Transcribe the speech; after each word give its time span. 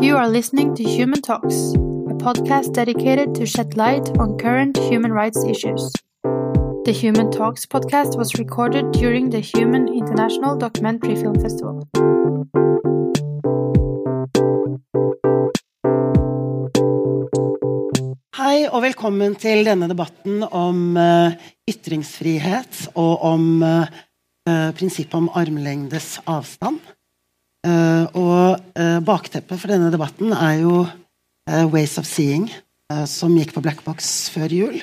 You 0.00 0.16
are 0.16 0.28
listening 0.28 0.76
to 0.76 0.84
Human 0.84 1.20
Talks, 1.22 1.74
a 2.06 2.14
podcast 2.22 2.72
dedicated 2.72 3.34
to 3.34 3.44
shed 3.44 3.76
light 3.76 4.06
on 4.22 4.38
current 4.38 4.76
human 4.78 5.12
rights 5.12 5.42
issues. 5.42 5.90
The 6.86 6.94
Human 6.94 7.32
Talks 7.32 7.66
podcast 7.66 8.16
was 8.16 8.38
recorded 8.38 8.92
during 8.92 9.30
the 9.30 9.40
Human 9.40 9.88
International 9.88 10.54
Documentary 10.56 11.16
Film 11.16 11.34
Festival. 11.42 11.82
Hei 18.38 18.68
og 18.70 18.84
velkommen 18.86 19.34
til 19.34 19.66
denne 19.66 19.90
debatten 19.90 20.44
om 20.46 20.94
uh, 20.94 21.34
ytringsfrihet 21.66 22.86
og 22.94 23.26
om 23.34 23.50
uh, 23.66 23.90
prinsippet 24.78 25.18
om 25.18 25.26
armlengdes 25.34 26.20
avstand. 26.30 26.78
Uh, 27.68 28.04
og 28.16 29.02
bakteppet 29.04 29.58
for 29.60 29.68
denne 29.68 29.90
debatten 29.92 30.32
er 30.32 30.62
jo 30.62 30.86
Ways 31.72 31.96
of 32.00 32.04
Seeing, 32.04 32.46
som 33.08 33.34
gikk 33.36 33.54
på 33.54 33.62
Black 33.64 33.80
Box 33.84 34.28
før 34.32 34.52
jul. 34.52 34.74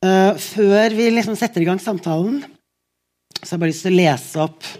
før 0.00 0.94
vi 0.96 1.10
liksom 1.12 1.36
setter 1.36 1.60
i 1.60 1.66
gang 1.68 1.80
samtalen, 1.80 2.38
så 3.42 3.50
har 3.50 3.52
jeg 3.52 3.62
bare 3.62 3.72
lyst 3.74 3.84
til 3.84 3.92
å 3.92 3.98
lese 3.98 4.40
opp 4.46 4.70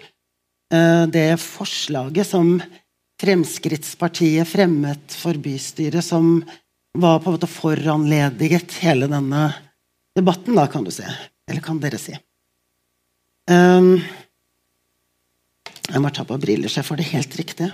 det 1.12 1.26
forslaget 1.42 2.30
som 2.30 2.54
Fremskrittspartiet 3.20 4.48
fremmet 4.48 5.18
for 5.20 5.36
bystyret 5.42 6.06
som 6.06 6.38
var 6.98 7.18
på 7.18 7.30
en 7.30 7.36
måte 7.36 7.50
foranlediget 7.50 8.78
hele 8.82 9.08
denne 9.10 9.48
debatten, 10.18 10.54
da, 10.58 10.66
kan 10.70 10.86
du 10.86 10.92
si. 10.94 11.06
Eller 11.48 11.64
kan 11.64 11.80
dere 11.82 11.98
si. 12.00 12.14
Um, 13.50 13.98
jeg 15.88 16.02
må 16.04 16.10
ta 16.12 16.24
på 16.28 16.38
briller 16.40 16.70
så 16.70 16.82
jeg 16.82 16.88
får 16.88 17.00
det 17.00 17.12
helt 17.12 17.38
riktig. 17.40 17.68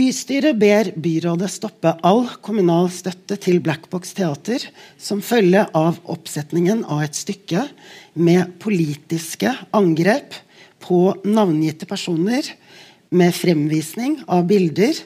Bystyret 0.00 0.56
ber 0.56 0.92
byrådet 1.02 1.50
stoppe 1.50 1.90
all 2.06 2.22
kommunal 2.46 2.86
støtte 2.94 3.36
til 3.42 3.58
Blackbox 3.60 4.14
teater 4.16 4.62
som 4.96 5.20
følge 5.20 5.64
av 5.76 5.98
oppsetningen 6.08 6.84
av 6.86 7.02
et 7.04 7.18
stykke 7.18 7.66
med 8.14 8.54
politiske 8.62 9.50
angrep 9.76 10.38
på 10.80 11.02
navngitte 11.26 11.90
personer 11.90 12.46
med 13.10 13.34
fremvisning 13.34 14.20
av 14.30 14.46
bilder 14.48 15.02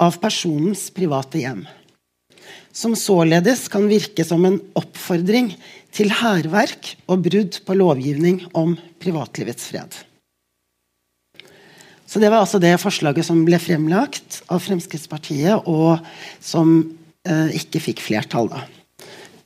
av 0.00 0.16
personens 0.22 0.88
private 0.96 1.44
hjem. 1.44 1.62
Som 2.72 2.96
således 2.96 3.66
kan 3.68 3.84
virke 3.90 4.24
som 4.24 4.44
en 4.48 4.58
oppfordring 4.78 5.52
til 5.92 6.12
hærverk 6.22 6.94
og 7.06 7.26
brudd 7.26 7.58
på 7.66 7.76
lovgivning 7.76 8.40
om 8.56 8.74
privatlivets 9.02 9.68
fred. 9.68 9.92
Så 12.06 12.20
Det 12.20 12.28
var 12.28 12.44
altså 12.44 12.58
det 12.60 12.74
forslaget 12.80 13.24
som 13.24 13.44
ble 13.44 13.56
fremlagt 13.56 14.42
av 14.52 14.60
Fremskrittspartiet, 14.60 15.64
og 15.64 15.96
som 16.44 16.74
eh, 17.24 17.54
ikke 17.56 17.80
fikk 17.80 18.02
flertall 18.04 18.50
da, 18.52 18.66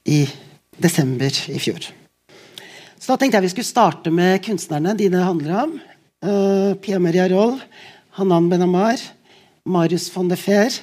i 0.02 0.24
desember 0.82 1.30
i 1.30 1.60
fjor. 1.62 1.86
Så 2.98 3.12
da 3.12 3.20
tenkte 3.20 3.38
jeg 3.38 3.46
vi 3.46 3.52
skulle 3.54 3.70
starte 3.70 4.10
med 4.10 4.42
kunstnerne, 4.42 4.96
de 4.98 5.06
det 5.12 5.22
handler 5.22 5.60
om. 5.62 5.76
Uh, 6.26 6.74
Pia 6.82 6.98
Maria 6.98 7.28
Roll, 7.30 7.60
Hanan 8.18 8.48
Benamar, 8.50 8.98
Marius 9.62 10.08
von 10.10 10.26
de 10.26 10.34
Fehr, 10.34 10.74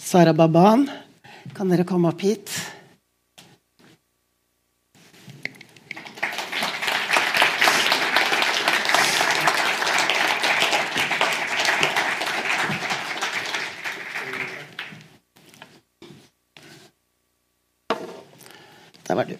Sara 0.00 0.32
Baban. 0.32 0.86
Kan 1.54 1.70
dere 1.70 1.84
komme 1.86 2.10
opp 2.10 2.20
hit? 2.24 2.50
Der 19.06 19.14
var 19.14 19.28
du. 19.28 19.36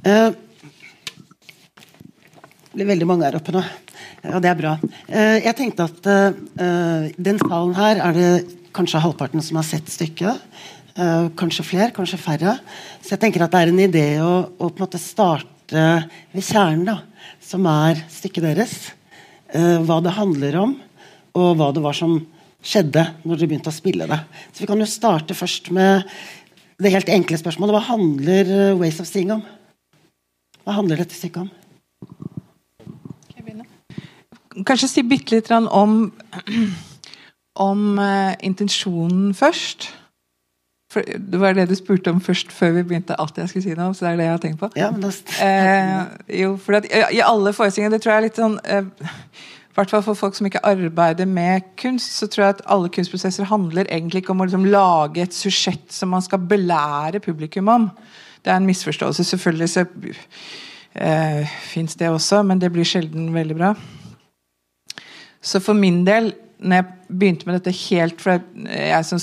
Uh, 0.00 0.32
det 2.72 2.76
blir 2.78 2.88
veldig 2.88 3.08
mange 3.10 3.26
her 3.26 3.36
oppe 3.36 3.52
nå. 3.52 3.60
Ja, 4.24 4.38
det 4.40 4.48
er 4.48 4.56
bra. 4.56 4.76
Uh, 5.10 5.36
jeg 5.44 5.54
tenkte 5.58 5.88
at 5.90 6.08
uh, 6.08 7.10
den 7.18 7.40
salen 7.42 7.76
her 7.76 8.00
er 8.06 8.16
det 8.16 8.30
kanskje 8.76 9.02
halvparten 9.02 9.44
som 9.44 9.60
har 9.60 9.66
sett 9.66 9.90
stykket. 9.92 10.40
Kanskje 11.38 11.64
flere, 11.66 11.92
kanskje 11.94 12.18
færre. 12.18 12.56
Så 13.02 13.14
jeg 13.14 13.22
tenker 13.22 13.44
at 13.44 13.52
det 13.54 13.60
er 13.62 13.70
en 13.70 13.84
idé 13.84 14.06
å, 14.24 14.32
å 14.50 14.70
på 14.70 14.80
en 14.80 14.86
måte 14.86 15.00
starte 15.02 15.84
ved 16.32 16.42
kjernen, 16.42 16.88
da, 16.88 16.96
som 17.44 17.66
er 17.70 18.02
stykket 18.10 18.48
deres. 18.48 18.74
hva 19.86 20.00
det 20.04 20.16
handler 20.16 20.58
om, 20.60 20.74
og 21.38 21.54
hva 21.56 21.70
det 21.72 21.84
var 21.84 21.96
som 21.96 22.18
skjedde 22.64 23.04
når 23.22 23.36
dere 23.36 23.50
begynte 23.50 23.70
å 23.70 23.76
spille 23.76 24.08
det. 24.08 24.18
Så 24.52 24.64
Vi 24.64 24.68
kan 24.70 24.80
jo 24.80 24.88
starte 24.88 25.36
først 25.36 25.70
med 25.74 26.08
det 26.78 26.92
helt 26.94 27.10
enkle 27.10 27.38
spørsmålet. 27.38 27.74
Hva 27.74 27.86
handler 27.92 28.50
uh, 28.50 28.78
Ways 28.80 29.00
of 29.02 29.08
Seeing 29.08 29.32
om? 29.34 29.44
Hva 30.64 30.76
handler 30.78 31.00
dette 31.02 31.16
stykket 31.16 31.46
om? 31.46 31.54
Kanskje 34.66 34.88
si 34.90 35.02
bitte 35.06 35.36
litt 35.36 35.50
om, 35.54 36.08
om 37.68 37.82
uh, 37.98 38.34
intensjonen 38.42 39.30
først. 39.38 39.90
For 40.88 41.04
det 41.04 41.40
var 41.40 41.52
det 41.52 41.66
du 41.68 41.74
spurte 41.76 42.10
om 42.14 42.20
først 42.24 42.52
før 42.54 42.70
vi 42.78 42.86
begynte 42.88 43.16
alt 43.20 43.36
jeg 43.36 43.50
skulle 43.50 43.66
si 43.66 43.76
nå. 43.76 43.90
så 43.92 44.06
det 44.06 44.12
er 44.12 44.16
det 44.16 44.24
jeg 44.24 44.32
har 44.32 44.42
tenkt 44.44 44.60
på. 44.62 44.70
Ja, 44.76 44.88
men 44.90 45.04
da... 45.04 45.10
eh, 45.44 46.04
jo, 46.42 46.54
for 46.56 46.78
at, 46.80 46.88
I 46.88 47.20
alle 47.20 47.52
forestillinger 47.52 47.92
Det 47.92 48.02
tror 48.02 48.14
jeg 48.14 48.22
er 48.22 48.26
litt 48.30 48.40
sånn 48.40 48.56
eh, 48.64 48.88
hvert 49.78 49.92
fall 49.92 50.02
for 50.02 50.18
folk 50.18 50.34
som 50.34 50.48
ikke 50.48 50.64
arbeider 50.66 51.28
med 51.30 51.66
kunst, 51.78 52.16
så 52.18 52.26
tror 52.26 52.44
jeg 52.44 52.56
at 52.56 52.64
alle 52.74 52.90
kunstprosesser 52.94 53.46
handler 53.46 53.86
egentlig 53.86 54.24
ikke 54.24 54.34
om 54.34 54.42
å 54.42 54.48
liksom 54.48 54.66
lage 54.72 55.22
et 55.22 55.36
susjett 55.36 55.86
som 55.94 56.10
man 56.14 56.24
skal 56.24 56.42
belære 56.50 57.22
publikum 57.22 57.70
om. 57.70 57.86
Det 58.42 58.50
er 58.50 58.58
en 58.58 58.66
misforståelse. 58.66 59.26
Selvfølgelig 59.28 59.70
så 59.70 59.84
eh, 60.98 61.54
fins 61.70 61.94
det 62.00 62.10
også, 62.10 62.42
men 62.42 62.58
det 62.62 62.72
blir 62.74 62.88
sjelden 62.88 63.30
veldig 63.34 63.58
bra. 63.58 63.72
Så 65.42 65.62
for 65.62 65.78
min 65.78 66.02
del, 66.06 66.32
når 66.58 66.80
jeg 66.80 67.18
begynte 67.20 67.46
med 67.46 67.60
dette 67.60 67.76
helt 67.86 68.22
fra 68.22 68.40
jeg 68.66 69.06
som 69.06 69.22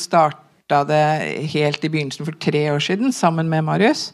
starta 0.66 0.86
det 0.90 1.50
helt 1.54 1.84
i 1.84 1.90
begynnelsen 1.90 2.26
for 2.26 2.34
tre 2.42 2.72
år 2.74 2.80
siden, 2.80 3.12
sammen 3.14 3.50
med 3.50 3.64
Marius 3.64 4.14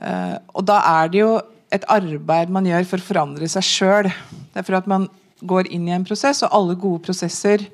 eh, 0.00 0.38
Og 0.54 0.64
da 0.64 0.80
er 0.80 1.08
det 1.08 1.20
jo 1.20 1.40
et 1.70 1.84
arbeid 1.88 2.48
man 2.48 2.64
gjør 2.64 2.86
for 2.88 2.98
å 2.98 3.04
forandre 3.04 3.48
seg 3.48 3.62
sjøl. 3.62 4.08
Det 4.08 4.56
er 4.56 4.64
for 4.64 4.78
at 4.78 4.86
man 4.88 5.08
går 5.44 5.68
inn 5.68 5.84
i 5.88 5.92
en 5.92 6.06
prosess, 6.08 6.40
og 6.42 6.54
alle 6.56 6.78
gode 6.80 7.04
prosesser 7.04 7.66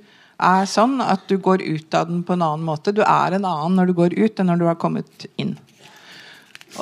er 0.42 0.66
sånn 0.66 0.98
at 1.00 1.22
du 1.30 1.36
går 1.38 1.62
ut 1.62 1.94
av 1.94 2.08
den 2.08 2.24
på 2.26 2.34
en 2.34 2.42
annen 2.42 2.66
måte. 2.66 2.90
Du 2.90 3.04
er 3.06 3.36
en 3.36 3.46
annen 3.46 3.78
når 3.78 3.86
du 3.86 3.94
går 4.00 4.16
ut, 4.18 4.34
enn 4.34 4.50
når 4.50 4.58
du 4.58 4.66
har 4.66 4.80
kommet 4.80 5.28
inn. 5.38 5.54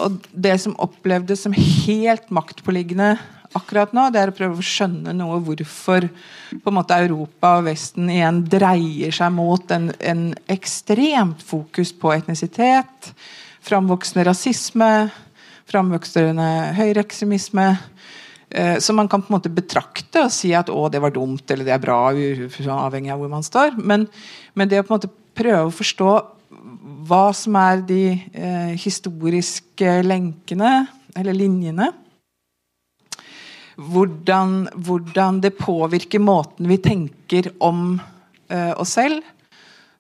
Og 0.01 0.25
Det 0.33 0.57
som 0.57 0.79
opplevdes 0.81 1.45
som 1.45 1.53
helt 1.53 2.33
maktpåliggende 2.33 3.19
akkurat 3.57 3.93
nå, 3.97 4.09
det 4.13 4.21
er 4.21 4.33
å 4.33 4.37
prøve 4.37 4.59
å 4.59 4.65
skjønne 4.67 5.15
noe 5.17 5.39
hvorfor 5.45 6.07
på 6.53 6.71
en 6.71 6.77
måte 6.77 6.99
Europa 7.01 7.57
og 7.59 7.67
Vesten 7.69 8.11
igjen 8.13 8.43
dreier 8.51 9.15
seg 9.15 9.33
mot 9.35 9.73
en, 9.75 9.91
en 10.01 10.25
ekstremt 10.53 11.43
fokus 11.47 11.95
på 11.97 12.13
etnisitet, 12.15 13.13
framvoksende 13.63 14.27
rasisme, 14.29 14.91
framvoksende 15.71 16.49
høyreekstremisme. 16.77 17.71
Så 18.53 18.85
som 18.85 18.99
man 19.01 19.09
kan 19.09 19.23
på 19.25 19.31
en 19.31 19.39
måte 19.39 19.49
betrakte 19.49 20.27
og 20.27 20.33
si 20.35 20.51
at 20.53 20.69
å, 20.69 20.83
det 20.93 21.01
var 21.01 21.15
dumt 21.15 21.49
eller 21.49 21.65
det 21.65 21.73
er 21.73 21.81
bra, 21.81 22.11
avhengig 22.13 23.15
av 23.15 23.23
hvor 23.23 23.31
man 23.33 23.47
står. 23.47 23.79
Men, 23.81 24.05
men 24.53 24.69
det 24.69 24.83
å 24.83 24.85
på 24.85 24.93
en 24.93 24.99
måte 24.99 25.13
prøve 25.33 25.71
å 25.71 25.73
forstå 25.73 26.11
hva 27.09 27.25
som 27.33 27.57
er 27.57 27.81
de 27.89 28.03
eh, 28.13 28.75
historiske 28.77 29.95
lenkene, 30.05 30.75
eller 31.17 31.37
linjene 31.37 31.89
hvordan, 33.77 34.67
hvordan, 34.75 35.41
det 35.43 35.55
påvirker 35.59 36.23
måten 36.23 36.69
vi 36.71 36.81
tenker 36.83 37.53
om 37.61 37.95
uh, 37.99 38.73
oss 38.81 38.99
selv 38.99 39.23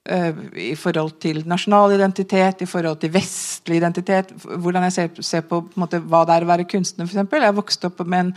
Uh, 0.02 0.34
i 0.58 0.72
forhold 0.74 1.12
til 1.22 1.44
nasjonal 1.46 1.92
identitet, 1.94 2.64
i 2.64 2.66
forhold 2.66 2.96
til 2.98 3.12
vestlig 3.14 3.76
identitet. 3.78 4.32
Hvordan 4.34 4.82
jeg 4.88 4.94
ser, 4.96 5.20
ser 5.22 5.44
på, 5.46 5.60
på 5.62 5.78
måte, 5.78 6.00
hva 6.02 6.24
det 6.26 6.34
er 6.34 6.42
å 6.42 6.48
være 6.48 6.66
kunstner, 6.66 7.06
f.eks. 7.06 7.30
Jeg 7.30 7.54
vokste 7.54 7.86
opp 7.86 8.02
med 8.02 8.24
en 8.24 8.32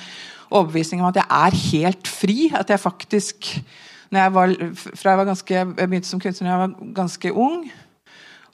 overbevisning 0.51 1.01
om 1.01 1.09
at 1.09 1.17
jeg 1.17 1.25
er 1.25 1.57
helt 1.63 2.11
fri. 2.11 2.37
At 2.53 2.69
jeg 2.69 2.83
faktisk 2.83 3.49
jeg 4.13 4.33
var, 4.35 4.53
Fra 4.77 5.15
jeg 5.15 5.17
var 5.17 5.27
ganske, 5.31 5.55
jeg 5.55 5.89
begynte 5.89 6.07
som 6.07 6.21
kunstner 6.21 6.47
da 6.47 6.53
jeg 6.53 6.61
var 6.61 6.93
ganske 7.01 7.33
ung, 7.33 7.65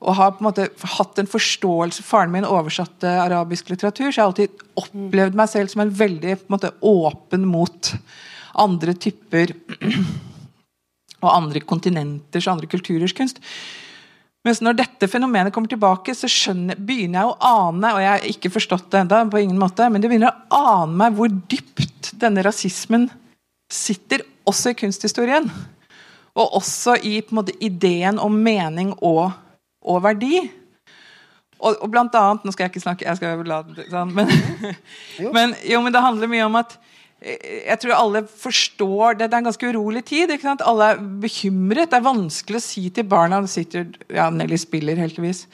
og 0.01 0.17
har 0.17 0.33
på 0.33 0.41
en 0.41 0.47
måte 0.47 0.67
hatt 0.95 1.19
en 1.21 1.29
forståelse 1.29 2.03
Faren 2.05 2.33
min 2.33 2.47
oversatte 2.47 3.09
arabisk 3.21 3.69
litteratur, 3.69 4.09
så 4.09 4.15
jeg 4.15 4.23
har 4.23 4.31
alltid 4.31 4.63
opplevd 4.81 5.37
meg 5.37 5.51
selv 5.51 5.71
som 5.71 5.83
en 5.83 5.93
veldig 5.93 6.39
på 6.39 6.49
en 6.49 6.55
måte, 6.55 6.73
åpen 6.81 7.45
mot 7.49 7.93
andre 8.65 8.95
typer 8.97 9.53
og 11.21 11.29
andre 11.29 11.61
kontinenters 11.61 12.47
og 12.47 12.55
andre 12.55 12.69
kulturers 12.71 13.13
kunst. 13.15 13.37
Mens 14.41 14.57
når 14.65 14.79
dette 14.79 15.09
fenomenet 15.09 15.53
kommer 15.53 15.69
tilbake, 15.69 16.15
så 16.17 16.25
skjønner, 16.29 16.79
begynner 16.81 17.21
jeg 17.21 17.29
å 17.29 17.51
ane 17.69 17.91
og 17.93 18.01
jeg 18.01 18.09
har 18.09 18.23
ikke 18.31 18.53
forstått 18.55 18.87
det 18.89 19.03
enda, 19.03 19.21
på 19.29 19.41
ingen 19.43 19.59
måte, 19.61 19.85
men 19.85 20.01
det 20.01 20.09
begynner 20.09 20.33
å 20.33 20.63
ane 20.81 20.97
meg 21.03 21.17
hvor 21.17 21.29
dypt 21.29 22.15
denne 22.21 22.41
rasismen 22.45 23.05
sitter 23.71 24.25
også 24.49 24.73
i 24.73 24.79
kunsthistorien. 24.81 25.45
Og 26.31 26.57
også 26.57 26.97
i 27.05 27.19
på 27.21 27.35
en 27.35 27.41
måte, 27.43 27.53
ideen 27.61 28.17
om 28.21 28.33
mening 28.41 28.95
og, 28.97 29.29
og 29.81 30.03
verdi. 30.05 30.41
Og, 31.61 31.75
og, 31.75 31.89
blant 31.93 32.15
annet 32.17 32.45
Nå 32.45 32.53
skal 32.53 32.65
jeg 32.65 32.73
ikke 32.73 32.81
snakke 32.81 33.05
jeg 33.05 33.19
skal 33.19 33.43
la, 33.45 33.59
sånn, 33.91 34.15
men, 34.17 34.31
men, 35.35 35.53
jo, 35.67 35.81
men 35.85 35.93
det 35.93 36.01
handler 36.01 36.31
mye 36.31 36.47
om 36.47 36.57
at 36.57 36.73
eh, 37.19 37.67
jeg 37.67 37.77
tror 37.83 37.93
alle 37.99 38.23
forstår 38.25 39.19
det. 39.19 39.27
Det 39.27 39.35
er 39.37 39.43
en 39.43 39.49
ganske 39.51 39.69
urolig 39.73 40.03
tid. 40.09 40.33
Alle 40.65 40.89
er 40.95 41.05
bekymret. 41.21 41.91
Det 41.91 41.99
er 41.99 42.09
vanskelig 42.09 42.61
å 42.61 42.65
si 42.65 42.87
til 42.93 43.07
barna 43.09 43.43
sitter, 43.49 43.91
ja, 44.09 44.29
Nelly 44.33 44.57
spiller 44.61 45.01
heldigvis. 45.01 45.45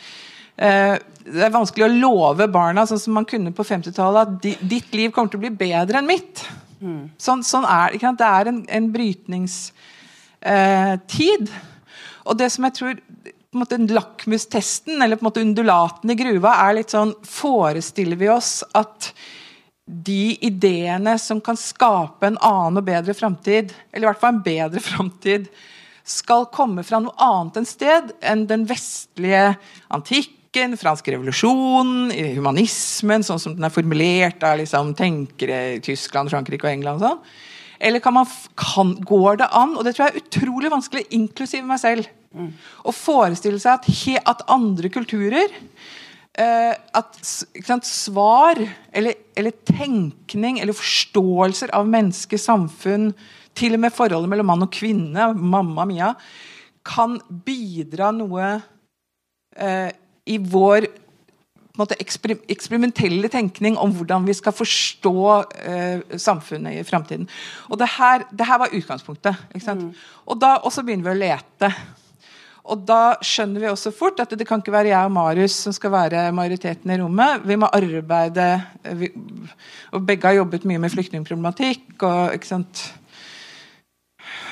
Eh, 0.58 0.96
det 1.28 1.44
er 1.44 1.54
vanskelig 1.54 1.86
å 1.86 1.92
love 1.92 2.48
barna 2.50 2.86
sånn 2.88 3.02
som 3.02 3.14
man 3.20 3.28
kunne 3.28 3.52
på 3.56 3.66
50-tallet, 3.68 4.22
at 4.24 4.64
ditt 4.64 4.96
liv 4.96 5.12
kommer 5.12 5.30
til 5.32 5.42
å 5.42 5.46
bli 5.46 5.54
bedre 5.60 6.00
enn 6.00 6.08
mitt. 6.10 6.46
Mm. 6.80 7.10
Sånn, 7.22 7.44
sånn, 7.46 7.66
er 7.68 7.98
det. 7.98 8.14
Det 8.22 8.30
er 8.30 8.52
en, 8.54 8.62
en 8.80 8.88
brytningstid. 8.94 9.74
Eh, 10.48 11.60
og 12.28 12.40
det 12.40 12.50
som 12.54 12.66
jeg 12.68 12.76
tror 12.76 12.94
på 13.52 13.58
en 13.58 13.64
måte 13.64 13.78
lakmustesten, 13.94 15.02
eller 15.02 15.16
på 15.16 15.24
en 15.24 15.30
måte 15.30 15.42
undulaten 15.42 16.12
i 16.12 16.18
gruva, 16.20 16.56
er 16.68 16.80
litt 16.80 16.94
sånn 16.94 17.14
Forestiller 17.24 18.20
vi 18.20 18.30
oss 18.32 18.60
at 18.76 19.12
de 19.88 20.36
ideene 20.44 21.14
som 21.22 21.40
kan 21.40 21.56
skape 21.56 22.28
en 22.28 22.40
annen 22.44 22.82
og 22.82 22.88
bedre 22.90 23.16
framtid, 23.16 23.72
eller 23.94 24.08
i 24.08 24.10
hvert 24.10 24.24
fall 24.24 24.36
en 24.36 24.44
bedre 24.44 24.84
framtid, 24.84 25.48
skal 26.08 26.48
komme 26.52 26.84
fra 26.88 27.00
noe 27.04 27.16
annet 27.20 27.62
enn 27.62 27.68
sted 27.68 28.12
enn 28.24 28.46
den 28.48 28.66
vestlige 28.68 29.56
antikken, 29.94 30.76
fransk 30.80 31.08
revolusjon, 31.12 32.12
humanismen, 32.12 33.24
sånn 33.24 33.40
som 33.40 33.56
den 33.56 33.68
er 33.68 33.74
formulert 33.74 34.44
av 34.48 34.58
liksom, 34.60 34.94
tenkere 34.98 35.60
i 35.76 35.82
Tyskland, 35.84 36.32
Frankrike 36.32 36.68
og 36.68 36.74
England. 36.74 37.04
og 37.04 37.12
sånn, 37.12 37.47
eller 37.80 38.02
kan 38.04 38.16
man, 38.16 38.28
kan, 38.58 38.96
går 39.06 39.42
det 39.42 39.50
an, 39.56 39.76
og 39.78 39.86
det 39.86 39.96
tror 39.96 40.08
jeg 40.08 40.16
er 40.16 40.26
utrolig 40.26 40.72
vanskelig, 40.74 41.06
inklusiv 41.16 41.66
meg 41.68 41.82
selv, 41.82 42.10
mm. 42.36 42.50
å 42.88 42.94
forestille 42.96 43.62
seg 43.62 43.78
at, 43.78 43.90
he, 44.02 44.18
at 44.18 44.46
andre 44.54 44.92
kulturer 44.94 45.46
eh, 46.38 46.74
At 46.98 47.18
sant, 47.22 47.88
svar 47.88 48.60
eller, 48.92 49.18
eller, 49.38 49.56
tenkning 49.68 50.62
eller 50.62 50.78
forståelser 50.78 51.74
av 51.78 51.90
menneske, 51.90 52.40
samfunn, 52.42 53.12
til 53.58 53.78
og 53.78 53.82
med 53.86 53.96
forholdet 53.96 54.30
mellom 54.30 54.52
mann 54.52 54.68
og 54.68 54.74
kvinne, 54.74 55.32
mamma 55.34 55.88
mia, 55.90 56.12
kan 56.88 57.18
bidra 57.46 58.12
noe 58.16 58.52
eh, 59.58 59.90
i 60.28 60.38
vår 60.38 60.88
måte, 61.80 61.98
eksper 62.02 62.36
eksperimentelle 62.52 63.30
tenkning 63.32 63.78
om 63.82 63.94
hvordan 63.96 64.26
vi 64.28 64.36
skal 64.38 64.56
forstå 64.56 65.20
eh, 65.62 66.18
samfunnet 66.20 66.80
i 66.80 66.88
framtiden. 66.88 67.30
Og 67.72 67.80
det 67.82 67.90
her, 67.98 68.26
det 68.32 68.48
her, 68.50 68.60
var 68.64 68.74
utgangspunktet. 68.74 69.48
Mm. 69.54 69.92
Og, 70.26 70.36
da, 70.42 70.58
og 70.64 70.74
så 70.74 70.84
begynner 70.86 71.10
vi 71.10 71.16
å 71.16 71.22
lete. 71.22 71.72
Og 72.68 72.84
da 72.84 73.16
skjønner 73.24 73.64
vi 73.64 73.70
også 73.72 73.94
fort 73.96 74.20
at 74.20 74.34
det 74.36 74.48
kan 74.48 74.60
ikke 74.60 74.74
være 74.76 74.92
jeg 74.92 75.08
og 75.08 75.14
Marius 75.16 75.56
som 75.64 75.76
skal 75.76 75.94
være 75.94 76.28
majoriteten 76.36 76.92
i 76.92 77.00
rommet. 77.00 77.46
Vi 77.48 77.56
må 77.60 77.70
arbeide 77.72 78.48
vi, 79.00 79.12
Og 79.96 80.04
begge 80.04 80.28
har 80.28 80.42
jobbet 80.42 80.68
mye 80.68 80.82
med 80.84 80.92
flyktningproblematikk. 80.92 81.96
og 82.02 82.36
ikke 82.36 82.56
sant 82.56 82.88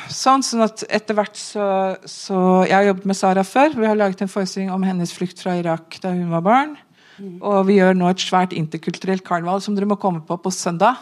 Sånn, 0.06 0.44
sånn 0.46 0.62
at 0.62 0.84
etter 0.94 1.18
hvert 1.18 1.38
så, 1.38 1.68
så, 2.06 2.38
Jeg 2.70 2.76
har 2.78 2.90
jobbet 2.92 3.08
med 3.10 3.18
Sara 3.18 3.44
før. 3.44 3.74
Vi 3.76 3.88
har 3.90 3.98
laget 3.98 4.22
en 4.22 4.32
forestilling 4.32 4.72
om 4.72 4.84
hennes 4.86 5.12
flukt 5.12 5.42
fra 5.42 5.58
Irak 5.60 5.98
da 6.04 6.14
hun 6.14 6.30
var 6.32 6.46
barn. 6.46 6.76
Og 7.22 7.66
vi 7.70 7.80
gjør 7.80 7.96
nå 7.98 8.10
et 8.12 8.24
svært 8.24 8.56
interkulturelt 8.56 9.24
karneval 9.26 9.62
som 9.64 9.76
dere 9.76 9.90
må 9.90 9.98
komme 10.00 10.24
på 10.26 10.38
på 10.42 10.52
søndag. 10.54 11.00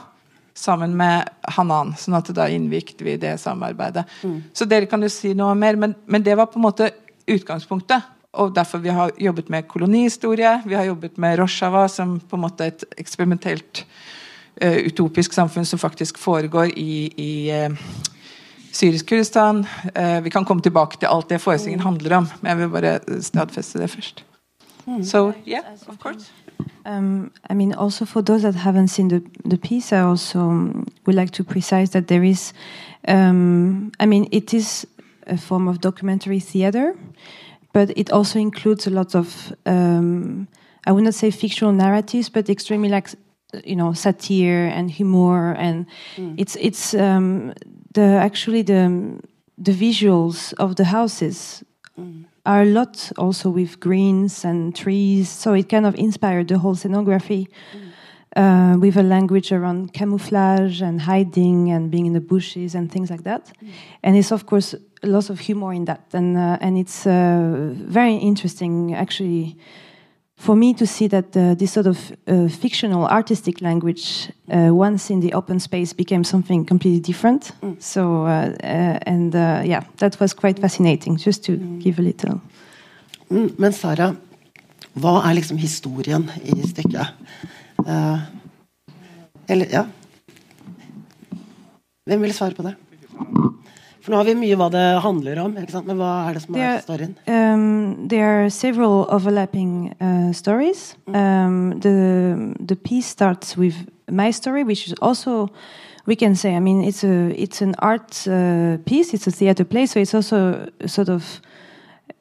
Sammen 0.54 0.94
med 0.98 1.30
Hanan. 1.56 1.96
sånn 1.98 2.14
at 2.20 2.30
da 2.38 2.46
innvikte 2.48 3.04
vi 3.04 3.18
det 3.18 3.40
samarbeidet. 3.42 4.06
Mm. 4.22 4.44
Så 4.54 4.68
dere 4.70 4.86
kan 4.86 5.02
jo 5.02 5.10
si 5.10 5.34
noe 5.34 5.56
mer, 5.58 5.76
men, 5.76 5.96
men, 6.06 6.22
det 6.22 6.36
var 6.38 6.52
på 6.52 6.60
en 6.60 6.68
måte 6.68 6.92
utgangspunktet. 7.26 8.06
Og 8.38 8.54
derfor 8.54 8.82
vi 8.82 8.94
har 8.94 9.12
jobbet 9.18 9.50
med 9.50 9.68
kolonihistorie. 9.68 10.62
Vi 10.66 10.76
har 10.76 10.86
jobbet 10.86 11.18
med 11.18 11.40
Rojava 11.40 11.88
som 11.90 12.20
på 12.20 12.38
en 12.38 12.46
måte 12.46 12.70
et 12.70 12.86
eksperimentelt 12.98 13.84
uh, 14.62 14.80
utopisk 14.90 15.34
samfunn 15.34 15.66
som 15.66 15.82
faktisk 15.82 16.18
foregår 16.18 16.74
i, 16.78 17.14
i 17.18 17.32
uh, 17.54 17.78
syrisk 18.74 19.10
Kurdistan. 19.10 19.66
Uh, 19.94 20.22
vi 20.26 20.34
kan 20.34 20.46
komme 20.46 20.66
tilbake 20.66 20.98
til 20.98 21.14
alt 21.14 21.30
det 21.30 21.42
forestillingen 21.42 21.82
mm. 21.82 21.90
handler 21.92 22.18
om, 22.22 22.30
men 22.42 22.54
jeg 22.54 22.62
vil 22.62 22.74
bare 22.78 23.22
stadfeste 23.22 23.82
det 23.82 23.92
først. 23.94 24.26
Mm. 24.88 25.06
So 25.06 25.34
yeah, 25.46 25.76
of 25.88 26.00
course. 26.00 26.32
Um, 26.86 27.32
I 27.50 27.54
mean, 27.54 27.74
also 27.74 28.06
for 28.06 28.22
those 28.22 28.42
that 28.42 28.56
haven't 28.56 28.90
seen 28.90 29.08
the 29.08 29.22
the 29.46 29.58
piece, 29.58 29.94
I 29.94 30.02
also 30.02 30.40
um, 30.40 30.86
would 31.06 31.16
like 31.16 31.32
to 31.32 31.44
precise 31.44 31.92
that 31.92 32.08
there 32.08 32.24
is, 32.24 32.54
um, 33.08 33.92
I 34.00 34.06
mean, 34.06 34.28
it 34.32 34.54
is 34.54 34.86
a 35.28 35.38
form 35.38 35.68
of 35.68 35.80
documentary 35.80 36.40
theater, 36.40 36.96
but 37.72 37.90
it 37.96 38.12
also 38.12 38.40
includes 38.40 38.88
a 38.88 38.90
lot 38.90 39.16
of, 39.16 39.54
um, 39.66 40.48
I 40.86 40.92
would 40.92 41.04
not 41.04 41.14
say 41.14 41.32
fictional 41.32 41.74
narratives, 41.74 42.30
but 42.30 42.50
extremely 42.50 42.90
like, 42.90 43.10
you 43.64 43.76
know, 43.76 43.94
satire 43.94 44.66
and 44.66 44.92
humor, 44.92 45.54
and 45.54 45.86
mm. 46.18 46.36
it's 46.38 46.58
it's 46.58 46.94
um, 46.94 47.54
the 47.94 48.20
actually 48.22 48.64
the 48.64 49.20
the 49.58 49.72
visuals 49.72 50.54
of 50.58 50.76
the 50.76 50.86
houses. 50.86 51.64
Mm 51.98 52.26
are 52.46 52.64
a 52.64 52.66
lot 52.66 53.12
also 53.18 53.50
with 53.50 53.80
greens 53.80 54.46
and 54.46 54.76
trees. 54.76 55.30
So 55.30 55.54
it 55.54 55.70
kind 55.70 55.86
of 55.86 55.96
inspired 55.96 56.50
the 56.50 56.60
whole 56.60 56.76
scenography 56.76 57.48
mm. 57.48 57.92
uh, 58.36 58.78
with 58.78 58.98
a 58.98 59.04
language 59.04 59.52
around 59.52 59.94
camouflage 59.94 60.82
and 60.82 61.02
hiding 61.02 61.72
and 61.72 61.90
being 61.90 62.06
in 62.06 62.14
the 62.14 62.22
bushes 62.22 62.76
and 62.76 62.92
things 62.92 63.10
like 63.10 63.24
that. 63.24 63.46
Mm. 63.46 63.70
And 64.04 64.18
it's 64.18 64.32
of 64.32 64.46
course 64.46 64.76
lots 65.04 65.30
of 65.30 65.40
humor 65.40 65.74
in 65.74 65.86
that, 65.86 66.06
and 66.14 66.38
uh, 66.38 66.58
and 66.62 66.78
it's 66.78 67.06
uh, 67.06 67.74
very 67.76 68.16
interesting 68.16 68.94
actually 68.94 69.58
for 70.44 70.56
me 70.56 70.74
to 70.74 70.86
see 70.86 71.08
that 71.08 71.36
uh, 71.38 71.56
this 71.56 71.72
sort 71.72 71.88
of 71.88 72.12
uh, 72.28 72.50
fictional 72.50 73.08
artistic 73.08 73.62
language 73.62 74.30
uh, 74.52 74.70
once 74.74 75.10
in 75.10 75.22
the 75.22 75.34
open 75.34 75.60
space 75.60 75.94
became 75.94 76.24
something 76.24 76.66
completely 76.66 77.00
different. 77.00 77.52
Mm. 77.62 77.82
so 77.82 78.26
uh, 78.26 78.52
uh, 78.64 79.00
and 79.06 79.36
uh, 79.36 79.62
yeah 79.64 79.84
that 79.98 80.20
was 80.20 80.34
quite 80.34 80.60
fascinating 80.60 81.18
just 81.18 81.44
to 81.44 81.52
mm. 81.58 81.82
give 81.82 82.00
a 82.00 82.02
little. 82.02 82.42
Mm, 83.30 83.58
men 83.58 83.74
Sara 83.74 84.16
hva 84.94 85.22
er 85.30 85.34
liksom 85.34 85.58
historien 85.58 86.30
i 86.44 86.68
stykket 86.68 87.08
eller 89.50 89.66
ja. 89.72 89.86
Hvem 92.06 92.22
vil 92.22 92.34
svare 92.34 92.56
på 92.56 92.64
det 92.64 92.76
For 94.04 94.12
nå 94.12 94.20
har 94.20 94.28
vi 94.28 94.34
mye 94.36 94.56
hva 94.60 94.68
det 94.68 94.84
handler 95.00 95.40
om, 95.40 95.54
men 95.56 95.96
hva 96.00 96.12
er 96.28 96.36
det 96.36 96.42
som 96.44 96.56
er 96.60 96.82
storyen? 96.84 97.14
Um, 97.24 98.10
there 98.12 98.44
are 98.44 98.50
several 98.50 99.06
overlapping 99.08 99.94
uh, 100.02 100.34
stories. 100.34 100.98
Mm. 101.08 101.16
Um, 101.16 101.80
the 101.80 102.54
the 102.68 102.76
piece 102.76 103.08
starts 103.08 103.56
with 103.58 103.76
my 104.12 104.32
story, 104.32 104.64
which 104.64 104.88
is 104.88 104.94
also 105.02 105.48
we 106.06 106.16
can 106.16 106.36
say. 106.36 106.54
I 106.54 106.60
mean, 106.60 106.84
it's 106.84 107.06
a 107.06 107.32
it's 107.42 107.62
an 107.62 107.76
art 107.80 108.28
uh, 108.28 108.78
piece. 108.86 109.14
It's 109.14 109.28
a 109.28 109.32
theater 109.32 109.64
play, 109.64 109.86
so 109.86 110.02
it's 110.02 110.14
also 110.14 110.68
sort 110.86 111.08
of 111.08 111.40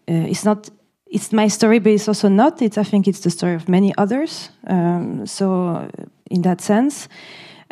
uh, 0.09 0.31
it's 0.31 0.45
not 0.45 0.71
it's 1.11 1.33
my 1.33 1.49
story, 1.49 1.81
but 1.81 1.93
it's 1.93 2.07
also 2.07 2.29
not. 2.29 2.63
It's 2.63 2.79
I 2.79 2.85
think 2.85 3.09
it's 3.09 3.21
the 3.21 3.31
story 3.31 3.55
of 3.55 3.69
many 3.69 3.93
others. 3.99 4.51
Um, 4.69 5.27
so 5.27 5.89
in 6.31 6.43
that 6.43 6.61
sense. 6.61 7.09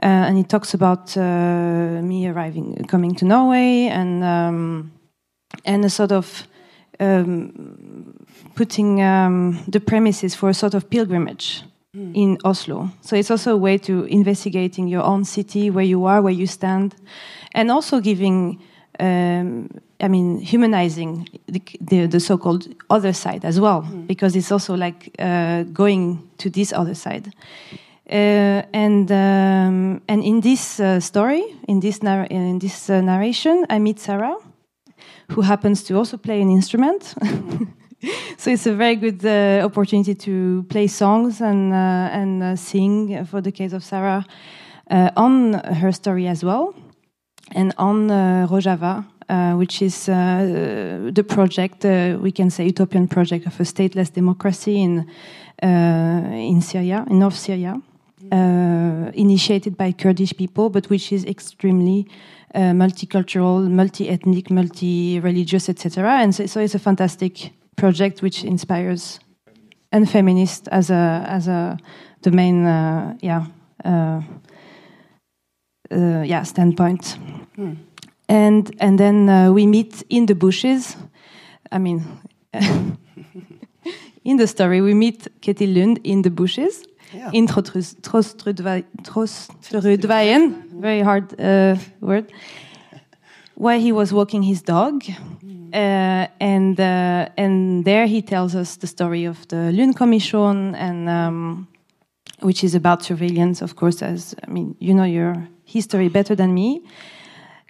Uh, 0.03 0.07
and 0.29 0.39
he 0.39 0.45
talks 0.45 0.73
about 0.75 1.17
uh, 1.17 2.01
me 2.03 2.27
arriving, 2.27 2.75
coming 2.89 3.15
to 3.15 3.25
Norway, 3.27 3.89
and 3.89 4.25
um, 4.25 4.93
and 5.65 5.85
a 5.85 5.91
sort 5.91 6.13
of 6.13 6.49
um, 7.01 8.15
putting 8.55 9.03
um, 9.03 9.59
the 9.69 9.81
premises 9.81 10.35
for 10.35 10.49
a 10.49 10.55
sort 10.55 10.75
of 10.75 10.89
pilgrimage 10.89 11.63
mm. 11.95 12.15
in 12.15 12.39
Oslo. 12.45 12.91
So 13.03 13.17
it's 13.17 13.31
also 13.31 13.53
a 13.53 13.59
way 13.59 13.79
to 13.79 14.05
investigating 14.05 14.89
your 14.89 15.03
own 15.03 15.25
city, 15.25 15.71
where 15.71 15.85
you 15.85 16.07
are, 16.07 16.23
where 16.23 16.33
you 16.33 16.47
stand, 16.47 16.95
and 17.53 17.71
also 17.71 18.01
giving. 18.01 18.59
Um, 18.99 19.69
I 20.03 20.09
mean, 20.09 20.41
humanizing 20.41 21.29
the, 21.47 21.63
the, 21.81 22.07
the 22.07 22.21
so-called 22.21 22.69
other 22.89 23.13
side 23.13 23.45
as 23.45 23.61
well, 23.61 23.83
mm. 23.83 24.07
because 24.07 24.35
it's 24.35 24.51
also 24.51 24.75
like 24.75 25.15
uh, 25.19 25.65
going 25.65 26.31
to 26.39 26.49
this 26.49 26.73
other 26.73 26.95
side. 26.95 27.35
Uh, 28.11 28.63
and 28.73 29.09
um, 29.13 30.03
and 30.09 30.25
in 30.25 30.41
this 30.41 30.81
uh, 30.81 30.99
story, 30.99 31.45
in 31.69 31.79
this 31.79 31.99
in 32.31 32.59
this 32.59 32.91
uh, 32.91 33.01
narration, 33.01 33.65
I 33.71 33.79
meet 33.79 34.01
Sarah, 34.01 34.37
who 35.29 35.43
happens 35.43 35.85
to 35.85 35.95
also 35.95 36.17
play 36.17 36.43
an 36.43 36.51
instrument. 36.51 37.05
so 38.37 38.51
it's 38.51 38.67
a 38.67 38.75
very 38.75 38.97
good 38.97 39.25
uh, 39.25 39.65
opportunity 39.65 40.17
to 40.17 40.65
play 40.69 40.89
songs 40.89 41.41
and 41.41 41.73
uh, 41.73 42.21
and 42.21 42.43
uh, 42.43 42.57
sing 42.57 43.25
for 43.27 43.41
the 43.41 43.53
case 43.53 43.73
of 43.73 43.85
Sarah 43.85 44.27
on 45.17 45.53
her 45.53 45.93
story 45.93 46.27
as 46.27 46.43
well, 46.43 46.75
and 47.53 47.73
on 47.79 48.09
Rojava, 48.49 49.05
which 49.57 49.83
is 49.83 50.07
the 50.07 51.25
project 51.29 51.85
we 52.21 52.33
can 52.33 52.51
say 52.51 52.67
utopian 52.67 53.07
project 53.07 53.47
of 53.47 53.61
a 53.61 53.63
stateless 53.63 54.13
democracy 54.13 54.83
in 54.83 55.07
in 55.63 56.61
Syria, 56.61 57.05
in 57.09 57.21
North 57.21 57.39
Syria. 57.39 57.81
Uh, 58.33 59.11
initiated 59.15 59.77
by 59.77 59.93
Kurdish 59.93 60.37
people, 60.37 60.71
but 60.71 60.89
which 60.91 61.13
is 61.13 61.25
extremely 61.25 62.07
uh, 62.55 62.73
multicultural, 62.73 63.69
multi-ethnic, 63.71 64.51
multi-religious, 64.51 65.69
etc. 65.69 66.19
And 66.21 66.35
so, 66.35 66.47
so, 66.47 66.61
it's 66.61 66.75
a 66.75 66.79
fantastic 66.79 67.53
project 67.77 68.23
which 68.23 68.45
inspires 68.45 69.21
and 69.93 70.09
feminist 70.09 70.69
as 70.69 70.91
a 70.91 71.25
as 71.27 71.49
a 71.49 71.79
the 72.23 72.31
main 72.31 72.67
uh, 72.67 73.17
yeah 73.21 73.47
uh, 73.85 74.21
uh, 75.91 76.23
yeah 76.23 76.43
standpoint. 76.43 77.19
Hmm. 77.57 77.75
And 78.29 78.75
and 78.81 78.99
then 78.99 79.29
uh, 79.29 79.53
we 79.53 79.67
meet 79.67 80.03
in 80.09 80.27
the 80.27 80.35
bushes. 80.35 80.97
I 81.73 81.79
mean. 81.79 82.05
in 84.25 84.37
the 84.37 84.47
story, 84.47 84.81
we 84.81 84.95
meet 84.95 85.29
Ketil 85.41 85.75
Lund 85.75 86.01
in 86.05 86.23
the 86.23 86.31
bushes, 86.31 86.85
in 87.33 87.47
very 90.81 91.03
hard 91.03 91.41
uh, 91.41 91.77
word, 92.01 92.33
where 93.55 93.79
he 93.79 93.93
was 93.93 94.13
walking 94.13 94.43
his 94.43 94.63
dog. 94.63 95.05
Uh, 95.73 96.27
and 96.41 96.81
uh, 96.81 97.29
and 97.37 97.85
there 97.85 98.07
he 98.07 98.23
tells 98.23 98.55
us 98.55 98.77
the 98.77 98.87
story 98.87 99.25
of 99.25 99.47
the 99.49 99.71
Lund 99.73 99.97
Commission, 99.97 100.75
and 100.75 101.09
um, 101.09 101.69
which 102.41 102.65
is 102.65 102.75
about 102.75 103.03
surveillance, 103.05 103.63
of 103.63 103.77
course. 103.77 104.03
As 104.03 104.35
I 104.47 104.51
mean, 104.51 104.75
you 104.81 104.95
know 104.95 105.05
your 105.05 105.49
history 105.65 106.09
better 106.09 106.35
than 106.35 106.53
me. 106.53 106.83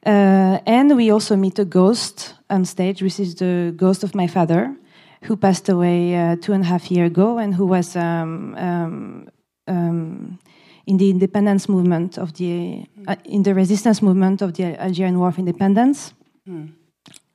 Uh, 0.07 0.59
and 0.65 0.97
we 0.97 1.11
also 1.11 1.37
meet 1.37 1.59
a 1.59 1.65
ghost 1.65 2.35
on 2.49 2.65
stage, 2.65 3.03
which 3.03 3.21
is 3.21 3.35
the 3.35 3.75
ghost 3.77 4.03
of 4.03 4.15
my 4.15 4.27
father, 4.27 4.75
who 5.23 5.37
passed 5.37 5.69
away 5.69 6.15
uh, 6.15 6.37
two 6.37 6.53
and 6.53 6.65
a 6.65 6.67
half 6.67 6.91
years 6.91 7.11
ago 7.11 7.39
and 7.39 7.55
who 7.55 7.67
was 7.67 7.97
um, 7.97 8.55
um, 8.57 9.29
um, 9.67 10.39
in 10.87 10.97
the 10.97 11.11
independence 11.11 11.69
movement 11.69 12.19
of 12.19 12.33
the 12.35 12.85
uh, 13.07 13.17
in 13.25 13.43
the 13.43 13.55
resistance 13.55 14.03
movement 14.03 14.43
of 14.43 14.55
the 14.55 14.81
Algerian 14.81 15.19
War 15.19 15.29
of 15.29 15.39
Independence. 15.39 16.15
Mm. 16.49 16.73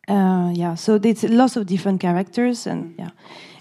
Uh, 0.08 0.52
yeah, 0.54 0.76
so 0.76 1.00
it's 1.04 1.24
lots 1.24 1.56
of 1.56 1.66
different 1.66 2.00
characters 2.00 2.68
and 2.68 2.96
yeah, 2.98 3.10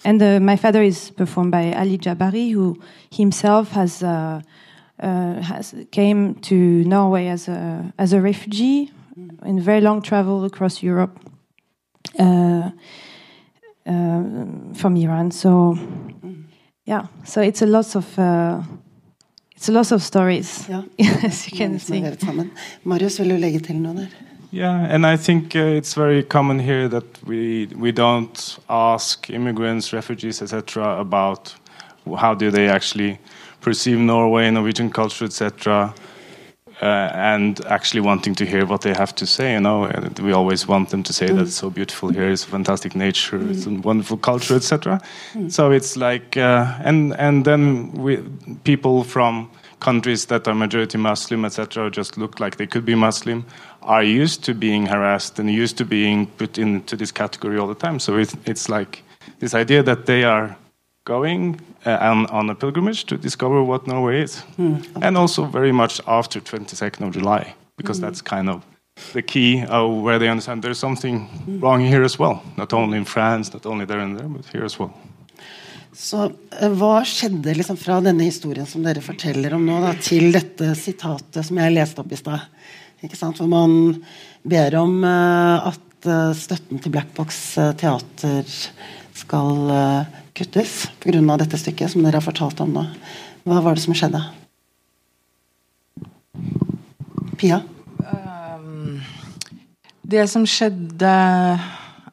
and 0.05 0.23
uh, 0.23 0.41
my 0.41 0.57
father 0.57 0.83
is 0.83 1.11
performed 1.11 1.51
by 1.51 1.73
Ali 1.73 1.99
Jabari, 1.99 2.53
who 2.53 2.79
himself 3.11 3.71
has. 3.73 4.03
Uh, 4.03 4.41
uh, 5.01 5.43
has 5.43 5.75
came 5.91 6.37
to 6.37 6.55
Norway 6.85 7.27
as 7.27 7.49
a 7.49 7.93
as 7.99 8.13
a 8.13 8.21
refugee 8.21 8.93
mm. 9.19 9.45
in 9.45 9.61
very 9.61 9.81
long 9.81 10.01
travel 10.01 10.45
across 10.45 10.85
Europe. 10.85 11.19
Uh, 12.17 12.71
from 13.85 14.97
Iran. 14.97 15.31
So 15.31 15.79
yeah, 16.85 17.07
so 17.25 17.41
it's 17.41 17.63
a 17.63 17.67
lot 17.67 17.97
of 17.97 18.19
uh, 18.19 18.63
it's 19.57 19.69
a 19.69 19.73
lot 19.73 19.93
of 19.93 20.03
stories. 20.03 20.69
Yeah. 20.69 20.83
as 21.25 21.51
you 21.51 21.57
can 21.57 21.79
see. 21.79 22.03
Marius, 22.85 23.19
vil 23.19 23.31
du 23.31 23.37
legge 23.37 23.61
til 23.61 23.77
noe 23.77 23.95
der? 23.95 24.07
Yeah, 24.53 24.95
and 24.95 25.05
I 25.05 25.17
think 25.17 25.57
uh, 25.57 25.77
it's 25.77 25.95
very 25.95 26.23
common 26.23 26.61
here 26.61 26.89
that 26.89 27.05
we 27.27 27.67
we 27.77 27.91
don't 27.91 28.59
ask 28.69 29.29
immigrants, 29.31 29.93
refugees, 29.93 30.43
etc., 30.43 31.01
about 31.01 31.55
how 32.19 32.35
do 32.35 32.51
they 32.51 32.69
actually 32.69 33.19
perceive 33.61 33.99
Norway, 33.99 34.51
Norwegian 34.51 34.91
culture, 34.91 35.25
etc 35.25 35.93
uh, 36.83 37.11
and 37.15 37.65
actually 37.67 38.01
wanting 38.01 38.35
to 38.35 38.45
hear 38.45 38.67
what 38.67 38.81
they 38.81 38.93
have 38.93 39.15
to 39.15 39.27
say. 39.27 39.53
You 39.53 39.61
know, 39.61 39.85
and 39.85 40.19
we 40.19 40.33
always 40.33 40.67
want 40.67 40.91
them 40.91 41.03
to 41.03 41.13
say 41.13 41.27
mm. 41.27 41.37
that 41.37 41.43
it's 41.43 41.55
so 41.55 41.71
beautiful 41.71 42.09
here, 42.11 42.31
it's 42.31 42.45
fantastic 42.45 42.95
nature, 42.95 43.39
mm. 43.39 43.51
it's 43.51 43.67
a 43.67 43.71
wonderful 43.71 44.17
culture, 44.17 44.57
etc. 44.57 45.01
Mm. 45.35 45.51
So 45.51 45.71
it's 45.71 45.97
like, 45.97 46.37
uh, 46.37 46.77
and 46.85 47.15
and 47.19 47.45
then 47.45 47.93
we 47.93 48.23
people 48.65 49.05
from 49.05 49.51
countries 49.81 50.27
that 50.27 50.49
are 50.49 50.55
majority 50.55 50.99
Muslim, 50.99 51.45
etc., 51.45 51.91
just 51.91 52.17
look 52.17 52.41
like 52.41 52.57
they 52.57 52.67
could 52.67 52.85
be 52.85 52.95
Muslim, 52.95 53.45
are 53.83 54.03
used 54.03 54.43
to 54.45 54.55
being 54.55 54.87
harassed 54.87 55.39
and 55.39 55.51
used 55.51 55.77
to 55.77 55.85
being 55.85 56.27
put 56.39 56.59
into 56.59 56.97
this 56.97 57.13
category 57.13 57.59
all 57.59 57.67
the 57.67 57.75
time. 57.75 57.99
So 57.99 58.17
it's, 58.17 58.35
it's 58.47 58.69
like 58.69 59.03
this 59.41 59.55
idea 59.55 59.83
that 59.83 60.07
they 60.07 60.25
are 60.25 60.57
going 61.05 61.61
uh, 61.87 61.99
on, 62.01 62.27
on, 62.27 62.51
a 62.51 62.55
pilgrimage 62.55 63.05
to 63.05 63.17
discover 63.17 63.63
what 63.63 63.87
Norway 63.87 64.23
is. 64.23 64.43
Mm. 64.59 64.85
And 65.03 65.17
also 65.17 65.45
very 65.45 65.73
much 65.73 66.01
after 66.07 66.41
22nd 66.41 67.07
of 67.07 67.13
July, 67.13 67.55
because 67.77 67.99
mm. 67.99 68.03
that's 68.03 68.23
kind 68.23 68.49
of 68.49 68.63
the 69.13 69.23
key 69.23 69.65
of 69.69 70.03
where 70.03 70.19
they 70.19 70.29
understand 70.29 70.63
there's 70.63 70.79
something 70.79 71.29
mm. 71.47 71.63
wrong 71.63 71.81
here 71.81 72.03
as 72.03 72.19
well. 72.19 72.43
Not 72.57 72.73
only 72.73 72.99
in 72.99 73.05
France, 73.05 73.53
not 73.53 73.67
only 73.67 73.85
there 73.85 74.01
and 74.01 74.19
there, 74.19 74.29
but 74.29 74.47
here 74.47 74.65
as 74.65 74.79
well. 74.79 74.93
Så 75.95 76.25
uh, 76.27 76.71
Hva 76.75 77.05
skjedde 77.07 77.55
liksom 77.55 77.77
fra 77.79 78.01
denne 78.03 78.27
historien 78.27 78.67
som 78.67 78.83
dere 78.83 79.03
forteller 79.05 79.55
om 79.55 79.63
nå, 79.67 79.79
da, 79.85 79.93
til 80.03 80.33
dette 80.35 80.73
sitatet 80.79 81.47
som 81.47 81.61
jeg 81.61 81.75
leste 81.75 82.03
opp 82.03 82.11
i 82.11 82.19
stad? 82.19 82.49
Hvor 83.05 83.47
man 83.47 84.01
ber 84.49 84.75
om 84.81 84.97
uh, 85.05 85.69
at 85.71 86.09
uh, 86.09 86.33
støtten 86.35 86.81
til 86.81 86.95
Black 86.95 87.13
Box 87.15 87.43
teater 87.79 88.49
skal 89.15 89.71
kuttes 90.35 90.89
pga. 91.03 91.37
dette 91.39 91.59
stykket 91.61 91.93
som 91.93 92.03
dere 92.03 92.19
har 92.19 92.25
fortalt 92.25 92.61
om 92.65 92.73
nå. 92.75 92.87
Hva 93.45 93.61
var 93.63 93.77
det 93.77 93.85
som 93.85 93.95
skjedde? 93.97 94.23
Pia? 97.39 97.61
Um, 98.01 99.01
det 100.03 100.25
som 100.31 100.47
skjedde 100.49 101.11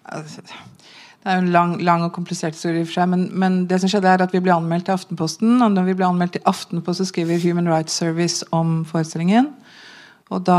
altså, 0.04 0.42
Det 0.42 1.30
er 1.30 1.38
jo 1.38 1.44
en 1.46 1.52
lang, 1.54 1.76
lang 1.86 2.04
og 2.04 2.14
komplisert 2.16 2.58
historie, 2.58 2.84
for 2.86 2.98
seg, 2.98 3.10
men, 3.12 3.28
men, 3.38 3.58
det 3.70 3.78
som 3.82 3.92
skjedde 3.92 4.10
er 4.10 4.24
at 4.26 4.34
vi 4.34 4.42
ble 4.42 4.56
anmeldt 4.56 4.88
til 4.90 4.98
Aftenposten. 4.98 5.60
Og 5.62 5.70
når 5.72 5.86
vi 5.92 5.96
ble 6.00 6.08
anmeldt 6.08 6.34
til 6.38 6.48
Aftenposten, 6.50 7.06
skriver 7.06 7.42
Human 7.44 7.70
Rights 7.70 7.94
Service 7.94 8.46
om 8.52 8.82
forestillingen. 8.90 9.52
Og 10.32 10.42
da 10.48 10.58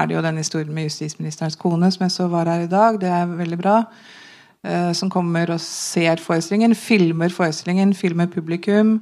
er 0.00 0.08
det 0.08 0.16
jo 0.16 0.24
den 0.24 0.40
historien 0.40 0.74
med 0.74 0.88
justisministerens 0.88 1.58
kone 1.60 1.92
som 1.92 2.06
jeg 2.06 2.14
så 2.16 2.26
var 2.32 2.50
her 2.50 2.64
i 2.64 2.70
dag. 2.72 2.98
Det 3.00 3.08
er 3.12 3.38
veldig 3.38 3.58
bra. 3.60 3.76
Eh, 4.66 4.92
som 4.98 5.10
kommer 5.12 5.50
og 5.54 5.62
ser 5.62 6.18
forestillingen, 6.22 6.74
filmer 6.74 7.30
forestillingen, 7.30 7.92
filmer 7.94 8.26
publikum. 8.26 8.98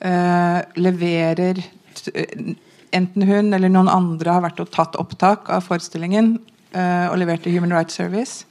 Eh, 0.00 0.58
leverer 0.76 1.62
eh, 2.14 2.54
Enten 2.88 3.26
hun 3.28 3.52
eller 3.52 3.68
noen 3.68 3.90
andre 3.92 4.32
har 4.32 4.40
vært 4.46 4.62
og 4.62 4.70
tatt 4.72 4.94
opptak 4.96 5.50
av 5.52 5.66
forestillingen 5.66 6.38
og 6.72 7.16
levert 7.20 7.42
til 7.44 7.52
Human 7.52 7.74
Rights 7.74 7.98
Service. 7.98 8.46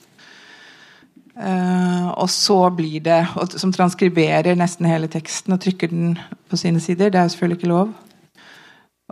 Og 1.33 2.29
så 2.29 2.57
blir 2.77 3.01
det 3.01 3.17
Som 3.57 3.73
transkriberer 3.73 4.53
nesten 4.53 4.85
hele 4.85 5.09
teksten 5.09 5.55
og 5.55 5.63
trykker 5.65 5.89
den 5.89 6.19
på 6.49 6.57
sine 6.61 6.77
sider. 6.79 7.09
Det 7.09 7.17
er 7.17 7.25
jo 7.25 7.33
selvfølgelig 7.33 7.57
ikke 7.57 7.71
lov. 7.71 7.95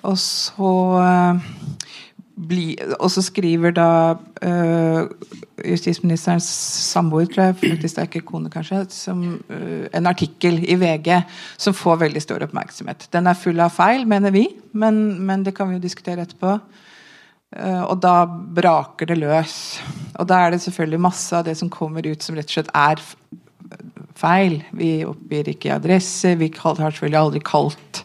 Og 0.04 0.18
så 0.22 0.70
bli, 2.36 2.76
og 3.00 3.08
så 3.12 3.24
skriver 3.24 3.72
da 3.76 3.90
uh, 4.16 5.06
justisministerens 5.64 6.48
samboer, 6.90 7.30
tror 7.32 7.50
jeg, 7.50 7.58
faktisk 7.62 7.96
det 7.96 8.02
er 8.02 8.10
ikke 8.10 8.26
kone 8.28 8.52
kanskje, 8.52 8.82
som, 8.92 9.22
uh, 9.50 9.86
en 9.96 10.10
artikkel 10.12 10.60
i 10.68 10.76
VG 10.80 11.12
som 11.58 11.76
får 11.76 12.02
veldig 12.04 12.24
stor 12.24 12.44
oppmerksomhet. 12.44 13.08
Den 13.16 13.32
er 13.32 13.40
full 13.40 13.62
av 13.64 13.72
feil, 13.76 14.04
mener 14.10 14.36
vi, 14.36 14.50
men, 14.74 15.00
men 15.26 15.46
det 15.48 15.56
kan 15.56 15.72
vi 15.72 15.80
jo 15.80 15.86
diskutere 15.86 16.28
etterpå. 16.28 16.58
Uh, 17.56 17.84
og 17.86 18.02
da 18.04 18.18
braker 18.28 19.14
det 19.14 19.20
løs. 19.22 19.56
Og 20.20 20.28
da 20.28 20.44
er 20.44 20.56
det 20.56 20.64
selvfølgelig 20.66 21.06
masse 21.08 21.32
av 21.36 21.48
det 21.48 21.56
som 21.60 21.72
kommer 21.72 22.04
ut 22.04 22.24
som 22.26 22.36
rett 22.36 22.52
og 22.52 22.58
slett 22.58 22.76
er 22.76 23.04
feil. 24.20 24.60
Vi 24.76 24.92
oppgir 25.08 25.56
ikke 25.56 25.76
adresse, 25.76 26.36
vi 26.40 26.52
har 26.52 26.80
selvfølgelig 26.80 27.22
aldri 27.22 27.44
kalt 27.48 28.04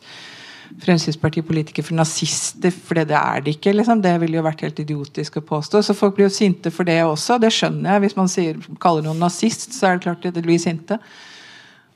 Fremskrittspartipolitikere 0.81 1.85
for 1.85 1.99
nazister, 1.99 2.71
for 2.71 2.99
det 2.99 3.17
er 3.17 3.43
det 3.45 3.57
ikke. 3.57 3.73
Liksom. 3.75 4.03
Det 4.05 4.13
ville 4.23 4.39
jo 4.39 4.45
vært 4.47 4.63
helt 4.67 4.79
idiotisk 4.83 5.41
å 5.41 5.47
påstå. 5.47 5.83
Så 5.83 5.97
folk 5.99 6.15
blir 6.17 6.29
jo 6.29 6.35
sinte 6.35 6.71
for 6.75 6.87
det 6.87 7.01
også. 7.03 7.41
Det 7.43 7.51
skjønner 7.55 7.97
jeg. 7.97 8.05
Hvis 8.05 8.17
man 8.19 8.31
sier, 8.31 8.61
kaller 8.83 9.07
noen 9.07 9.21
nazist, 9.23 9.75
så 9.77 9.91
er 9.91 9.99
det 9.99 10.07
klart 10.07 10.31
de 10.31 10.47
blir 10.47 10.63
sinte. 10.63 11.01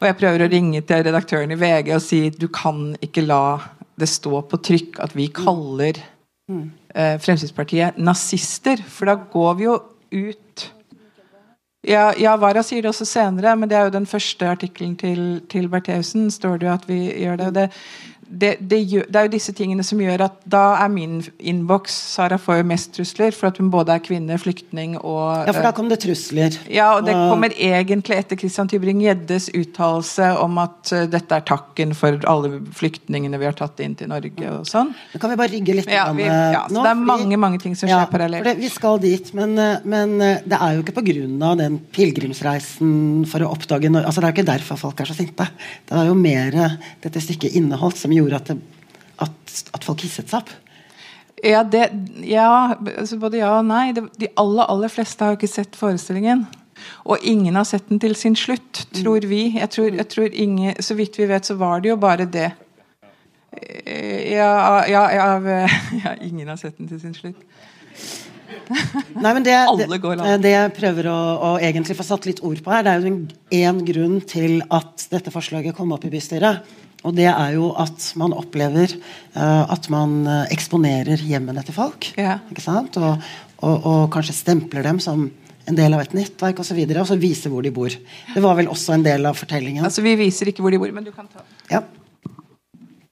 Og 0.00 0.08
jeg 0.08 0.18
prøver 0.18 0.44
å 0.44 0.50
ringe 0.50 0.82
til 0.84 1.06
redaktøren 1.06 1.54
i 1.54 1.60
VG 1.60 1.94
og 1.94 2.02
si 2.02 2.20
du 2.34 2.48
kan 2.52 2.90
ikke 3.04 3.24
la 3.24 3.44
det 4.00 4.10
stå 4.10 4.42
på 4.50 4.58
trykk 4.66 4.98
at 5.04 5.14
vi 5.14 5.30
kaller 5.32 6.00
eh, 6.50 7.16
Fremskrittspartiet 7.22 8.00
nazister. 8.02 8.82
For 8.82 9.08
da 9.08 9.16
går 9.30 9.60
vi 9.60 9.68
jo 9.68 9.78
ut 10.14 10.70
ja, 11.84 12.14
ja, 12.16 12.32
Vara 12.40 12.62
sier 12.64 12.80
det 12.80 12.88
også 12.88 13.04
senere, 13.04 13.52
men 13.60 13.68
det 13.68 13.76
er 13.76 13.88
jo 13.88 13.96
den 13.98 14.06
første 14.08 14.48
artikkelen 14.48 14.94
til, 14.96 15.42
til 15.52 15.68
Bertheussen. 15.68 16.30
står 16.32 16.58
det 16.60 16.68
jo 16.68 16.72
at 16.72 16.86
vi 16.88 17.00
gjør 17.20 17.36
det. 17.36 17.46
og 17.46 17.54
det 17.58 17.66
det, 18.34 18.56
det, 18.60 18.80
gjør, 18.90 19.04
det, 19.08 19.18
er 19.18 19.28
jo 19.28 19.32
disse 19.34 19.52
tingene 19.56 19.84
som 19.86 20.00
gjør 20.02 20.26
at 20.26 20.40
da 20.50 20.62
er 20.82 20.90
min 20.92 21.20
innboks 21.38 21.94
Sara 22.14 22.38
får 22.40 22.60
jo 22.60 22.66
mest 22.68 22.92
trusler, 22.96 23.34
for 23.36 23.50
at 23.50 23.60
hun 23.60 23.70
både 23.72 23.94
er 23.94 24.02
kvinne, 24.04 24.36
flyktning 24.40 24.96
og 24.98 25.46
Ja, 25.46 25.54
for 25.54 25.62
da 25.64 25.72
kom 25.76 25.90
det 25.92 26.00
trusler. 26.02 26.56
Ja, 26.72 26.90
og 26.98 27.06
det 27.06 27.14
kommer 27.14 27.54
egentlig 27.54 28.18
etter 28.18 28.38
Christian 28.40 28.70
Tybring-Gjeddes 28.70 29.50
uttalelse 29.54 30.32
om 30.42 30.58
at 30.62 30.92
uh, 30.94 31.04
dette 31.10 31.38
er 31.38 31.46
takken 31.46 31.94
for 31.96 32.18
alle 32.30 32.58
flyktningene 32.74 33.38
vi 33.40 33.48
har 33.48 33.56
tatt 33.58 33.80
inn 33.84 33.96
til 33.98 34.10
Norge 34.10 34.50
og 34.50 34.66
sånn. 34.68 34.92
Da 35.12 35.22
kan 35.22 35.32
vi 35.32 35.38
bare 35.40 35.52
rygge 35.54 35.78
litt 35.78 35.90
ja, 35.92 36.08
vi, 36.16 36.26
ja, 36.26 36.64
så 36.66 36.74
nå, 36.74 36.84
Det 36.84 36.92
er 36.92 37.02
mange 37.12 37.40
mange 37.40 37.62
ting 37.62 37.78
som 37.78 37.88
skjer 37.88 38.02
ja, 38.02 38.10
parallelt. 38.10 38.50
Vi 38.58 38.72
skal 38.72 39.00
dit, 39.02 39.30
men, 39.36 39.56
eh, 39.60 39.84
men, 39.86 40.16
eh, 40.24 40.42
det 40.44 40.58
er 40.58 40.76
jo 40.76 40.84
ikke 40.84 40.98
på 40.98 41.06
grunn 41.10 41.38
av 41.44 41.58
den 41.60 41.78
pilegrimsreisen 41.94 43.24
for 43.30 43.44
å 43.44 43.52
oppdage 43.54 43.90
altså 43.94 44.20
Det 44.20 44.26
er 44.26 44.32
jo 44.32 44.36
ikke 44.38 44.50
derfor 44.50 44.80
folk 44.80 45.00
er 45.02 45.10
så 45.10 45.16
sinte. 45.16 45.46
Det 45.86 45.98
er 45.98 46.08
jo 46.08 46.16
mer 46.18 46.56
dette 47.04 47.22
stykket 47.22 47.56
inneholdt 47.58 48.00
som 48.00 48.12
gjorde 48.14 48.23
gjorde 48.24 48.40
at, 48.42 48.52
det, 48.52 48.90
at, 49.24 49.56
at 49.76 49.86
folk 49.86 50.04
hisset 50.04 50.32
seg 50.32 50.42
opp? 50.42 50.52
Ja, 51.44 51.60
det, 51.64 51.90
ja 52.24 52.48
altså 52.72 53.18
både 53.20 53.42
ja 53.42 53.52
og 53.58 53.66
nei. 53.68 53.92
De 53.94 54.30
aller, 54.40 54.64
aller 54.64 54.92
fleste 54.92 55.24
har 55.24 55.34
jo 55.34 55.40
ikke 55.42 55.52
sett 55.52 55.76
forestillingen. 55.76 56.46
Og 57.08 57.22
ingen 57.22 57.56
har 57.56 57.66
sett 57.68 57.88
den 57.88 58.00
til 58.02 58.16
sin 58.18 58.36
slutt, 58.36 58.84
tror 58.96 59.26
vi. 59.28 59.46
Jeg 59.58 59.70
tror, 59.74 59.90
jeg 59.92 60.08
tror 60.10 60.32
ingen, 60.32 60.74
Så 60.82 60.96
vidt 60.98 61.18
vi 61.18 61.28
vet, 61.28 61.46
så 61.46 61.56
var 61.60 61.80
det 61.84 61.92
jo 61.92 61.96
bare 62.00 62.24
det. 62.24 62.50
Eh, 63.54 64.34
ja, 64.34 64.84
ja, 64.90 65.04
ja, 65.12 65.58
ja 66.04 66.14
ingen 66.20 66.48
har 66.48 66.56
sett 66.60 66.78
den 66.78 66.88
til 66.88 67.00
sin 67.00 67.14
slutt. 67.14 67.40
Nei, 68.64 69.32
men 69.34 69.44
det, 69.44 69.54
det, 69.76 70.36
det 70.40 70.52
jeg 70.52 70.72
prøver 70.76 71.08
å, 71.10 71.18
å 71.36 71.50
egentlig 71.58 71.96
få 71.98 72.06
satt 72.06 72.26
litt 72.28 72.40
ord 72.46 72.60
på 72.64 72.72
her, 72.72 72.84
det 72.86 72.92
er 72.94 73.02
jo 73.04 73.12
én 73.58 73.80
grunn 73.84 74.16
til 74.24 74.62
at 74.72 75.04
dette 75.12 75.32
forslaget 75.34 75.76
kom 75.76 75.92
opp 75.92 76.06
i 76.08 76.12
bystyret. 76.12 76.64
Og 77.04 77.14
det 77.16 77.28
er 77.28 77.54
jo 77.56 77.70
at 77.80 78.10
man 78.20 78.32
opplever 78.36 78.94
uh, 79.36 79.64
at 79.68 79.88
man 79.92 80.22
eh, 80.24 80.52
eksponerer 80.54 81.20
hjemmene 81.20 81.64
til 81.66 81.76
folk. 81.76 82.08
Ja. 82.16 82.38
Ikke 82.48 82.64
sant? 82.64 82.96
Og, 82.96 83.24
og, 83.60 83.74
og 83.90 84.04
kanskje 84.14 84.36
stempler 84.38 84.86
dem 84.86 85.00
som 85.04 85.26
en 85.68 85.76
del 85.76 85.96
av 85.96 86.04
et 86.04 86.14
nettverk 86.16 86.60
osv. 86.60 86.64
Og, 86.64 86.68
så 86.70 86.78
videre, 86.78 87.02
og 87.02 87.10
så 87.10 87.18
viser 87.20 87.52
hvor 87.52 87.64
de 87.64 87.72
bor. 87.74 87.92
Det 87.92 88.44
var 88.44 88.56
vel 88.58 88.70
også 88.72 88.96
en 88.96 89.04
del 89.04 89.28
av 89.28 89.36
fortellingen. 89.38 89.84
Altså, 89.84 90.04
Vi 90.04 90.16
viser 90.20 90.50
ikke 90.50 90.64
hvor 90.64 90.74
de 90.74 90.80
bor, 90.80 90.92
men 90.96 91.06
du 91.06 91.12
kan 91.12 91.28
ta 91.28 91.44
Ja. 91.72 91.84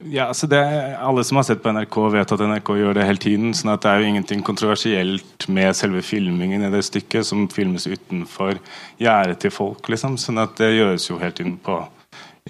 Ja, 0.03 0.27
altså 0.27 0.49
det, 0.51 0.59
Alle 0.99 1.23
som 1.25 1.39
har 1.39 1.45
sett 1.47 1.63
på 1.63 1.71
NRK, 1.71 1.97
vet 2.11 2.33
at 2.35 2.41
NRK 2.43 2.73
gjør 2.75 2.97
det 2.99 3.07
hele 3.07 3.23
tiden. 3.23 3.55
sånn 3.55 3.73
at 3.73 3.83
Det 3.83 3.91
er 3.91 4.01
jo 4.01 4.11
ingenting 4.11 4.43
kontroversielt 4.43 5.49
med 5.49 5.77
selve 5.77 6.03
filmingen 6.03 6.65
i 6.65 6.71
det 6.71 6.83
stykket, 6.85 7.27
som 7.27 7.49
filmes 7.49 7.87
utenfor 7.87 8.59
gjerdet 8.99 9.39
til 9.39 9.51
folk. 9.51 9.89
liksom, 9.89 10.19
sånn 10.19 10.43
at 10.43 10.57
Det 10.57 10.75
gjøres 10.75 11.09
jo 11.09 11.19
hele 11.19 11.33
tiden 11.33 11.57
på 11.57 11.87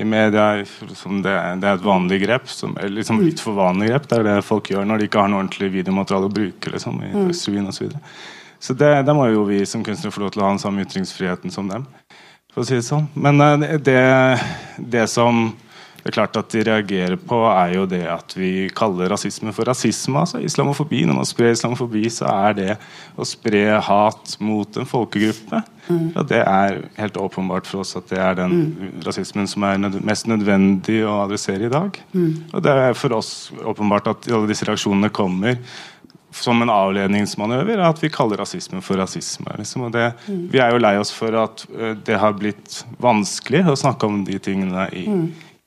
i 0.01 0.05
media. 0.05 0.65
Som 0.95 1.23
det, 1.23 1.35
det 1.61 1.69
er 1.69 1.75
et 1.77 1.85
vanlig 1.85 2.23
grep. 2.25 2.49
Som, 2.49 2.77
liksom 2.81 3.23
litt 3.25 3.43
for 3.43 3.59
vanlig 3.59 3.91
grep. 3.93 4.09
Det 4.09 4.21
er 4.21 4.29
det 4.29 4.37
folk 4.47 4.71
gjør 4.73 4.87
når 4.89 5.03
de 5.03 5.09
ikke 5.11 5.25
har 5.25 5.33
noe 5.33 5.43
ordentlig 5.45 5.73
videomateriale 5.75 6.31
å 6.31 6.37
bruke. 6.39 6.73
liksom, 6.75 7.03
i 7.03 7.13
mm. 7.13 7.27
og 7.29 7.35
Så, 7.37 7.55
videre. 7.85 8.01
så 8.59 8.77
det, 8.79 8.93
det, 9.07 9.17
må 9.17 9.29
jo 9.33 9.45
vi 9.49 9.63
som 9.67 9.85
kunstnere 9.85 10.15
få 10.15 10.25
lov 10.25 10.35
til 10.35 10.43
å 10.43 10.49
ha 10.49 10.55
den 10.55 10.63
samme 10.63 10.87
ytringsfriheten 10.87 11.55
som 11.55 11.69
dem. 11.69 11.87
for 12.53 12.65
å 12.65 12.69
si 12.69 12.77
det 12.77 12.87
sånn. 12.87 13.09
Men 13.15 13.41
eh, 13.41 13.79
det, 13.81 14.01
det 14.77 15.07
som 15.09 15.53
det 16.03 16.11
er 16.11 16.17
klart 16.17 16.37
at 16.37 16.51
de 16.51 16.65
reagerer 16.67 17.15
på, 17.17 17.37
er 17.47 17.77
jo 17.77 17.85
det 17.87 18.03
at 18.11 18.33
vi 18.35 18.69
kaller 18.75 19.13
rasisme 19.13 19.53
for 19.55 19.69
rasisme. 19.71 20.19
altså 20.19 20.41
Islamofobi. 20.43 21.05
Når 21.07 21.15
man 21.15 21.29
sprer 21.29 21.55
islamofobi, 21.55 22.09
så 22.11 22.27
er 22.27 22.57
det 22.59 22.73
å 23.15 23.27
spre 23.29 23.79
hat 23.79 24.35
mot 24.43 24.77
en 24.77 24.89
folkegruppe. 24.89 25.63
Og 26.17 26.27
det 26.27 26.41
er 26.43 26.81
helt 26.97 27.17
åpenbart 27.17 27.71
for 27.71 27.85
oss 27.85 27.95
at 27.99 28.11
det 28.11 28.19
er 28.19 28.35
den 28.39 28.57
rasismen 29.07 29.47
som 29.51 29.63
er 29.63 29.79
nød 29.79 30.01
mest 30.03 30.27
nødvendig 30.27 31.05
å 31.07 31.21
adressere 31.23 31.69
i 31.69 31.73
dag. 31.73 32.03
Og 32.51 32.63
det 32.67 32.75
er 32.89 32.99
for 32.99 33.15
oss 33.21 33.53
åpenbart 33.63 34.11
at 34.11 34.31
alle 34.33 34.51
disse 34.51 34.67
reaksjonene 34.67 35.11
kommer 35.15 35.59
som 36.33 36.63
en 36.65 36.71
avledningsmanøver 36.73 37.79
at 37.85 38.03
vi 38.03 38.09
kaller 38.11 38.41
rasisme 38.41 38.81
for 38.83 38.97
rasisme. 38.97 39.53
Liksom. 39.59 39.91
Det, 39.93 40.13
Vi 40.27 40.59
er 40.59 40.73
jo 40.73 40.83
lei 40.83 40.97
oss 40.99 41.13
for 41.13 41.35
at 41.37 41.67
det 42.07 42.19
har 42.19 42.33
blitt 42.33 42.83
vanskelig 42.99 43.67
å 43.69 43.77
snakke 43.77 44.09
om 44.09 44.25
de 44.25 44.39
tingene 44.43 44.89
i, 44.97 45.05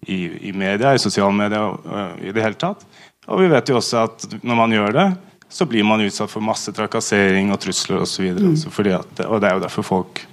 i, 0.08 0.50
i 0.50 0.52
media, 0.54 0.94
i 0.94 1.02
sosiale 1.02 1.34
medier 1.34 1.75
ø, 1.75 2.04
i 2.22 2.34
det 2.36 2.44
hele 2.44 2.60
tatt. 2.60 2.86
Og 3.25 3.42
vi 3.42 3.50
vet 3.50 3.70
jo 3.70 3.80
også 3.80 4.04
at 4.06 4.28
når 4.44 4.60
man 4.60 4.75
gjør 4.75 4.94
det, 4.96 5.08
så 5.50 5.66
blir 5.70 5.86
man 5.88 6.04
utsatt 6.04 6.32
for 6.32 6.44
masse 6.44 6.72
trakassering 6.75 7.52
og 7.54 7.62
trusler 7.64 8.04
osv. 8.04 8.28
Mm. 8.36 8.58
Og 8.58 9.40
det 9.42 9.50
er 9.50 9.56
jo 9.56 9.64
derfor 9.64 9.88
folk 9.88 10.25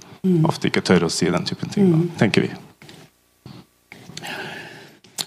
ofte 0.47 0.69
ikke 0.69 0.83
tør 0.85 1.07
å 1.07 1.11
si 1.11 1.27
den 1.31 1.45
typen 1.47 1.71
ting, 1.73 1.89
da, 1.91 1.99
tenker 2.21 2.45
vi. 2.45 2.51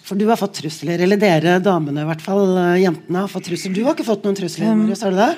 For 0.07 0.19
du 0.19 0.25
har 0.28 0.38
fått 0.38 0.61
trusler, 0.61 1.02
eller 1.02 1.19
dere 1.19 1.59
damene 1.62 2.05
i 2.05 2.09
hvert 2.09 2.23
fall, 2.23 2.55
eh, 2.61 2.83
jentene 2.85 3.25
har 3.25 3.31
fått 3.31 3.49
trusler. 3.49 3.75
Du 3.75 3.83
har 3.85 3.97
ikke 3.97 4.07
fått 4.07 4.25
noen 4.26 4.38
trusler, 4.38 4.75
Marius, 4.78 5.02
har 5.02 5.14
du 5.14 5.19
det? 5.19 5.33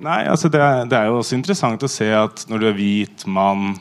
Nei, 0.00 0.20
altså 0.30 0.48
det 0.48 0.62
det 0.88 0.96
er 0.96 1.10
jo 1.10 1.18
også 1.20 1.36
interessant 1.36 1.82
å 1.84 1.90
se 1.90 2.06
at 2.14 2.46
når 2.48 2.62
du 2.62 2.66
er 2.70 2.76
hvit 2.78 3.26
mann 3.28 3.74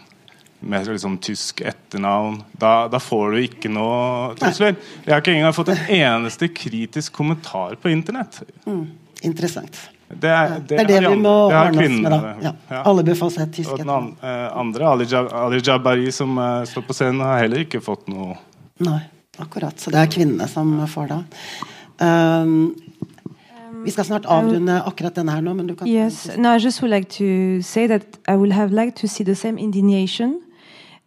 med 0.60 0.88
liksom 0.88 1.18
tysk 1.24 1.62
etternavn, 1.62 2.42
da, 2.60 2.88
da 2.92 3.00
får 3.00 3.32
du 3.32 3.38
ikke 3.46 3.70
noe 3.72 4.34
trusler. 4.40 4.76
Jeg 5.06 5.14
har 5.14 5.22
ikke 5.24 5.36
engang 5.38 5.56
fått 5.56 5.72
en 5.76 5.86
eneste 5.96 6.50
kritisk 6.52 7.14
kommentar 7.16 7.78
på 7.80 7.92
internett. 7.94 8.42
Interessant. 9.24 9.78
Det 10.10 10.30
er 10.34 10.56
Det 10.66 10.80
er 10.82 10.88
det 10.90 11.00
vi 11.06 11.16
må 11.22 11.34
ordne 11.52 11.84
oss 11.86 11.96
med, 12.02 12.12
da. 12.12 12.34
Ja. 12.42 12.52
Ja. 12.72 12.82
Alle 12.90 13.04
bør 13.06 13.18
få 13.20 13.30
seg 13.30 13.52
tysk 13.54 13.72
Og 13.76 13.78
den 13.78 13.88
etternavn. 13.88 14.12
eh, 14.24 14.58
andre, 14.58 14.88
Ali, 14.90 15.60
Jabari, 15.62 16.12
som 16.12 16.38
eh, 16.38 16.64
står 16.66 16.86
på 16.88 16.96
scenen, 16.98 17.22
har 17.22 17.44
heller 17.44 17.62
ikke 17.66 17.82
fått 17.84 18.08
noe 18.10 18.36
Nei, 18.80 19.02
akkurat. 19.38 19.78
Så 19.80 19.92
det 19.92 20.00
er 20.00 20.08
kvinnene 20.12 20.48
som 20.50 20.72
får 20.88 21.10
det. 21.12 21.24
Um, 22.00 22.74
vi 23.84 23.92
skal 23.92 24.06
snart 24.08 24.26
avrunde 24.26 24.80
akkurat 24.88 25.16
denne 25.16 25.32
her 25.36 25.42
nå, 25.44 25.54
men 25.56 25.68
du 25.68 25.76
kan 25.76 25.88
Yes. 25.88 26.30
No, 26.38 26.56
I 26.56 26.60
just 26.60 26.82
would 26.82 26.92
like 26.92 27.10
to 27.18 27.62
say 27.62 27.88
that 27.88 28.18
I 28.28 28.36
would 28.36 28.52
have 28.56 28.72
liked 28.72 28.98
to 29.02 29.08
see 29.08 29.24
the 29.24 29.36
same 29.36 29.58
indignation 29.60 30.40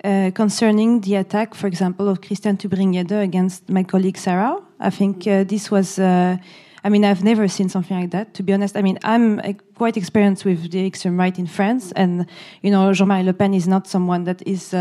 uh, 0.04 0.30
concerning 0.34 1.00
the 1.00 1.16
attack, 1.16 1.54
for 1.54 1.66
example, 1.66 2.08
of 2.08 2.20
Christian 2.20 2.56
Tubringede 2.56 3.22
against 3.22 3.68
my 3.68 3.82
colleague 3.82 4.18
Sarah. 4.18 4.56
I 4.80 4.90
think 4.90 5.26
uh, 5.26 5.44
this 5.44 5.70
was. 5.70 5.98
Uh, 5.98 6.36
I 6.84 6.88
mean, 6.88 7.04
I've 7.04 7.22
never 7.22 7.46
seen 7.46 7.68
something 7.68 7.96
like 7.96 8.10
that. 8.10 8.34
To 8.34 8.42
be 8.42 8.52
honest, 8.52 8.76
I 8.76 8.82
mean, 8.82 8.98
I'm 9.04 9.38
uh, 9.38 9.52
quite 9.76 9.96
experienced 9.96 10.44
with 10.44 10.72
the 10.72 10.84
extreme 10.84 11.16
right 11.16 11.38
in 11.38 11.46
France, 11.46 11.92
and 11.92 12.26
you 12.62 12.70
know, 12.70 12.92
Jean-Marie 12.92 13.22
Le 13.22 13.32
Pen 13.32 13.54
is 13.54 13.68
not 13.68 13.86
someone 13.86 14.24
that 14.24 14.42
is. 14.46 14.74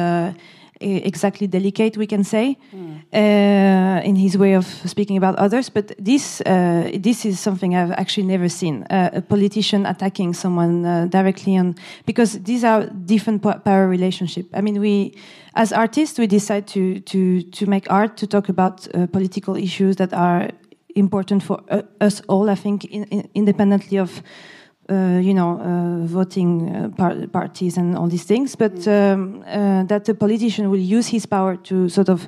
Exactly 0.81 1.47
delicate, 1.47 1.97
we 1.97 2.07
can 2.07 2.23
say, 2.23 2.57
uh, 3.13 4.01
in 4.03 4.15
his 4.15 4.37
way 4.37 4.53
of 4.55 4.65
speaking 4.65 5.17
about 5.17 5.35
others. 5.35 5.69
But 5.69 5.93
this 5.99 6.41
uh, 6.41 6.89
this 6.99 7.25
is 7.25 7.39
something 7.39 7.75
I've 7.75 7.91
actually 7.91 8.27
never 8.27 8.49
seen: 8.49 8.83
uh, 8.89 9.09
a 9.13 9.21
politician 9.21 9.85
attacking 9.85 10.33
someone 10.33 10.85
uh, 10.85 11.07
directly 11.09 11.57
on 11.57 11.75
because 12.05 12.39
these 12.43 12.63
are 12.63 12.89
different 13.05 13.41
power 13.41 13.87
relationship. 13.87 14.45
I 14.53 14.61
mean, 14.61 14.79
we 14.79 15.13
as 15.53 15.71
artists 15.71 16.19
we 16.19 16.27
decide 16.27 16.65
to 16.67 16.99
to 16.99 17.41
to 17.41 17.65
make 17.65 17.89
art 17.89 18.17
to 18.17 18.27
talk 18.27 18.49
about 18.49 18.87
uh, 18.95 19.07
political 19.07 19.55
issues 19.55 19.95
that 19.95 20.13
are 20.13 20.49
important 20.95 21.43
for 21.43 21.61
uh, 21.69 21.81
us 21.99 22.21
all. 22.27 22.49
I 22.49 22.55
think, 22.55 22.85
in, 22.85 23.03
in, 23.05 23.29
independently 23.33 23.99
of 23.99 24.21
you 24.89 25.33
know, 25.33 25.59
uh, 25.59 26.05
voting 26.05 26.75
uh, 26.75 26.89
par- 26.89 27.27
parties 27.27 27.77
and 27.77 27.95
all 27.95 28.07
these 28.07 28.25
things, 28.25 28.55
but 28.55 28.87
um, 28.87 29.43
uh, 29.47 29.83
that 29.83 30.09
a 30.09 30.13
politician 30.13 30.69
will 30.69 30.79
use 30.79 31.07
his 31.07 31.25
power 31.25 31.55
to 31.55 31.87
sort 31.87 32.09
of 32.09 32.27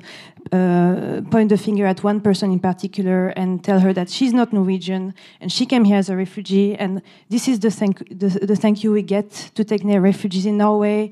uh, 0.52 1.20
point 1.30 1.48
the 1.48 1.58
finger 1.58 1.84
at 1.86 2.02
one 2.04 2.20
person 2.20 2.50
in 2.52 2.60
particular 2.60 3.28
and 3.36 3.62
tell 3.64 3.80
her 3.80 3.92
that 3.92 4.08
she's 4.08 4.32
not 4.32 4.52
Norwegian 4.52 5.14
and 5.40 5.50
she 5.50 5.66
came 5.66 5.84
here 5.84 5.98
as 5.98 6.08
a 6.08 6.16
refugee, 6.16 6.74
and 6.76 7.02
this 7.28 7.48
is 7.48 7.58
the 7.58 7.70
thank 7.70 7.98
the, 8.08 8.28
the 8.28 8.56
thank 8.56 8.82
you 8.84 8.92
we 8.92 9.02
get 9.02 9.30
to 9.54 9.64
take 9.64 9.84
near 9.84 10.00
refugees 10.00 10.46
in 10.46 10.56
Norway, 10.56 11.10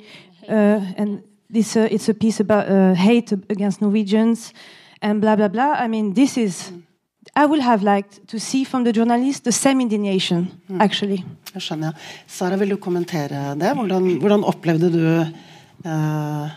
uh, 0.49 0.81
and 0.97 1.23
this 1.51 1.77
uh, 1.77 1.89
it's 1.91 2.09
a 2.09 2.15
piece 2.15 2.41
about 2.41 2.69
uh, 2.69 2.95
hate 2.95 3.33
against 3.51 3.83
Norwegians, 3.83 4.55
and 5.03 5.21
blah 5.21 5.37
blah 5.37 5.49
blah. 5.49 5.73
I 5.73 5.89
mean, 5.89 6.15
this 6.15 6.39
is. 6.39 6.73
I 7.35 7.47
would 7.47 7.63
have 7.63 7.83
liked 7.83 8.29
to 8.29 8.39
see 8.39 8.65
from 8.65 8.85
the 8.85 8.93
journalist 8.93 9.45
the 9.45 9.53
same 9.53 9.81
indignation, 9.81 10.51
actually. 10.81 11.23
Jeg 11.55 11.65
skjønner. 11.65 11.97
Sara, 12.29 12.59
vil 12.61 12.75
du 12.75 12.77
kommentere 12.77 13.55
det? 13.61 13.71
Hvordan, 13.77 14.19
hvordan 14.21 14.45
opplevde 14.45 14.91
du 14.93 15.07
uh, 15.89 16.53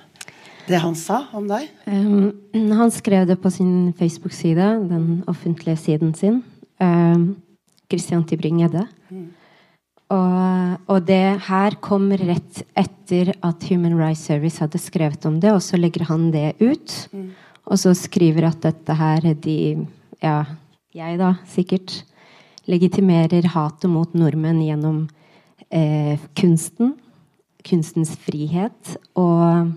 det 0.68 0.82
han 0.84 0.98
sa 1.00 1.22
om 1.36 1.48
deg? 1.48 1.70
Um, 1.88 2.34
han 2.76 2.92
skrev 2.92 3.28
det 3.30 3.40
på 3.40 3.52
sin 3.56 3.94
Facebook-side, 3.96 4.68
den 4.90 5.24
offentlige 5.32 5.80
siden 5.80 6.14
sin. 6.16 6.44
Um, 6.84 7.38
Christian 7.88 8.28
Tybring-Gjedde. 8.28 8.88
Og, 10.12 10.76
og 10.92 11.08
det 11.08 11.40
her 11.48 11.80
kom 11.82 12.12
rett 12.20 12.62
etter 12.78 13.32
at 13.42 13.64
Human 13.72 13.96
Rights 13.98 14.28
Service 14.28 14.62
hadde 14.62 14.82
skrevet 14.82 15.24
om 15.26 15.40
det, 15.42 15.56
og 15.56 15.64
så 15.64 15.80
legger 15.80 16.06
han 16.12 16.30
det 16.36 16.52
ut. 16.60 17.00
Og 17.66 17.80
så 17.82 17.96
skriver 17.98 18.52
at 18.52 18.60
dette 18.68 19.00
her 19.00 19.32
de 19.40 19.60
Ja, 20.24 20.46
jeg 20.96 21.20
da, 21.20 21.36
sikkert. 21.50 22.00
Legitimerer 22.70 23.46
hatet 23.54 23.90
mot 23.92 24.14
nordmenn 24.18 24.62
gjennom 24.64 25.04
eh, 25.70 26.22
kunsten. 26.38 26.96
Kunstens 27.66 28.16
frihet. 28.26 28.96
Og 29.20 29.74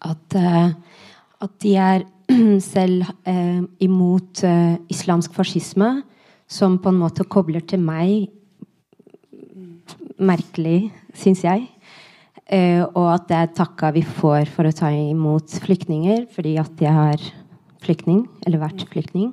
at, 0.00 0.36
eh, 0.36 0.72
at 1.40 1.56
de 1.62 1.76
er 1.78 2.06
selv 2.72 3.08
eh, 3.28 3.62
imot 3.82 4.44
eh, 4.46 4.76
islamsk 4.92 5.34
fascisme, 5.36 6.00
som 6.50 6.80
på 6.82 6.90
en 6.90 6.98
måte 6.98 7.26
kobler 7.30 7.62
til 7.62 7.82
meg 7.82 8.30
merkelig, 10.20 10.90
syns 11.16 11.44
jeg. 11.46 11.68
Eh, 12.50 12.82
og 12.82 13.06
at 13.14 13.28
det 13.30 13.36
er 13.38 13.52
takka 13.54 13.92
vi 13.94 14.02
får 14.02 14.50
for 14.50 14.66
å 14.66 14.74
ta 14.74 14.90
imot 14.90 15.54
flyktninger, 15.62 16.26
fordi 16.34 16.56
at 16.60 16.82
jeg 16.82 17.04
er 17.14 17.28
flyktning, 17.80 18.24
eller 18.44 18.64
vært 18.66 18.84
flyktning. 18.90 19.30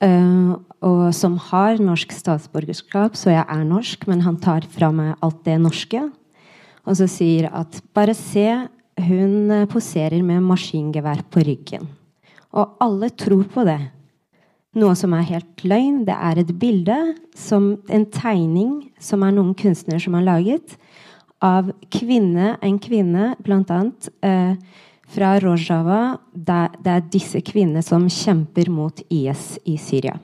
Eh, 0.00 0.52
og 0.80 1.02
som 1.16 1.36
har 1.50 1.80
norsk 1.82 2.12
statsborgerskap, 2.16 3.16
så 3.18 3.34
jeg 3.34 3.44
er 3.44 3.64
norsk, 3.68 4.06
men 4.08 4.24
han 4.24 4.38
tar 4.40 4.64
fra 4.72 4.90
meg 4.94 5.14
alt 5.24 5.42
det 5.44 5.58
norske. 5.60 6.06
Og 6.88 6.96
så 6.96 7.08
sier 7.10 7.50
at 7.52 7.80
bare 7.96 8.16
se, 8.16 8.46
hun 9.00 9.50
eh, 9.52 9.68
poserer 9.70 10.22
med 10.24 10.44
maskingevær 10.46 11.24
på 11.30 11.44
ryggen. 11.46 11.88
Og 12.56 12.76
alle 12.82 13.10
tror 13.14 13.44
på 13.52 13.64
det. 13.68 13.80
Noe 14.78 14.94
som 14.98 15.14
er 15.18 15.26
helt 15.26 15.64
løgn. 15.66 16.04
Det 16.06 16.14
er 16.14 16.40
et 16.40 16.52
bilde, 16.58 16.98
som 17.34 17.72
en 17.90 18.06
tegning, 18.14 18.74
som 19.02 19.24
er 19.26 19.34
noen 19.34 19.54
kunstnere 19.58 20.02
som 20.02 20.14
har 20.18 20.26
laget, 20.26 20.76
av 21.40 21.70
kvinne, 21.92 22.54
en 22.60 22.78
kvinne, 22.82 23.32
blant 23.42 23.70
annet, 23.72 24.10
eh, 24.22 24.54
fra 25.10 25.34
Rojava. 25.42 26.18
Det, 26.32 26.60
er 26.86 27.06
disse 27.12 27.42
kvinnene 27.44 27.82
som 27.84 28.08
kjemper 28.10 28.70
mot 28.72 29.02
IS 29.08 29.56
i 29.68 29.76
Syria. 29.80 30.16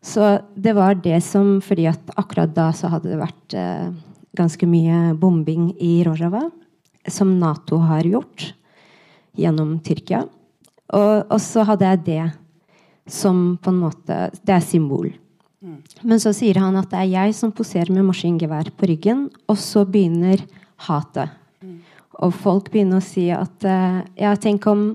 Så 0.00 0.38
det 0.56 0.72
var 0.72 0.94
det 0.96 1.18
som 1.20 1.58
Fordi 1.60 1.84
at 1.90 2.12
akkurat 2.16 2.54
da 2.56 2.70
så 2.72 2.88
hadde 2.88 3.10
det 3.10 3.20
vært 3.20 3.54
eh, 3.54 3.90
ganske 4.36 4.66
mye 4.66 5.12
bombing 5.20 5.74
i 5.76 6.00
Rojava, 6.06 6.46
som 7.04 7.34
Nato 7.38 7.82
har 7.84 8.06
gjort 8.08 8.54
gjennom 9.36 9.78
Tyrkia. 9.84 10.24
Og, 10.96 11.26
og 11.30 11.40
så 11.42 11.66
hadde 11.68 11.90
jeg 11.90 12.04
det 12.06 12.22
som 13.10 13.58
på 13.62 13.72
en 13.72 13.82
måte 13.82 14.16
Det 14.42 14.54
er 14.54 14.64
symbol. 14.64 15.10
Men 16.02 16.20
så 16.22 16.32
sier 16.32 16.56
han 16.62 16.78
at 16.80 16.88
det 16.92 17.02
er 17.02 17.10
jeg 17.10 17.36
som 17.36 17.52
poserer 17.52 17.92
med 17.92 18.06
maskingevær 18.08 18.72
på 18.76 18.88
ryggen, 18.88 19.26
og 19.44 19.58
så 19.60 19.84
begynner 19.84 20.40
hatet. 20.86 21.36
Og 22.20 22.34
folk 22.36 22.68
begynner 22.72 23.00
å 23.00 23.04
si 23.04 23.28
at 23.34 23.66
uh, 23.66 24.02
Ja, 24.18 24.34
tenk 24.36 24.66
om 24.70 24.92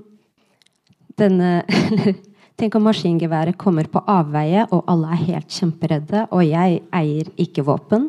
denne 1.18 1.60
Tenk 2.56 2.72
om 2.78 2.86
maskingeværet 2.88 3.58
kommer 3.60 3.84
på 3.92 4.00
avveie, 4.08 4.62
og 4.72 4.86
alle 4.88 5.10
er 5.12 5.26
helt 5.26 5.50
kjemperedde, 5.52 6.22
og 6.32 6.40
jeg 6.40 6.78
eier 6.88 7.28
ikke 7.36 7.66
våpen. 7.66 8.06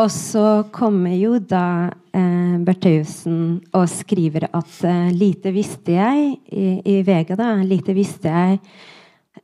Og 0.00 0.06
så 0.14 0.44
kommer 0.72 1.12
jo 1.18 1.34
da 1.36 1.90
eh, 2.16 2.56
Bertheussen 2.64 3.58
og 3.76 3.84
skriver 3.92 4.46
at 4.48 4.78
eh, 4.88 5.10
lite 5.12 5.52
visste 5.52 5.98
jeg 5.98 6.30
i, 6.48 6.64
i, 6.80 6.96
VG 7.04 7.34
da, 7.36 7.50
lite 7.60 7.92
visste 7.92 8.32
jeg 8.32 8.56
eh, 8.56 8.80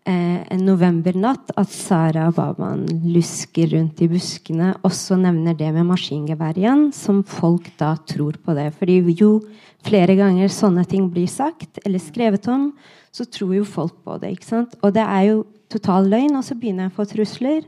en 0.06 0.62
novembernatt 0.66 1.50
at 1.58 1.70
Sara 1.70 2.28
Baban 2.34 2.84
lusker 3.10 3.72
rundt 3.74 4.00
i 4.02 4.08
buskene. 4.10 4.72
Også 4.86 5.18
nevner 5.18 5.56
det 5.58 5.72
med 5.74 5.86
maskingevær 5.88 6.58
igjen, 6.58 6.88
som 6.94 7.22
folk 7.26 7.68
da 7.80 7.94
tror 8.06 8.38
på 8.42 8.54
det. 8.54 8.68
Fordi 8.78 9.00
jo 9.18 9.40
flere 9.86 10.16
ganger 10.18 10.52
sånne 10.52 10.86
ting 10.88 11.08
blir 11.10 11.30
sagt 11.30 11.80
eller 11.84 12.02
skrevet 12.02 12.46
om, 12.50 12.70
så 13.14 13.26
tror 13.26 13.54
jo 13.56 13.66
folk 13.66 13.96
på 14.04 14.18
det. 14.22 14.36
ikke 14.36 14.50
sant? 14.50 14.74
Og 14.82 14.94
det 14.94 15.04
er 15.04 15.28
jo 15.30 15.44
total 15.72 16.10
løgn, 16.10 16.36
og 16.38 16.44
så 16.46 16.54
begynner 16.58 16.86
jeg 16.86 16.94
å 16.94 16.98
få 16.98 17.08
trusler. 17.10 17.62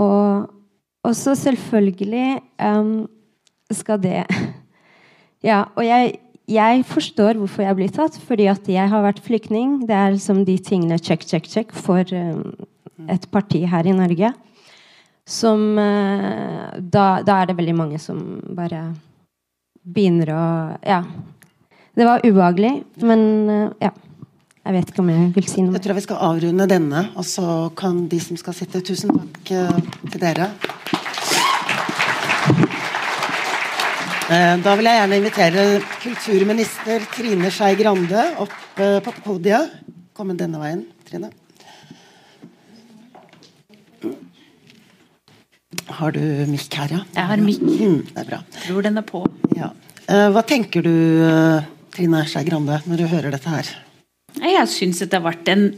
Og, 0.00 0.46
og 1.04 1.16
så 1.16 1.36
selvfølgelig 1.36 2.40
um, 2.60 2.94
skal 3.72 4.00
det 4.00 4.22
Ja, 5.46 5.66
og 5.76 5.84
jeg, 5.84 6.16
jeg, 6.46 6.84
forstår 6.86 7.40
hvorfor 7.40 7.64
jeg 7.66 7.76
blir 7.78 7.92
tatt, 7.94 8.16
fordi 8.22 8.46
at 8.50 8.68
jeg 8.70 8.90
har 8.90 9.02
vært 9.02 9.22
flyktning. 9.24 9.80
Det 9.88 9.94
er 9.94 10.14
liksom 10.14 10.44
de 10.46 10.56
tingene 10.62 10.98
check, 11.02 11.26
check, 11.26 11.48
check 11.50 11.74
for 11.74 12.06
um, 12.14 12.54
et 13.10 13.26
parti 13.34 13.64
her 13.66 13.86
i 13.86 13.94
Norge. 13.96 14.30
Som 15.26 15.74
uh, 15.74 16.70
da, 16.78 17.06
da, 17.26 17.40
er 17.40 17.50
det 17.50 17.58
veldig 17.58 17.74
mange 17.74 17.98
som 18.02 18.22
bare 18.54 18.88
begynner 19.82 20.34
å 20.34 20.44
Ja. 20.86 21.02
Det 21.96 22.04
var 22.04 22.20
ubehagelig, 22.26 22.74
men 23.02 23.22
uh, 23.50 23.70
ja. 23.82 23.94
Jeg 24.66 24.74
vet 24.74 24.88
ikke 24.90 25.02
om 25.04 25.10
jeg 25.12 25.26
vil 25.30 25.44
si 25.46 25.62
noe. 25.62 25.76
Jeg 25.78 25.84
tror 25.84 25.94
vi 25.94 26.02
skal 26.02 26.24
avrunde 26.26 26.66
denne, 26.66 27.04
og 27.14 27.22
så 27.26 27.68
kan 27.78 28.00
de 28.10 28.18
som 28.18 28.38
skal 28.38 28.56
sitte 28.58 28.82
Tusen 28.82 29.14
takk 29.14 29.52
til 30.10 30.18
dere. 30.18 30.50
Da 34.26 34.72
vil 34.74 34.88
jeg 34.88 34.98
gjerne 34.98 35.18
invitere 35.20 35.64
kulturminister 36.02 37.04
Trine 37.14 37.50
Skei 37.54 37.76
Grande 37.78 38.24
opp 38.42 38.54
på 38.74 39.12
podiet. 39.22 39.76
Kom 40.16 40.32
denne 40.34 40.58
veien, 40.58 40.80
Trine. 41.06 41.30
Har 46.00 46.16
du 46.16 46.22
mikk 46.50 46.74
her, 46.74 46.96
ja? 46.96 47.00
Jeg 47.14 47.30
har 47.30 47.44
mikk. 47.44 47.62
Mm, 47.62 48.00
det 48.08 48.24
er 48.24 48.30
bra. 48.32 48.40
Tror 48.64 48.86
den 48.88 48.98
er 48.98 49.06
på. 49.06 49.22
Ja. 49.54 49.70
Hva 50.34 50.42
tenker 50.46 50.82
du, 50.82 50.94
Trine 51.94 52.24
Skei 52.26 52.42
Grande, 52.48 52.80
når 52.90 53.04
du 53.04 53.06
hører 53.12 53.30
dette 53.36 53.52
her? 53.52 53.70
Jeg 54.42 54.72
syns 54.72 55.04
det 55.04 55.14
har 55.14 55.22
vært 55.28 55.46
en 55.54 55.68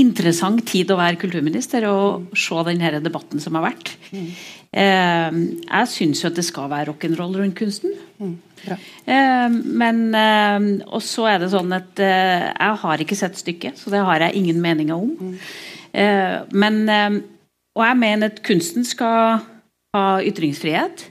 interessant 0.00 0.64
tid 0.64 0.88
å 0.88 0.96
være 0.96 1.20
kulturminister 1.20 1.84
og 1.90 2.32
se 2.38 2.64
denne 2.70 3.02
debatten 3.04 3.44
som 3.44 3.60
har 3.60 3.68
vært. 3.68 3.92
Mm. 4.14 4.32
Eh, 4.70 5.38
jeg 5.66 5.90
syns 5.90 6.22
jo 6.22 6.28
at 6.30 6.36
det 6.38 6.44
skal 6.46 6.70
være 6.70 6.92
rock'n'roll 6.92 7.40
rundt 7.40 7.58
kunsten. 7.58 7.94
Mm. 8.18 8.36
Eh, 9.08 9.48
men 9.50 10.14
eh, 10.14 10.84
Og 10.86 11.02
så 11.02 11.26
er 11.30 11.38
det 11.42 11.50
sånn 11.50 11.72
at 11.74 11.98
eh, 12.04 12.50
jeg 12.52 12.80
har 12.84 13.02
ikke 13.02 13.18
sett 13.18 13.38
stykket, 13.40 13.80
så 13.80 13.90
det 13.90 14.04
har 14.06 14.26
jeg 14.26 14.36
ingen 14.38 14.60
meninger 14.62 14.94
om. 14.94 15.14
Mm. 15.18 15.36
Eh, 15.92 16.36
men 16.52 16.82
eh, 16.88 17.20
Og 17.74 17.86
jeg 17.86 17.98
mener 17.98 18.30
at 18.30 18.42
kunsten 18.46 18.84
skal 18.86 19.40
ha 19.94 20.06
ytringsfrihet, 20.22 21.08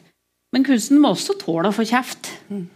men 0.53 0.65
kunsten 0.65 0.99
må 1.01 1.13
også 1.13 1.35
tåle 1.39 1.69
å 1.69 1.75
få 1.75 1.85
kjeft. 1.87 2.31
Mm. 2.49 2.67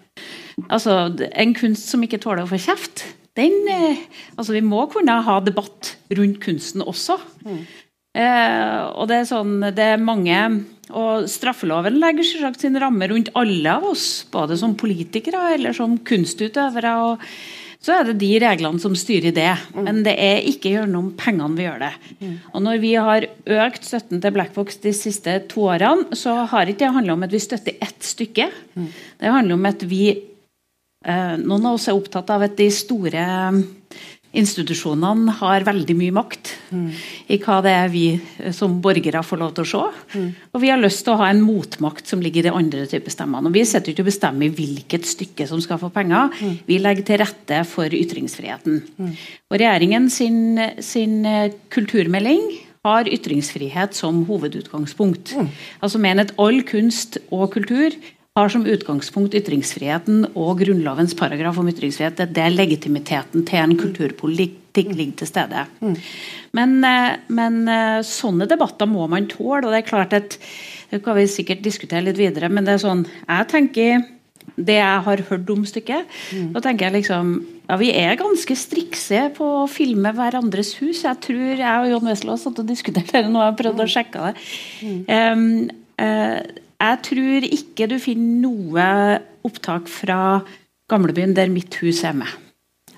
Altså, 0.70 0.96
en 1.32 1.54
kunst 1.58 1.90
som 1.90 2.04
ikke 2.06 2.20
tåler 2.22 2.44
å 2.44 2.50
få 2.50 2.60
kjeft, 2.62 3.06
den 3.38 3.56
eh, 3.72 4.04
Altså, 4.38 4.54
vi 4.54 4.62
må 4.66 4.86
kunne 4.92 5.16
ha 5.26 5.40
debatt 5.42 5.96
rundt 6.14 6.40
kunsten 6.44 6.84
også. 6.86 7.18
Mm. 7.46 7.64
Eh, 8.14 8.80
og 8.94 9.08
det 9.10 9.16
er 9.18 9.26
sånn 9.26 9.56
Det 9.74 9.86
er 9.96 9.98
mange 9.98 10.38
Og 10.94 11.28
straffeloven 11.32 12.00
legger 12.02 12.28
selvsagt 12.28 12.64
sin 12.64 12.78
ramme 12.82 13.10
rundt 13.12 13.34
alle 13.40 13.76
av 13.80 13.90
oss, 13.94 14.24
både 14.32 14.58
som 14.60 14.78
politikere 14.80 15.54
eller 15.56 15.76
som 15.78 15.98
kunstutøvere. 15.98 16.96
og 17.10 17.28
så 17.84 17.98
er 17.98 18.06
det 18.08 18.22
de 18.22 18.30
reglene 18.40 18.80
som 18.80 18.94
styrer 18.96 19.34
det. 19.36 19.50
Mm. 19.76 19.84
Men 19.84 19.98
det 20.06 20.14
er 20.16 20.46
ikke 20.48 20.72
gjennom 20.72 21.10
pengene 21.20 21.58
vi 21.58 21.66
gjør 21.66 21.82
det. 21.84 21.94
Mm. 22.22 22.36
Og 22.54 22.62
når 22.64 22.78
vi 22.80 22.94
har 22.96 23.26
økt 23.66 23.90
støtten 23.90 24.22
til 24.24 24.36
Blackbox 24.38 24.78
de 24.86 24.94
siste 24.96 25.34
to 25.52 25.66
årene, 25.68 26.16
så 26.16 26.46
har 26.48 26.72
ikke 26.72 26.86
det 26.86 26.94
handla 26.96 27.18
om 27.18 27.26
at 27.28 27.36
vi 27.36 27.44
støtter 27.44 27.76
ett 27.84 28.00
stykke. 28.08 28.48
Mm. 28.80 28.88
Det 29.20 29.34
handler 29.36 29.60
om 29.60 29.68
at 29.68 29.84
vi 29.84 30.06
Eh, 31.04 31.36
noen 31.36 31.66
av 31.68 31.76
oss 31.76 31.90
er 31.92 31.98
opptatt 31.98 32.30
av 32.32 32.46
at 32.46 32.54
de 32.56 32.70
store 32.72 33.24
institusjonene 34.34 35.36
har 35.40 35.66
veldig 35.68 35.96
mye 35.98 36.14
makt 36.16 36.52
mm. 36.74 36.88
i 37.34 37.38
hva 37.44 37.60
det 37.66 37.74
er 37.78 37.92
vi 37.94 38.06
eh, 38.16 38.54
som 38.56 38.80
borgere 38.84 39.22
får 39.26 39.42
lov 39.42 39.54
til 39.58 39.66
å 39.66 39.70
se. 39.70 39.84
Mm. 40.18 40.30
Og 40.54 40.64
vi 40.64 40.72
har 40.74 40.82
lyst 40.82 41.04
til 41.06 41.14
å 41.14 41.20
ha 41.22 41.30
en 41.30 41.44
motmakt 41.46 42.10
som 42.10 42.24
ligger 42.24 42.42
i 42.44 42.48
de 42.48 42.56
andre 42.58 42.88
typer 42.90 43.14
stemmene. 43.14 43.52
Og 43.52 43.56
vi 43.56 43.66
sitter 43.70 43.94
ikke 43.94 44.06
og 44.06 44.10
bestemmer 44.10 44.58
hvilket 44.58 45.08
stykke 45.10 45.48
som 45.50 45.62
skal 45.64 45.82
få 45.82 45.92
penger. 45.94 46.34
Mm. 46.42 46.58
Vi 46.66 46.80
legger 46.82 47.08
til 47.08 47.22
rette 47.22 47.62
for 47.70 47.94
ytringsfriheten. 48.00 48.82
Mm. 48.98 49.14
Og 49.52 49.60
regjeringen 49.62 50.10
sin, 50.14 50.40
sin, 50.82 51.22
kulturmelding 51.74 52.42
har 52.84 53.08
ytringsfrihet 53.08 53.96
som 53.96 54.24
hovedutgangspunkt. 54.28 55.36
Mm. 55.38 55.54
Altså 55.86 56.02
mener 56.02 56.26
at 56.26 56.34
all 56.42 56.64
kunst 56.68 57.22
og 57.30 57.52
kultur 57.54 57.94
har 58.34 58.50
som 58.50 58.66
utgangspunkt 58.66 59.36
ytringsfriheten 59.38 60.24
og 60.34 60.64
Grunnlovens 60.64 61.14
paragraf 61.14 61.60
om 61.62 61.68
ytringsfrihet. 61.70 62.24
Det 62.34 62.42
er 62.42 62.56
legitimiteten 62.56 63.44
til 63.46 63.60
en 63.62 63.76
kulturpolitikk 63.78 64.90
ligger 64.98 65.20
til 65.20 65.30
stede. 65.30 65.66
Men, 66.58 66.84
eh, 66.84 67.18
men, 67.28 67.68
eh, 67.68 68.02
sånne 68.02 68.48
debatter 68.50 68.88
må 68.88 69.08
man 69.08 69.28
tåle. 69.28 69.66
og 69.66 69.72
det 69.72 69.84
er 69.84 69.90
klart 69.90 70.14
at 70.14 70.38
Det 70.92 71.04
kan 71.04 71.16
vi 71.16 71.24
sikkert 71.26 71.64
diskutere 71.64 72.04
litt 72.04 72.18
videre, 72.18 72.50
men 72.50 72.66
det 72.66 72.74
er 72.74 72.88
sånn 72.88 73.08
jeg 73.28 73.48
tenker 73.48 74.06
det 74.58 74.76
jeg 74.76 75.04
har 75.04 75.18
hørt 75.18 75.50
om 75.50 75.64
stykket, 75.66 76.06
mm. 76.32 76.54
da 76.54 76.60
tenker 76.60 76.92
jeg 76.92 77.04
liksom 77.04 77.46
ja, 77.68 77.78
Vi 77.78 77.92
er 77.92 78.16
ganske 78.16 78.56
strikse 78.56 79.34
på 79.34 79.64
å 79.64 79.70
filme 79.70 80.14
hverandres 80.14 80.76
hus. 80.76 81.04
Jeg 81.04 81.20
tror 81.22 81.58
jeg 81.58 81.80
og 81.80 81.90
Jon 81.90 82.10
Wessel 82.10 82.30
har 82.30 82.38
satt 82.38 82.60
og 82.60 82.68
diskutert 82.68 83.12
det 83.12 83.24
nå. 83.26 83.40
Jeg 83.40 83.54
har 83.54 83.58
prøvd 83.64 83.80
å 83.80 83.88
sjekke 83.88 84.26
det. 84.28 84.36
Mm. 84.84 85.06
Um, 85.10 85.70
uh, 85.98 86.63
jeg 86.84 87.02
tror 87.10 87.48
ikke 87.48 87.90
du 87.92 87.98
finner 88.02 88.48
noe 88.48 88.88
opptak 89.48 89.90
fra 89.92 90.18
gamlebyen 90.92 91.36
der 91.36 91.52
mitt 91.52 91.76
hus 91.82 92.04
er 92.08 92.16
med. 92.18 92.32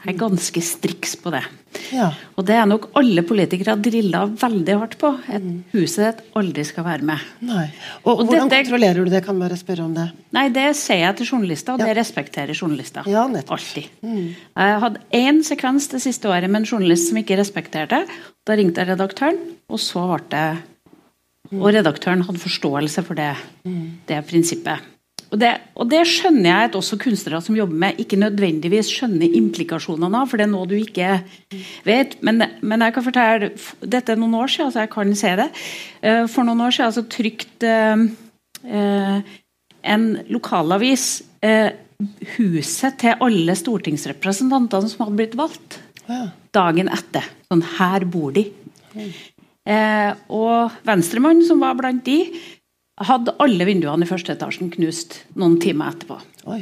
Jeg 0.06 0.14
er 0.14 0.18
ganske 0.22 0.62
striks 0.62 1.16
på 1.18 1.32
det. 1.34 1.42
Ja. 1.90 2.12
Og 2.38 2.46
det 2.46 2.54
er 2.60 2.68
nok 2.70 2.92
alle 3.00 3.24
politikere 3.26 3.74
drilla 3.82 4.22
veldig 4.30 4.76
hardt 4.78 4.94
på. 5.02 5.10
At 5.26 5.42
mm. 5.42 5.56
huset 5.74 6.04
ditt 6.06 6.36
aldri 6.38 6.66
skal 6.68 6.86
være 6.86 7.08
med. 7.10 7.24
Nei. 7.46 7.64
Og, 8.04 8.12
og 8.12 8.22
Hvordan 8.28 8.52
dette, 8.52 8.68
kontrollerer 8.68 9.02
du 9.02 9.10
det? 9.10 9.24
Kan 9.26 9.42
bare 9.42 9.58
spørre 9.58 9.88
om 9.88 9.96
det. 9.98 10.06
Nei, 10.38 10.46
Det 10.54 10.68
sier 10.78 11.02
jeg 11.08 11.18
til 11.18 11.32
journalister, 11.32 11.74
og 11.74 11.82
ja. 11.82 11.90
det 11.90 11.98
respekterer 11.98 12.54
journalister. 12.54 13.10
Ja, 13.10 13.26
Alltid. 13.26 13.90
Mm. 14.06 14.30
Jeg 14.38 14.78
hadde 14.86 15.04
én 15.18 15.42
sekvens 15.48 15.90
det 15.90 16.04
siste 16.06 16.30
året 16.30 16.54
med 16.54 16.62
en 16.62 16.70
journalist 16.70 17.10
som 17.10 17.20
ikke 17.22 17.40
respekterte. 17.42 18.04
Da 18.46 18.58
ringte 18.60 18.86
jeg 18.86 18.94
redaktøren, 18.94 19.42
og 19.74 19.82
så 19.82 20.06
ble 20.14 20.22
det 20.30 20.48
og 21.54 21.70
redaktøren 21.76 22.26
hadde 22.26 22.42
forståelse 22.42 23.04
for 23.06 23.18
det, 23.18 23.34
det 24.10 24.24
prinsippet. 24.30 24.92
Og 25.34 25.40
det, 25.42 25.52
og 25.76 25.90
det, 25.90 26.04
skjønner 26.08 26.48
jeg 26.48 26.68
at 26.70 26.76
også 26.78 26.98
kunstnere 27.02 27.42
som 27.44 27.58
jobber 27.58 27.80
med, 27.82 27.98
ikke 28.00 28.20
nødvendigvis 28.22 28.92
skjønner 28.94 29.34
implikasjonene 29.36 30.22
av, 30.22 30.30
for 30.30 30.40
det 30.40 30.46
er 30.46 30.52
noe 30.52 30.70
du 30.70 30.76
ikke 30.78 31.18
vet. 31.88 32.16
Men, 32.26 32.46
men, 32.62 32.86
jeg 32.86 32.96
kan 32.96 33.06
fortelle 33.08 33.50
Dette 33.82 34.14
er 34.14 34.22
noen 34.22 34.38
år 34.38 34.54
siden, 34.54 34.72
så 34.72 34.86
jeg 34.86 34.94
kan 34.94 35.16
se 35.18 35.34
det. 35.42 35.50
Eh, 36.06 36.22
for 36.32 36.48
noen 36.48 36.62
år 36.68 36.78
siden 36.78 36.96
så 36.96 37.06
trykte 37.12 37.74
eh, 38.64 39.34
en 39.96 40.08
lokalavis 40.32 41.10
eh, 41.46 41.74
huset 42.38 43.00
til 43.02 43.26
alle 43.26 43.56
stortingsrepresentantene 43.58 44.92
som 44.92 45.08
hadde 45.08 45.20
blitt 45.20 45.38
valgt. 45.40 45.82
dagen 46.54 46.88
etter. 46.94 47.26
Sånn 47.50 47.66
her 47.80 48.06
bor 48.08 48.36
de. 48.36 48.46
Eh, 49.66 50.12
og 50.30 50.76
Venstremann, 50.86 51.42
som 51.46 51.64
var 51.64 51.78
blant 51.80 52.04
de, 52.06 52.20
hadde 53.06 53.34
alle 53.44 53.68
vinduene 53.68 54.06
i 54.06 54.10
første 54.10 54.36
etasjen 54.36 54.72
knust 54.74 55.20
noen 55.36 55.58
timer 55.62 55.92
etterpå. 55.92 56.20
Oi. 56.54 56.62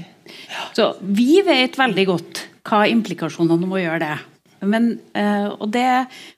Så 0.74 0.94
vi 1.04 1.42
vet 1.46 1.78
veldig 1.78 2.06
godt 2.10 2.46
hva 2.66 2.86
implikasjonene 2.90 3.68
må 3.70 3.82
gjøre 3.84 4.06
det. 4.06 4.16
Men, 4.64 4.94
eh, 5.20 5.50
og, 5.52 5.68
det, 5.74 5.88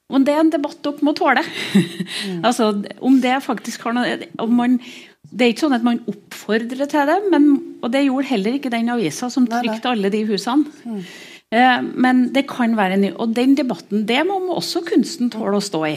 men 0.10 0.24
det 0.26 0.34
er 0.34 0.42
en 0.42 0.54
debatt 0.56 0.80
dere 0.84 1.06
må 1.06 1.14
tåle. 1.18 1.44
altså, 2.48 2.72
om 3.06 3.20
det 3.22 3.38
faktisk 3.46 3.86
har 3.86 3.96
noe 3.98 4.18
om 4.42 4.56
man, 4.58 4.80
Det 5.30 5.46
er 5.46 5.54
ikke 5.54 5.66
sånn 5.66 5.78
at 5.78 5.86
man 5.86 6.02
oppfordrer 6.10 6.90
til 6.90 7.08
det, 7.10 7.20
men, 7.34 7.48
og 7.84 7.94
det 7.94 8.06
gjorde 8.06 8.30
heller 8.30 8.58
ikke 8.58 8.74
den 8.74 8.92
avisa 8.94 9.30
som 9.34 9.48
trykte 9.50 9.92
alle 9.92 10.12
de 10.14 10.22
husene. 10.30 10.70
Eh, 10.86 11.16
men 11.52 12.34
det 12.34 12.48
kan 12.50 12.74
være 12.76 12.98
en 12.98 13.04
ny 13.06 13.12
Og 13.22 13.36
den 13.36 13.54
debatten, 13.56 14.06
det 14.08 14.26
må 14.28 14.40
også 14.56 14.82
kunsten 14.88 15.30
tåle 15.32 15.60
å 15.60 15.64
stå 15.64 15.84
i. 15.88 15.94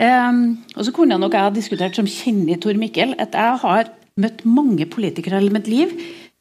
Um, 0.00 0.40
og 0.76 0.86
så 0.86 0.94
kunne 0.96 1.12
jeg 1.12 1.20
nok 1.20 1.34
jeg 1.36 1.44
ha 1.44 1.52
diskutert 1.52 1.98
som 1.98 2.08
kjenner 2.08 2.56
Tor 2.56 2.78
Mikkel, 2.80 3.12
at 3.20 3.36
jeg 3.36 3.60
har 3.60 3.90
møtt 4.20 4.46
mange 4.48 4.86
politikere 4.88 5.42
i 5.44 5.52
mitt 5.52 5.68
liv 5.68 5.92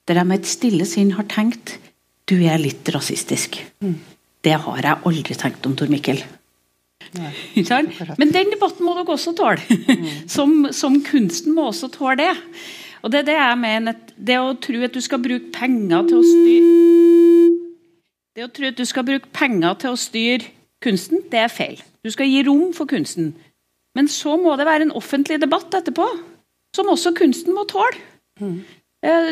der 0.08 0.22
jeg 0.22 0.30
med 0.30 0.40
et 0.40 0.50
stille 0.50 0.88
sinn 0.90 1.12
har 1.18 1.28
tenkt 1.30 1.76
du 2.30 2.38
er 2.46 2.62
litt 2.62 2.88
rasistisk. 2.94 3.58
Mm. 3.84 3.98
Det 4.46 4.56
har 4.64 4.84
jeg 4.86 5.02
aldri 5.10 5.36
tenkt 5.38 5.66
om 5.68 5.76
Tor 5.78 5.92
Mikkel. 5.92 6.22
Men 8.22 8.34
den 8.34 8.52
debatten 8.54 8.86
må 8.86 8.94
dere 8.98 9.16
også 9.16 9.34
tåle. 9.38 9.62
Mm. 9.66 10.06
Som, 10.36 10.68
som, 10.76 11.00
kunsten 11.04 11.56
må 11.58 11.70
også 11.72 11.90
tåle 11.94 12.20
det. 12.22 12.34
Og 13.02 13.12
det 13.12 13.24
er 13.24 13.30
det 13.32 13.38
jeg 13.40 13.60
mener. 13.60 13.98
Det 14.16 14.38
å 14.40 14.54
tro 14.62 14.84
at 14.86 14.94
du 14.94 15.02
skal 15.02 15.24
bruke 15.24 15.52
penger 15.56 16.06
til 16.10 16.20
å 16.20 16.28
styre 16.28 17.69
Det 18.38 18.46
å 18.46 18.52
tro 18.54 18.70
at 18.70 18.78
du 18.78 18.86
skal 18.88 19.06
bruke 19.08 19.32
penger 19.36 19.78
til 19.82 19.96
å 19.96 20.00
styre 20.00 20.52
kunsten, 20.84 21.24
det 21.32 21.42
er 21.44 21.52
feil. 21.52 21.80
Du 22.06 22.12
skal 22.14 22.30
gi 22.30 22.44
rom 22.48 22.70
for 22.76 22.90
kunsten. 22.90 23.34
Men 23.98 24.08
så 24.12 24.36
må 24.40 24.54
det 24.60 24.68
være 24.70 24.88
en 24.88 24.96
offentlig 24.96 25.40
debatt 25.42 25.74
etterpå, 25.76 26.06
som 26.76 26.92
også 26.94 27.16
kunsten 27.18 27.56
må 27.58 27.66
tåle. 27.70 27.98
Mm. 28.40 28.62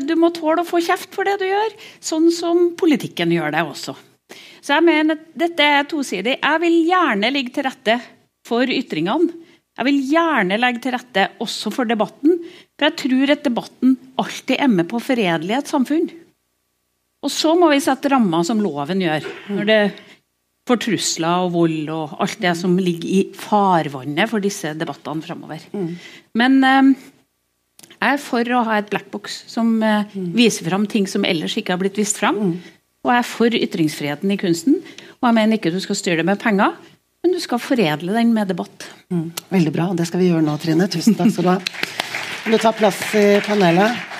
Du 0.07 0.13
må 0.19 0.31
tåle 0.35 0.63
å 0.63 0.67
få 0.67 0.81
kjeft 0.83 1.13
for 1.15 1.27
det 1.27 1.37
du 1.41 1.47
gjør, 1.47 1.75
sånn 2.03 2.29
som 2.33 2.71
politikken 2.79 3.31
gjør 3.35 3.53
det 3.55 3.63
også. 3.67 3.95
Så 4.63 4.75
jeg 4.75 4.83
mener 4.87 5.15
at 5.15 5.27
dette 5.39 5.63
er 5.63 5.87
tosidig. 5.87 6.37
Jeg 6.41 6.63
vil 6.63 6.77
gjerne 6.89 7.31
ligge 7.31 7.53
til 7.55 7.67
rette 7.67 7.99
for 8.47 8.67
ytringene. 8.67 9.43
Jeg 9.77 9.85
vil 9.85 9.99
gjerne 10.09 10.57
legge 10.57 10.81
til 10.83 10.95
rette 10.95 11.27
også 11.43 11.71
for 11.71 11.87
debatten, 11.87 12.39
for 12.75 12.87
jeg 12.87 12.97
tror 13.03 13.33
at 13.35 13.43
debatten 13.45 13.93
alltid 14.17 14.55
er 14.57 14.71
med 14.73 14.87
på 14.89 14.97
å 14.97 15.03
foredle 15.03 15.59
et 15.59 15.69
samfunn. 15.69 16.09
Og 17.25 17.33
så 17.33 17.53
må 17.57 17.71
vi 17.71 17.81
sette 17.81 18.11
rammer 18.13 18.45
som 18.45 18.61
loven 18.61 19.01
gjør. 19.01 19.25
Når 19.55 19.67
det 19.67 19.81
for 20.67 20.79
trusler 20.83 21.45
og 21.45 21.53
vold 21.55 21.91
og 21.93 22.17
alt 22.23 22.41
det 22.43 22.53
som 22.59 22.73
ligger 22.79 23.07
i 23.07 23.21
farvannet 23.37 24.29
for 24.31 24.43
disse 24.43 24.73
debattene 24.77 25.23
framover. 25.23 25.63
Mm. 25.71 25.93
Men 26.39 26.57
eh, 26.67 26.89
jeg 27.97 28.17
er 28.17 28.21
for 28.21 28.51
å 28.53 28.65
ha 28.67 28.79
et 28.81 28.89
blackbox 28.91 29.39
som 29.49 29.77
eh, 29.85 30.09
mm. 30.11 30.33
viser 30.35 30.67
fram 30.67 30.87
ting 30.89 31.07
som 31.09 31.25
ellers 31.27 31.55
ikke 31.59 31.75
har 31.75 31.81
blitt 31.81 31.99
vist 31.99 32.19
fram. 32.19 32.41
Mm. 32.41 32.75
Og 33.05 33.13
jeg 33.13 33.23
er 33.23 33.29
for 33.29 33.57
ytringsfriheten 33.61 34.33
i 34.33 34.39
kunsten. 34.41 34.81
Og 35.21 35.29
jeg 35.29 35.37
mener 35.39 35.57
ikke 35.57 35.73
du 35.73 35.79
skal 35.83 35.97
styre 35.97 36.21
det 36.21 36.27
med 36.27 36.41
penger, 36.41 36.75
men 37.23 37.33
du 37.33 37.39
skal 37.41 37.61
foredle 37.63 38.13
den 38.13 38.35
med 38.35 38.51
debatt. 38.51 38.89
Veldig 39.53 39.73
bra. 39.73 39.87
Det 39.97 40.09
skal 40.09 40.21
vi 40.21 40.29
gjøre 40.29 40.43
nå, 40.45 40.57
Trine. 40.61 40.89
Tusen 40.91 41.15
takk 41.17 41.31
skal 41.33 41.47
du 41.47 41.53
ha. 41.53 41.57
Kan 42.43 42.53
du 42.53 42.59
ta 42.61 42.73
plass 42.75 42.99
i 43.17 43.25
panelet? 43.47 44.16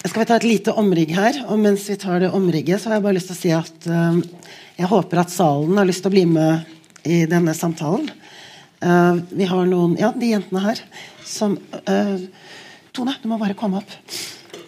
Skal 0.00 0.22
vi 0.22 0.26
ta 0.30 0.36
et 0.38 0.46
lite 0.48 0.72
omrigg 0.80 1.10
her? 1.12 1.42
Og 1.52 1.58
mens 1.60 1.82
vi 1.90 1.94
tar 2.00 2.22
det 2.22 2.30
omrigget, 2.32 2.80
så 2.80 2.88
har 2.88 2.96
jeg 2.96 3.04
bare 3.04 3.16
lyst 3.18 3.28
til 3.28 3.36
å 3.36 3.40
si 3.40 3.50
at 3.52 3.88
uh, 3.92 4.46
jeg 4.78 4.88
håper 4.88 5.18
at 5.20 5.32
salen 5.32 5.76
har 5.76 5.88
lyst 5.88 6.00
til 6.00 6.08
å 6.08 6.14
bli 6.14 6.22
med 6.30 6.70
i 7.04 7.18
denne 7.28 7.52
samtalen. 7.56 8.06
Uh, 8.80 9.20
vi 9.28 9.44
har 9.50 9.66
noen 9.68 9.98
Ja, 10.00 10.08
de 10.16 10.30
jentene 10.30 10.62
her 10.64 10.80
som 11.28 11.58
uh, 11.84 12.14
Tone, 12.96 13.12
du 13.20 13.28
må 13.28 13.36
bare 13.38 13.54
komme 13.58 13.82
opp. 13.82 13.92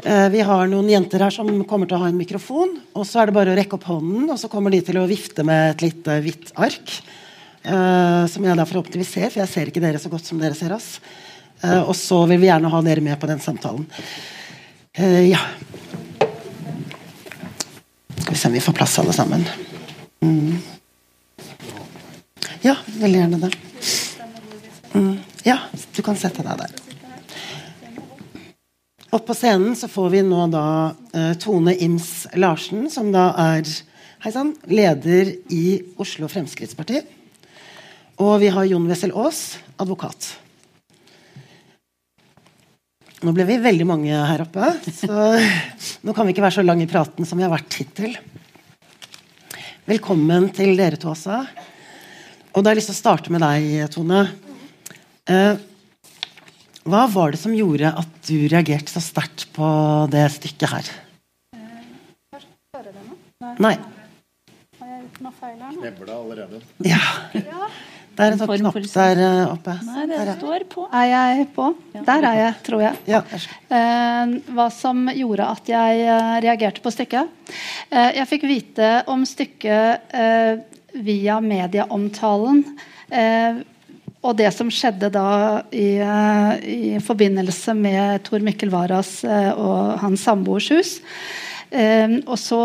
vi 0.02 0.42
har 0.46 0.68
noen 0.70 0.90
jenter 0.90 1.24
her 1.24 1.34
som 1.34 1.48
kommer 1.66 1.88
til 1.88 1.96
å 1.96 2.02
ha 2.04 2.10
en 2.10 2.20
mikrofon. 2.20 2.76
Og 2.94 3.06
så 3.08 3.22
er 3.22 3.30
det 3.30 3.34
bare 3.34 3.54
å 3.54 3.56
rekke 3.56 3.78
opp 3.78 3.88
hånden, 3.88 4.28
og 4.30 4.38
så 4.38 4.50
kommer 4.52 4.70
de 4.70 4.82
til 4.84 5.00
å 5.00 5.08
vifte 5.10 5.42
med 5.46 5.72
et 5.72 5.82
lite 5.82 6.20
hvitt 6.22 6.52
ark. 6.54 6.92
som 7.64 8.46
jeg 8.46 8.58
da 8.58 8.66
forhåpentligvis 8.68 9.10
ser, 9.16 9.26
for 9.30 9.42
jeg 9.42 9.50
ser 9.50 9.72
ikke 9.72 9.82
dere 9.82 9.98
så 10.02 10.12
godt 10.12 10.28
som 10.28 10.38
dere 10.38 10.54
ser 10.58 10.74
oss. 10.74 11.00
og 11.64 11.94
så 11.98 12.20
vil 12.30 12.42
vi 12.42 12.50
gjerne 12.50 12.70
ha 12.70 12.82
dere 12.82 13.02
med 13.02 13.18
på 13.18 13.30
den 13.30 13.42
samtalen. 13.42 13.88
Uh, 14.98 15.30
ja. 15.30 15.38
Skal 18.18 18.34
vi 18.34 18.38
se 18.38 18.48
om 18.48 18.54
vi 18.54 18.60
får 18.60 18.72
plass, 18.72 18.98
alle 18.98 19.12
sammen. 19.12 19.44
Mm. 20.20 20.58
Ja, 22.60 22.76
veldig 22.86 23.18
gjerne 23.18 23.38
det. 23.40 23.52
Mm. 24.92 25.16
Ja, 25.42 25.58
du 25.96 26.02
kan 26.02 26.16
sette 26.20 26.44
deg 26.44 26.60
der. 26.60 26.76
Opp 29.12 29.24
på 29.28 29.36
scenen 29.36 29.72
så 29.76 29.88
får 29.88 30.12
vi 30.12 30.22
nå 30.28 30.44
da 30.52 30.66
uh, 30.92 31.32
Tone 31.40 31.72
Ims 31.72 32.26
Larsen, 32.36 32.90
som 32.92 33.08
da 33.12 33.30
er 33.48 33.64
hei 34.22 34.32
sann, 34.32 34.52
leder 34.68 35.32
i 35.52 35.80
Oslo 36.00 36.28
Fremskrittsparti. 36.28 37.00
Og 38.20 38.38
vi 38.44 38.52
har 38.52 38.68
Jon 38.68 38.92
Wessel 38.92 39.16
Aas, 39.16 39.56
advokat. 39.80 40.34
Nå 43.22 43.30
ble 43.30 43.44
vi 43.46 43.54
veldig 43.62 43.84
mange 43.86 44.10
her 44.26 44.42
oppe, 44.42 44.72
så 44.90 45.14
nå 46.02 46.14
kan 46.14 46.26
vi 46.26 46.32
ikke 46.34 46.42
være 46.42 46.56
så 46.56 46.64
lang 46.66 46.80
i 46.82 46.88
praten 46.90 47.26
som 47.28 47.38
vi 47.38 47.44
har 47.46 47.52
vært 47.52 47.76
hittil. 47.78 48.16
Velkommen 49.86 50.48
til 50.54 50.74
dere 50.78 50.98
to 50.98 51.12
også. 51.12 51.36
Og 52.52 52.58
da 52.58 52.66
har 52.66 52.74
jeg 52.74 52.80
lyst 52.80 52.90
til 52.90 52.96
å 52.96 52.98
starte 52.98 53.30
med 53.30 53.44
deg, 53.44 53.68
Tone. 53.94 54.24
Eh, 55.30 55.54
hva 56.82 57.04
var 57.14 57.30
det 57.30 57.38
som 57.38 57.54
gjorde 57.54 57.94
at 58.02 58.18
du 58.26 58.48
reagerte 58.50 58.90
så 58.90 58.98
sterkt 59.04 59.46
på 59.54 59.70
det 60.10 60.26
stykket 60.34 60.74
her? 60.74 60.90
Nei. 63.62 63.76
Har 64.82 64.90
jeg 64.90 64.98
gjort 64.98 65.22
noe 65.22 65.38
feil 65.38 65.38
her 65.38 65.38
nå? 65.38 65.41
Knebla 65.56 66.14
allerede. 66.14 66.62
Ja. 66.86 67.00
Det 68.12 68.26
er 68.26 68.34
en 68.34 68.40
sånn 68.42 68.50
knapp 68.60 68.76
der 68.92 69.20
eh, 69.24 69.42
oppe. 69.48 69.74
Nei, 69.86 70.02
det 70.10 70.34
står 70.36 70.64
på. 70.68 70.84
Er 70.92 71.06
jeg 71.08 71.46
på? 71.56 71.70
Der 71.94 72.26
er 72.28 72.38
jeg, 72.38 72.56
tror 72.66 72.82
jeg. 72.84 72.98
Ja. 73.08 73.22
Eh, 73.72 74.34
hva 74.52 74.66
som 74.74 75.06
gjorde 75.16 75.48
at 75.48 75.70
jeg 75.72 76.02
eh, 76.04 76.32
reagerte 76.44 76.84
på 76.84 76.92
stykket? 76.92 77.30
Jeg 77.92 78.28
fikk 78.28 78.44
vite 78.48 78.90
om 79.12 79.24
stykket 79.28 80.12
via 81.04 81.38
medieomtalen. 81.44 82.62
Og 84.22 84.36
det 84.38 84.48
som 84.56 84.70
skjedde 84.72 85.10
da 85.12 85.26
i, 85.74 86.00
i 86.00 87.00
forbindelse 87.04 87.74
med 87.76 88.24
Tor 88.28 88.44
Mikkel 88.44 88.72
Waras 88.72 89.18
og 89.24 90.00
hans 90.04 90.24
samboers 90.24 90.70
hus. 90.72 90.94
Og 91.72 92.36
så 92.36 92.62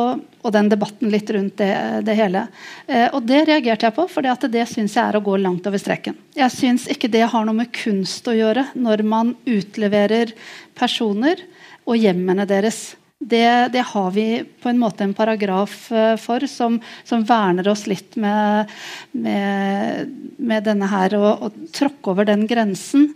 og 0.47 0.53
den 0.55 0.69
debatten 0.71 1.11
litt 1.11 1.29
rundt 1.35 1.57
det, 1.59 1.71
det 2.07 2.15
hele. 2.17 2.45
Eh, 2.87 3.07
og 3.11 3.25
det 3.27 3.43
reagerte 3.49 3.87
jeg 3.87 3.95
på, 3.97 4.05
for 4.11 4.23
det 4.23 4.65
syns 4.69 4.95
jeg 4.95 5.03
er 5.03 5.17
å 5.19 5.23
gå 5.23 5.35
langt 5.41 5.67
over 5.67 5.81
streken. 5.81 6.15
Jeg 6.37 6.53
syns 6.53 6.87
ikke 6.91 7.11
det 7.11 7.25
har 7.33 7.47
noe 7.47 7.57
med 7.57 7.73
kunst 7.75 8.27
å 8.29 8.35
gjøre 8.35 8.69
når 8.79 9.03
man 9.07 9.35
utleverer 9.43 10.31
personer 10.77 11.43
og 11.87 11.99
hjemmene 11.99 12.47
deres. 12.47 12.95
Det, 13.19 13.69
det, 13.73 13.81
har 13.81 14.11
vi 14.11 14.43
på 14.61 14.69
en 14.69 14.77
måte 14.77 15.01
en 15.03 15.13
paragraf 15.17 15.87
uh, 15.91 16.13
for 16.21 16.43
som, 16.45 16.75
som, 17.03 17.23
verner 17.25 17.65
oss 17.67 17.87
litt 17.89 18.13
med, 18.13 18.69
med, 19.17 20.11
med 20.37 20.67
denne 20.67 20.89
her 20.91 21.15
å 21.17 21.49
tråkke 21.73 22.13
over 22.13 22.27
den 22.29 22.45
grensen. 22.45 23.07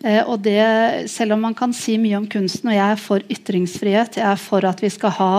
Eh, 0.00 0.22
og 0.24 0.40
det, 0.46 0.64
selv 1.12 1.36
om 1.36 1.44
man 1.44 1.56
kan 1.58 1.76
si 1.76 1.98
mye 2.00 2.16
om 2.16 2.28
kunsten, 2.32 2.72
og 2.72 2.78
jeg 2.78 2.86
er 2.86 3.02
for 3.04 3.26
ytringsfrihet, 3.36 4.16
jeg 4.22 4.30
er 4.30 4.40
for 4.40 4.64
at 4.64 4.80
vi 4.80 4.88
skal 4.92 5.12
ha 5.18 5.32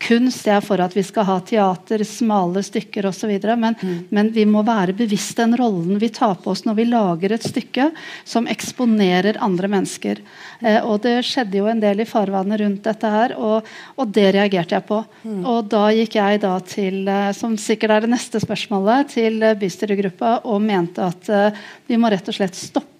kunst, 0.00 0.46
jeg 0.48 0.56
er 0.56 0.64
for 0.64 0.82
at 0.82 0.96
vi 0.96 1.04
skal 1.06 1.28
ha 1.28 1.38
teater, 1.44 2.04
smale 2.08 2.62
stykker 2.66 3.10
osv., 3.10 3.32
men, 3.50 3.76
mm. 3.76 3.96
men 4.10 4.32
vi 4.34 4.46
må 4.48 4.64
være 4.66 4.96
bevisst 4.96 5.38
den 5.40 5.56
rollen 5.58 6.00
vi 6.00 6.10
tar 6.14 6.38
på 6.40 6.54
oss 6.54 6.64
når 6.66 6.78
vi 6.80 6.88
lager 6.90 7.36
et 7.36 7.46
stykke 7.46 7.90
som 8.24 8.48
eksponerer 8.50 9.40
andre 9.44 9.70
mennesker. 9.70 10.22
Eh, 10.60 10.80
og 10.80 11.02
det 11.04 11.20
skjedde 11.28 11.60
jo 11.60 11.68
en 11.70 11.82
del 11.82 12.02
i 12.02 12.08
farvannet 12.08 12.62
rundt 12.64 12.84
dette 12.88 13.14
her. 13.14 13.36
og 13.38 13.60
og, 13.96 14.08
det 14.14 14.30
reagerte 14.34 14.76
jeg 14.76 14.86
på. 14.88 15.00
Mm. 15.24 15.42
Og 15.48 15.68
da 15.70 15.84
gikk 15.94 16.16
jeg 16.18 16.40
da 16.42 16.54
til, 16.66 17.02
eh, 17.08 17.32
som 17.36 17.56
sikkert 17.60 17.96
er 17.96 18.06
det 18.06 18.12
neste 18.14 18.40
spørsmålet, 18.42 19.12
til 19.14 19.42
eh, 19.42 19.56
bystyregruppa 19.58 20.40
og 20.50 20.62
mente 20.64 21.04
at 21.04 21.30
eh, 21.30 21.60
vi 21.90 21.98
må 22.00 22.10
rett 22.12 22.28
og 22.30 22.36
slett 22.36 22.58
stoppe 22.58 22.99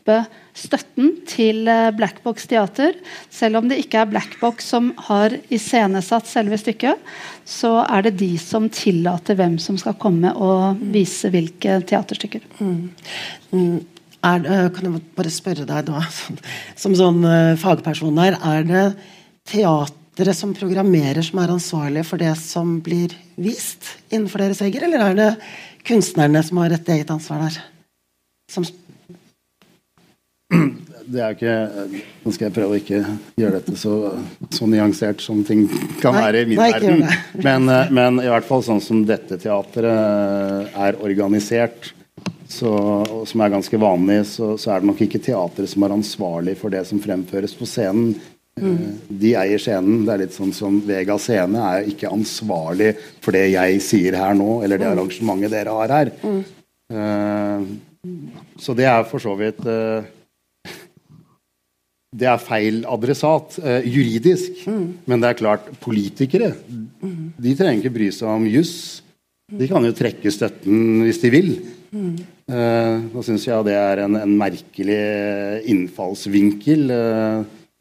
støtten 0.57 1.13
til 1.29 1.69
Blackbox 1.97 2.47
teater. 2.51 2.97
Selv 3.31 3.61
om 3.61 3.69
det 3.69 3.79
ikke 3.83 4.01
er 4.01 4.09
Blackbox 4.11 4.71
som 4.73 4.91
har 5.11 5.37
iscenesatt 5.53 6.27
selve 6.31 6.59
stykket, 6.61 6.99
så 7.45 7.85
er 7.85 8.09
det 8.09 8.17
de 8.23 8.33
som 8.41 8.71
tillater 8.73 9.39
hvem 9.39 9.59
som 9.63 9.79
skal 9.81 9.99
komme 10.01 10.33
og 10.35 10.81
vise 10.95 11.31
hvilke 11.31 11.81
teaterstykker. 11.87 12.45
Mm. 12.59 12.91
mm. 13.53 13.81
Er, 14.21 14.43
kan 14.77 14.85
jeg 14.85 15.01
bare 15.17 15.31
spørre 15.33 15.65
deg 15.65 15.87
da, 15.87 16.03
som 16.77 16.93
sånn 16.93 17.23
fagperson 17.57 18.19
her, 18.21 18.35
er 18.45 18.67
det 18.69 18.83
teater 19.49 19.97
dere 20.21 20.35
som 20.37 20.53
programmerer 20.57 21.23
som 21.25 21.41
er 21.41 21.53
ansvarlige 21.55 22.07
for 22.09 22.21
det 22.21 22.33
som 22.41 22.79
blir 22.85 23.15
vist 23.41 23.87
innenfor 24.11 24.43
deres 24.43 24.61
vegger, 24.63 24.85
eller 24.87 25.05
er 25.05 25.19
det 25.19 25.31
kunstnerne 25.87 26.43
som 26.45 26.61
har 26.61 26.75
et 26.77 26.93
eget 26.93 27.13
ansvar 27.13 27.47
der? 27.47 27.59
Som 28.51 28.67
det 31.11 31.23
er 31.23 31.37
ikke 31.37 31.55
Nå 32.25 32.33
skal 32.35 32.47
jeg 32.49 32.55
prøve 32.57 32.75
å 32.75 32.81
ikke 32.81 33.01
gjøre 33.41 33.61
dette 33.61 33.77
så, 33.79 33.95
så 34.55 34.69
nyansert 34.71 35.23
som 35.25 35.45
ting 35.47 35.65
kan 36.03 36.17
nei, 36.17 36.25
være 36.27 36.43
i 36.43 36.51
min 36.51 36.61
nei, 36.61 36.73
verden. 36.75 37.07
Men, 37.47 37.71
eh, 37.73 37.95
men, 37.95 38.21
i 38.23 38.29
hvert 38.31 38.47
fall 38.49 38.63
sånn 38.67 38.83
som 38.85 39.03
dette 39.09 39.39
teatret 39.41 40.77
er 40.77 40.99
organisert, 41.01 41.93
så, 42.51 42.73
som 43.27 43.43
er 43.43 43.53
ganske 43.55 43.81
vanlig, 43.81 44.19
så, 44.33 44.53
så, 44.61 44.75
er 44.75 44.83
det 44.83 44.91
nok 44.91 45.01
ikke 45.07 45.23
teatret 45.23 45.71
som 45.71 45.87
er 45.87 45.95
ansvarlig 45.95 46.57
for 46.61 46.75
det 46.75 46.83
som 46.89 47.01
fremføres 47.03 47.55
på 47.57 47.69
scenen. 47.69 48.13
Mm. 48.61 48.99
De 49.23 49.35
eier 49.39 49.63
scenen. 49.63 50.03
Det 50.05 50.15
er 50.15 50.23
litt 50.25 50.37
sånn 50.37 50.53
som 50.53 50.81
Vega 50.85 51.17
Scene 51.23 51.63
er 51.71 51.87
ikke 51.89 52.11
ansvarlig 52.13 52.93
for 53.23 53.37
det 53.37 53.47
jeg 53.55 53.79
sier 53.85 54.19
her 54.19 54.35
nå, 54.37 54.61
eller 54.67 54.81
det 54.81 54.89
mm. 54.89 54.93
arrangementet 54.97 55.55
dere 55.55 55.77
har 55.79 55.95
her. 55.95 56.13
Mm. 56.21 56.41
Uh, 56.91 58.35
så 58.61 58.75
det 58.77 58.89
er 58.91 59.07
for 59.09 59.23
så 59.23 59.37
vidt 59.39 59.63
uh, 59.65 60.03
det 62.11 62.27
er 62.27 62.43
feil 62.43 62.83
adressat 62.91 63.59
eh, 63.63 63.87
juridisk. 63.87 64.65
Mm. 64.67 64.87
Men 65.07 65.23
det 65.23 65.31
er 65.31 65.39
klart, 65.39 65.69
politikere 65.83 66.53
mm. 66.57 67.37
de 67.39 67.55
trenger 67.59 67.85
ikke 67.85 67.95
bry 67.95 68.11
seg 68.15 68.33
om 68.33 68.49
juss. 68.51 68.75
De 69.51 69.67
kan 69.71 69.85
jo 69.87 69.95
trekke 69.95 70.33
støtten 70.35 71.05
hvis 71.07 71.23
de 71.23 71.31
vil. 71.35 71.53
Mm. 71.95 72.19
Eh, 72.51 73.07
da 73.15 73.25
syns 73.27 73.47
jeg 73.47 73.67
det 73.67 73.79
er 73.79 74.05
en, 74.05 74.19
en 74.19 74.37
merkelig 74.39 75.01
innfallsvinkel. 75.71 76.85
Eh, 76.95 77.41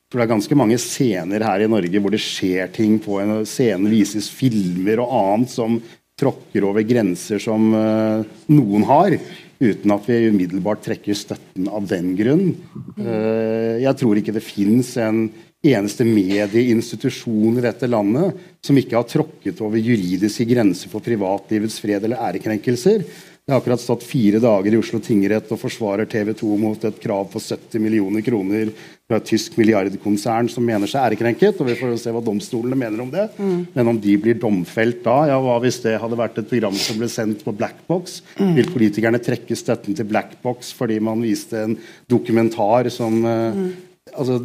for 0.09 0.17
det 0.17 0.25
er 0.25 0.33
ganske 0.33 0.57
mange 0.57 0.77
scener 0.81 1.45
her 1.45 1.65
i 1.65 1.69
Norge 1.69 2.01
hvor 2.01 2.13
det 2.13 2.21
skjer 2.21 2.69
ting 2.73 2.97
på 3.01 3.19
en 3.21 3.43
scene, 3.49 3.91
vises 3.91 4.29
filmer 4.33 5.01
og 5.03 5.13
annet 5.13 5.53
som 5.53 5.77
tråkker 6.19 6.65
over 6.67 6.83
grenser 6.83 7.39
som 7.39 7.69
noen 7.71 8.87
har 8.89 9.13
uten 9.59 9.91
at 9.91 10.07
vi 10.07 10.29
umiddelbart 10.31 10.83
trekker 10.85 11.17
støtten 11.17 11.67
av 11.67 11.87
den 11.89 12.13
grunn. 12.17 12.53
Eh, 12.97 13.79
jeg 13.83 13.95
tror 13.99 14.19
ikke 14.19 14.35
det 14.35 14.45
fins 14.45 14.95
en 15.03 15.27
eneste 15.59 16.05
medieinstitusjon 16.07 17.57
i 17.59 17.63
dette 17.65 17.87
landet 17.91 18.37
som 18.63 18.77
ikke 18.79 18.95
har 18.95 19.07
tråkket 19.09 19.59
over 19.63 19.81
juridiske 19.81 20.47
grenser 20.47 20.91
for 20.91 21.03
privatlivets 21.03 21.81
fred 21.83 22.07
eller 22.07 22.21
ærekrenkelser. 22.29 23.03
Jeg 23.49 23.55
har 23.55 23.63
akkurat 23.63 23.81
stått 23.81 24.03
fire 24.05 24.37
dager 24.37 24.75
i 24.75 24.77
Oslo 24.77 24.99
tingrett 25.01 25.49
og 25.49 25.57
forsvarer 25.57 26.05
TV 26.05 26.35
2 26.37 26.57
mot 26.61 26.83
et 26.85 26.97
krav 27.01 27.31
på 27.31 27.39
70 27.41 27.81
millioner 27.81 28.21
kroner 28.21 28.69
fra 29.09 29.17
et 29.17 29.25
tysk 29.25 29.55
milliardkonsern 29.57 30.45
som 30.53 30.67
mener 30.67 30.85
seg 30.85 31.07
ærekrenket. 31.07 31.57
og 31.57 31.65
Vi 31.65 31.77
får 31.79 31.95
se 31.97 32.13
hva 32.13 32.21
domstolene 32.21 32.77
mener 32.77 33.01
om 33.01 33.09
det. 33.09 33.25
Mm. 33.39 33.63
Men 33.73 33.89
om 33.89 33.97
de 34.03 34.13
blir 34.21 34.37
domfelt 34.37 35.01
da, 35.01 35.15
ja, 35.31 35.39
hva 35.41 35.55
hvis 35.63 35.79
det 35.81 35.95
hadde 35.97 36.19
vært 36.19 36.37
et 36.37 36.49
program 36.51 36.77
som 36.77 37.01
ble 37.01 37.09
sendt 37.09 37.41
på 37.47 37.55
Blackbox? 37.57 38.19
Mm. 38.37 38.53
Vil 38.59 38.69
politikerne 38.75 39.23
trekke 39.25 39.57
støtten 39.57 39.97
til 39.97 40.09
Blackbox 40.13 40.69
fordi 40.77 40.99
man 41.09 41.25
viste 41.25 41.65
en 41.65 41.73
dokumentar 42.05 42.91
som 42.93 43.17
uh, 43.25 43.49
mm. 43.49 43.69
Altså, 44.09 44.39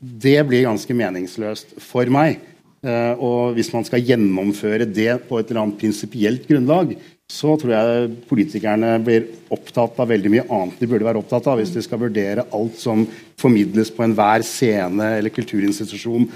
det 0.00 0.38
blir 0.48 0.64
ganske 0.64 0.94
meningsløst 0.96 1.74
for 1.84 2.08
meg. 2.12 2.38
Uh, 2.84 3.12
og 3.16 3.56
hvis 3.56 3.68
man 3.72 3.84
skal 3.84 4.00
gjennomføre 4.04 4.86
det 4.88 5.22
på 5.28 5.36
et 5.38 5.50
eller 5.50 5.66
annet 5.66 5.80
prinsipielt 5.80 6.48
grunnlag, 6.48 6.96
så 7.32 7.54
tror 7.56 7.72
jeg 7.72 8.08
politikerne 8.28 8.96
blir 9.04 9.28
opptatt 9.54 9.96
av 10.02 10.10
veldig 10.10 10.32
mye 10.34 10.44
annet 10.52 10.80
de 10.80 10.88
burde 10.90 11.06
være 11.06 11.22
opptatt 11.22 11.46
av 11.48 11.60
hvis 11.60 11.72
de 11.72 11.82
skal 11.84 12.00
vurdere 12.02 12.44
alt 12.52 12.76
som 12.80 13.06
formidles 13.40 13.92
på 13.94 14.04
enhver 14.04 14.44
scene 14.44 15.14
eller 15.18 15.32
kulturinstitusjon, 15.32 16.28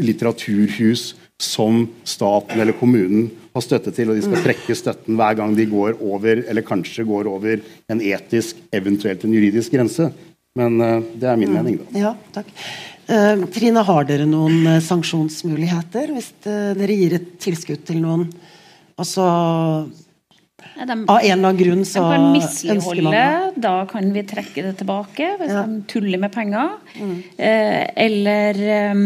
litteraturhus, 0.00 1.12
som 1.40 1.86
staten 2.04 2.60
eller 2.60 2.76
kommunen 2.76 3.30
har 3.54 3.64
støtte 3.64 3.92
til, 3.94 4.10
og 4.10 4.18
de 4.18 4.26
skal 4.26 4.42
trekke 4.44 4.76
støtten 4.76 5.16
hver 5.16 5.38
gang 5.38 5.54
de 5.56 5.64
går 5.70 6.02
over, 6.04 6.42
eller 6.50 6.66
kanskje 6.66 7.06
går 7.08 7.30
over, 7.30 7.62
en 7.90 8.02
etisk, 8.04 8.60
eventuelt 8.76 9.24
en 9.24 9.32
juridisk 9.34 9.72
grense. 9.72 10.10
Men 10.58 10.76
uh, 10.82 10.98
det 11.16 11.30
er 11.30 11.40
min 11.40 11.54
mening, 11.54 11.78
da. 11.80 12.02
Ja, 12.02 12.12
takk. 12.34 12.50
Uh, 13.08 13.46
Trine, 13.54 13.86
har 13.86 14.06
dere 14.06 14.28
noen 14.28 14.60
uh, 14.68 14.76
sanksjonsmuligheter 14.84 16.12
hvis 16.12 16.30
dere 16.44 17.00
gir 17.00 17.16
et 17.16 17.32
tilskudd 17.42 17.86
til 17.88 18.02
noen? 18.04 18.28
Altså 19.00 19.24
de, 20.86 20.96
Av 21.08 21.18
en 21.18 21.24
eller 21.24 21.34
annen 21.34 21.58
grunn 21.58 21.84
så 21.88 22.02
de 22.04 22.14
kan 22.14 22.26
misligholde, 22.34 23.24
da 23.60 23.74
kan 23.90 24.12
vi 24.14 24.24
trekke 24.28 24.64
det 24.64 24.74
tilbake 24.80 25.34
hvis 25.40 25.52
ja. 25.52 25.64
de 25.66 25.82
tuller 25.90 26.20
med 26.22 26.32
penger. 26.34 26.76
Mm. 26.96 27.16
Eh, 27.36 27.82
eller 28.06 28.62
eh, 28.76 29.02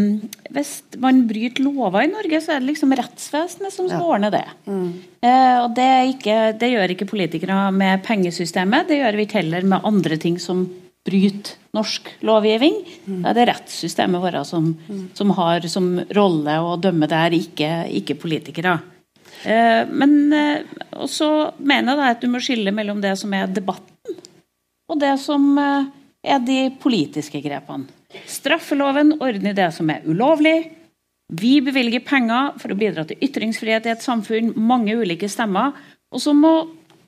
hvis 0.55 0.73
man 1.03 1.25
bryter 1.31 1.65
lover 1.67 2.05
i 2.05 2.13
Norge, 2.13 2.41
så 2.45 2.55
er 2.55 2.63
det 2.63 2.73
liksom 2.73 2.95
rettsvesenet 2.99 3.75
som 3.75 3.91
skal 3.91 4.01
ja. 4.01 4.13
ordne 4.15 4.33
det. 4.35 4.47
Mm. 4.69 4.87
Eh, 5.25 5.59
og 5.65 5.75
det, 5.77 5.91
ikke, 6.15 6.39
det, 6.61 6.73
gjør 6.75 6.95
ikke 6.95 7.11
politikere 7.11 7.59
med 7.75 8.05
pengesystemet, 8.07 8.89
det 8.91 9.03
gjør 9.03 9.19
vi 9.19 9.29
ikke 9.29 9.41
heller 9.43 9.69
med 9.75 9.87
andre 9.93 10.21
ting 10.21 10.39
som 10.43 10.67
bryter 11.05 11.59
norsk 11.77 12.09
lovgivning. 12.25 12.79
Mm. 13.05 13.21
Da 13.25 13.33
er 13.33 13.39
det 13.41 13.49
rettssystemet 13.51 14.23
vårt 14.23 14.47
som, 14.49 14.71
mm. 14.87 15.05
som, 15.17 15.33
har 15.37 15.67
som 15.69 15.91
rolle 16.17 16.59
å 16.65 16.77
dømme 16.81 17.09
der, 17.11 17.37
ikke, 17.37 17.73
ikke 18.01 18.17
politikere. 18.23 18.79
Eh, 19.45 19.89
men 19.89 20.33
eh, 20.33 20.63
så 21.07 21.29
mener 21.59 22.01
jeg 22.01 22.17
at 22.17 22.23
du 22.25 22.31
må 22.33 22.41
skille 22.43 22.73
mellom 22.73 23.03
det 23.05 23.13
som 23.21 23.33
er 23.37 23.51
debatten, 23.53 24.17
og 24.89 25.01
det 25.01 25.13
som 25.21 25.45
eh, 25.61 25.91
er 26.25 26.41
de 26.45 26.61
politiske 26.81 27.43
grepene. 27.45 27.91
Straffeloven 28.31 29.19
ordner 29.19 29.57
det 29.57 29.69
som 29.77 29.91
er 29.91 30.07
ulovlig. 30.09 30.71
Vi 31.35 31.59
bevilger 31.65 32.05
penger 32.07 32.55
for 32.63 32.73
å 32.73 32.79
bidra 32.79 33.05
til 33.09 33.21
ytringsfrihet 33.27 33.89
i 33.89 33.93
et 33.93 34.05
samfunn. 34.05 34.53
Mange 34.55 34.95
ulike 34.95 35.29
stemmer. 35.29 35.75
Og 36.15 36.23
så 36.23 36.35
må 36.37 36.53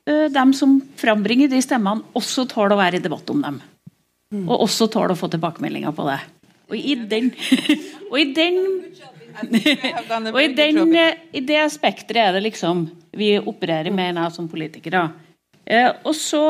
dem 0.07 0.51
som 0.55 0.77
frambringer 0.99 1.49
de 1.51 1.61
stemmene, 1.63 2.03
også 2.15 2.45
tåle 2.51 2.75
å 2.75 2.79
være 2.79 2.99
i 2.99 3.03
debatt 3.03 3.27
om 3.31 3.39
dem. 3.43 3.61
Og 4.43 4.65
også 4.65 4.89
tåle 4.91 5.15
å 5.15 5.19
få 5.19 5.29
tilbakemeldinger 5.31 5.95
på 5.95 6.05
det. 6.07 6.19
Og 6.67 6.75
i 6.75 6.95
den, 7.07 7.31
og 8.11 8.19
i 8.19 8.27
den 8.35 8.59
og 10.33 10.39
i, 10.41 10.47
den, 10.57 10.95
i 11.33 11.41
det 11.45 11.63
spekteret 11.73 12.29
er 12.29 12.37
det 12.37 12.45
liksom 12.47 12.87
vi 13.17 13.35
opererer 13.39 13.93
med 13.93 14.17
nå 14.17 14.27
som 14.33 14.49
politikere. 14.49 15.07
Eh, 15.65 15.89
og 16.03 16.15
så, 16.15 16.43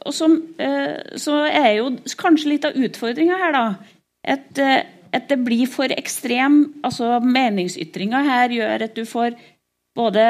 og 0.00 0.14
så, 0.14 0.28
eh, 0.60 1.16
så, 1.18 1.40
er 1.46 1.72
jo 1.78 1.94
kanskje 2.20 2.54
litt 2.54 2.68
av 2.68 2.76
utfordringa 2.78 3.38
her, 3.40 3.56
da 3.56 3.64
at, 4.24 4.58
eh, 4.58 4.84
at, 5.12 5.28
det 5.28 5.38
blir 5.44 5.66
for 5.70 5.92
ekstrem 5.94 6.62
altså 6.84 7.18
Meningsytringa 7.24 8.22
her 8.26 8.54
gjør 8.54 8.86
at 8.86 8.96
du 8.96 9.04
får 9.08 9.36
både 9.96 10.26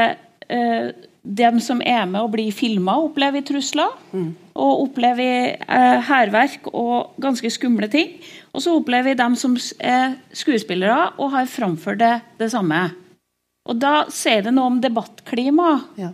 eh, 0.48 0.90
dem 1.22 1.60
som 1.60 1.82
er 1.84 2.06
med 2.08 2.22
og 2.22 2.32
blir 2.34 2.52
filma, 2.54 2.96
opplever 3.04 3.44
trusler. 3.46 3.92
Mm. 4.12 4.30
Og 4.60 4.86
opplever 4.86 5.56
eh, 5.56 5.98
hærverk 6.08 6.70
og 6.72 7.16
ganske 7.22 7.50
skumle 7.52 7.88
ting. 7.92 8.16
Og 8.54 8.64
så 8.64 8.74
opplever 8.76 9.12
vi 9.12 9.20
dem 9.20 9.36
som 9.38 9.56
er 9.78 10.16
skuespillere 10.36 11.12
og 11.18 11.32
har 11.36 11.50
framført 11.50 12.00
det, 12.02 12.16
det 12.40 12.50
samme. 12.52 12.88
Og 13.68 13.78
da 13.78 14.06
sier 14.12 14.42
det 14.44 14.54
noe 14.56 14.72
om 14.72 14.80
debattklima. 14.82 15.70
Ja. 16.00 16.10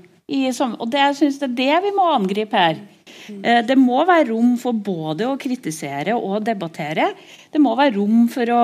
og 0.77 0.91
det, 0.91 1.01
jeg 1.01 1.17
synes 1.17 1.41
det 1.41 1.49
er 1.51 1.59
det 1.63 1.83
vi 1.87 1.97
må 1.97 2.11
angripe 2.13 2.59
her. 2.59 2.83
Eh, 3.31 3.63
det 3.67 3.77
må 3.79 4.03
være 4.07 4.29
rom 4.31 4.57
for 4.61 4.75
både 4.75 5.29
å 5.29 5.39
kritisere 5.41 6.17
og 6.19 6.45
debattere. 6.47 7.13
Det 7.53 7.63
må 7.63 7.75
være 7.79 7.97
rom 7.97 8.27
for 8.33 8.53
å 8.53 8.63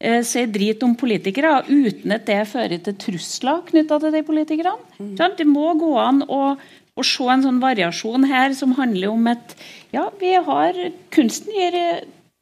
eh, 0.00 0.20
si 0.26 0.44
drit 0.50 0.82
om 0.86 0.96
politikere 0.98 1.60
uten 1.68 2.14
at 2.16 2.26
det 2.28 2.42
fører 2.50 2.80
til 2.84 2.96
trusler 3.00 3.64
knytta 3.68 4.00
til 4.02 4.14
de 4.16 4.22
politikerne. 4.26 4.76
Mm. 4.98 5.16
Det 5.38 5.48
må 5.48 5.72
gå 5.80 5.92
an 6.00 6.22
å, 6.26 6.40
å, 6.56 7.04
se 7.06 7.28
en 7.32 7.44
sånn 7.44 7.60
variasjon 7.62 8.26
her 8.30 8.56
som 8.56 8.74
handler 8.78 9.12
om 9.12 9.28
at 9.32 9.54
ja, 9.94 10.08
vi 10.20 10.34
har 10.34 10.80
kunsten 11.14 11.54
gir 11.56 11.78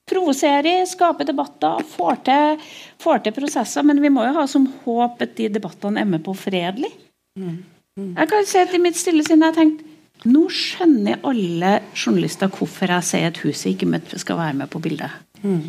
provoserer, 0.08 0.86
skaper 0.88 1.28
debatter, 1.28 1.82
får 1.96 2.22
til, 2.24 2.62
får 3.02 3.24
til, 3.24 3.34
prosesser. 3.36 3.84
Men 3.84 4.00
vi 4.00 4.10
må 4.12 4.24
jo 4.24 4.36
ha 4.38 4.46
som 4.48 4.64
håp 4.84 5.20
at 5.24 5.36
de 5.36 5.50
debattene 5.52 6.00
er 6.00 6.08
med 6.08 6.24
på 6.24 6.32
fredelig. 6.36 6.94
Mm. 7.38 7.58
Mm. 7.98 8.14
Jeg 8.14 8.30
kan 8.30 8.48
si 8.48 8.62
at 8.62 8.74
I 8.74 8.80
mitt 8.82 8.96
stille 8.96 9.24
sinn 9.26 9.44
har 9.44 9.52
jeg 9.52 9.60
tenkt 9.60 9.84
nå 10.26 10.48
skjønner 10.50 11.20
alle 11.28 11.76
journalister 11.94 12.50
hvorfor 12.50 12.90
jeg 12.90 13.06
sier 13.06 13.28
at 13.30 13.38
huset 13.44 13.70
ikke 13.74 14.18
skal 14.18 14.40
være 14.40 14.56
med 14.62 14.70
på 14.72 14.80
bildet. 14.82 15.14
Mm. 15.44 15.68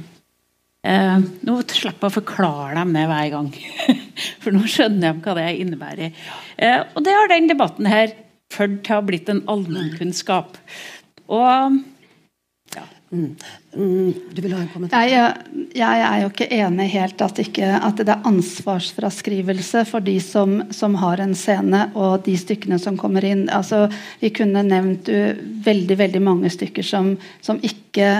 Eh, 0.87 1.17
nå 1.43 1.57
slipper 1.67 2.07
jeg 2.07 2.13
å 2.13 2.17
forklare 2.21 2.77
dem 2.77 2.95
det 2.95 3.05
hver 3.09 3.29
gang. 3.33 3.49
For 4.43 4.55
nå 4.55 4.63
skjønner 4.63 5.11
de 5.11 5.25
hva 5.25 5.35
det 5.35 5.49
innebærer. 5.59 6.25
Eh, 6.55 6.81
og 6.93 7.03
det 7.03 7.15
har 7.17 7.31
den 7.31 7.49
debatten 7.51 7.89
her 7.91 8.15
ført 8.53 8.79
til 8.85 8.95
å 8.95 9.01
ha 9.01 9.05
blitt 9.05 9.31
en 9.31 9.43
allmennkunnskap. 9.51 10.55
Og 11.29 11.81
ja. 12.75 12.85
Mm. 13.11 13.33
Mm, 13.73 14.13
du 14.33 14.41
vil 14.41 14.53
ha 14.53 14.59
en 14.61 14.69
kommentar? 14.69 15.07
Jeg, 15.09 15.67
jeg, 15.77 16.01
er 16.05 16.19
jo 16.21 16.29
ikke 16.29 16.47
enig 16.53 16.85
helt 16.93 17.23
at, 17.25 17.39
ikke, 17.41 17.69
at 17.81 18.01
det 18.05 18.13
er 18.13 18.27
ansvarsfraskrivelse 18.29 19.81
for 19.89 20.05
de 20.05 20.15
som, 20.21 20.59
som, 20.73 20.97
har 21.01 21.21
en 21.23 21.33
scene, 21.37 21.87
og 21.97 22.23
de 22.27 22.37
stykkene 22.37 22.79
som 22.81 22.97
kommer 23.01 23.25
inn. 23.25 23.47
Altså, 23.53 23.87
vi 24.21 24.31
kunne 24.33 24.63
nevnt 24.65 25.09
du 25.09 25.41
veldig 25.65 25.99
veldig 26.05 26.21
mange 26.23 26.53
stykker 26.53 26.85
som, 26.85 27.15
som 27.45 27.59
ikke 27.65 28.11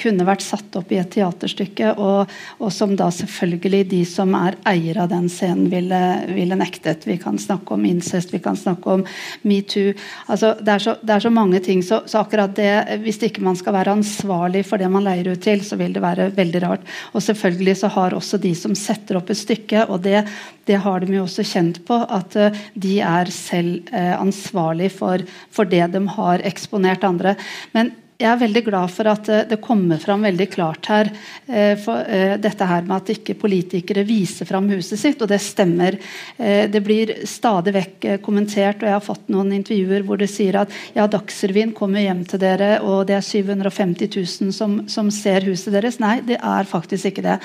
kunne 0.00 0.26
vært 0.26 0.42
satt 0.44 0.76
opp 0.78 0.92
i 0.92 0.98
et 1.00 1.10
teaterstykke, 1.14 1.94
og, 2.02 2.30
og, 2.58 2.68
som 2.74 2.94
da 2.98 3.10
selvfølgelig 3.14 3.82
de 3.92 4.00
som 4.08 4.34
er 4.38 4.58
eiere 4.68 5.04
av 5.04 5.12
den 5.12 5.28
scenen, 5.32 5.68
ville, 5.72 6.00
ville, 6.34 6.58
nektet. 6.58 7.06
Vi 7.08 7.16
kan 7.22 7.38
snakke 7.40 7.76
om 7.76 7.86
incest, 7.88 8.34
vi 8.34 8.42
kan 8.42 8.58
snakke 8.58 8.98
om 8.98 9.04
metoo. 9.46 9.94
Altså, 10.26 10.54
det, 10.60 10.76
er 10.76 10.84
så, 10.86 10.96
det 11.02 11.16
er 11.16 11.24
så 11.26 11.32
mange 11.34 11.60
ting. 11.64 11.82
Så, 11.86 12.02
så, 12.10 12.24
akkurat 12.24 12.54
det, 12.58 12.72
hvis 13.04 13.20
ikke 13.26 13.44
man 13.44 13.58
skal 13.58 13.76
være 13.76 13.96
ansvarlig 13.98 14.64
for 14.68 14.80
det 14.80 14.90
man 14.92 15.06
leier 15.06 15.32
ut 15.32 15.42
til, 15.44 15.64
så 15.66 15.78
vil 15.80 15.94
det 15.94 16.04
være 16.04 16.30
veldig 16.36 16.64
rart. 16.64 16.94
Og 17.14 17.24
selvfølgelig 17.24 17.78
så 17.82 17.92
har 17.94 18.16
også 18.16 18.40
de 18.42 18.54
som 18.58 18.76
setter 18.78 19.20
opp 19.20 19.32
et 19.32 19.40
stykke, 19.40 19.86
og 19.88 20.02
det, 20.06 20.24
det 20.68 20.80
har 20.84 21.02
de 21.02 21.18
jo 21.18 21.26
også 21.26 21.46
kjent 21.46 21.82
på, 21.86 21.98
at 22.02 22.38
uh, 22.40 22.62
de 22.74 22.96
er 23.04 23.30
selv 23.34 23.90
uh, 23.92 24.14
ansvarlig 24.20 24.90
for, 24.94 25.22
for 25.54 25.68
det 25.68 25.86
de 25.94 26.02
har 26.16 26.44
eksponert 26.46 27.04
andre. 27.06 27.36
Men 27.76 27.92
jeg 28.14 28.28
er 28.30 28.38
veldig 28.38 28.60
glad 28.68 28.92
for 28.94 29.08
at 29.10 29.28
eh, 29.32 29.42
det 29.50 29.58
kommer 29.62 29.98
fram 29.98 30.22
veldig 30.24 30.46
klart 30.52 30.86
her 30.86 31.08
eh, 31.48 31.74
eh, 31.74 32.34
dette 32.38 32.68
her 32.68 32.84
med 32.86 32.96
at 33.00 33.10
ikke 33.16 33.34
politikere 33.40 34.04
viser 34.06 34.46
fram 34.46 34.68
huset 34.70 35.00
sitt, 35.00 35.22
og 35.22 35.30
det 35.30 35.40
stemmer. 35.42 35.96
Det 36.34 36.80
blir 36.84 37.10
stadig 37.28 37.72
vekk 37.74 38.06
kommentert, 38.24 38.82
og 38.82 38.88
jeg 38.88 38.96
har 38.96 39.04
fått 39.04 39.30
noen 39.32 39.52
intervjuer 39.56 40.04
hvor 40.06 40.18
det 40.20 40.28
sier 40.30 40.60
at 40.60 40.72
ja, 40.96 41.06
Dagsrevyen 41.10 41.74
kommer 41.76 42.02
hjem 42.04 42.22
til 42.28 42.42
dere, 42.42 42.70
og 42.84 43.06
det 43.08 43.16
er 43.18 43.26
750 43.26 44.10
000 44.14 44.54
som, 44.54 44.76
som 44.90 45.10
ser 45.14 45.46
huset 45.48 45.74
deres. 45.74 45.98
Nei, 46.02 46.18
det 46.26 46.38
er 46.38 46.68
faktisk 46.68 47.10
ikke 47.10 47.24
det. 47.26 47.38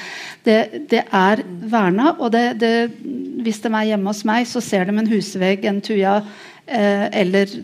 Det, 0.45 0.59
det 0.91 1.03
er 1.05 1.43
verna, 1.72 2.13
og 2.17 2.34
det, 2.36 2.45
det, 2.61 2.74
hvis 3.45 3.61
de 3.65 3.74
er 3.74 3.91
hjemme 3.93 4.13
hos 4.13 4.26
meg, 4.28 4.47
så 4.49 4.63
ser 4.63 4.89
de 4.89 4.97
en 4.97 5.11
husvegg, 5.11 5.67
en 5.70 5.82
tuja 5.86 6.20
eller 6.70 7.57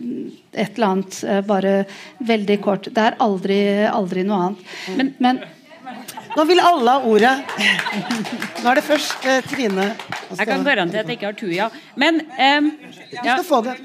et 0.56 0.78
eller 0.78 0.86
annet 0.86 1.18
eh, 1.24 1.42
bare 1.44 1.74
veldig 2.24 2.56
kort. 2.64 2.88
Det 2.92 3.02
er 3.02 3.18
aldri, 3.22 3.60
aldri 3.88 4.24
noe 4.26 4.48
annet. 4.48 4.64
Men, 4.96 5.12
men 5.22 5.42
nå 6.36 6.44
vil 6.48 6.60
alle 6.60 6.96
ha 6.96 7.10
ordet. 7.10 7.34
Nå 8.62 8.70
er 8.70 8.80
det 8.80 8.84
først 8.86 9.28
eh, 9.28 9.42
Trine. 9.46 9.90
Jeg 10.32 10.48
kan 10.48 10.64
garantere 10.66 11.04
at 11.04 11.12
jeg 11.12 11.20
ikke 11.20 11.30
har 11.30 11.38
tuja. 11.38 11.68
Men 12.00 12.22
um, 12.24 12.72
Du 13.12 13.20
skal 13.20 13.46
få 13.46 13.60
det. 13.66 13.76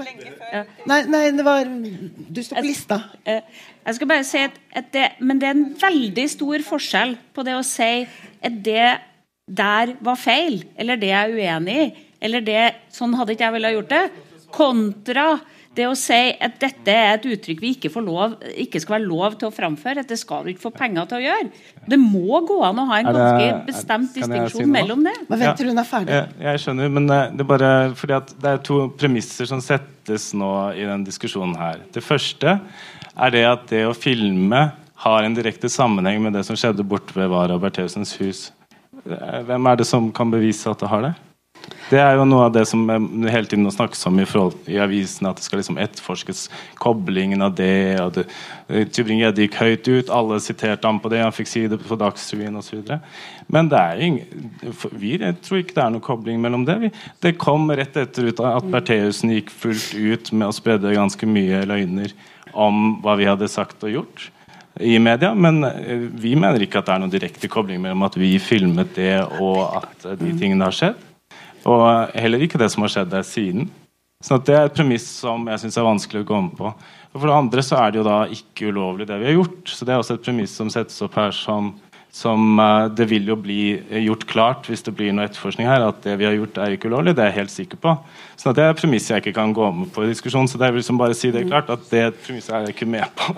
Nei, 0.89 1.03
nei, 1.11 1.25
det 1.35 1.45
var 1.47 1.67
Du 1.67 2.41
står 2.43 2.61
på 2.61 2.65
lista. 2.65 3.01
Jeg 3.27 3.97
skal 3.97 4.09
bare 4.09 4.25
si 4.27 4.41
at, 4.47 4.57
at 4.77 4.91
det, 4.93 5.07
Men 5.19 5.39
det 5.41 5.51
er 5.51 5.55
en 5.57 5.69
veldig 5.81 6.27
stor 6.31 6.67
forskjell 6.71 7.15
på 7.35 7.47
det 7.47 7.55
å 7.57 7.63
si 7.67 7.93
at 8.41 8.59
det 8.65 8.91
der 9.51 9.97
var 9.99 10.15
feil, 10.15 10.61
eller 10.79 10.99
det 11.01 11.09
jeg 11.09 11.27
er 11.27 11.33
uenig 11.35 11.73
i, 11.75 11.87
eller 12.23 12.43
det 12.45 12.61
Sånn 12.93 13.17
hadde 13.17 13.33
ikke 13.33 13.49
jeg 13.49 13.55
ville 13.57 13.67
ha 13.67 13.75
gjort 13.75 13.91
det 13.91 14.03
Kontra 14.53 15.33
det 15.71 15.85
å 15.87 15.93
si 15.95 16.17
at 16.43 16.57
dette 16.59 16.91
er 16.91 17.13
et 17.15 17.25
uttrykk 17.31 17.61
vi 17.63 17.69
ikke, 17.77 17.89
lov, 18.03 18.33
ikke 18.59 18.81
skal 18.83 18.97
være 18.97 19.05
lov 19.05 19.37
til 19.39 19.47
å 19.47 19.53
framføre. 19.55 20.03
At 20.03 20.09
det 20.11 20.17
skal 20.19 20.43
du 20.43 20.51
ikke 20.51 20.65
få 20.65 20.71
penger 20.75 21.07
til 21.07 21.21
å 21.21 21.23
gjøre. 21.23 21.61
Det 21.93 21.99
må 22.01 22.41
gå 22.47 22.57
an 22.67 22.81
å 22.83 22.85
ha 22.89 22.99
en 22.99 23.07
ganske 23.07 23.61
bestemt 23.69 24.11
distinksjon 24.17 24.65
si 24.65 24.67
mellom 24.67 25.05
det. 25.07 25.15
Men 25.29 25.43
vent 25.45 25.61
til 25.61 25.71
hun 25.71 25.79
er 25.79 25.87
ferdig. 25.87 26.17
Jeg, 26.17 26.35
jeg, 26.43 26.63
skjønner, 26.65 26.91
men 26.97 27.07
det 27.07 27.45
er 27.45 27.49
bare 27.53 27.71
fordi 27.95 28.17
at 28.19 28.35
det 28.43 28.51
er 28.51 28.61
to 28.67 28.81
premisser 28.99 29.47
som 29.47 29.63
settes 29.63 30.31
nå 30.35 30.51
i 30.75 30.83
den 30.91 31.07
diskusjonen 31.07 31.55
her. 31.59 31.79
Det 31.95 32.03
første 32.03 32.59
er 33.15 33.35
det 33.37 33.47
at 33.47 33.67
det 33.71 33.85
å 33.87 33.95
filme 33.95 34.65
har 35.01 35.25
en 35.25 35.35
direkte 35.39 35.71
sammenheng 35.71 36.19
med 36.21 36.35
det 36.35 36.43
som 36.45 36.59
skjedde 36.59 36.83
borte 36.85 37.15
ved 37.15 37.31
Vara 37.31 37.55
Bertheussens 37.61 38.17
hus. 38.19 38.49
Hvem 39.01 39.71
er 39.71 39.79
det 39.79 39.87
som 39.87 40.11
kan 40.13 40.29
bevise 40.33 40.67
at 40.69 40.83
det 40.83 40.91
har 40.91 41.07
det? 41.07 41.15
Det 41.91 41.99
er 41.99 42.15
jo 42.15 42.23
noe 42.23 42.45
av 42.47 42.53
det 42.55 42.63
som 42.69 42.85
hele 42.87 43.49
tiden 43.51 43.67
snakkes 43.67 44.05
om 44.07 44.19
i, 44.23 44.25
forhold, 44.27 44.55
i 44.71 44.77
avisene, 44.79 45.33
at 45.33 45.41
det 45.41 45.43
skal 45.43 45.59
liksom 45.59 45.79
etterforskes 45.81 46.45
koblingen 46.79 47.43
av 47.43 47.57
det. 47.57 47.99
og 47.99 48.13
det, 48.15 48.25
Tybring-Gjedde 48.95 49.43
gikk 49.43 49.57
høyt 49.59 49.89
ut, 49.89 50.13
alle 50.15 50.39
siterte 50.39 50.87
ham 50.87 51.01
på 51.03 51.11
det, 51.11 51.19
han 51.25 51.35
fikk 51.35 51.51
si 51.51 51.65
det 51.67 51.81
på 51.83 51.99
Dagsrevyen 51.99 52.55
osv. 52.61 52.95
Men 53.51 53.71
det 53.71 53.81
er 53.81 54.03
ingen, 54.07 54.49
vi 54.95 55.17
tror 55.43 55.59
ikke 55.59 55.75
det 55.75 55.83
er 55.83 55.91
noen 55.97 56.05
kobling 56.05 56.39
mellom 56.43 56.63
det. 56.69 56.77
Vi, 56.85 56.93
det 57.27 57.35
kom 57.41 57.67
rett 57.75 57.99
etter 57.99 58.31
at 58.31 58.71
Bertheussen 58.71 59.35
gikk 59.35 59.51
fullt 59.51 59.91
ut 59.91 60.31
med 60.31 60.47
å 60.47 60.55
spredde 60.55 60.95
ganske 60.95 61.27
mye 61.27 61.65
løgner 61.67 62.15
om 62.55 63.01
hva 63.03 63.19
vi 63.19 63.27
hadde 63.27 63.51
sagt 63.51 63.83
og 63.83 63.97
gjort 63.99 64.31
i 64.79 64.95
media, 65.03 65.33
men 65.35 65.63
eh, 65.67 66.07
vi 66.15 66.31
mener 66.39 66.63
ikke 66.63 66.79
at 66.79 66.87
det 66.87 66.93
er 66.95 67.01
noen 67.03 67.11
direkte 67.11 67.51
kobling 67.51 67.81
mellom 67.83 68.07
at 68.07 68.15
vi 68.15 68.37
filmet 68.39 68.95
det 68.95 69.17
og 69.43 69.81
at 69.81 70.13
de 70.21 70.31
tingene 70.39 70.69
har 70.69 70.75
skjedd. 70.75 71.07
Og 71.69 72.17
heller 72.17 72.41
ikke 72.41 72.59
det 72.61 72.71
som 72.73 72.85
har 72.85 72.93
skjedd 72.93 73.11
der 73.13 73.27
siden. 73.27 73.69
Så 74.21 74.37
Det 74.37 74.55
er 74.55 74.67
et 74.69 74.77
premiss 74.77 75.05
som 75.21 75.47
jeg 75.49 75.63
synes 75.63 75.77
er 75.77 75.87
vanskelig 75.87 76.23
å 76.23 76.29
gå 76.29 76.41
med 76.45 76.57
på. 76.57 76.71
Og 77.11 77.19
For 77.19 77.27
det 77.27 77.37
andre 77.37 77.63
så 77.65 77.79
er 77.81 77.91
det 77.91 78.01
jo 78.01 78.07
da 78.07 78.19
ikke 78.29 78.69
ulovlig, 78.69 79.07
det 79.09 79.17
vi 79.19 79.31
har 79.31 79.39
gjort. 79.39 79.63
Så 79.65 79.85
Det 79.85 79.93
er 79.93 80.01
også 80.01 80.19
et 80.19 80.27
premiss 80.27 80.53
som 80.55 80.69
settes 80.69 81.01
opp 81.01 81.17
her 81.17 81.33
som, 81.33 81.73
som 82.13 82.59
uh, 82.59 82.87
Det 82.87 83.07
vil 83.09 83.25
jo 83.27 83.35
bli 83.35 83.81
gjort 84.05 84.27
klart 84.29 84.69
hvis 84.69 84.85
det 84.85 84.93
blir 84.93 85.11
noe 85.11 85.25
etterforskning 85.25 85.67
her, 85.67 85.81
at 85.89 86.03
det 86.05 86.19
vi 86.21 86.29
har 86.29 86.37
gjort, 86.37 86.57
er 86.61 86.77
ikke 86.77 86.91
ulovlig. 86.91 87.15
Det 87.17 87.25
er 87.25 87.31
jeg 87.31 87.39
helt 87.41 87.55
sikker 87.55 87.81
på. 87.81 87.97
Så 88.37 88.53
Det 88.53 88.63
er 88.63 88.69
et 88.69 88.79
premiss 88.79 89.09
jeg 89.09 89.25
ikke 89.25 89.33
kan 89.41 89.53
gå 89.57 89.71
med 89.73 89.91
på 89.91 90.05
i 90.05 90.13
diskusjonen. 90.13 90.47
Så 90.47 90.61
det 90.61 90.69
er 90.69 90.77
liksom 90.77 91.01
bare 91.01 91.17
å 91.17 91.17
si 91.17 91.33
det 91.33 91.47
klart 91.49 91.73
at 91.73 91.89
det 91.89 92.13
premisset 92.21 92.53
er 92.53 92.67
jeg 92.69 92.77
ikke 92.77 92.91
med 92.93 93.09
på. 93.17 93.33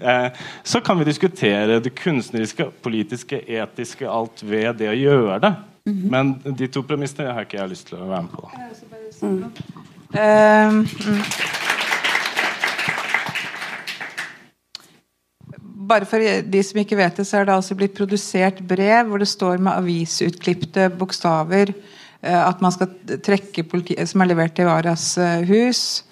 uh, 0.00 0.28
så 0.72 0.80
kan 0.80 0.98
vi 0.98 1.10
diskutere 1.12 1.82
det 1.84 1.92
kunstneriske, 2.00 2.72
politiske, 2.80 3.44
etiske, 3.44 4.08
alt 4.08 4.40
ved 4.40 4.80
det 4.80 4.88
å 4.88 4.96
gjøre 4.96 5.42
det. 5.44 5.56
-hmm. 5.88 6.10
Men 6.10 6.56
de 6.58 6.66
to 6.66 6.82
premissene 6.82 7.32
har 7.32 7.46
ikke 7.46 7.58
jeg 7.60 7.68
lyst 7.70 7.86
til 7.88 7.98
å 7.98 8.08
være 8.08 8.22
med 8.22 8.30
på. 8.30 8.50
Mm. 9.22 9.44
Uh, 10.08 10.72
mm. 11.08 11.22
Bare 15.88 16.04
for 16.04 16.18
de 16.52 16.62
som 16.62 16.80
ikke 16.80 16.96
vet 16.96 17.16
det, 17.16 17.26
så 17.26 17.38
er 17.38 17.44
det 17.48 17.54
altså 17.54 17.74
blitt 17.74 17.96
produsert 17.96 18.60
brev 18.68 19.08
hvor 19.08 19.18
det 19.18 19.28
står 19.28 19.56
med 19.58 19.72
avisutklipte 19.72 20.90
bokstaver 20.90 21.72
uh, 21.72 22.48
at 22.48 22.60
man 22.60 22.72
skal 22.72 22.92
trekke 23.24 23.64
politi 23.64 23.96
som 24.06 24.20
er 24.20 24.32
levert 24.32 24.54
til 24.56 24.68
Varas 24.68 25.18
uh, 25.18 25.44
hus. 25.48 26.04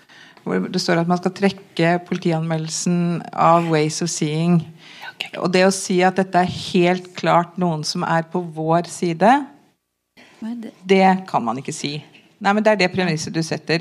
Hvor 0.44 0.68
det 0.70 0.80
står 0.80 1.02
at 1.02 1.08
man 1.08 1.18
skal 1.18 1.34
trekke 1.34 1.98
politianmeldelsen 2.06 3.22
av 3.32 3.66
Ways 3.72 4.02
of 4.02 4.08
Seeing. 4.08 4.60
Og 5.40 5.50
det 5.52 5.64
å 5.66 5.74
si 5.74 5.98
at 6.06 6.18
dette 6.20 6.38
er 6.38 6.56
helt 6.72 7.10
klart 7.18 7.56
noen 7.58 7.82
som 7.84 8.04
er 8.06 8.22
på 8.30 8.40
vår 8.54 8.86
side, 8.86 9.32
det 10.84 11.26
kan 11.28 11.44
man 11.44 11.58
ikke 11.58 11.74
si. 11.74 11.96
Nei, 12.38 12.52
men 12.52 12.62
Det 12.62 12.72
er 12.72 12.76
det 12.76 12.92
premisset 12.92 13.32
du 13.32 13.42
setter. 13.42 13.78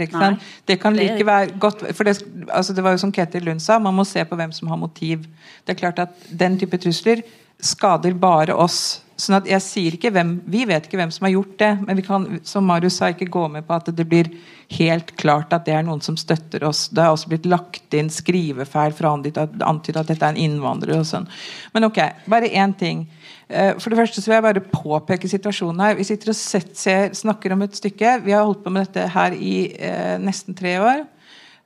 Det 0.66 0.80
kan 0.80 0.96
like 0.96 1.26
være 1.28 1.58
godt 1.60 1.84
for 1.96 2.08
det, 2.08 2.22
altså 2.50 2.74
det 2.74 2.84
var 2.84 2.96
jo 2.96 3.02
som 3.04 3.12
Ketil 3.12 3.44
Lund 3.44 3.60
sa, 3.60 3.80
man 3.80 3.94
må 3.94 4.06
se 4.08 4.24
på 4.24 4.36
hvem 4.36 4.54
som 4.56 4.68
har 4.72 4.78
motiv. 4.80 5.26
Det 5.66 5.76
er 5.76 5.80
klart 5.80 6.00
at 6.00 6.10
Den 6.32 6.58
type 6.58 6.78
trusler 6.78 7.24
skader 7.60 8.14
bare 8.14 8.56
oss. 8.56 9.02
sånn 9.18 9.38
at 9.38 9.46
jeg 9.48 9.64
sier 9.64 9.94
ikke 9.96 10.12
hvem, 10.12 10.42
Vi 10.46 10.66
vet 10.66 10.88
ikke 10.88 10.98
hvem 10.98 11.12
som 11.12 11.24
har 11.24 11.32
gjort 11.32 11.58
det, 11.58 11.70
men 11.88 11.96
vi 11.96 12.04
kan 12.04 12.40
som 12.44 12.66
Marius 12.68 12.98
sa, 13.00 13.08
ikke 13.08 13.30
gå 13.32 13.48
med 13.50 13.66
på 13.68 13.74
at 13.74 13.86
det 13.96 14.08
blir 14.08 14.28
helt 14.76 15.16
klart 15.16 15.54
at 15.54 15.66
det 15.66 15.74
er 15.74 15.84
noen 15.84 16.02
som 16.02 16.18
støtter 16.18 16.64
oss. 16.68 16.90
Det 16.90 17.00
er 17.00 17.14
også 17.14 17.30
blitt 17.32 17.46
lagt 17.46 17.94
inn 17.94 18.10
skrivefeil 18.10 18.92
for 18.92 19.08
å 19.08 19.14
antyde 19.16 20.00
at 20.00 20.08
dette 20.08 20.20
er 20.20 20.34
en 20.34 20.38
innvandrer. 20.38 21.00
og 21.00 21.06
sånn. 21.06 21.28
Men 21.74 21.86
ok, 21.86 22.00
bare 22.28 22.52
én 22.52 22.76
ting. 22.78 23.08
Eh, 23.50 23.74
for 23.78 23.94
det 23.94 24.00
første 24.00 24.22
så 24.22 24.30
vil 24.30 24.40
jeg 24.40 24.46
bare 24.48 24.64
påpeke 24.74 25.30
situasjonen 25.30 25.84
her. 25.84 25.98
Vi 26.00 26.08
sitter 26.08 26.32
og 26.34 26.38
sett, 26.40 26.72
ser, 26.78 27.14
snakker 27.18 27.54
om 27.54 27.66
et 27.66 27.78
stykke. 27.78 28.18
Vi 28.26 28.34
har 28.34 28.46
holdt 28.46 28.64
på 28.66 28.74
med 28.74 28.88
dette 28.88 29.06
her 29.14 29.36
i 29.38 29.56
eh, 29.78 30.16
nesten 30.22 30.58
tre 30.58 30.78
år. 30.82 31.06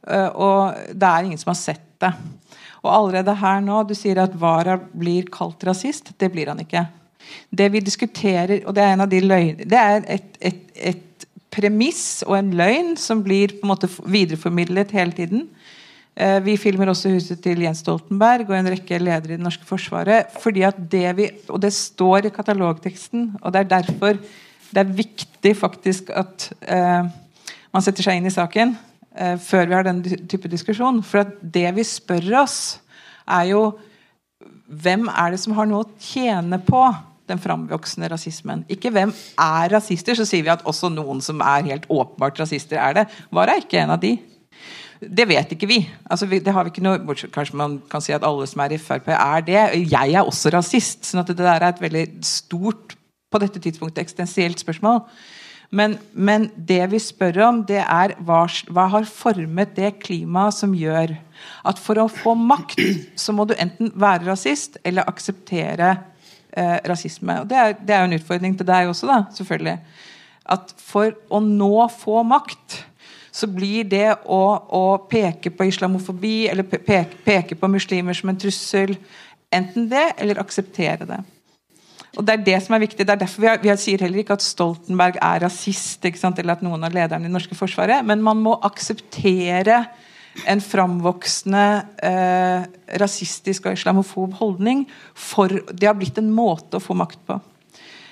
Eh, 0.08 0.30
og 0.36 0.76
det 0.92 1.10
er 1.10 1.28
ingen 1.28 1.40
som 1.40 1.54
har 1.54 1.60
sett 1.62 1.86
det. 2.04 2.12
Og 2.84 2.92
allerede 2.94 3.36
her 3.36 3.60
nå, 3.64 3.84
Du 3.84 3.96
sier 3.96 4.22
at 4.24 4.36
Vara 4.40 4.78
blir 4.80 5.28
kalt 5.32 5.64
rasist. 5.68 6.14
Det 6.20 6.32
blir 6.32 6.52
han 6.52 6.60
ikke. 6.64 6.86
Det 7.52 7.68
vi 7.72 7.84
diskuterer, 7.84 8.64
og 8.66 8.76
det 8.76 8.84
er 8.84 9.06
de 9.06 9.20
løgn, 9.22 9.58
det 9.70 9.78
er 9.78 10.06
et, 10.08 10.38
et, 10.42 10.62
et 10.76 11.26
premiss 11.54 12.24
og 12.26 12.38
en 12.40 12.54
løgn 12.58 12.96
som 12.98 13.22
blir 13.26 13.54
på 13.60 13.68
en 13.68 13.74
måte 13.74 13.90
videreformidlet 13.90 14.96
hele 14.96 15.14
tiden. 15.14 15.44
Eh, 16.20 16.42
vi 16.44 16.58
filmer 16.60 16.92
også 16.92 17.14
huset 17.14 17.40
til 17.40 17.62
Jens 17.64 17.80
Stoltenberg 17.80 18.50
og 18.50 18.58
en 18.58 18.68
rekke 18.74 18.98
ledere 19.00 19.36
i 19.36 19.38
det 19.38 19.46
norske 19.46 19.64
forsvaret. 19.68 20.28
fordi 20.42 20.62
at 20.68 20.76
det 20.92 21.16
vi, 21.16 21.30
Og 21.48 21.62
det 21.62 21.74
står 21.74 22.26
i 22.26 22.30
katalogteksten, 22.36 23.38
og 23.42 23.54
det 23.54 23.60
er 23.60 23.82
derfor 23.82 24.20
det 24.70 24.78
er 24.78 24.84
viktig 24.84 25.56
faktisk 25.58 26.10
at 26.14 26.52
eh, 26.62 27.04
man 27.74 27.82
setter 27.82 28.04
seg 28.04 28.20
inn 28.20 28.28
i 28.28 28.34
saken 28.34 28.78
eh, 29.16 29.38
før 29.38 29.66
vi 29.66 29.74
har 29.74 29.84
den 29.84 30.04
type 30.04 30.48
diskusjon. 30.48 31.02
For 31.04 31.24
at 31.24 31.32
det 31.42 31.76
vi 31.76 31.84
spør 31.84 32.44
oss, 32.44 32.80
er 33.26 33.50
jo 33.50 33.80
hvem 34.68 35.08
er 35.10 35.32
det 35.32 35.40
som 35.40 35.56
har 35.58 35.66
noe 35.66 35.86
å 35.86 35.92
tjene 36.00 36.60
på 36.62 36.84
den 37.30 37.42
framvoksende 37.42 38.10
rasismen? 38.12 38.66
Ikke 38.70 38.92
hvem 38.92 39.14
er 39.40 39.72
rasister, 39.74 40.14
så 40.14 40.28
sier 40.28 40.44
vi 40.44 40.54
at 40.54 40.66
også 40.68 40.92
noen 40.94 41.22
som 41.22 41.42
er 41.42 41.66
helt 41.72 41.90
åpenbart 41.90 42.40
rasister, 42.40 42.78
er 42.78 42.94
det. 42.94 43.08
Var 43.32 43.48
er 43.48 43.64
ikke 43.64 43.82
en 43.82 43.96
av 43.96 44.04
de? 44.04 44.18
Det 45.00 45.26
vet 45.30 45.52
ikke 45.56 45.68
vi. 45.70 45.80
Altså, 46.12 46.28
vi 46.28 46.42
det 46.44 46.54
har 46.54 46.66
vi 46.68 46.74
ikke 46.74 46.84
noe, 46.84 47.16
kanskje 47.32 47.56
man 47.60 47.78
kan 47.92 48.04
si 48.04 48.12
at 48.16 48.26
alle 48.28 48.48
som 48.52 48.64
er 48.66 48.76
i 48.76 48.80
Frp, 48.82 49.08
er 49.16 49.44
det. 49.48 49.62
Jeg 49.92 50.14
er 50.14 50.28
også 50.28 50.52
rasist. 50.52 51.06
sånn 51.08 51.22
at 51.22 51.32
det 51.32 51.40
der 51.40 51.56
er 51.56 51.70
et 51.72 51.82
veldig 51.82 52.06
stort 52.28 52.98
på 53.32 53.40
dette 53.40 53.62
tidspunktet 53.64 54.04
eksistensielt 54.04 54.60
spørsmål. 54.60 55.06
Men, 55.70 56.00
men, 56.14 56.50
det 56.56 56.82
vi 56.92 57.00
spør 57.00 57.38
om, 57.46 57.62
det 57.64 57.84
er 57.84 58.16
hva, 58.26 58.42
hva 58.74 58.88
har 58.90 59.06
formet 59.06 59.76
det 59.78 60.00
klimaet 60.02 60.58
som 60.58 60.74
gjør 60.74 61.14
at 61.70 61.80
for 61.80 62.02
å 62.02 62.08
få 62.10 62.34
makt, 62.34 62.82
så 63.24 63.36
må 63.38 63.46
du 63.46 63.54
enten 63.54 63.94
være 63.94 64.26
rasist 64.32 64.80
eller 64.84 65.08
akseptere 65.08 65.94
eh, 65.94 66.78
rasisme. 66.90 67.44
Og 67.44 67.52
det 67.52 67.60
er, 67.62 67.78
det 67.78 67.96
er 67.96 68.02
jo 68.02 68.10
en 68.10 68.18
utfordring 68.18 68.58
til 68.58 68.68
deg 68.68 68.90
også, 68.90 69.10
da, 69.12 69.20
selvfølgelig. 69.38 69.78
At 70.50 70.74
for 70.82 71.14
å 71.30 71.42
nå 71.46 71.86
få 71.94 72.24
makt, 72.26 72.82
så 73.32 73.48
blir 73.52 73.88
det 73.90 74.08
å, 74.26 74.44
å 74.74 74.84
peke 75.10 75.52
på 75.54 75.68
islamofobi 75.70 76.48
eller 76.52 76.66
peke, 76.66 77.20
peke 77.26 77.58
på 77.60 77.70
muslimer 77.72 78.18
som 78.18 78.32
en 78.32 78.40
trussel 78.40 78.96
enten 79.54 79.90
det, 79.90 80.08
eller 80.18 80.42
akseptere 80.42 81.08
det. 81.10 81.20
Og 82.18 82.26
Det 82.26 82.34
er 82.34 82.46
det 82.46 82.58
som 82.66 82.76
er 82.76 82.84
viktig. 82.84 83.06
Det 83.06 83.14
er 83.14 83.22
derfor 83.22 83.44
vi, 83.44 83.50
har, 83.50 83.60
vi 83.62 83.74
sier 83.80 84.02
heller 84.02 84.24
ikke 84.24 84.38
at 84.38 84.46
Stoltenberg 84.46 85.20
er 85.22 85.44
rasist, 85.46 86.06
eller 86.06 86.56
at 86.56 86.64
noen 86.66 86.84
av 86.84 86.94
lederne 86.94 87.26
i 87.26 87.30
det 87.30 87.36
norske 87.36 87.58
forsvaret, 87.58 88.06
men 88.06 88.24
man 88.26 88.42
må 88.42 88.58
akseptere 88.66 89.84
en 90.50 90.62
framvoksende 90.62 91.64
eh, 92.06 92.66
rasistisk 93.02 93.68
og 93.68 93.78
islamofob 93.78 94.36
holdning. 94.40 94.86
For 95.14 95.62
det 95.72 95.90
har 95.90 95.98
blitt 95.98 96.20
en 96.22 96.32
måte 96.34 96.80
å 96.80 96.84
få 96.84 96.98
makt 96.98 97.22
på. 97.28 97.40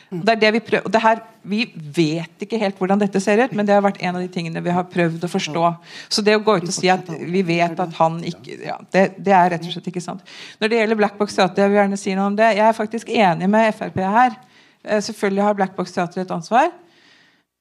Det 0.10 0.34
er 0.34 0.40
det 0.40 0.52
Vi 0.56 0.60
prøver, 0.64 0.90
det 0.92 1.02
her, 1.04 1.20
vi 1.44 1.60
vet 1.76 2.44
ikke 2.46 2.60
helt 2.62 2.78
hvordan 2.80 3.00
dette 3.02 3.20
ser 3.24 3.42
ut, 3.44 3.54
men 3.56 3.68
det 3.68 3.76
har 3.76 3.84
vært 3.84 4.00
en 4.00 4.16
av 4.16 4.24
de 4.24 4.30
tingene 4.32 4.64
vi 4.64 4.74
har 4.74 4.88
prøvd 4.88 5.26
å 5.28 5.30
forstå. 5.32 5.64
Så 6.08 6.24
det 6.24 6.38
å 6.38 6.44
gå 6.44 6.58
ut 6.60 6.68
og 6.68 6.76
si 6.76 6.88
at 6.92 7.08
vi 7.08 7.44
vet 7.48 7.80
at 7.84 7.96
han 8.00 8.20
ikke 8.28 8.60
ja, 8.64 8.78
det, 8.96 9.04
det, 9.18 9.34
er 9.36 9.52
rett 9.56 9.68
og 9.68 9.76
slett 9.76 9.90
ikke 9.92 10.04
sant. 10.04 10.24
Når 10.62 10.72
det 10.72 10.80
gjelder 10.82 11.02
Black 11.02 11.18
Box 11.20 11.36
Teater, 11.36 11.66
jeg 11.66 11.74
vil 11.74 11.82
gjerne 11.82 12.00
si 12.00 12.16
noe 12.16 12.30
om 12.32 12.38
det. 12.40 12.54
Jeg 12.56 12.66
er 12.68 12.78
faktisk 12.78 13.12
enig 13.12 13.52
med 13.52 13.76
Frp 13.76 14.00
her. 14.04 14.38
Eh, 14.84 15.04
selvfølgelig 15.04 15.44
har 15.44 15.60
Black 15.60 15.76
Box 15.76 15.96
Teater 15.96 16.24
et 16.24 16.34
ansvar. 16.36 16.72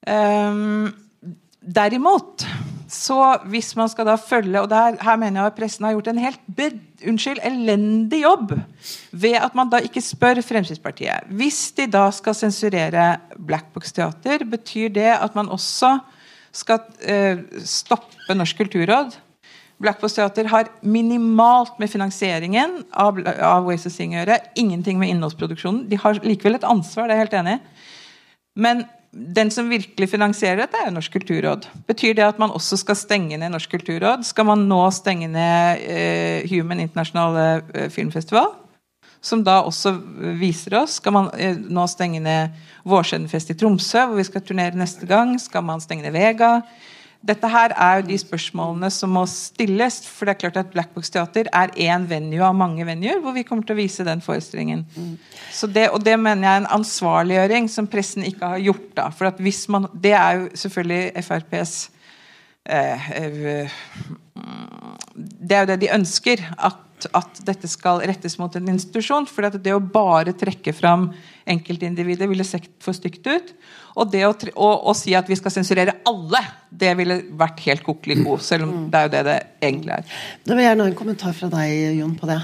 Um, 0.07 0.93
derimot 1.61 2.47
så 2.87 3.19
hvis 3.51 3.73
man 3.75 3.91
skal 3.91 4.07
da 4.07 4.15
følge 4.21 4.61
og 4.63 4.69
der, 4.71 4.97
Her 5.03 5.17
mener 5.19 5.41
jeg 5.41 5.51
at 5.51 5.57
pressen 5.59 5.85
har 5.85 5.97
gjort 5.97 6.11
en 6.13 6.21
helt 6.23 6.41
bed, 6.57 6.79
unnskyld, 7.07 7.41
elendig 7.45 8.23
jobb 8.23 8.53
ved 9.13 9.39
at 9.43 9.55
man 9.59 9.71
da 9.71 9.81
ikke 9.83 10.01
spør 10.01 10.41
Fremskrittspartiet. 10.41 11.27
Hvis 11.31 11.73
de 11.77 11.89
da 11.91 12.07
skal 12.15 12.35
sensurere 12.35 13.19
Black 13.37 13.73
Box 13.75 13.93
Teater, 13.93 14.45
betyr 14.45 14.89
det 14.95 15.11
at 15.19 15.35
man 15.35 15.49
også 15.49 15.99
skal 16.55 16.79
eh, 17.03 17.43
stoppe 17.65 18.35
Norsk 18.35 18.57
kulturråd? 18.63 19.19
Black 19.83 20.01
Box 20.01 20.15
Teater 20.17 20.49
har 20.49 20.71
minimalt 20.81 21.79
med 21.79 21.91
finansieringen 21.93 22.85
av, 22.93 23.19
av 23.43 23.67
Ways 23.67 23.85
of 23.87 23.93
Sing 23.93 24.15
å 24.15 24.23
gjøre. 24.23 24.39
Ingenting 24.57 24.99
med 25.03 25.13
innholdsproduksjonen. 25.13 25.85
De 25.91 25.99
har 26.01 26.23
likevel 26.25 26.57
et 26.57 26.65
ansvar, 26.65 27.11
det 27.11 27.17
er 27.17 27.21
jeg 27.21 27.27
helt 27.27 27.41
enig 27.43 27.59
i. 27.59 27.65
Men 28.57 28.87
den 29.17 29.51
som 29.51 29.71
virkelig 29.71 30.11
finansierer 30.13 30.61
dette, 30.61 30.79
er 30.79 30.91
jo 30.91 30.97
Norsk 30.97 31.15
kulturråd. 31.17 31.67
Betyr 31.89 32.15
det 32.19 32.25
at 32.27 32.41
man 32.43 32.53
også 32.55 32.79
skal 32.81 32.99
stenge 32.99 33.39
ned 33.41 33.55
Norsk 33.55 33.73
kulturråd? 33.73 34.27
Skal 34.29 34.49
man 34.49 34.67
nå 34.69 34.83
stenge 34.93 35.29
ned 35.33 35.85
eh, 35.89 36.45
Human 36.51 36.83
International 36.85 37.39
eh, 37.41 37.87
Filmfestival? 37.93 38.53
Som 39.25 39.43
da 39.47 39.63
også 39.65 39.95
viser 40.39 40.77
oss. 40.83 40.99
Skal 41.01 41.17
man 41.17 41.31
eh, 41.35 41.57
nå 41.57 41.87
stenge 41.91 42.21
ned 42.23 42.59
Vårsendenfest 42.87 43.55
i 43.55 43.57
Tromsø, 43.59 44.05
hvor 44.05 44.21
vi 44.21 44.29
skal 44.29 44.45
turnere 44.45 44.79
neste 44.79 45.09
gang? 45.09 45.35
Skal 45.41 45.65
man 45.65 45.83
stenge 45.83 46.05
ned 46.05 46.15
Vega? 46.17 46.61
Dette 47.27 47.49
her 47.51 47.75
er 47.75 48.01
jo 48.01 48.07
de 48.07 48.19
spørsmålene 48.21 48.91
som 48.95 49.13
må 49.17 49.25
stilles. 49.31 49.99
For 50.07 50.29
det 50.29 50.37
er 50.37 50.41
klart 50.45 50.61
at 50.61 50.71
Black 50.75 50.93
Box 50.95 51.11
Teater 51.13 51.51
er 51.51 51.75
én 51.75 52.07
venue 52.11 52.45
av 52.47 52.55
mange 52.57 52.87
venuer 52.87 53.19
hvor 53.25 53.35
vi 53.37 53.45
kommer 53.47 53.67
til 53.67 53.77
å 53.77 53.81
vise 53.81 54.07
den 54.07 54.23
forestillingen. 54.25 54.85
Mm. 54.95 55.17
Så 55.55 55.69
det, 55.71 55.89
og 55.91 56.05
det 56.07 56.17
mener 56.21 56.47
jeg 56.47 56.53
er 56.53 56.63
en 56.65 56.73
ansvarliggjøring 56.79 57.69
som 57.73 57.91
pressen 57.91 58.27
ikke 58.27 58.55
har 58.55 58.63
gjort. 58.63 58.89
da, 58.97 59.11
for 59.11 59.31
at 59.31 59.43
hvis 59.43 59.67
man, 59.69 59.89
Det 59.93 60.13
er 60.13 60.33
jo 60.39 60.49
selvfølgelig 60.55 61.25
FrPs 61.25 61.75
Det 65.47 65.55
er 65.55 65.63
jo 65.63 65.71
det 65.71 65.81
de 65.85 65.95
ønsker. 65.95 66.43
At 66.59 66.83
at 67.15 67.41
dette 67.45 67.69
skal 67.69 68.01
rettes 68.09 68.39
mot 68.41 68.55
en 68.57 68.71
institusjon. 68.73 69.27
For 69.29 69.49
det 69.53 69.75
å 69.75 69.81
bare 69.81 70.35
trekke 70.37 70.73
fram 70.77 71.11
enkeltindivider 71.49 72.31
ville 72.31 72.47
sett 72.47 72.69
for 72.83 72.97
stygt 72.97 73.27
ut. 73.29 73.53
Og 73.97 74.11
det 74.13 74.25
å, 74.29 74.33
å, 74.55 74.71
å, 74.91 74.95
si 74.97 75.15
at 75.17 75.29
vi 75.31 75.39
skal 75.39 75.55
sensurere 75.55 75.99
alle, 76.09 76.43
det 76.71 76.95
ville 76.99 77.21
vært 77.37 77.63
helt 77.67 77.85
kokeliko. 77.87 78.39
Selv 78.43 78.69
om 78.69 78.89
det 78.93 79.01
er 79.03 79.09
jo 79.09 79.15
det 79.17 79.27
det 79.29 79.37
egentlig 79.61 79.99
er. 79.99 80.17
Da 80.45 80.55
vil 80.55 80.65
jeg 80.65 80.73
gjerne 80.73 80.87
ha 80.87 80.93
en 80.93 80.99
kommentar 81.03 81.37
fra 81.37 81.53
deg, 81.53 81.77
Jon, 82.01 82.17
på 82.19 82.31
det. 82.31 82.41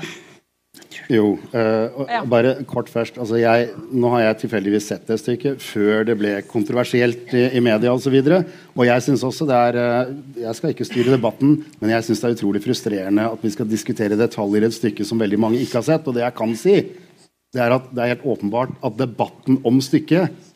Jo, 1.13 1.35
uh, 1.55 2.13
bare 2.31 2.55
kort 2.69 2.91
først. 2.93 3.19
Altså 3.21 3.39
jeg, 3.41 3.71
nå 3.91 4.11
har 4.15 4.25
jeg 4.27 4.39
tilfeldigvis 4.43 4.89
sett 4.93 5.09
det 5.09 5.19
stykket 5.21 5.63
før 5.65 6.07
det 6.09 6.17
ble 6.21 6.35
kontroversielt 6.51 7.33
i, 7.37 7.47
i 7.59 7.63
media 7.65 7.95
osv. 7.95 8.15
Og, 8.21 8.29
så 8.29 8.41
og 8.77 8.85
jeg 8.89 9.07
syns 9.07 9.25
også 9.29 9.49
det 9.49 9.59
er 9.59 9.81
uh, 9.81 10.13
Jeg 10.45 10.59
skal 10.59 10.75
ikke 10.75 10.89
styre 10.89 11.17
debatten, 11.17 11.59
men 11.81 11.95
jeg 11.95 12.09
syns 12.09 12.23
det 12.23 12.31
er 12.31 12.39
utrolig 12.39 12.65
frustrerende 12.65 13.29
at 13.33 13.45
vi 13.45 13.55
skal 13.55 13.71
diskutere 13.71 14.19
detaljer 14.21 14.67
i 14.67 14.71
et 14.71 14.79
stykke 14.79 15.09
som 15.09 15.21
veldig 15.23 15.41
mange 15.41 15.63
ikke 15.63 15.81
har 15.81 15.89
sett. 15.93 16.07
Og 16.07 16.17
det 16.17 16.27
jeg 16.27 16.39
kan 16.39 16.57
si, 16.59 16.79
det 17.53 17.61
er 17.61 17.77
at 17.77 17.91
det 17.93 18.05
er 18.05 18.15
helt 18.15 18.31
åpenbart 18.35 18.75
at 18.85 18.99
debatten 19.01 19.61
om 19.69 19.81
stykket 19.85 20.52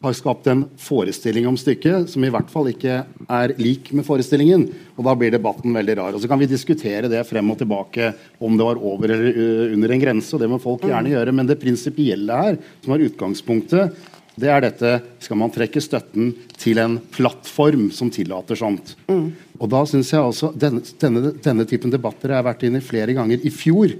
har 0.00 0.14
skapt 0.14 0.46
en 0.46 0.64
forestilling 0.78 1.46
om 1.50 1.56
stykket 1.58 2.10
som 2.10 2.24
i 2.24 2.30
hvert 2.30 2.50
fall 2.52 2.70
ikke 2.70 3.00
er 3.02 3.54
lik 3.58 3.90
med 3.96 4.06
forestillingen. 4.06 4.68
Og 4.94 5.06
da 5.06 5.14
blir 5.18 5.34
debatten 5.34 5.74
veldig 5.74 5.96
rar. 5.98 6.14
Og 6.14 6.22
Så 6.22 6.30
kan 6.30 6.38
vi 6.38 6.46
diskutere 6.50 7.10
det 7.10 7.24
frem 7.26 7.50
og 7.50 7.58
tilbake 7.58 8.12
om 8.38 8.56
det 8.56 8.68
var 8.68 8.78
over 8.78 9.10
eller 9.10 9.72
under 9.74 9.90
en 9.90 10.04
grense. 10.04 10.34
og 10.34 10.40
Det 10.40 10.50
må 10.50 10.60
folk 10.62 10.86
gjerne 10.86 11.10
gjøre. 11.10 11.34
Men 11.34 11.50
det 11.50 11.58
prinsipielle 11.58 12.38
her, 12.42 12.60
som 12.84 12.94
er 12.94 13.08
utgangspunktet, 13.08 13.98
det 14.38 14.50
er 14.54 14.62
dette 14.62 14.90
Skal 15.18 15.40
man 15.40 15.50
trekke 15.50 15.82
støtten 15.82 16.30
til 16.54 16.78
en 16.78 16.98
plattform 17.14 17.90
som 17.90 18.10
tillater 18.10 18.54
sånt? 18.54 18.94
Mm. 19.10 19.32
Og 19.58 19.70
da 19.72 19.82
synes 19.90 20.12
jeg 20.12 20.22
også, 20.22 20.52
denne, 20.54 20.84
denne, 21.02 21.32
denne 21.42 21.66
typen 21.66 21.90
debatter 21.90 22.30
har 22.30 22.38
jeg 22.38 22.48
vært 22.52 22.62
inne 22.68 22.78
i 22.78 22.86
flere 22.86 23.16
ganger. 23.16 23.42
I 23.42 23.50
fjor 23.50 23.96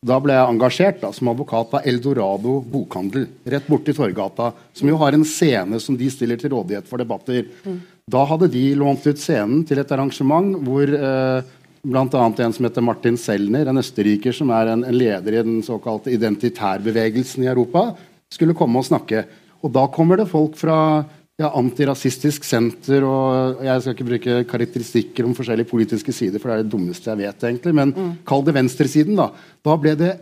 da 0.00 0.16
ble 0.16 0.32
jeg 0.32 0.48
engasjert 0.48 1.00
da, 1.02 1.10
som 1.12 1.28
advokat 1.28 1.74
av 1.76 1.86
Eldorado 1.88 2.56
bokhandel 2.64 3.26
rett 3.52 3.66
borti 3.68 3.92
Torgata, 3.92 4.48
som 4.72 4.88
jo 4.88 4.96
har 5.02 5.12
en 5.12 5.26
scene 5.28 5.80
som 5.82 5.98
de 6.00 6.08
stiller 6.08 6.40
til 6.40 6.54
rådighet 6.54 6.88
for 6.88 7.02
debatter. 7.02 7.44
Mm. 7.66 7.82
Da 8.10 8.22
hadde 8.30 8.48
de 8.48 8.62
lånt 8.80 9.04
ut 9.04 9.20
scenen 9.20 9.60
til 9.68 9.82
et 9.82 9.92
arrangement 9.92 10.56
hvor 10.64 10.88
eh, 10.88 11.50
bl.a. 11.84 12.06
en 12.06 12.56
som 12.56 12.64
heter 12.64 12.84
Martin 12.84 13.20
Selner, 13.20 13.68
en 13.68 13.82
østerriker 13.82 14.32
som 14.36 14.48
er 14.56 14.72
en, 14.72 14.86
en 14.88 14.96
leder 14.96 15.36
i 15.36 15.44
den 15.44 15.60
såkalte 15.64 16.12
identitærbevegelsen 16.16 17.44
i 17.44 17.52
Europa, 17.52 17.90
skulle 18.32 18.56
komme 18.56 18.80
og 18.80 18.88
snakke. 18.88 19.26
Og 19.60 19.72
da 19.76 19.84
kommer 19.92 20.16
det 20.16 20.30
folk 20.32 20.56
fra 20.56 21.04
ja, 21.40 21.50
Antirasistisk 21.56 22.44
Senter 22.44 23.04
og 23.06 23.62
Jeg 23.64 23.82
skal 23.82 23.94
ikke 23.96 24.08
bruke 24.10 24.40
karakteristikker 24.50 25.26
om 25.26 25.36
forskjellige 25.36 25.70
politiske 25.70 26.14
sider, 26.14 26.40
for 26.40 26.50
det 26.50 26.58
er 26.58 26.66
det 26.66 26.72
dummeste 26.74 27.12
jeg 27.12 27.22
vet. 27.22 27.46
egentlig, 27.48 27.74
Men 27.74 27.94
mm. 27.96 28.12
kall 28.28 28.44
det 28.44 28.56
venstresiden. 28.58 29.16
Da 29.16 29.30
Da 29.64 29.76
ble 29.80 29.96
det 29.96 30.12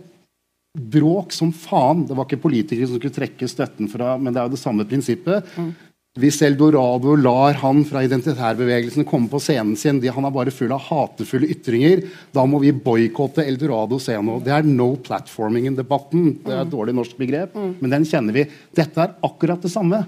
bråk 0.79 1.33
som 1.35 1.51
faen. 1.51 2.07
Det 2.07 2.15
var 2.15 2.29
ikke 2.29 2.45
politikere 2.45 2.87
som 2.87 3.01
skulle 3.01 3.15
trekke 3.15 3.51
støtten 3.51 3.91
fra, 3.91 4.17
men 4.17 4.33
det 4.33 4.41
er 4.41 4.49
jo 4.49 4.55
det 4.55 4.63
samme 4.63 4.87
prinsippet. 4.87 5.47
Mm. 5.57 5.75
Hvis 6.19 6.41
Eldorado 6.43 7.13
lar 7.15 7.55
han 7.61 7.85
fra 7.87 8.01
identitærbevegelsen 8.03 9.07
komme 9.07 9.31
på 9.31 9.39
scenen 9.43 9.77
sin, 9.79 10.01
de, 10.03 10.11
han 10.11 10.25
er 10.27 10.35
bare 10.35 10.55
full 10.55 10.73
av 10.75 10.83
hatefulle 10.89 11.51
ytringer, 11.55 12.03
da 12.35 12.43
må 12.49 12.59
vi 12.63 12.73
boikotte 12.75 13.45
Eldorado 13.47 14.01
scenen. 14.03 14.41
Det 14.43 14.55
er 14.55 14.67
no 14.67 14.97
platforming 15.05 15.69
in 15.71 15.79
debatten. 15.79 16.33
Det 16.43 16.55
er 16.55 16.65
et 16.65 16.73
dårlig 16.73 16.97
norsk 16.99 17.21
begrep, 17.21 17.55
mm. 17.55 17.77
men 17.79 17.95
den 17.95 18.09
kjenner 18.09 18.35
vi. 18.35 18.49
Dette 18.75 19.05
er 19.05 19.15
akkurat 19.29 19.63
det 19.63 19.71
samme. 19.75 20.03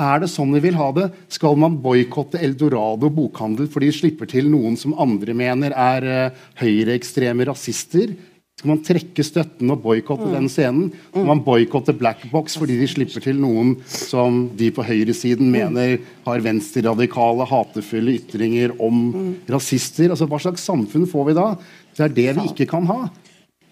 Er 0.00 0.22
det 0.22 0.30
sånn 0.32 0.54
vi 0.56 0.62
vil 0.64 0.78
ha 0.80 0.88
det? 0.96 1.10
Skal 1.32 1.58
man 1.60 1.76
boikotte 1.84 2.40
Eldorado 2.40 3.10
bokhandel 3.12 3.68
fordi 3.70 3.90
de 3.90 3.98
slipper 3.98 4.30
til 4.30 4.48
noen 4.52 4.78
som 4.80 4.96
andre 5.00 5.36
mener 5.36 5.76
er 5.76 6.08
uh, 6.08 6.42
høyreekstreme 6.62 7.44
rasister? 7.50 8.14
Skal 8.60 8.74
man 8.74 8.82
trekke 8.84 9.24
støtten 9.24 9.72
og 9.72 9.80
boikotte 9.80 10.26
mm. 10.28 10.32
den 10.36 10.48
scenen? 10.52 10.88
Skal 11.08 11.28
man 11.30 11.40
boikotte 11.44 11.94
Black 11.96 12.26
Box 12.32 12.58
fordi 12.60 12.76
de 12.76 12.88
slipper 12.92 13.24
til 13.24 13.38
noen 13.40 13.78
som 13.88 14.42
de 14.56 14.68
på 14.76 14.84
høyresiden 14.84 15.48
mm. 15.48 15.54
mener 15.54 15.94
har 16.26 16.44
venstreradikale, 16.44 17.48
hatefulle 17.48 18.18
ytringer 18.20 18.74
om 18.76 19.06
mm. 19.14 19.30
rasister? 19.52 20.12
Altså, 20.12 20.28
Hva 20.28 20.40
slags 20.44 20.68
samfunn 20.68 21.08
får 21.08 21.30
vi 21.30 21.36
da? 21.40 21.48
Det 21.96 22.04
er 22.04 22.16
det 22.20 22.28
vi 22.36 22.46
ikke 22.52 22.68
kan 22.74 22.88
ha. 22.88 23.02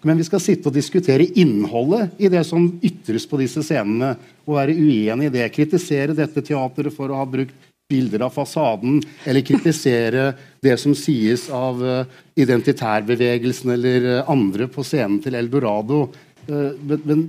Men 0.07 0.19
vi 0.19 0.25
skal 0.27 0.41
sitte 0.41 0.69
og 0.69 0.75
diskutere 0.75 1.27
innholdet 1.39 2.15
i 2.21 2.29
det 2.31 2.45
som 2.47 2.69
ytres 2.85 3.25
på 3.27 3.39
disse 3.41 3.63
scenene. 3.65 4.13
Og 4.47 4.55
være 4.55 4.77
uenig 4.77 5.27
i 5.27 5.33
det. 5.33 5.49
Kritisere 5.55 6.15
dette 6.17 6.43
teateret 6.45 6.95
for 6.95 7.11
å 7.11 7.19
ha 7.19 7.25
brukt 7.27 7.55
bilder 7.89 8.21
av 8.27 8.35
fasaden, 8.35 8.99
eller 9.25 9.41
kritisere 9.41 10.31
det 10.65 10.75
som 10.77 10.93
sies 10.93 11.47
av 11.49 11.79
uh, 11.81 12.17
identitærbevegelsen 12.37 13.73
eller 13.73 14.05
uh, 14.05 14.29
andre 14.29 14.67
på 14.69 14.85
scenen 14.85 15.17
til 15.23 15.37
Eldorado. 15.39 16.03
Uh, 16.45 16.77
men, 16.85 17.01
men, 17.01 17.23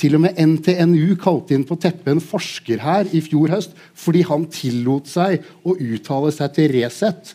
til 0.00 0.16
og 0.16 0.22
med 0.24 0.40
NTNU 0.40 1.12
kalte 1.20 1.52
inn 1.54 1.66
på 1.68 1.76
teppet 1.76 2.08
en 2.08 2.24
forsker 2.24 2.80
her 2.80 3.10
i 3.12 3.20
fjor 3.22 3.52
høst 3.52 3.76
fordi 4.00 4.24
han 4.26 4.48
tillot 4.50 5.10
seg 5.12 5.44
å 5.68 5.76
uttale 5.76 6.32
seg 6.34 6.56
til 6.56 6.72
Resett 6.72 7.34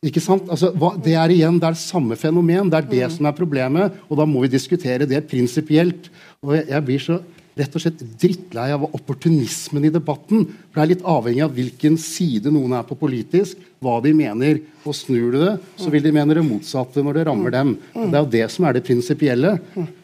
ikke 0.00 0.22
sant? 0.24 0.46
Altså, 0.48 0.70
hva, 0.80 0.94
det 0.96 1.12
er 1.12 1.34
igjen 1.34 1.58
det 1.60 1.68
er 1.68 1.76
samme 1.76 2.16
fenomen. 2.16 2.70
Det 2.72 2.78
er 2.78 2.88
det 2.88 3.02
mm. 3.04 3.16
som 3.18 3.26
er 3.28 3.36
problemet. 3.36 3.98
Og 4.08 4.16
da 4.16 4.24
må 4.28 4.46
vi 4.46 4.54
diskutere 4.54 5.08
det 5.08 5.26
prinsipielt. 5.28 6.08
Og 6.40 6.54
jeg, 6.56 6.70
jeg, 6.70 6.84
blir 6.86 7.02
så 7.04 7.18
rett 7.60 7.74
og 7.76 7.82
slett 7.82 8.00
drittlei 8.22 8.70
av 8.72 8.86
opportunismen 8.88 9.84
i 9.84 9.90
debatten. 9.92 10.46
For 10.70 10.78
Det 10.78 10.84
er 10.86 10.90
litt 10.94 11.04
avhengig 11.04 11.42
av 11.44 11.52
hvilken 11.52 11.98
side 12.00 12.48
noen 12.54 12.72
er 12.78 12.86
på 12.88 12.96
politisk, 12.96 13.60
hva 13.84 13.98
de 14.00 14.14
mener. 14.16 14.62
Og 14.88 14.96
snur 14.96 15.34
du 15.34 15.36
det, 15.42 15.52
så 15.76 15.92
vil 15.92 16.06
de 16.06 16.14
mene 16.16 16.38
det 16.38 16.46
motsatte 16.48 17.04
når 17.04 17.18
det 17.18 17.26
rammer 17.28 17.52
dem. 17.58 17.74
Og 17.92 18.08
det 18.08 18.16
er 18.16 18.24
jo 18.24 18.32
det 18.38 18.46
som 18.56 18.70
er 18.70 18.78
det 18.78 18.84
prinsipielle. 18.88 19.52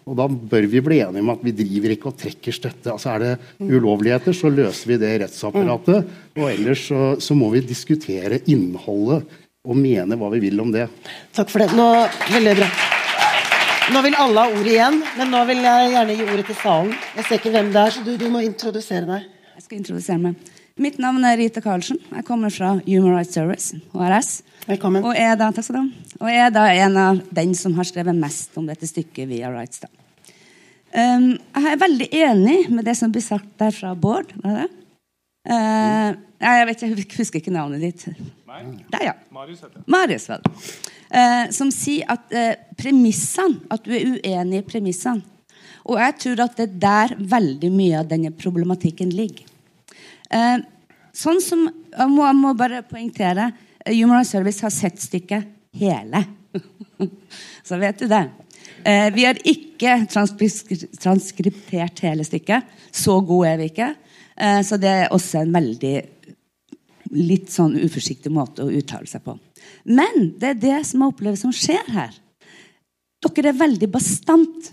Og 0.05 0.20
da 0.20 0.28
bør 0.28 0.68
vi 0.76 0.84
bli 0.84 1.01
enige 1.07 1.24
om 1.24 1.32
at 1.32 1.49
vi 1.49 1.57
driver 1.57 1.97
ikke 1.97 2.12
og 2.12 2.20
trekker 2.20 2.59
støtte. 2.59 2.92
Altså 2.92 3.14
Er 3.14 3.24
det 3.24 3.32
ulovligheter, 3.64 4.36
så 4.36 4.53
løser 4.53 4.92
vi 4.92 5.01
det 5.01 5.14
i 5.14 5.24
rettsapparatet. 5.24 6.14
Og 6.36 6.47
ellers 6.53 6.84
så, 6.92 7.03
så 7.16 7.32
må 7.38 7.49
vi 7.57 7.64
diskutere 7.64 8.44
innholdet 8.44 9.24
og 9.67 9.79
mene 9.79 10.19
hva 10.19 10.31
vi 10.33 10.41
vil 10.47 10.61
om 10.62 10.71
det. 10.73 10.87
Takk 11.35 11.51
for 11.51 11.64
det. 11.64 11.73
Nå, 11.77 11.87
veldig 12.31 12.55
bra. 12.61 12.69
Nå 13.95 14.03
vil 14.03 14.17
alle 14.19 14.43
ha 14.43 14.51
ordet 14.51 14.73
igjen, 14.73 14.97
men 15.19 15.29
nå 15.31 15.41
vil 15.47 15.62
jeg 15.62 15.91
gjerne 15.93 16.14
gi 16.19 16.25
ordet 16.27 16.45
til 16.49 16.59
salen. 16.59 16.95
Jeg 17.14 17.27
ser 17.27 17.41
ikke 17.41 17.53
hvem 17.55 17.69
det 17.75 17.83
er, 17.83 17.95
så 17.95 18.03
du, 18.07 18.12
du 18.19 18.27
må 18.33 18.43
introdusere 18.43 19.07
deg. 19.07 19.27
Jeg 19.57 19.67
skal 19.67 19.79
introdusere 19.79 20.23
meg. 20.23 20.55
Mitt 20.83 20.99
navn 21.01 21.23
er 21.25 21.39
Rita 21.41 21.62
Karlsen. 21.64 22.01
Jeg 22.11 22.27
kommer 22.27 22.53
fra 22.53 22.75
Human 22.85 23.14
Rights 23.14 23.33
Service, 23.33 23.79
HRS. 23.95 24.33
Velkommen. 24.67 25.07
Og 25.07 25.14
er 25.17 25.39
da, 25.39 25.53
takk 25.55 25.64
skal 25.64 25.79
du 25.79 25.83
ha. 25.85 26.17
Og 26.19 26.33
er 26.33 26.51
da 26.53 26.67
en 26.75 26.99
av 27.01 27.23
den 27.39 27.55
som 27.57 27.77
har 27.79 27.87
skrevet 27.89 28.19
mest 28.19 28.59
om 28.61 28.67
dette 28.69 28.89
stykket 28.91 29.31
via 29.31 29.53
Rights. 29.55 29.85
Da. 29.87 29.89
Um, 30.97 31.31
jeg 31.37 31.71
er 31.71 31.81
veldig 31.81 32.11
enig 32.27 32.59
med 32.73 32.85
det 32.89 32.97
som 32.99 33.14
blir 33.14 33.25
sagt 33.25 33.49
der 33.62 33.73
fra 33.75 33.95
Bård. 33.97 34.35
Var 34.43 34.64
det? 34.64 34.69
Uh, 35.47 36.16
jeg 36.42 36.66
vet 36.68 36.82
jeg 36.82 37.07
husker 37.16 37.40
ikke 37.40 37.55
navnet 37.55 37.80
ditt. 37.84 38.07
Nei. 38.47 38.61
Der, 38.92 39.05
ja. 39.09 39.14
Marius 39.32 39.62
heter 39.62 39.78
jeg. 39.78 39.86
Marius, 39.92 40.28
vel. 40.30 40.44
Eh, 41.07 41.44
som 41.55 41.70
sier 41.70 42.09
at 42.11 42.32
eh, 42.34 42.57
premissene 42.74 43.61
At 43.70 43.84
du 43.86 43.92
er 43.94 44.16
uenig 44.16 44.59
i 44.59 44.64
premissene. 44.66 45.22
Og 45.86 46.01
jeg 46.03 46.16
tror 46.18 46.40
at 46.42 46.57
det 46.59 46.64
er 46.66 46.80
der 46.82 47.12
veldig 47.30 47.70
mye 47.70 48.01
av 48.01 48.09
denne 48.11 48.32
problematikken 48.34 49.12
ligger. 49.14 49.47
Eh, 50.34 50.57
sånn 51.14 51.38
som 51.40 51.68
Jeg 51.68 52.09
må, 52.11 52.24
jeg 52.26 52.38
må 52.40 52.51
bare 52.59 52.82
poengtere 52.84 53.53
Human 53.86 54.16
Rights 54.18 54.34
Service 54.34 54.64
har 54.66 54.74
sett 54.74 54.99
stykket 55.01 55.47
hele. 55.78 56.24
Så 57.68 57.78
vet 57.78 58.03
du 58.03 58.09
det. 58.11 58.24
Eh, 58.82 59.07
vi 59.14 59.24
har 59.28 59.38
ikke 59.47 59.94
transkri- 60.11 60.88
transkriptert 61.01 62.03
hele 62.05 62.26
stykket. 62.26 62.66
Så 62.90 63.20
gode 63.24 63.55
er 63.55 63.62
vi 63.62 63.70
ikke. 63.70 63.92
Eh, 64.37 64.61
så 64.66 64.78
det 64.80 64.93
er 64.93 65.14
også 65.14 65.43
en 65.43 65.55
veldig 65.55 65.97
litt 67.16 67.51
sånn 67.53 67.76
uforsiktig 67.78 68.32
måte 68.34 68.64
å 68.64 68.72
uttale 68.72 69.09
seg 69.09 69.24
på. 69.24 69.37
Men 69.89 70.32
det 70.39 70.53
er 70.53 70.62
det 70.62 70.78
som 70.89 71.03
jeg 71.03 71.14
opplever 71.14 71.39
som 71.41 71.55
skjer 71.55 71.93
her. 71.95 72.16
Dere 73.26 73.51
er 73.51 73.59
veldig 73.59 73.89
bastant 73.91 74.72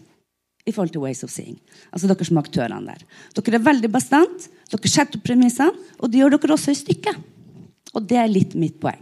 i 0.64 0.72
forhold 0.72 0.94
til 0.94 1.04
Ways 1.04 1.24
of 1.26 1.32
Seeing. 1.34 1.58
Altså 1.92 2.10
dere 2.10 2.28
som 2.28 2.40
aktørene 2.40 2.94
der. 2.94 3.06
Dere 3.38 3.60
er 3.60 3.66
veldig 3.66 3.92
bastant, 3.92 4.48
dere 4.72 4.92
setter 4.92 5.20
opp 5.20 5.28
premissene, 5.28 5.76
og 6.00 6.12
det 6.12 6.22
gjør 6.22 6.38
dere 6.38 6.56
også 6.56 6.74
i 6.74 6.80
stykket. 6.80 7.22
Og 7.94 8.06
det 8.10 8.20
er 8.20 8.32
litt 8.32 8.56
mitt 8.60 8.80
poeng. 8.82 9.02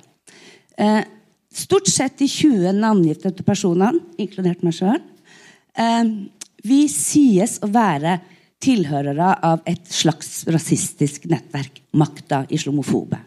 Eh, 0.82 1.02
stort 1.54 1.90
sett 1.92 2.18
de 2.20 2.28
20 2.32 2.74
navngitte 2.80 3.34
personene, 3.46 4.02
inkludert 4.22 4.64
meg 4.66 4.76
sjøl, 4.78 5.02
eh, 5.78 6.04
vi 6.66 6.84
sies 6.92 7.58
å 7.62 7.70
være 7.72 8.20
tilhørere 8.62 9.34
av 9.44 9.62
et 9.70 9.86
slags 9.92 10.44
rasistisk 10.52 11.28
nettverk. 11.32 11.82
Makta 11.98 12.46
islamofobe. 12.54 13.20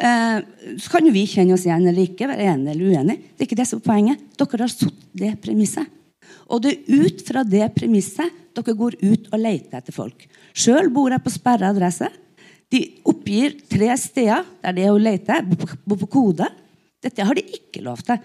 Eh, 0.00 0.38
så 0.80 0.88
kan 0.88 1.04
jo 1.04 1.12
vi 1.12 1.26
kjenne 1.28 1.52
oss 1.52 1.66
igjen 1.66 1.84
eller 1.84 2.06
ikke, 2.06 2.28
være 2.30 2.46
enige 2.54 2.72
eller 2.72 2.92
uenige. 2.94 3.32
Det 3.36 3.44
er 3.44 3.48
ikke 3.50 3.58
det 3.60 3.68
som 3.68 3.82
er 3.82 3.88
poenget. 3.90 4.22
Dere 4.40 4.62
har 4.62 4.72
satt 4.72 5.02
det 5.20 5.34
premisset. 5.44 5.98
Og 6.50 6.62
det 6.64 6.72
er 6.72 7.04
ut 7.04 7.20
fra 7.26 7.44
det 7.44 7.66
premisset 7.76 8.38
dere 8.56 8.74
går 8.78 8.96
ut 9.02 9.28
og 9.30 9.38
leter 9.38 9.78
etter 9.78 9.94
folk. 9.94 10.24
Sjøl 10.56 10.88
bor 10.94 11.12
jeg 11.12 11.22
på 11.22 11.32
sperra 11.34 11.70
adresse. 11.74 12.08
De 12.72 12.80
oppgir 13.10 13.58
tre 13.70 13.92
steder 14.00 14.46
der 14.62 14.76
det 14.78 14.86
er 14.86 14.94
å 14.94 15.02
lete. 15.02 15.36
Bor 15.84 16.00
på 16.00 16.10
kode. 16.10 16.48
Dette 17.04 17.26
har 17.26 17.36
de 17.36 17.44
ikke 17.44 17.84
lov 17.84 18.00
til. 18.06 18.18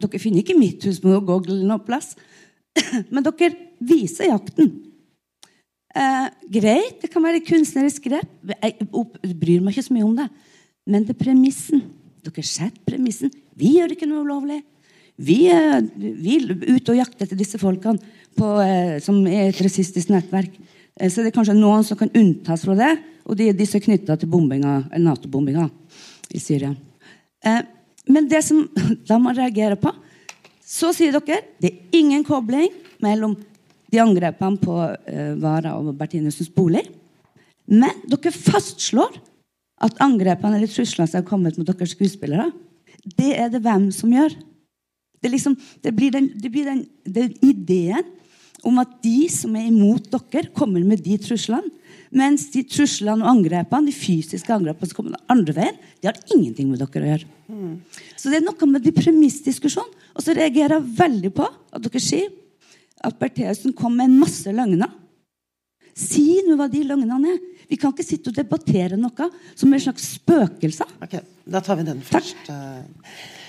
Dere 0.00 0.22
finner 0.22 0.40
ikke 0.40 0.58
mitt 0.58 0.88
hus 0.88 1.02
med 1.04 1.12
noe 1.12 1.26
Google 1.26 1.60
noe 1.68 1.84
plass. 1.84 2.14
Men 3.12 3.26
dere 3.26 3.52
viser 3.84 4.32
jakten. 4.32 4.72
Eh, 5.90 6.26
greit, 6.60 7.00
det 7.02 7.10
kan 7.10 7.24
være 7.24 7.42
kunstnerisk 7.42 8.06
grep. 8.06 8.52
Jeg 8.62 9.34
bryr 9.34 9.62
meg 9.62 9.74
ikke 9.74 9.88
så 9.88 9.94
mye 9.96 10.06
om 10.06 10.16
det. 10.18 10.28
Men 10.86 11.06
det 11.06 11.16
er 11.16 11.24
premissen. 11.24 11.82
Dere 12.24 12.44
setter 12.46 12.84
premissen. 12.86 13.32
Vi 13.58 13.76
gjør 13.78 13.96
ikke 13.96 14.08
noe 14.08 14.24
ulovlig. 14.26 14.60
Vi 15.20 15.42
eh, 15.52 15.80
vi 15.98 16.38
er 16.38 16.80
og 16.80 16.96
jakter 16.96 17.26
etter 17.26 17.38
disse 17.38 17.58
folkene 17.60 18.00
på, 18.38 18.52
eh, 18.62 18.98
som 19.04 19.18
er 19.26 19.50
et 19.50 19.62
rasistisk 19.64 20.12
nettverk. 20.12 20.54
Eh, 20.96 21.10
så 21.10 21.20
det 21.20 21.32
er 21.32 21.36
kanskje 21.36 21.58
noen 21.58 21.84
som 21.86 21.98
kan 22.00 22.12
unntas 22.16 22.64
fra 22.64 22.76
det, 22.78 22.92
og 23.26 23.36
de, 23.38 23.50
de 23.56 23.66
som 23.68 23.80
er 23.80 23.86
knytta 23.88 24.16
til 24.20 24.30
Nato-bombinga 24.30 25.68
i 26.30 26.40
Syria. 26.40 26.72
Eh, 27.44 27.60
men 28.08 28.28
det 28.28 28.42
som 28.46 28.64
da 29.08 29.18
man 29.18 29.36
reagerer 29.36 29.78
på 29.80 29.92
Så 30.64 30.92
sier 30.94 31.12
dere 31.12 31.40
det 31.58 31.70
er 31.70 31.98
ingen 31.98 32.22
kobling 32.24 32.70
mellom 33.02 33.34
de 33.90 34.00
angrepene 34.02 34.60
på 34.62 34.76
eh, 35.10 35.34
Vara 35.40 35.74
og 35.78 35.92
Bertinusens 35.98 36.50
bolig. 36.54 36.84
Men 37.70 38.02
dere 38.10 38.32
fastslår 38.34 39.18
at 39.80 40.00
angrepene 40.04 40.58
eller 40.58 40.70
truslene 40.70 41.08
som 41.08 41.20
har 41.20 41.28
kommet 41.28 41.58
mot 41.58 41.68
deres 41.68 41.94
skuespillere, 41.94 42.50
det 43.16 43.32
er 43.38 43.50
det 43.52 43.62
hvem 43.64 43.88
som 43.94 44.12
gjør. 44.12 44.34
Det, 45.20 45.30
liksom, 45.32 45.56
det 45.84 45.92
blir, 45.96 46.12
den, 46.14 46.30
det 46.40 46.50
blir 46.52 46.68
den, 46.68 46.84
den 47.04 47.32
ideen 47.44 48.06
om 48.66 48.80
at 48.82 48.92
de 49.04 49.24
som 49.32 49.54
er 49.56 49.68
imot 49.70 50.10
dere, 50.12 50.50
kommer 50.56 50.84
med 50.84 51.00
de 51.04 51.16
truslene. 51.20 51.76
Mens 52.10 52.48
de 52.50 52.64
truslene 52.66 53.22
og 53.22 53.30
angrepene, 53.30 53.88
de 53.88 53.94
fysiske 53.94 54.50
angrepene 54.52 54.90
som 54.90 54.98
kommer 54.98 55.14
den 55.14 55.30
andre 55.30 55.54
veien, 55.54 55.78
de 56.02 56.10
har 56.10 56.18
ingenting 56.34 56.72
med 56.72 56.82
dere 56.82 57.04
å 57.04 57.10
gjøre. 57.12 57.28
Så 58.18 58.32
det 58.32 58.40
er 58.40 58.46
noe 58.46 58.68
med 58.68 58.84
de 58.84 58.92
premissdiskusjonen. 58.96 59.96
Og 60.10 60.24
så 60.24 60.34
reagerer 60.36 60.76
jeg 60.76 60.96
veldig 60.98 61.30
på 61.38 61.46
at 61.46 61.84
dere 61.86 62.02
sier 62.02 62.32
at 63.04 63.18
Bertheussen 63.20 63.74
kom 63.76 63.96
med 63.96 64.10
en 64.10 64.18
masse 64.20 64.52
løgner. 64.52 64.90
Si 65.96 66.40
nå 66.46 66.56
hva 66.58 66.68
de 66.70 66.82
løgnene 66.86 67.34
er. 67.34 67.40
Vi 67.70 67.78
kan 67.78 67.92
ikke 67.94 68.06
sitte 68.06 68.32
og 68.32 68.36
debattere 68.36 68.98
noe 68.98 69.28
som 69.54 69.70
en 69.70 69.82
slags 69.82 70.06
spøkelser. 70.16 70.88
Ok, 71.04 71.18
Da 71.44 71.60
tar 71.60 71.76
vi 71.76 71.82
den 71.88 72.02
først. 72.04 72.36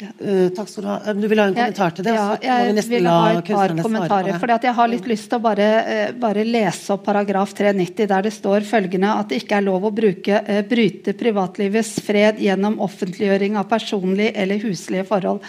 Eh, 0.01 0.49
takk 0.55 0.69
skal 0.69 0.83
Du 0.83 0.89
ha. 0.89 0.99
Eh, 1.05 1.13
Du 1.13 1.27
vil 1.27 1.39
ha 1.39 1.47
en 1.47 1.55
kommentar 1.55 1.95
til 1.95 2.05
det? 2.05 2.13
Ja, 2.15 2.37
jeg 2.41 2.75
vi 2.75 2.95
vil 2.95 3.07
ha 3.07 3.37
et 3.37 3.45
par 3.45 3.69
kommentarer. 3.69 4.53
at 4.53 4.63
Jeg 4.63 4.73
har 4.73 4.87
litt 4.87 5.05
lyst 5.05 5.29
til 5.29 5.39
å 5.39 5.41
bare, 5.41 5.67
uh, 6.09 6.11
bare 6.13 6.43
lese 6.45 6.93
opp 6.93 7.05
paragraf 7.05 7.53
390, 7.53 8.07
der 8.07 8.21
det 8.21 8.33
står 8.33 8.61
følgende 8.61 9.19
at 9.19 9.29
det 9.29 9.43
ikke 9.43 9.57
er 9.57 9.61
lov 9.61 9.83
å 9.83 9.93
bruke, 9.93 10.41
uh, 10.41 10.61
bryte 10.63 11.13
privatlivets 11.13 11.99
fred 12.01 12.39
gjennom 12.39 12.79
offentliggjøring 12.79 13.57
av 13.57 13.69
personlige 13.69 14.33
eller 14.35 14.57
huslige 14.59 15.05
forhold. 15.05 15.41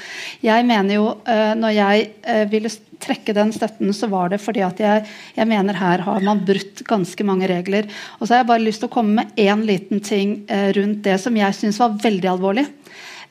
Jeg 0.43 0.66
mener 0.66 0.95
jo, 0.95 1.16
Når 1.32 1.72
jeg 1.74 2.49
ville 2.51 2.68
trekke 3.01 3.34
den 3.34 3.53
støtten, 3.53 3.93
så 3.93 4.09
var 4.09 4.28
det 4.30 4.40
fordi 4.40 4.62
at 4.62 4.78
jeg, 4.78 5.05
jeg 5.36 5.49
mener 5.49 5.74
her 5.74 5.99
har 5.99 6.20
man 6.20 6.45
brutt 6.45 6.82
ganske 6.86 7.24
mange 7.24 7.49
regler. 7.49 7.88
Og 8.20 8.26
så 8.26 8.34
har 8.34 8.43
jeg 8.43 8.51
bare 8.51 8.64
lyst 8.64 8.82
til 8.82 8.88
å 8.88 8.93
komme 8.93 9.22
med 9.22 9.32
én 9.36 9.64
liten 9.66 10.01
ting 10.01 10.45
rundt 10.49 11.03
det 11.03 11.18
som 11.20 11.36
jeg 11.36 11.55
syns 11.55 11.78
var 11.78 11.97
veldig 12.03 12.28
alvorlig. 12.32 12.66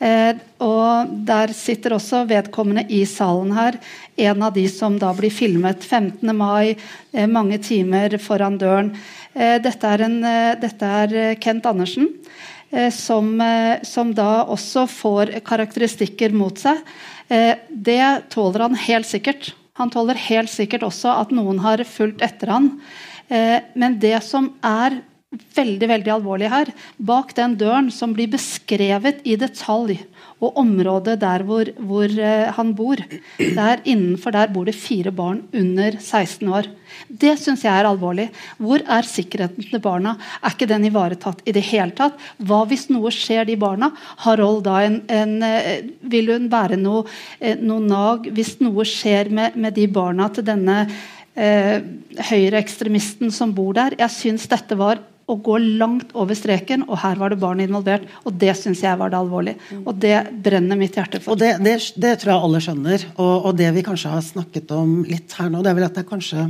Eh, 0.02 0.34
og 0.66 1.12
Der 1.28 1.52
sitter 1.54 1.94
også 1.94 2.24
vedkommende 2.30 2.88
i 2.90 3.04
salen 3.06 3.52
her. 3.54 3.78
En 4.18 4.42
av 4.42 4.54
de 4.54 4.64
som 4.70 4.98
da 4.98 5.12
blir 5.14 5.30
filmet 5.30 5.84
15. 5.86 6.34
mai, 6.36 6.76
eh, 7.14 7.28
mange 7.28 7.60
timer 7.62 8.18
foran 8.18 8.58
døren. 8.58 8.96
Eh, 9.36 9.60
dette, 9.60 9.86
er 9.86 10.02
en, 10.02 10.24
eh, 10.26 10.56
dette 10.56 10.82
er 10.84 11.14
eh, 11.14 11.36
Kent 11.36 11.66
Andersen. 11.66 12.08
eh, 12.74 12.90
Som, 12.90 13.42
som 13.84 14.14
da 14.14 14.46
også 14.46 14.88
får 14.90 15.42
karakteristikker 15.44 16.32
mot 16.34 16.58
seg. 16.58 16.78
Det 17.70 18.30
tåler 18.30 18.60
han 18.62 18.76
helt 18.76 19.06
sikkert. 19.06 19.54
Han 19.76 19.90
tåler 19.90 20.16
helt 20.16 20.50
sikkert 20.50 20.84
også 20.84 21.22
at 21.22 21.32
noen 21.32 21.60
har 21.60 21.78
fulgt 21.84 22.22
etter 22.22 22.48
han. 22.48 22.82
Men 23.30 24.00
det 24.00 24.22
som 24.24 24.54
er 24.64 25.02
veldig 25.32 25.88
veldig 25.88 26.12
alvorlig 26.12 26.50
her. 26.52 26.72
Bak 27.00 27.36
den 27.38 27.56
døren 27.60 27.90
som 27.94 28.16
blir 28.16 28.32
beskrevet 28.32 29.22
i 29.24 29.38
detalj, 29.40 30.00
og 30.42 30.58
området 30.58 31.20
der 31.22 31.44
hvor, 31.46 31.70
hvor 31.78 32.10
eh, 32.10 32.50
han 32.56 32.72
bor, 32.76 33.00
der 33.38 33.84
innenfor 33.86 34.34
der 34.34 34.50
bor 34.52 34.66
det 34.66 34.76
fire 34.76 35.12
barn 35.14 35.44
under 35.54 35.98
16 36.00 36.50
år. 36.50 36.70
Det 37.08 37.36
syns 37.40 37.64
jeg 37.64 37.72
er 37.72 37.88
alvorlig. 37.88 38.28
Hvor 38.58 38.82
er 38.82 39.08
sikkerheten 39.08 39.68
til 39.70 39.84
barna? 39.84 40.16
Er 40.42 40.56
ikke 40.56 40.68
den 40.70 40.88
ivaretatt 40.90 41.44
i 41.46 41.54
det 41.56 41.64
hele 41.70 41.94
tatt? 41.96 42.18
Hva 42.42 42.64
hvis 42.68 42.88
noe 42.90 43.14
skjer 43.14 43.46
de 43.48 43.56
barna? 43.62 43.92
Har 44.26 44.42
Roll 44.42 44.60
da 44.66 44.82
en, 44.88 45.00
en 45.08 45.38
eh, 45.46 45.88
Vil 46.12 46.34
hun 46.34 46.50
bære 46.52 46.80
noe, 46.82 47.06
eh, 47.40 47.56
noe 47.62 47.86
nag 47.86 48.28
hvis 48.34 48.58
noe 48.66 48.88
skjer 48.88 49.30
med, 49.30 49.56
med 49.62 49.78
de 49.78 49.88
barna 49.94 50.28
til 50.34 50.48
denne 50.48 50.82
eh, 51.38 51.78
høyreekstremisten 52.32 53.32
som 53.32 53.54
bor 53.56 53.78
der? 53.78 54.00
Jeg 54.02 54.18
syns 54.18 54.50
dette 54.52 54.80
var 54.80 55.06
å 55.32 55.38
gå 55.40 55.58
langt 55.80 56.12
over 56.18 56.38
streken, 56.38 56.86
og 56.90 57.00
her 57.04 57.20
var 57.22 57.34
det 57.34 57.40
barn 57.42 57.64
involvert. 57.64 58.08
Og 58.26 58.36
det 58.42 58.54
syns 58.60 58.84
jeg 58.84 59.00
var 59.00 59.14
det 59.14 59.20
alvorlig. 59.22 59.56
Og 59.82 59.94
det 60.04 60.18
brenner 60.44 60.80
mitt 60.80 60.98
hjerte 61.00 61.22
for. 61.22 61.36
Og 61.36 61.42
det, 61.42 61.54
det, 61.64 61.78
det 62.02 62.18
tror 62.22 62.34
jeg 62.34 62.48
alle 62.48 62.64
skjønner. 62.68 63.10
Og, 63.16 63.34
og 63.50 63.60
det 63.60 63.72
vi 63.76 63.86
kanskje 63.86 64.14
har 64.16 64.24
snakket 64.26 64.74
om 64.76 65.02
litt 65.08 65.38
her 65.40 65.52
nå, 65.52 65.64
det 65.64 65.72
er 65.72 65.80
vel 65.80 65.88
at 65.88 65.98
det 65.98 66.06
er 66.06 66.12
kanskje 66.12 66.48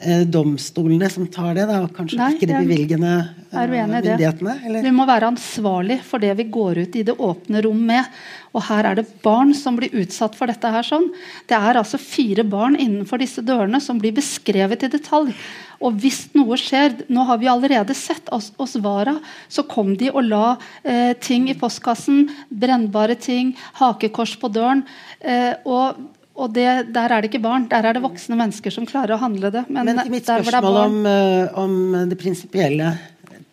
eh, 0.00 0.24
domstolene 0.28 1.10
som 1.10 1.26
tar 1.30 1.54
det, 1.56 1.66
da, 1.68 1.82
og 1.84 1.94
kanskje 1.96 2.18
Nei, 2.20 2.32
ikke 2.36 2.48
de 2.50 2.58
bevilgende 2.62 3.12
eh, 3.50 3.76
myndighetene? 3.90 4.56
Eller? 4.64 4.82
Vi 4.86 4.92
må 4.94 5.06
være 5.08 5.30
ansvarlig 5.32 6.00
for 6.06 6.22
det 6.22 6.34
vi 6.38 6.48
går 6.54 6.82
ut 6.84 6.98
i 6.98 7.04
det 7.06 7.16
åpne 7.16 7.62
rom 7.66 7.80
med. 7.90 8.18
Og 8.56 8.64
her 8.70 8.88
er 8.88 8.98
det 8.98 9.06
barn 9.24 9.52
som 9.56 9.76
blir 9.78 9.94
utsatt 10.00 10.36
for 10.38 10.50
dette. 10.50 10.70
her 10.72 10.86
sånn. 10.86 11.10
Det 11.48 11.56
er 11.56 11.78
altså 11.80 12.00
fire 12.00 12.44
barn 12.44 12.78
innenfor 12.78 13.20
disse 13.20 13.44
dørene 13.44 13.80
som 13.84 14.00
blir 14.00 14.14
beskrevet 14.16 14.86
i 14.86 14.92
detalj. 14.92 15.34
Og 15.84 15.94
hvis 16.02 16.24
noe 16.34 16.56
skjer 16.58 17.04
Nå 17.12 17.22
har 17.28 17.38
vi 17.38 17.50
allerede 17.50 17.94
sett 17.94 18.26
oss, 18.34 18.50
oss 18.58 18.74
Vara, 18.82 19.14
så 19.48 19.62
kom 19.68 19.94
de 19.98 20.10
og 20.10 20.24
la 20.26 20.56
eh, 20.82 21.14
ting 21.20 21.48
i 21.50 21.56
postkassen. 21.58 22.26
Brennbare 22.50 23.14
ting, 23.14 23.54
hakekors 23.78 24.36
på 24.40 24.50
døren. 24.52 24.84
Eh, 25.20 25.54
og 25.68 25.98
og 26.38 26.52
det, 26.54 26.66
Der 26.94 27.10
er 27.10 27.20
det 27.20 27.32
ikke 27.32 27.42
barn, 27.42 27.68
der 27.70 27.86
er 27.88 27.96
det 27.96 28.02
voksne 28.04 28.38
mennesker 28.38 28.70
som 28.74 28.86
klarer 28.86 29.16
å 29.16 29.22
handle 29.22 29.50
det. 29.54 29.64
Men, 29.68 29.90
men 29.90 30.12
mitt 30.12 30.28
spørsmål 30.28 30.76
det 30.78 30.84
om, 30.84 30.98
uh, 31.04 31.62
om, 31.64 31.78
det 32.10 32.18
prinsipielle, 32.20 32.92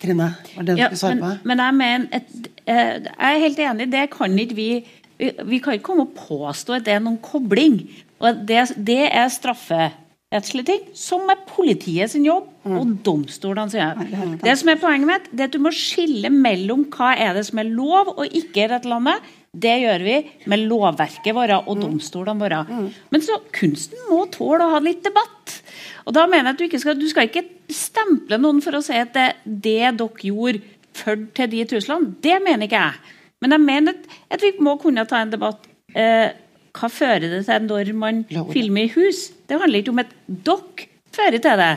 Trine, 0.02 0.28
var 0.54 0.68
det 0.68 0.76
ja, 0.78 0.90
du 0.92 0.98
svarte 1.00 1.22
på? 1.22 1.32
Men, 1.48 1.62
jeg, 1.64 1.76
mener 1.80 2.20
et, 2.20 2.48
uh, 2.68 2.94
jeg 3.08 3.32
er 3.32 3.42
helt 3.42 3.62
enig, 3.70 3.90
det 3.94 4.06
kan 4.14 4.38
ikke 4.38 4.58
vi 4.58 4.70
vi, 5.16 5.30
vi 5.48 5.60
kan 5.62 5.76
ikke 5.76 5.88
komme 5.90 6.08
og 6.08 6.16
påstå 6.18 6.76
at 6.78 6.88
det 6.88 6.96
er 6.96 7.04
noen 7.04 7.20
kobling. 7.24 7.80
Og 8.22 8.42
det, 8.48 8.62
det 8.76 9.02
er 9.08 9.30
strafferettslige 9.32 10.68
ting, 10.70 10.84
som 10.96 11.26
er 11.32 11.42
politiet 11.48 12.12
sin 12.12 12.26
jobb 12.26 12.48
mm. 12.64 12.76
og 12.76 12.94
domstolene 13.06 13.72
sin 13.72 13.82
jobb. 13.82 14.36
Det 14.44 14.56
som 14.60 14.72
er 14.72 14.80
poenget 14.80 15.10
mitt, 15.10 15.30
det 15.32 15.46
er 15.46 15.50
at 15.50 15.56
du 15.56 15.62
må 15.64 15.72
skille 15.74 16.32
mellom 16.32 16.86
hva 16.92 17.14
er 17.16 17.36
det 17.36 17.46
som 17.50 17.60
er 17.62 17.72
lov 17.72 18.14
og 18.16 18.24
ikke 18.28 18.66
i 18.66 18.70
dette 18.72 18.92
landet. 18.92 19.34
Det 19.56 19.74
gjør 19.80 20.02
vi 20.04 20.16
med 20.50 20.64
lovverket 20.68 21.34
vårt 21.36 21.54
og 21.62 21.76
mm. 21.76 21.82
domstolene 21.84 22.42
våre. 22.42 22.62
Mm. 22.68 22.88
Men 23.14 23.24
så 23.24 23.38
kunsten 23.56 24.02
må 24.10 24.24
tåle 24.32 24.66
å 24.66 24.74
ha 24.74 24.80
litt 24.84 25.04
debatt. 25.06 25.58
Og 26.06 26.14
da 26.16 26.26
mener 26.30 26.50
jeg 26.50 26.54
at 26.54 26.58
Du 26.60 26.64
ikke 26.66 26.82
skal, 26.82 26.98
du 27.00 27.06
skal 27.10 27.30
ikke 27.30 27.46
stemple 27.72 28.38
noen 28.40 28.60
for 28.64 28.78
å 28.78 28.82
si 28.84 28.96
at 28.98 29.14
det, 29.16 29.28
det 29.44 29.94
dere 29.98 30.28
gjorde, 30.28 30.62
førte 30.96 31.32
til 31.36 31.52
de 31.52 31.64
truslene. 31.72 32.14
Det 32.24 32.36
mener 32.44 32.68
ikke 32.68 32.82
jeg. 32.82 33.14
Men 33.44 33.56
jeg 33.56 33.64
mener 33.66 33.96
at, 33.96 34.18
at 34.36 34.44
vi 34.44 34.52
må 34.64 34.76
kunne 34.80 35.04
ta 35.08 35.20
en 35.22 35.32
debatt. 35.32 35.66
Eh, 35.96 36.28
hva 36.76 36.88
fører 36.92 37.24
det 37.32 37.44
til 37.46 37.66
når 37.68 37.92
man 37.96 38.22
filmer 38.52 38.86
i 38.86 38.92
hus? 38.92 39.30
Det 39.48 39.60
handler 39.60 39.82
ikke 39.82 39.94
om 39.94 40.02
at 40.04 40.12
dere 40.26 40.88
fører 41.16 41.40
til 41.42 41.62
det. 41.62 41.72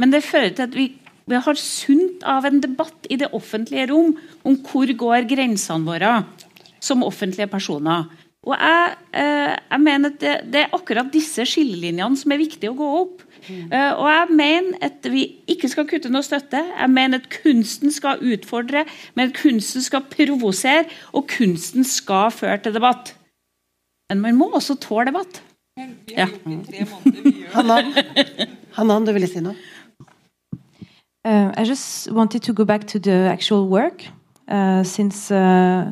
Men 0.00 0.14
det 0.14 0.24
fører 0.26 0.54
til 0.54 0.66
at 0.66 0.76
vi, 0.76 0.88
vi 1.30 1.40
har 1.46 1.58
sunt 1.60 2.24
av 2.26 2.46
en 2.48 2.62
debatt 2.62 3.10
i 3.10 3.18
det 3.20 3.30
offentlige 3.36 3.88
rom 3.92 4.16
om 4.48 4.56
hvor 4.66 4.90
går 5.04 5.28
grensene 5.30 5.86
våre 5.86 6.14
som 6.82 7.04
offentlige 7.06 7.48
personer. 7.50 8.10
Og 8.42 8.56
jeg, 8.58 8.94
eh, 9.14 9.52
jeg 9.70 9.80
mener 9.80 10.10
at 10.10 10.18
det, 10.20 10.32
det, 10.50 10.62
er 10.64 10.74
akkurat 10.74 11.12
disse 11.14 11.44
skillelinjene 11.46 12.18
som 12.18 12.34
er 12.34 12.40
viktige 12.42 12.72
å 12.72 12.78
gå 12.78 12.88
opp. 13.02 13.22
Mm. 13.42 13.70
Uh, 13.70 13.92
og 13.98 14.06
jeg 14.06 14.34
mener 14.38 14.84
at 14.86 15.06
vi 15.10 15.22
ikke 15.50 15.70
skal 15.70 15.86
kutte 15.90 16.10
noe 16.10 16.26
støtte. 16.26 16.58
Jeg 16.58 16.90
mener 16.90 17.22
at 17.22 17.30
kunsten 17.42 17.90
skal 17.94 18.22
utfordre, 18.22 18.84
men 19.14 19.30
at 19.30 19.38
kunsten 19.38 19.82
skal 19.82 20.04
provosere, 20.10 20.86
og 21.14 21.26
kunsten 21.30 21.86
skal 21.86 22.30
føre 22.34 22.58
til 22.62 22.74
debatt. 22.74 23.14
Men 24.10 24.22
man 24.22 24.38
må 24.38 24.50
også 24.54 24.78
tåle 24.82 25.10
debatt. 25.10 25.42
Ja. 26.10 26.28
Hanan, 27.54 27.94
Hanan, 28.76 29.06
du 29.06 29.14
ville 29.14 29.30
si 29.30 29.42
noe? 29.42 29.54
Uh, 31.24 31.54
I 31.56 31.64
just 31.64 32.10
wanted 32.10 32.42
to 32.42 32.52
go 32.52 32.64
back 32.64 32.86
to 32.88 32.98
the 32.98 33.30
actual 33.30 33.68
work, 33.68 34.04
uh, 34.48 34.82
since 34.82 35.30
uh, 35.30 35.90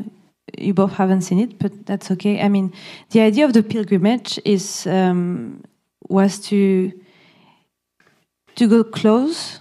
you 0.61 0.75
both 0.75 0.93
haven't 0.93 1.23
seen 1.23 1.39
it, 1.39 1.59
but 1.59 1.87
that's 1.87 2.11
okay. 2.11 2.41
I 2.41 2.49
mean, 2.49 2.73
the 3.11 3.21
idea 3.21 3.45
of 3.45 3.53
the 3.53 3.63
pilgrimage 3.63 4.39
is 4.45 4.87
um, 4.87 5.63
was 6.09 6.39
to 6.49 6.93
to 8.57 8.69
go 8.69 8.85
close 8.85 9.61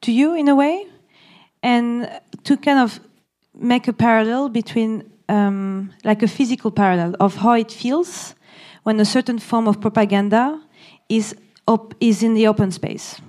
to 0.00 0.12
you 0.12 0.34
in 0.34 0.48
a 0.48 0.54
way, 0.54 0.86
and 1.62 2.08
to 2.44 2.56
kind 2.56 2.78
of 2.78 3.00
make 3.54 3.88
a 3.88 3.92
parallel 3.92 4.48
between 4.48 5.02
um, 5.28 5.90
like 6.04 6.22
a 6.22 6.28
physical 6.28 6.70
parallel 6.70 7.14
of 7.20 7.36
how 7.36 7.52
it 7.52 7.72
feels 7.72 8.34
when 8.84 9.00
a 9.00 9.04
certain 9.04 9.38
form 9.38 9.68
of 9.68 9.80
propaganda 9.80 10.60
is 11.08 11.34
op- 11.66 11.94
is 12.00 12.22
in 12.22 12.34
the 12.34 12.46
open 12.46 12.70
space. 12.70 13.20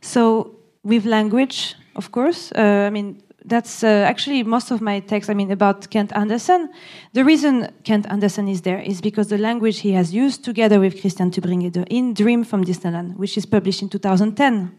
So 0.00 0.56
with 0.82 1.06
language, 1.06 1.76
of 1.94 2.10
course, 2.10 2.52
uh, 2.52 2.86
I 2.86 2.90
mean 2.90 3.22
that's 3.44 3.82
uh, 3.82 4.06
actually 4.08 4.42
most 4.42 4.70
of 4.70 4.80
my 4.80 5.00
text. 5.00 5.30
I 5.30 5.34
mean, 5.34 5.50
about 5.50 5.90
Kent 5.90 6.12
Anderson. 6.14 6.70
The 7.12 7.24
reason 7.24 7.68
Kent 7.84 8.06
Anderson 8.10 8.48
is 8.48 8.62
there 8.62 8.80
is 8.80 9.00
because 9.00 9.28
the 9.28 9.38
language 9.38 9.80
he 9.80 9.92
has 9.92 10.14
used 10.14 10.44
together 10.44 10.80
with 10.80 11.00
Christian 11.00 11.30
Tubringede 11.30 11.86
in 11.88 12.14
Dream 12.14 12.44
from 12.44 12.64
Disneyland, 12.64 13.16
which 13.16 13.36
is 13.36 13.46
published 13.46 13.82
in 13.82 13.88
2010. 13.88 14.76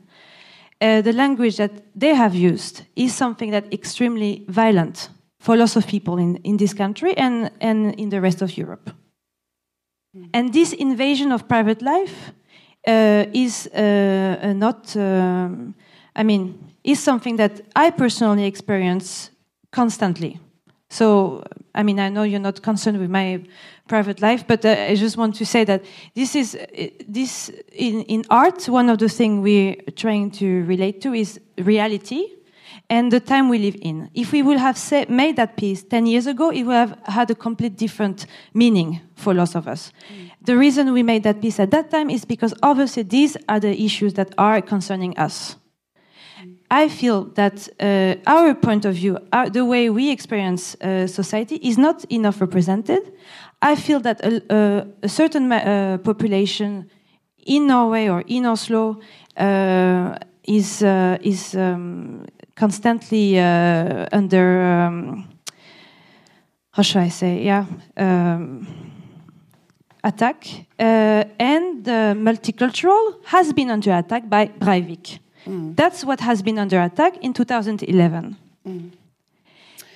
Uh, 0.82 1.01
the 1.01 1.14
language 1.14 1.57
that 1.57 1.72
they 1.95 2.14
have 2.14 2.36
used 2.36 2.84
is 2.95 3.14
something 3.14 3.51
that 3.51 3.72
extremely 3.74 4.45
violent 4.49 5.09
for 5.39 5.55
lots 5.55 5.76
of 5.76 5.88
people 5.88 6.18
in, 6.18 6.38
in 6.38 6.57
this 6.57 6.74
country 6.74 7.16
and, 7.18 7.51
and 7.61 7.95
in 7.95 8.09
the 8.09 8.20
rest 8.20 8.41
of 8.41 8.57
Europe. 8.57 8.89
Mm. 10.16 10.30
And 10.34 10.53
this 10.53 10.74
invasion 10.74 11.32
of 11.32 11.47
private 11.47 11.82
life 11.82 12.32
uh, 12.88 13.26
is 13.34 13.68
uh, 13.68 14.53
not, 14.55 14.95
um, 14.95 15.76
I 16.16 16.24
mean, 16.24 16.73
is 16.84 17.00
something 17.00 17.38
that 17.38 17.62
I 17.76 17.90
personally 17.92 18.46
experience 18.46 19.32
constantly. 19.72 20.40
So, 20.90 21.44
I 21.74 21.82
mean, 21.82 22.00
I 22.00 22.10
know 22.10 22.24
you're 22.24 22.40
not 22.40 22.62
concerned 22.62 23.00
with 23.00 23.10
my 23.10 23.44
private 23.88 24.22
life, 24.22 24.46
but 24.48 24.64
uh, 24.64 24.76
I 24.90 24.96
just 24.96 25.18
want 25.18 25.36
to 25.36 25.46
say 25.46 25.64
that 25.64 25.84
this 26.14 26.36
is 26.36 26.56
uh, 26.56 26.88
this 27.08 27.50
in 27.72 28.04
in 28.04 28.26
art. 28.30 28.70
One 28.70 28.90
of 28.90 29.00
the 29.00 29.10
things 29.10 29.44
we're 29.44 29.76
trying 29.96 30.30
to 30.32 30.64
relate 30.66 31.02
to 31.02 31.14
is 31.14 31.40
reality 31.58 32.28
and 32.90 33.12
the 33.12 33.20
time 33.20 33.50
we 33.50 33.58
live 33.58 33.76
in. 33.82 34.10
If 34.14 34.32
we 34.32 34.42
would 34.42 34.58
have 34.58 34.78
say, 34.78 35.06
made 35.10 35.36
that 35.38 35.58
piece 35.58 35.84
10 35.84 36.06
years 36.06 36.28
ago, 36.28 36.52
it 36.52 36.64
would 36.64 36.76
have 36.76 36.98
had 37.06 37.32
a 37.32 37.36
complete 37.36 37.78
different 37.78 38.26
meaning 38.54 39.02
for 39.16 39.34
lots 39.34 39.56
of 39.56 39.68
us. 39.68 39.92
Mm. 40.12 40.32
The 40.42 40.58
reason 40.58 40.94
we 40.94 41.04
made 41.04 41.24
that 41.24 41.42
piece 41.42 41.60
at 41.60 41.72
that 41.72 41.90
time 41.90 42.10
is 42.10 42.26
because 42.26 42.54
obviously 42.62 43.04
these 43.04 43.38
are 43.48 43.60
the 43.60 43.74
issues 43.84 44.14
that 44.14 44.34
are 44.38 44.62
concerning 44.62 45.18
us. 45.18 45.56
I 46.74 46.90
feel 46.90 47.26
that 47.36 47.70
uh, 47.80 48.16
our 48.26 48.56
point 48.56 48.86
of 48.86 48.96
view, 48.96 49.20
our, 49.32 49.48
the 49.48 49.64
way 49.64 49.92
we 49.92 50.10
experience 50.10 50.76
uh, 50.82 51.06
society, 51.06 51.58
is 51.58 51.78
not 51.78 52.04
enough 52.06 52.42
represented. 52.42 53.14
I 53.62 53.76
feel 53.76 54.00
that 54.00 54.26
a, 54.26 54.42
a, 54.50 54.88
a 55.04 55.08
certain 55.08 55.52
uh, 55.52 56.00
population 56.04 56.90
in 57.46 57.68
Norway 57.68 58.08
or 58.10 58.24
in 58.26 58.48
Oslo 58.48 59.00
uh, 59.38 60.18
is 60.44 60.82
uh, 60.82 61.18
is 61.22 61.54
um, 61.54 62.26
constantly 62.56 63.38
uh, 63.38 64.08
under 64.12 64.62
um, 64.64 65.30
how 66.72 66.82
should 66.82 67.04
I 67.04 67.10
say? 67.10 67.44
Yeah. 67.44 67.66
Um, 67.96 68.66
attack 70.04 70.66
and 70.80 71.86
the 71.86 72.16
multicultural 72.18 73.24
has 73.26 73.54
been 73.54 73.70
under 73.70 73.94
attack 73.94 74.28
by 74.28 74.48
Breivik. 74.48 75.20
Mm. 75.46 75.76
That's 75.76 76.04
what 76.04 76.20
has 76.20 76.41
been 76.41 76.58
under 76.58 76.82
attack 76.82 77.18
in 77.18 77.34
2011. 77.34 78.38
Mm. 78.68 78.91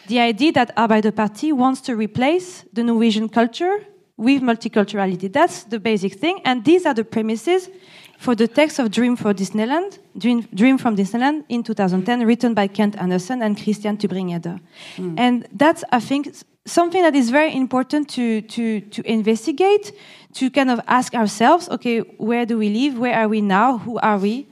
The 0.08 0.20
idea 0.20 0.52
that 0.54 0.76
Arbeiderparti 0.76 1.54
wants 1.54 1.82
to 1.82 1.96
replace 1.96 2.64
the 2.72 2.84
Norwegian 2.84 3.30
culture 3.30 3.86
with 4.16 4.42
multiculturality. 4.42 5.32
That's 5.32 5.64
the 5.64 5.80
basic 5.80 6.14
thing. 6.14 6.42
And 6.46 6.64
these 6.64 6.86
are 6.86 6.94
the 6.94 7.04
premises 7.04 7.70
for 8.18 8.34
the 8.34 8.48
text 8.48 8.80
of 8.80 8.90
Dream 8.90 9.16
for 9.16 9.34
Disneyland, 9.34 10.00
Dream, 10.18 10.48
Dream 10.54 10.78
from 10.78 10.96
Disneyland 10.96 11.44
in 11.50 11.62
2010, 11.62 12.26
written 12.26 12.54
by 12.54 12.68
Kent 12.68 12.98
Anderson 12.98 13.42
and 13.44 13.62
Christian 13.62 13.98
Tubringede. 13.98 14.60
Mm. 14.96 15.20
And 15.20 15.48
that's, 15.54 15.84
I 15.92 16.00
think, 16.00 16.34
something 16.66 17.02
that 17.04 17.16
is 17.16 17.30
very 17.30 17.56
important 17.56 18.10
to, 18.10 18.42
to, 18.42 18.82
to 18.82 19.02
investigate, 19.10 19.94
to 20.34 20.50
kind 20.50 20.72
of 20.72 20.82
ask 20.88 21.14
ourselves, 21.14 21.70
okay, 21.70 22.00
where 22.18 22.46
do 22.46 22.58
we 22.58 22.70
live? 22.70 22.98
Where 22.98 23.16
are 23.16 23.28
we 23.28 23.42
now? 23.42 23.78
Who 23.80 24.00
are 24.00 24.18
we? 24.18 24.48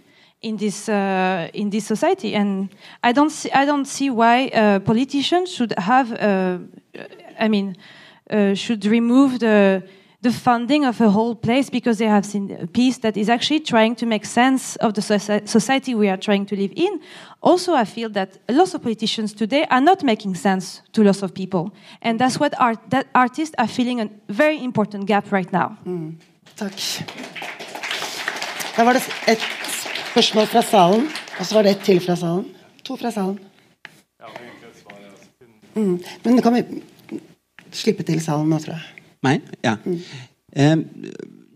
In 0.45 0.57
this 0.57 0.87
uh, 0.87 1.49
in 1.53 1.69
this 1.69 1.85
society, 1.85 2.35
and 2.35 2.69
I 3.03 3.11
don't 3.11 3.31
see 3.31 3.51
I 3.51 3.65
don't 3.65 3.87
see 3.87 4.09
why 4.09 4.47
uh, 4.47 4.79
politicians 4.79 5.51
should 5.51 5.73
have 5.77 6.11
uh, 6.13 6.59
I 7.39 7.47
mean 7.47 7.75
uh, 8.29 8.53
should 8.53 8.85
remove 8.85 9.39
the 9.39 9.81
the 10.21 10.31
funding 10.31 10.85
of 10.85 11.01
a 11.01 11.09
whole 11.09 11.35
place 11.35 11.69
because 11.69 11.97
they 11.97 12.07
have 12.07 12.25
seen 12.25 12.51
a 12.61 12.67
piece 12.67 12.99
that 12.99 13.15
is 13.17 13.29
actually 13.29 13.59
trying 13.59 13.95
to 13.95 14.05
make 14.05 14.25
sense 14.25 14.75
of 14.77 14.93
the 14.93 15.01
society 15.45 15.93
we 15.93 16.09
are 16.09 16.17
trying 16.17 16.45
to 16.47 16.55
live 16.55 16.73
in. 16.75 16.99
Also, 17.41 17.73
I 17.75 17.85
feel 17.85 18.09
that 18.09 18.39
lots 18.49 18.73
of 18.73 18.81
politicians 18.81 19.33
today 19.33 19.65
are 19.69 19.81
not 19.81 20.03
making 20.03 20.35
sense 20.35 20.81
to 20.93 21.03
lots 21.03 21.21
of 21.23 21.33
people, 21.33 21.71
and 22.01 22.19
that's 22.19 22.39
what 22.39 22.53
art 22.59 22.79
that 22.89 23.07
artists 23.13 23.55
are 23.57 23.67
feeling 23.67 24.01
a 24.01 24.09
very 24.29 24.63
important 24.63 25.05
gap 25.05 25.31
right 25.31 25.51
now. 25.51 25.77
Mm. 25.85 26.15
Spørsmål 30.15 30.45
fra 30.47 30.61
salen, 30.63 31.01
og 31.11 31.43
så 31.43 31.57
var 31.57 31.65
det 31.65 31.71
ett 31.75 31.81
til 31.83 31.97
fra 31.99 32.13
salen. 32.15 32.45
To 32.87 32.95
fra 32.95 33.09
salen. 33.11 33.35
Mm. 35.75 35.97
Men 36.23 36.37
kan 36.39 36.55
vi 36.55 36.61
slippe 37.75 38.05
til 38.07 38.21
salen 38.23 38.47
nå, 38.47 38.61
tror 38.63 38.77
jeg. 38.77 39.09
Meg? 39.27 39.49
Ja. 39.59 39.73
Mm. 39.83 39.97
Eh, 40.55 40.77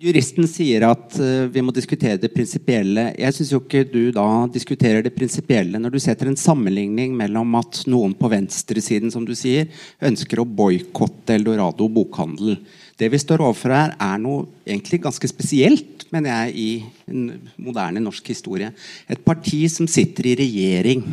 Juristen 0.03 0.43
sier 0.51 0.83
at 0.89 1.15
eh, 1.23 1.47
vi 1.55 1.63
må 1.63 1.71
diskutere 1.71 2.19
det 2.19 2.33
prinsipielle. 2.35 3.13
Jeg 3.15 3.37
syns 3.37 3.53
jo 3.55 3.61
ikke 3.63 3.85
du 3.87 4.11
da 4.11 4.27
diskuterer 4.51 5.07
det 5.07 5.15
prinsipielle 5.15 5.79
når 5.79 5.95
du 5.95 6.01
setter 6.03 6.27
en 6.27 6.35
sammenligning 6.43 7.15
mellom 7.15 7.55
at 7.61 7.85
noen 7.87 8.11
på 8.19 8.27
venstresiden 8.35 9.15
som 9.15 9.23
du 9.23 9.37
sier, 9.39 9.71
ønsker 10.03 10.43
å 10.43 10.49
boikotte 10.59 11.39
Eldorado 11.39 11.87
bokhandel. 11.87 12.59
Det 12.99 13.07
vi 13.11 13.19
står 13.21 13.43
overfor 13.45 13.73
her, 13.73 13.93
er 13.95 14.21
noe 14.21 14.47
egentlig 14.67 15.01
ganske 15.05 15.29
spesielt, 15.31 16.07
mener 16.11 16.33
jeg, 16.33 16.55
i 16.55 17.11
en 17.11 17.51
moderne 17.61 18.01
norsk 18.03 18.33
historie. 18.33 18.73
Et 19.07 19.21
parti 19.23 19.63
som 19.71 19.87
sitter 19.87 20.31
i 20.31 20.35
regjering. 20.41 21.05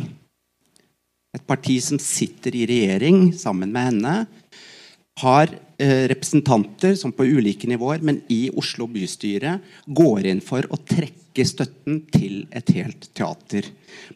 Et 1.37 1.45
parti 1.47 1.77
som 1.83 2.01
sitter 2.01 2.55
i 2.59 2.65
regjering 2.67 3.31
sammen 3.37 3.71
med 3.71 3.91
henne, 3.91 4.17
har 5.21 5.55
Eh, 5.79 6.07
representanter 6.09 6.95
som 6.95 7.11
på 7.11 7.25
ulike 7.25 7.67
nivåer, 7.69 7.99
men 8.01 8.23
i 8.33 8.47
Oslo 8.57 8.87
bystyre, 8.89 9.59
går 9.85 10.25
inn 10.25 10.39
for 10.41 10.65
å 10.73 10.79
trekke 10.81 11.45
støtten 11.45 11.99
til 12.09 12.47
et 12.49 12.71
helt 12.73 13.05
teater. 13.13 13.67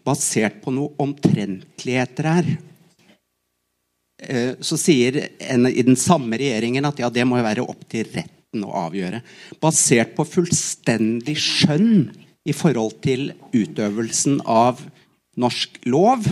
Basert 0.01 0.57
på 0.63 0.74
noe 0.74 0.89
omtrentligheter 1.05 2.30
her. 2.32 2.49
Eh, 4.22 4.53
så 4.61 4.78
sier 4.78 5.17
en 5.49 5.65
i 5.65 5.82
den 5.82 5.97
samme 5.97 6.38
regjeringen 6.38 6.86
at 6.86 6.99
ja, 7.01 7.09
det 7.09 7.26
må 7.26 7.39
jo 7.39 7.47
være 7.47 7.65
opp 7.65 7.88
til 7.89 8.05
retten 8.13 8.65
å 8.67 8.74
avgjøre. 8.86 9.24
Basert 9.63 10.13
på 10.17 10.28
fullstendig 10.28 11.38
skjønn 11.41 12.11
i 12.45 12.53
forhold 12.53 12.99
til 13.05 13.32
utøvelsen 13.53 14.41
av 14.49 14.82
norsk 15.41 15.80
lov 15.89 16.28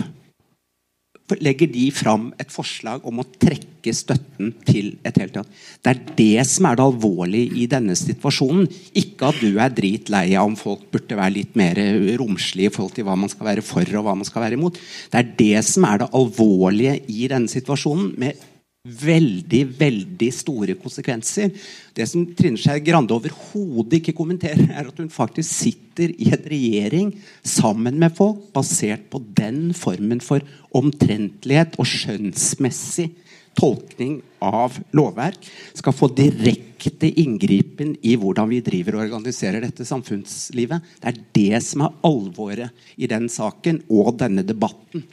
legger 1.38 1.70
de 1.70 1.86
fram 1.94 2.30
et 2.40 2.50
forslag 2.52 3.06
om 3.06 3.22
å 3.22 3.26
trekke 3.40 3.94
støtten 3.94 4.52
til 4.66 4.92
et 5.06 5.16
helt 5.20 5.34
teater. 5.34 5.48
Det 5.80 5.92
er 5.92 6.00
det 6.18 6.46
som 6.48 6.68
er 6.68 6.78
det 6.78 6.86
alvorlige 6.86 7.60
i 7.62 7.66
denne 7.70 7.96
situasjonen. 7.96 8.68
Ikke 8.98 9.30
at 9.30 9.40
du 9.40 9.60
er 9.62 9.72
dritlei 9.74 10.26
av 10.34 10.50
om 10.50 10.58
folk 10.58 10.88
burde 10.92 11.18
være 11.18 11.36
litt 11.38 11.56
mer 11.58 11.80
romslige 12.20 12.70
i 12.70 12.74
forhold 12.74 12.96
til 12.98 13.08
hva 13.08 13.16
man 13.18 13.32
skal 13.32 13.52
være 13.52 13.64
for 13.64 13.96
og 13.96 14.06
hva 14.06 14.16
man 14.18 14.28
skal 14.28 14.44
være 14.44 14.58
imot. 14.58 14.78
Det 15.12 15.20
er 15.22 15.34
det 15.38 15.64
som 15.68 15.86
er 15.88 16.02
det 16.02 16.12
alvorlige 16.20 16.98
i 17.08 17.28
denne 17.30 17.50
situasjonen. 17.50 18.14
med 18.18 18.49
veldig, 18.80 19.60
veldig 19.76 20.28
store 20.32 20.74
konsekvenser. 20.80 21.50
Det 21.92 22.06
som 22.08 22.24
Trine 22.36 22.56
Skei 22.60 22.80
Grande 22.84 23.12
overhodet 23.12 23.98
ikke 23.98 24.16
kommenterer, 24.16 24.70
er 24.72 24.88
at 24.88 25.02
hun 25.02 25.10
faktisk 25.12 25.50
sitter 25.52 26.14
i 26.16 26.30
en 26.32 26.46
regjering 26.48 27.10
sammen 27.44 27.98
med 28.00 28.16
folk 28.16 28.46
basert 28.56 29.04
på 29.12 29.20
den 29.36 29.74
formen 29.76 30.22
for 30.24 30.40
omtrentlighet 30.72 31.76
og 31.76 31.90
skjønnsmessig 31.92 33.10
tolkning 33.58 34.20
av 34.40 34.78
lovverk 34.96 35.42
skal 35.76 35.92
få 35.92 36.08
direkte 36.16 37.10
inngripen 37.20 37.96
i 38.06 38.14
hvordan 38.16 38.48
vi 38.48 38.62
driver 38.64 38.96
og 38.96 39.08
organiserer 39.10 39.60
dette 39.60 39.84
samfunnslivet. 39.84 40.80
Det 41.02 41.10
er 41.10 41.24
det 41.36 41.64
som 41.66 41.84
er 41.84 41.96
alvoret 42.06 42.86
i 42.96 43.10
den 43.10 43.28
saken 43.28 43.82
og 43.92 44.14
denne 44.22 44.46
debatten. 44.46 45.04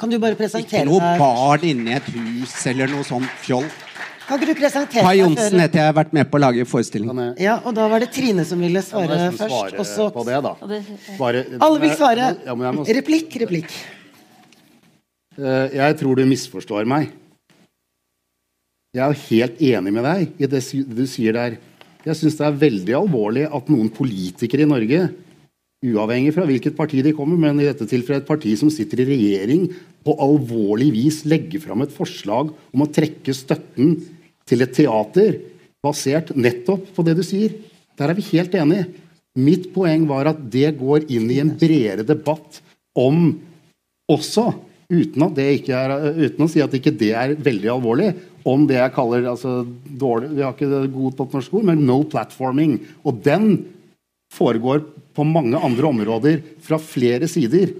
Kan 0.00 0.10
du 0.10 0.18
bare 0.22 0.38
presentere 0.38 0.82
Ikke 0.82 0.88
noe 0.88 1.14
barn 1.20 1.64
inni 1.68 1.94
et 1.96 2.08
hus 2.14 2.54
eller 2.70 2.90
noe 2.90 3.06
sånt 3.06 3.30
fjoll. 3.44 3.68
Kan 4.26 4.38
ikke 4.38 4.52
du 4.52 4.60
presentere 4.60 5.04
Kai 5.04 5.16
Johnsen 5.18 5.58
heter 5.60 5.80
jeg. 5.80 5.88
har 5.90 5.96
vært 5.96 6.12
med 6.16 6.28
på 6.30 6.38
å 6.38 6.42
lage 6.44 6.66
forestillingen. 6.68 7.32
Ja, 7.42 7.58
og 7.66 7.74
da 7.76 7.88
var 7.90 8.02
det 8.02 8.12
Trine 8.14 8.44
som 8.48 8.62
ville 8.62 8.82
svare 8.84 9.18
ja, 9.18 9.32
først. 9.34 9.80
Svare 9.90 10.14
på 10.14 10.24
det, 10.28 10.38
da. 10.46 10.54
Bare, 11.18 11.42
Alle 11.58 11.82
vil 11.82 11.96
svare. 11.98 12.30
Ja, 12.46 12.54
må... 12.54 12.86
Replikk, 13.00 13.34
replikk. 13.42 13.74
Eh, 15.38 15.74
jeg 15.78 15.98
tror 16.00 16.20
du 16.20 16.24
misforstår 16.28 16.88
meg. 16.88 17.10
Jeg 18.92 19.04
er 19.08 19.20
helt 19.26 19.60
enig 19.64 19.92
med 19.96 20.04
deg 20.04 20.42
i 20.44 20.48
det 20.52 20.62
du 20.84 21.04
sier 21.08 21.36
der. 21.36 21.58
Jeg 22.04 22.18
syns 22.18 22.36
det 22.38 22.44
er 22.48 22.58
veldig 22.60 22.96
alvorlig 22.98 23.46
at 23.48 23.70
noen 23.72 23.88
politikere 23.94 24.66
i 24.66 24.68
Norge 24.68 25.06
uavhengig 25.82 26.32
fra 26.36 26.46
hvilket 26.46 26.76
parti 26.78 27.02
de 27.02 27.14
kommer, 27.16 27.38
men 27.40 27.60
i 27.60 27.66
dette 27.66 27.88
tilfellet 27.90 28.22
et 28.22 28.28
parti 28.28 28.54
som 28.58 28.70
sitter 28.70 29.02
i 29.02 29.08
regjering, 29.10 29.66
på 30.02 30.14
alvorlig 30.22 30.90
vis 30.94 31.20
legger 31.30 31.62
fram 31.62 31.84
et 31.84 31.94
forslag 31.94 32.50
om 32.50 32.82
å 32.82 32.90
trekke 32.90 33.34
støtten 33.34 33.96
til 34.48 34.64
et 34.64 34.74
teater 34.74 35.38
basert 35.82 36.32
nettopp 36.38 36.88
på 36.94 37.04
det 37.06 37.16
du 37.18 37.22
sier. 37.26 37.54
Der 37.98 38.10
er 38.10 38.18
vi 38.18 38.26
helt 38.32 38.54
enige. 38.58 38.88
Mitt 39.38 39.70
poeng 39.74 40.04
var 40.10 40.30
at 40.32 40.42
det 40.52 40.74
går 40.78 41.06
inn 41.10 41.30
i 41.32 41.40
en 41.42 41.54
bredere 41.58 42.04
debatt 42.06 42.60
om 42.98 43.32
også, 44.10 44.50
uten, 44.92 45.24
er, 45.40 45.94
uten 46.18 46.44
å 46.44 46.50
si 46.50 46.60
at 46.60 46.74
ikke 46.76 46.92
det 47.00 47.12
er 47.16 47.36
veldig 47.40 47.70
alvorlig, 47.72 48.10
om 48.44 48.66
det 48.68 48.76
jeg 48.76 48.94
kaller 48.96 49.28
altså, 49.30 49.62
dårlig, 49.86 50.32
Vi 50.34 50.42
har 50.42 50.52
ikke 50.52 50.68
det 50.68 50.82
god 50.92 51.16
på 51.16 51.28
norsk 51.32 51.54
ord, 51.54 51.68
men 51.70 51.86
no 51.86 52.02
platforming. 52.10 52.74
Og 53.06 53.22
den 53.24 53.62
foregår 54.34 54.82
på 55.14 55.26
mange 55.28 55.58
andre 55.58 55.88
områder 55.88 56.42
fra 56.64 56.78
flere 56.80 57.28
sider. 57.30 57.74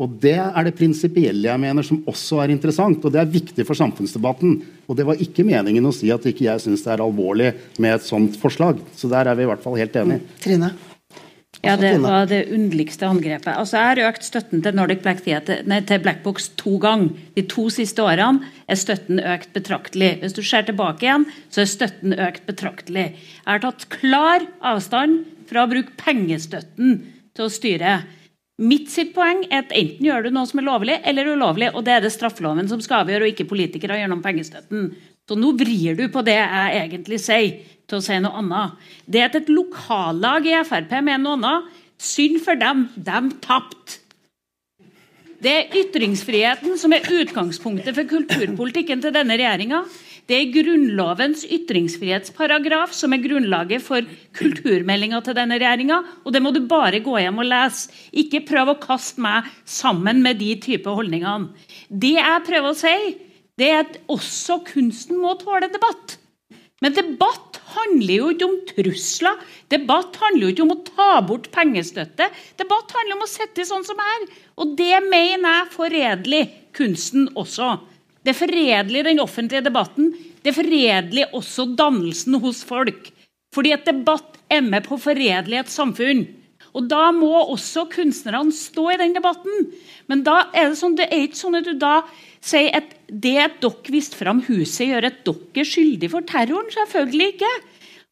Og 0.00 0.14
Det 0.22 0.38
er 0.40 0.64
det 0.64 0.76
prinsipielle 0.78 1.50
jeg 1.50 1.60
mener 1.60 1.84
som 1.86 2.00
også 2.08 2.40
er 2.42 2.52
interessant, 2.54 3.04
og 3.04 3.12
det 3.12 3.20
er 3.20 3.34
viktig 3.34 3.66
for 3.68 3.78
samfunnsdebatten. 3.78 4.56
Og 4.88 4.96
Det 4.96 5.06
var 5.06 5.20
ikke 5.20 5.44
meningen 5.46 5.84
å 5.86 5.92
si 5.94 6.10
at 6.10 6.24
ikke 6.26 6.48
jeg 6.48 6.64
syns 6.64 6.82
det 6.82 6.94
er 6.94 7.04
alvorlig 7.04 7.52
med 7.78 7.98
et 7.98 8.06
sånt 8.06 8.38
forslag. 8.40 8.80
Så 8.96 9.10
der 9.12 9.28
er 9.28 9.36
vi 9.36 9.44
i 9.44 9.50
hvert 9.50 9.62
fall 9.62 9.76
helt 9.78 9.94
enige. 9.94 10.24
Trine? 10.42 10.72
Ja, 11.62 11.76
det 11.78 11.92
var 12.02 12.26
det 12.26 12.48
underligste 12.50 13.06
angrepet. 13.06 13.52
Altså, 13.54 13.76
Jeg 13.76 13.86
har 13.86 14.08
økt 14.08 14.24
støtten 14.24 14.62
til 14.64 14.74
Nordic 14.74 15.02
Black 15.02 15.20
Theater, 15.22 15.60
nei, 15.64 15.80
til 15.86 16.00
Blackbox 16.02 16.48
to 16.58 16.78
ganger. 16.82 17.12
De 17.36 17.44
to 17.46 17.68
siste 17.70 18.02
årene 18.02 18.48
er 18.66 18.80
støtten 18.80 19.20
økt 19.20 19.52
betraktelig. 19.54 20.18
Hvis 20.24 20.34
du 20.34 20.42
ser 20.42 20.66
tilbake 20.66 21.06
igjen, 21.06 21.28
så 21.50 21.62
er 21.62 21.70
støtten 21.70 22.16
økt 22.18 22.48
betraktelig. 22.48 23.12
Jeg 23.14 23.46
har 23.46 23.62
tatt 23.62 23.86
klar 23.94 24.48
avstand 24.58 25.22
fra 25.52 25.66
å 25.66 25.70
bruke 25.70 25.94
pengestøtten 26.00 26.98
til 27.36 27.46
å 27.46 27.52
styre. 27.52 28.00
Mitt 28.62 28.90
sitt 28.92 29.14
poeng 29.14 29.46
er 29.48 29.64
at 29.64 29.72
enten 29.74 30.06
gjør 30.06 30.26
du 30.26 30.34
noe 30.34 30.48
som 30.48 30.60
er 30.60 30.68
lovlig 30.68 30.98
eller 31.08 31.30
ulovlig, 31.32 31.70
og 31.72 31.86
det 31.86 31.96
er 31.96 32.04
det 32.04 32.12
straffeloven 32.14 32.68
som 32.70 32.82
skal 32.84 33.02
avgjøre, 33.02 33.26
og 33.26 33.32
ikke 33.32 33.48
politikere 33.50 34.00
gjennom 34.02 34.22
pengestøtten. 34.24 34.90
Så 35.28 35.38
nå 35.38 35.54
vrir 35.58 35.96
du 35.98 36.04
på 36.12 36.22
det 36.26 36.36
jeg 36.36 36.82
egentlig 36.82 37.20
sier, 37.22 37.62
til 37.88 37.98
å 37.98 38.04
si 38.04 38.18
noe 38.22 38.38
annet. 38.40 38.76
Det 39.10 39.24
at 39.24 39.38
et 39.40 39.50
lokallag 39.52 40.46
i 40.48 40.54
Frp 40.66 40.94
mener 41.00 41.22
noe 41.24 41.38
annet, 41.40 41.80
synd 42.02 42.38
for 42.44 42.58
dem. 42.58 42.86
De 42.96 43.18
tapte. 43.44 43.98
Det 45.42 45.50
er 45.50 45.74
ytringsfriheten 45.80 46.76
som 46.78 46.92
er 46.94 47.08
utgangspunktet 47.10 47.96
for 47.96 48.06
kulturpolitikken 48.06 49.02
til 49.02 49.14
denne 49.14 49.34
regjeringa. 49.40 49.80
Det 50.30 50.36
er 50.38 50.52
Grunnlovens 50.54 51.42
ytringsfrihetsparagraf 51.50 52.94
som 52.94 53.12
er 53.14 53.22
grunnlaget 53.24 53.82
for 53.82 54.06
kulturmeldinga 54.38 55.18
til 55.26 55.36
denne 55.36 55.58
regjeringa. 55.58 55.98
Og 56.22 56.34
det 56.34 56.42
må 56.44 56.52
du 56.54 56.60
bare 56.70 57.02
gå 57.02 57.16
hjem 57.18 57.42
og 57.42 57.48
lese. 57.50 57.90
Ikke 58.14 58.44
prøv 58.46 58.72
å 58.72 58.78
kaste 58.82 59.22
meg 59.24 59.50
sammen 59.66 60.22
med 60.22 60.38
de 60.42 60.54
type 60.62 60.88
holdningene. 60.88 61.50
Det 61.90 62.14
jeg 62.20 62.46
prøver 62.46 62.70
å 62.70 62.78
si, 62.78 62.96
det 63.58 63.68
er 63.68 63.82
at 63.82 63.98
også 64.12 64.62
kunsten 64.70 65.18
må 65.20 65.34
tåle 65.42 65.68
debatt. 65.72 66.16
Men 66.82 66.94
debatt 66.96 67.60
handler 67.76 68.14
jo 68.16 68.30
ikke 68.32 68.48
om 68.48 68.58
trusler. 68.70 69.38
Debatt 69.70 70.16
handler 70.22 70.48
jo 70.48 70.54
ikke 70.54 70.64
om 70.64 70.74
å 70.74 70.82
ta 70.86 71.12
bort 71.26 71.50
pengestøtte. 71.54 72.26
Debatt 72.58 72.94
handler 72.96 73.18
om 73.18 73.26
å 73.26 73.30
sette 73.30 73.66
sånn 73.66 73.86
som 73.86 74.00
her. 74.02 74.26
Og 74.58 74.74
det 74.78 74.96
mener 75.06 75.60
jeg 75.60 75.72
foredler 75.76 76.52
kunsten 76.74 77.28
også. 77.38 77.76
Det 78.22 78.34
foredler 78.38 79.08
den 79.08 79.22
offentlige 79.22 79.64
debatten. 79.66 80.12
Det 80.42 80.54
foredler 80.54 81.34
også 81.34 81.66
dannelsen 81.78 82.38
hos 82.42 82.62
folk. 82.66 83.10
Fordi 83.54 83.74
et 83.74 83.88
debatt 83.88 84.38
er 84.52 84.62
med 84.64 84.86
på 84.86 84.96
å 84.96 85.02
foredle 85.02 85.60
et 85.60 85.72
samfunn. 85.72 86.24
Og 86.72 86.86
Da 86.88 87.10
må 87.12 87.32
også 87.52 87.84
kunstnerne 87.92 88.54
stå 88.54 88.86
i 88.94 89.00
den 89.00 89.12
debatten. 89.16 89.66
Men 90.08 90.22
da 90.24 90.46
er 90.54 90.70
det, 90.70 90.78
sånn, 90.80 90.96
det 90.96 91.10
er 91.10 91.26
ikke 91.26 91.42
sånn 91.42 91.58
at 91.58 91.68
du 91.68 91.74
da 91.76 91.98
sier 92.40 92.72
at 92.78 92.94
det 93.08 93.36
at 93.42 93.58
dere 93.60 93.92
viste 93.92 94.16
fram 94.16 94.40
huset, 94.46 94.86
gjør 94.88 95.10
at 95.10 95.20
dere 95.26 95.60
er 95.60 95.68
skyldig 95.68 96.10
for 96.14 96.24
terroren. 96.24 96.70
Selvfølgelig 96.72 97.34
ikke. 97.34 97.52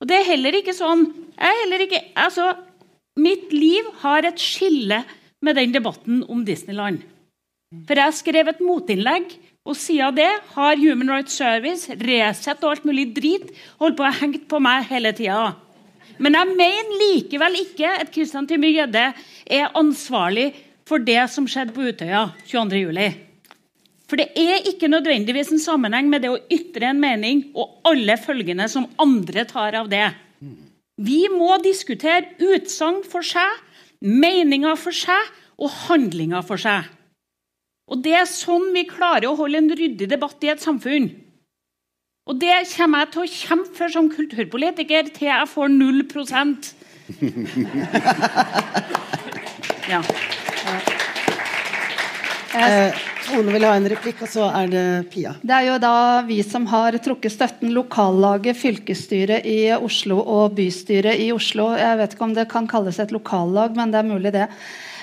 Og 0.01 0.11
det 0.11 0.19
er 0.19 0.29
heller 0.35 0.59
ikke 0.61 0.77
sånn 0.77 1.09
jeg 1.41 1.49
er 1.49 1.63
heller 1.63 1.87
ikke, 1.87 2.03
altså, 2.21 2.51
Mitt 3.21 3.51
liv 3.53 3.87
har 4.05 4.25
et 4.29 4.41
skille 4.41 5.01
med 5.45 5.57
den 5.59 5.73
debatten 5.75 6.21
om 6.31 6.45
Disneyland. 6.47 7.01
For 7.89 7.99
jeg 7.99 8.17
skrev 8.17 8.51
et 8.53 8.63
motinnlegg 8.63 9.35
og 9.69 9.77
siden 9.77 10.17
det 10.17 10.31
har 10.55 10.79
Human 10.81 11.11
Rights 11.13 11.37
Service, 11.37 11.93
Resett 12.01 12.63
og 12.65 12.75
alt 12.75 12.87
mulig 12.89 13.11
drit 13.17 13.51
holdt 13.81 13.99
på 13.99 14.07
å 14.07 14.15
hengt 14.23 14.47
på 14.49 14.61
meg 14.63 14.89
hele 14.89 15.13
tida. 15.17 15.53
Men 16.21 16.37
jeg 16.37 16.57
mener 16.57 17.01
likevel 17.01 17.59
ikke 17.63 17.91
at 18.03 18.13
Christian 18.13 18.49
Tybring-Gjedde 18.49 19.07
er 19.57 19.77
ansvarlig 19.79 20.51
for 20.89 21.03
det 21.05 21.23
som 21.33 21.47
skjedde 21.49 21.77
på 21.77 21.87
Utøya 21.93 22.27
22.07. 22.49 23.29
For 24.11 24.19
det 24.19 24.33
er 24.35 24.67
ikke 24.67 24.91
nødvendigvis 24.91 25.53
en 25.55 25.63
sammenheng 25.63 26.09
med 26.11 26.25
det 26.25 26.33
å 26.33 26.41
ytre 26.51 26.91
en 26.91 27.01
mening 27.01 27.45
og 27.55 27.79
alle 27.87 28.17
følgene 28.19 28.67
som 28.69 28.89
andre 29.01 29.45
tar 29.49 29.77
av 29.79 29.91
det. 29.93 30.09
Vi 31.01 31.23
må 31.33 31.55
diskutere 31.63 32.35
utsagn 32.43 33.05
for 33.09 33.25
seg, 33.25 33.61
meninger 34.03 34.75
for 34.81 34.97
seg 34.97 35.31
og 35.61 35.71
handlinger 35.87 36.43
for 36.45 36.61
seg. 36.61 36.89
Og 37.91 38.03
Det 38.05 38.13
er 38.15 38.27
sånn 38.29 38.73
vi 38.75 38.85
klarer 38.87 39.27
å 39.31 39.37
holde 39.39 39.59
en 39.59 39.71
ryddig 39.75 40.09
debatt 40.11 40.45
i 40.47 40.51
et 40.53 40.63
samfunn. 40.63 41.11
Og 42.31 42.39
det 42.39 42.55
kommer 42.77 42.99
jeg 43.03 43.11
til 43.11 43.23
å 43.23 43.35
kjempe 43.35 43.75
for 43.75 43.89
som 43.91 44.09
kulturpolitiker 44.13 45.05
til 45.17 45.29
jeg 45.33 45.49
får 45.51 45.69
null 45.75 46.01
prosent. 46.11 46.75
ja. 49.91 50.01
Eh, 52.55 52.95
Tone 53.27 53.53
vil 53.55 53.65
ha 53.67 53.75
en 53.79 53.89
replikk, 53.91 54.23
og 54.27 54.31
så 54.31 54.45
er 54.61 54.67
det 54.71 54.85
Pia. 55.11 55.33
Det 55.43 55.55
er 55.57 55.65
jo 55.69 55.77
da 55.83 56.23
vi 56.27 56.43
som 56.47 56.65
har 56.71 56.93
trukket 57.03 57.33
støtten, 57.35 57.69
lokallaget, 57.75 58.59
fylkesstyret 58.59 59.47
i 59.47 59.73
Oslo 59.75 60.19
og 60.21 60.55
bystyret 60.59 61.19
i 61.23 61.31
Oslo. 61.35 61.65
Jeg 61.79 61.99
vet 61.99 62.15
ikke 62.15 62.27
om 62.27 62.35
det 62.39 62.51
kan 62.51 62.67
kalles 62.71 62.99
et 63.03 63.15
lokallag, 63.15 63.71
men 63.79 63.95
det 63.95 63.99
er 64.03 64.11
mulig, 64.11 64.33
det. 64.35 64.47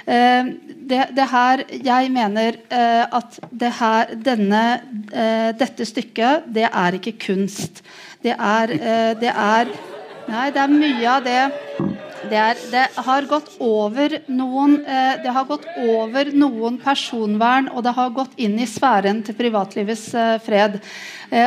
Eh, 0.08 0.46
det, 0.88 1.02
det 1.12 1.28
her, 1.28 1.66
jeg 1.84 2.12
mener 2.16 2.56
eh, 2.72 3.04
at 3.04 3.40
det 3.52 3.74
her, 3.76 4.14
denne, 4.24 4.64
eh, 5.12 5.50
dette 5.60 5.84
stykket, 5.86 6.48
det 6.56 6.70
er 6.70 6.96
ikke 6.96 7.18
kunst. 7.26 7.84
Det 8.24 8.34
er, 8.34 8.74
det 9.20 9.34
er 9.36 9.76
Nei, 10.28 10.50
det 10.52 10.60
er 10.60 10.72
mye 10.72 11.08
av 11.08 11.22
det 11.24 11.44
det, 12.28 12.36
er, 12.36 12.58
det, 12.68 12.82
har 13.06 13.28
gått 13.30 13.54
over 13.64 14.18
noen 14.28 14.74
Det 15.24 15.32
har 15.32 15.46
gått 15.48 15.64
over 15.80 16.34
noen 16.36 16.76
personvern, 16.82 17.70
og 17.72 17.86
det 17.86 17.94
har 17.96 18.12
gått 18.12 18.34
inn 18.36 18.58
i 18.60 18.68
sfæren 18.68 19.22
til 19.24 19.38
privatlivets 19.38 20.10
fred. 20.44 20.82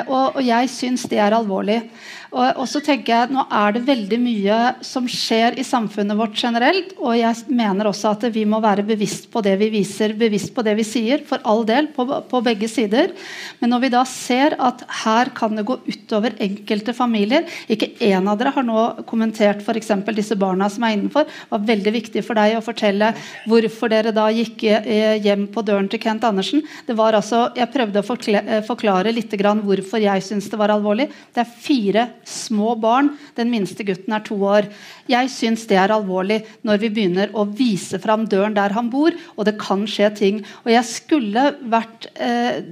Og, 0.07 0.39
og, 0.39 0.41
jeg 0.47 0.71
syns 0.73 1.05
det 1.13 1.21
er 1.21 1.37
alvorlig. 1.37 1.83
Og, 2.31 2.63
så 2.71 2.79
tenker 2.85 3.11
jeg 3.13 3.35
Nå 3.35 3.43
er 3.51 3.75
det 3.75 3.83
veldig 3.89 4.19
mye 4.23 4.59
som 4.87 5.07
skjer 5.11 5.57
i 5.59 5.65
samfunnet 5.67 6.19
vårt 6.19 6.37
generelt. 6.39 6.93
Og 7.03 7.17
jeg 7.19 7.51
mener 7.51 7.91
også 7.91 8.13
at 8.15 8.27
vi 8.35 8.45
må 8.49 8.61
være 8.63 8.85
bevisst 8.87 9.29
på 9.33 9.43
det 9.45 9.57
vi 9.61 9.71
viser, 9.75 10.15
bevisst 10.19 10.55
på 10.55 10.65
det 10.67 10.77
vi 10.79 10.87
sier. 10.87 11.25
For 11.27 11.43
all 11.49 11.65
del, 11.67 11.91
på, 11.95 12.07
på 12.31 12.43
begge 12.47 12.69
sider. 12.71 13.15
Men 13.61 13.75
når 13.75 13.85
vi 13.85 13.93
da 13.97 14.05
ser 14.09 14.55
at 14.63 14.85
her 15.03 15.33
kan 15.37 15.59
det 15.59 15.67
gå 15.69 15.79
utover 15.87 16.37
enkelte 16.41 16.95
familier 16.97 17.47
Ikke 17.71 17.91
én 18.05 18.29
av 18.29 18.39
dere 18.39 18.53
har 18.55 18.67
nå 18.67 18.85
kommentert 19.09 19.65
f.eks. 19.65 19.91
disse 20.15 20.39
barna 20.39 20.71
som 20.71 20.87
er 20.87 20.97
innenfor. 20.97 21.27
Det 21.27 21.51
var 21.55 21.67
veldig 21.73 21.95
viktig 21.99 22.25
for 22.27 22.39
deg 22.39 22.57
å 22.59 22.65
fortelle 22.65 23.13
hvorfor 23.51 23.91
dere 23.91 24.15
da 24.15 24.29
gikk 24.35 24.65
eh, 24.71 25.19
hjem 25.25 25.49
på 25.53 25.65
døren 25.67 25.91
til 25.91 26.03
Kent 26.03 26.25
Andersen. 26.29 26.63
Det 26.87 26.95
var 26.99 27.19
altså, 27.19 27.49
Jeg 27.59 27.73
prøvde 27.75 28.05
å 28.05 28.19
eh, 28.31 28.63
forklare 28.67 29.15
litt 29.15 29.39
hvorfor 29.41 30.03
jeg 30.03 30.23
syns 30.23 30.51
det 30.51 30.59
var 30.61 30.73
alvorlig. 30.75 31.09
Det 31.35 31.43
er 31.43 31.55
fire 31.65 32.07
små 32.31 32.75
barn. 32.81 33.13
Den 33.37 33.51
minste 33.53 33.85
gutten 33.87 34.15
er 34.15 34.25
to 34.27 34.39
år. 34.47 34.69
Jeg 35.11 35.31
syns 35.33 35.67
det 35.71 35.79
er 35.81 35.95
alvorlig 35.95 36.41
når 36.67 36.83
vi 36.85 36.93
begynner 36.95 37.35
å 37.35 37.47
vise 37.47 38.01
fram 38.03 38.27
døren 38.31 38.57
der 38.57 38.75
han 38.77 38.91
bor, 38.93 39.15
og 39.37 39.49
det 39.49 39.57
kan 39.61 39.87
skje 39.91 40.11
ting. 40.19 40.43
Og 40.65 40.73
jeg 40.73 40.87
skulle 40.89 41.47
vært, 41.61 42.11
eh, 42.17 42.63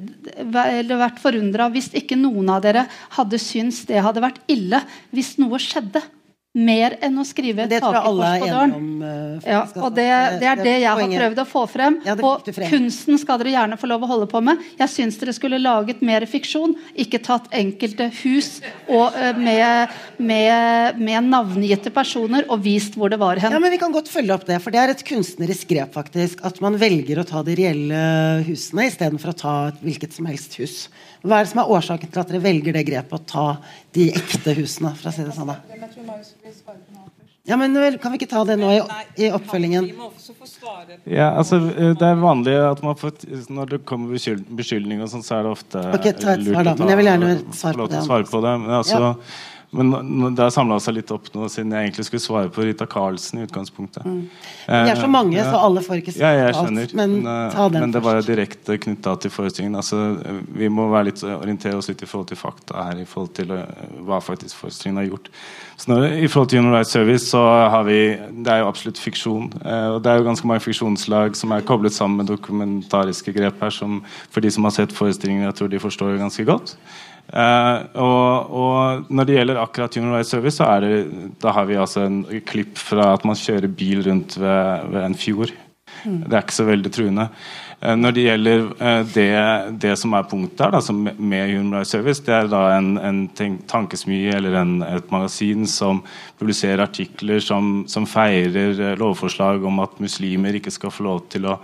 vært 0.49 1.23
forundra 1.23 1.71
hvis 1.75 1.91
ikke 1.99 2.19
noen 2.19 2.51
av 2.55 2.63
dere 2.63 2.87
hadde 3.19 3.43
syntes 3.43 3.85
det 3.89 4.03
hadde 4.05 4.23
vært 4.25 4.41
ille 4.49 4.83
hvis 5.13 5.37
noe 5.43 5.61
skjedde 5.63 6.03
mer 6.59 6.97
enn 7.05 7.19
å 7.21 7.25
skrive 7.27 7.65
et 7.65 7.75
takkekors 7.79 8.43
på 8.43 8.49
døren. 8.51 8.75
Om, 8.75 8.89
uh, 9.03 9.47
ja, 9.47 9.63
og 9.79 9.95
det, 9.97 10.07
det, 10.43 10.49
er 10.51 10.63
det 10.63 10.75
jeg 10.83 10.89
har 10.89 11.13
prøvd 11.13 11.43
å 11.43 11.47
få 11.49 11.65
frem. 11.71 11.99
Ja, 12.07 12.17
og 12.19 12.49
kunsten 12.71 13.21
skal 13.21 13.41
dere 13.43 13.55
gjerne 13.55 13.79
få 13.81 13.91
lov 13.91 14.05
å 14.05 14.11
holde 14.11 14.29
på 14.31 14.43
med. 14.45 14.63
Jeg 14.81 14.93
syns 14.93 15.19
dere 15.21 15.35
skulle 15.37 15.61
laget 15.63 16.03
mer 16.05 16.27
fiksjon, 16.29 16.75
ikke 16.99 17.23
tatt 17.25 17.49
enkelte 17.55 18.11
hus 18.23 18.59
og, 18.87 19.15
uh, 19.15 19.31
med, 19.39 19.95
med, 20.19 21.01
med, 21.01 21.29
navngitte 21.29 21.93
personer 21.95 22.49
og 22.49 22.63
vist 22.65 22.99
hvor 22.99 23.13
det 23.13 23.21
var 23.21 23.41
hen. 23.41 23.55
Ja, 23.55 23.63
men 23.63 23.75
Vi 23.75 23.81
kan 23.81 23.95
godt 23.95 24.11
følge 24.11 24.35
opp 24.35 24.47
det, 24.49 24.59
for 24.65 24.75
det 24.75 24.83
er 24.83 24.95
et 24.95 25.05
kunstnerisk 25.07 25.71
grep 25.71 25.95
faktisk, 25.95 26.43
at 26.47 26.59
man 26.65 26.79
velger 26.81 27.23
å 27.23 27.29
ta 27.29 27.45
de 27.47 27.57
reelle 27.59 28.03
husene 28.49 28.89
istedenfor 28.89 29.35
å 29.35 29.39
ta 29.39 29.55
et 29.73 29.85
hvilket 29.85 30.17
som 30.17 30.29
helst 30.31 30.59
hus. 30.59 30.79
Hva 31.23 31.41
er 31.41 31.47
det 31.47 31.51
som 31.51 31.63
er 31.63 31.71
årsaken 31.75 32.11
til 32.13 32.23
at 32.23 32.31
dere 32.31 32.43
velger 32.43 32.77
det 32.77 32.85
grepet 32.87 33.15
å 33.17 33.25
ta 33.27 33.47
de 33.97 34.11
ekte 34.15 34.55
husene? 34.59 34.95
for 34.99 35.11
å 35.11 35.15
si 35.15 35.25
det 35.27 35.35
sånn 35.35 35.51
da? 35.51 35.59
Ja, 37.49 37.57
men 37.57 37.75
Kan 37.99 38.13
vi 38.13 38.19
ikke 38.21 38.29
ta 38.31 38.43
det 38.45 38.59
nå 38.61 38.71
i, 38.75 38.81
i 39.25 39.31
oppfølgingen? 39.33 39.87
Ja, 41.09 41.31
altså, 41.31 41.61
Det 41.97 42.09
er 42.09 42.19
vanlig 42.21 42.57
at 42.61 42.83
man 42.85 42.99
får, 42.99 43.23
når 43.49 43.73
det 43.73 43.79
kommer 43.89 44.13
beskyldninger, 44.13 45.09
sånn, 45.09 45.25
så 45.25 45.39
er 45.39 45.47
det 45.49 45.55
ofte 45.57 45.85
Ok, 45.97 46.11
ta 46.21 46.35
et 46.35 46.45
svar 46.49 46.69
da, 46.69 46.75
men 46.77 46.93
jeg 46.93 47.01
vil 47.01 47.11
gjerne 47.13 47.31
svare 47.57 47.81
på 47.81 47.89
det. 47.95 48.03
Svare 48.09 48.29
på 48.29 48.43
det. 48.45 48.57
Men 48.65 48.77
altså, 48.83 49.01
ja. 49.01 49.15
Men 49.71 50.35
det 50.35 50.41
har 50.41 50.53
samla 50.53 50.79
seg 50.81 50.95
litt 50.97 51.11
opp 51.13 51.27
nå, 51.35 51.45
siden 51.53 51.75
jeg 51.77 51.89
egentlig 51.91 52.07
skulle 52.09 52.25
svare 52.25 52.49
på 52.53 52.65
Rita 52.65 52.87
Karlsen. 52.89 53.43
i 53.43 53.45
utgangspunktet. 53.45 54.05
Mm. 54.05 54.23
Vi 54.65 54.93
er 54.93 54.97
så 54.97 55.11
mange, 55.13 55.37
eh, 55.37 55.45
så 55.45 55.61
alle 55.61 55.83
får 55.85 56.01
ikke 56.01 56.15
svare 56.17 56.31
ja, 56.39 56.47
jeg 56.47 56.55
skjønner, 56.57 56.95
Men, 56.97 57.17
men, 57.23 57.51
ta 57.53 57.69
den 57.69 57.85
men 57.85 57.93
det 57.93 58.03
var 58.05 58.17
jo 58.17 58.25
direkte 58.31 58.79
knytta 58.81 59.17
til 59.21 59.35
forestillingen. 59.35 59.77
Altså, 59.77 60.17
vi 60.57 60.71
må 60.73 60.89
være 60.89 61.11
litt, 61.11 61.23
orientere 61.23 61.77
oss 61.77 61.91
litt 61.93 62.03
i 62.03 62.09
forhold 62.09 62.31
til 62.33 62.41
fakta 62.41 62.87
her, 62.89 63.03
i 63.03 63.09
forhold 63.09 63.35
til 63.37 63.53
uh, 63.53 63.67
hva 64.09 64.23
faktisk 64.25 64.57
forestillingen 64.57 65.03
har 65.03 65.11
gjort. 65.11 65.29
Så 65.77 65.93
når, 65.93 66.07
I 66.17 66.31
forhold 66.33 66.49
til 66.49 66.63
Human 66.63 66.75
Rights 66.75 66.95
Service 66.97 67.29
så 67.29 67.43
har 67.71 67.85
vi 67.87 67.99
Det 68.17 68.51
er 68.51 68.63
jo 68.63 68.71
absolutt 68.71 68.99
fiksjon. 68.99 69.53
Eh, 69.63 69.89
og 69.95 70.01
det 70.03 70.11
er 70.11 70.19
jo 70.19 70.27
ganske 70.31 70.49
mange 70.49 70.65
fiksjonslag 70.65 71.37
som 71.37 71.53
er 71.53 71.67
koblet 71.69 71.93
sammen 71.93 72.23
med 72.23 72.33
dokumentariske 72.33 73.37
grep 73.37 73.61
her, 73.61 73.71
som 73.71 74.01
for 74.33 74.41
de 74.41 74.51
som 74.51 74.65
har 74.65 74.75
sett 74.75 74.97
forestillingen, 74.97 75.45
jeg 75.45 75.55
tror 75.61 75.69
de 75.69 75.83
forstår 75.83 76.17
ganske 76.19 76.45
godt. 76.49 76.75
Uh, 77.29 77.85
og, 78.01 78.53
og, 78.57 79.09
når 79.13 79.27
det 79.29 79.35
gjelder 79.37 79.59
akkurat 79.61 79.97
Human 79.99 80.15
Rights 80.17 80.33
Service, 80.33 80.57
så 80.57 80.69
er 80.73 80.85
det, 80.85 80.93
da 81.43 81.53
har 81.53 81.67
vi 81.69 81.77
altså 81.77 82.07
en 82.07 82.23
klipp 82.49 82.81
fra 82.81 83.13
at 83.19 83.27
man 83.29 83.37
kjører 83.37 83.69
bil 83.69 84.01
rundt 84.07 84.39
ved, 84.41 84.87
ved 84.95 85.03
en 85.05 85.17
fjord. 85.19 85.53
Mm. 86.07 86.23
Det 86.25 86.33
er 86.33 86.47
ikke 86.47 86.57
så 86.57 86.69
veldig 86.69 86.93
truende. 86.95 87.27
Uh, 87.83 87.93
når 88.01 88.17
det 88.17 88.25
gjelder 88.25 88.65
uh, 88.81 89.03
det, 89.13 89.29
det, 89.85 89.93
som 90.01 90.17
er 90.17 90.31
punktet 90.31 90.65
her, 90.65 90.73
da, 90.73 91.13
med 91.19 91.53
Human 91.53 91.77
Rights 91.77 91.93
Service, 91.93 92.25
det 92.25 92.33
er 92.39 92.49
da 92.49 92.63
en, 92.79 92.95
en 92.97 93.21
tankesmie 93.69 94.33
eller 94.39 94.57
en, 94.63 94.79
et 94.89 95.13
magasin 95.13 95.69
som 95.69 96.01
publiserer 96.41 96.87
artikler 96.87 97.45
som, 97.45 97.85
som 97.93 98.09
feirer 98.09 98.97
lovforslag 98.97 99.69
om 99.69 99.85
at 99.85 100.01
muslimer 100.01 100.57
ikke 100.57 100.73
skal 100.73 100.97
få 100.97 101.11
lov 101.11 101.27
til 101.29 101.53
å 101.53 101.59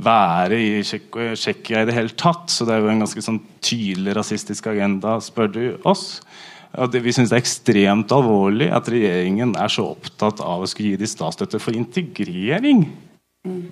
være 0.00 0.56
i 0.56 0.80
Tsjekkia 0.84 1.82
i 1.82 1.88
det 1.88 1.96
hele 1.96 2.14
tatt. 2.16 2.50
Så 2.52 2.66
det 2.68 2.76
er 2.76 2.82
jo 2.82 2.90
en 2.92 3.02
ganske 3.04 3.24
sånn 3.24 3.40
tydelig 3.64 4.16
rasistisk 4.18 4.68
agenda, 4.72 5.18
spør 5.22 5.52
du 5.52 5.62
oss. 5.88 6.20
Det, 6.72 7.02
vi 7.04 7.12
syns 7.12 7.28
det 7.28 7.36
er 7.36 7.44
ekstremt 7.44 8.12
alvorlig 8.16 8.70
at 8.72 8.88
regjeringen 8.88 9.52
er 9.60 9.72
så 9.72 9.90
opptatt 9.90 10.40
av 10.40 10.62
å 10.62 10.68
skulle 10.70 10.94
gi 10.94 11.00
de 11.02 11.08
statsstøtte 11.10 11.60
for 11.60 11.76
integrering. 11.76 12.86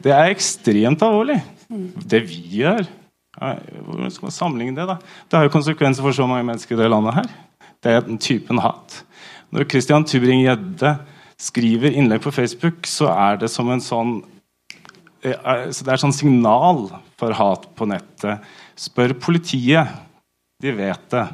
Det 0.05 0.13
er 0.13 0.33
ekstremt 0.35 1.01
alvorlig. 1.07 1.39
Det 1.71 2.25
vi 2.27 2.43
gjør 2.61 2.83
Hvordan 3.41 4.11
skal 4.11 4.27
man 4.27 4.35
sammenligne 4.35 4.75
det? 4.75 4.85
da? 4.91 4.97
Det 5.31 5.39
har 5.39 5.45
jo 5.47 5.53
konsekvenser 5.55 6.05
for 6.05 6.13
så 6.13 6.27
mange 6.29 6.45
mennesker 6.45 6.75
i 6.75 6.81
det 6.81 6.89
landet 6.91 7.15
her. 7.15 7.29
Det 7.81 7.93
er 7.95 8.03
den 8.05 8.19
typen 8.21 8.59
hat. 8.61 8.99
Når 9.55 9.69
Christian 9.71 10.05
Tubring-Gjedde 10.05 10.91
skriver 11.41 11.95
innlegg 11.95 12.21
på 12.27 12.35
Facebook, 12.35 12.91
så 12.91 13.09
er 13.15 13.39
det 13.41 13.49
som 13.49 13.71
en 13.73 13.81
sånn 13.81 14.19
Eh, 14.19 14.40
så 15.21 15.85
det 15.85 15.93
er 15.93 16.01
sånn 16.01 16.17
signal 16.17 16.87
for 17.21 17.37
hat 17.37 17.69
på 17.77 17.89
nettet. 17.91 18.47
Spør 18.79 19.15
politiet. 19.21 19.91
De 20.61 20.73
vet 20.77 21.07
det. 21.13 21.27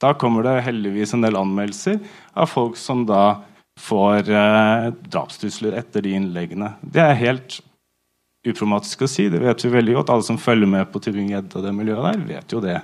Da 0.00 0.14
kommer 0.16 0.46
det 0.46 0.62
heldigvis 0.64 1.12
en 1.14 1.24
del 1.26 1.36
anmeldelser 1.36 1.98
av 2.32 2.48
folk 2.50 2.78
som 2.80 3.04
da 3.08 3.42
får 3.80 4.30
eh, 4.32 4.86
drapstrusler 5.12 5.76
etter 5.80 6.04
de 6.04 6.14
innleggene. 6.16 6.72
Det 6.80 7.02
er 7.04 7.18
helt 7.20 7.58
uproblematisk 8.46 9.04
å 9.04 9.10
si. 9.10 9.28
Det 9.32 9.40
vet 9.42 9.64
vi 9.64 9.72
veldig 9.74 9.98
godt. 9.98 10.12
Alle 10.14 10.26
som 10.26 10.40
følger 10.40 10.70
med 10.70 10.88
på 10.92 11.02
Tybring-Gjedde 11.04 11.60
og 11.60 11.66
det 11.66 11.74
miljøet 11.76 12.06
der, 12.06 12.24
vet 12.32 12.54
jo 12.56 12.62
det. 12.64 12.78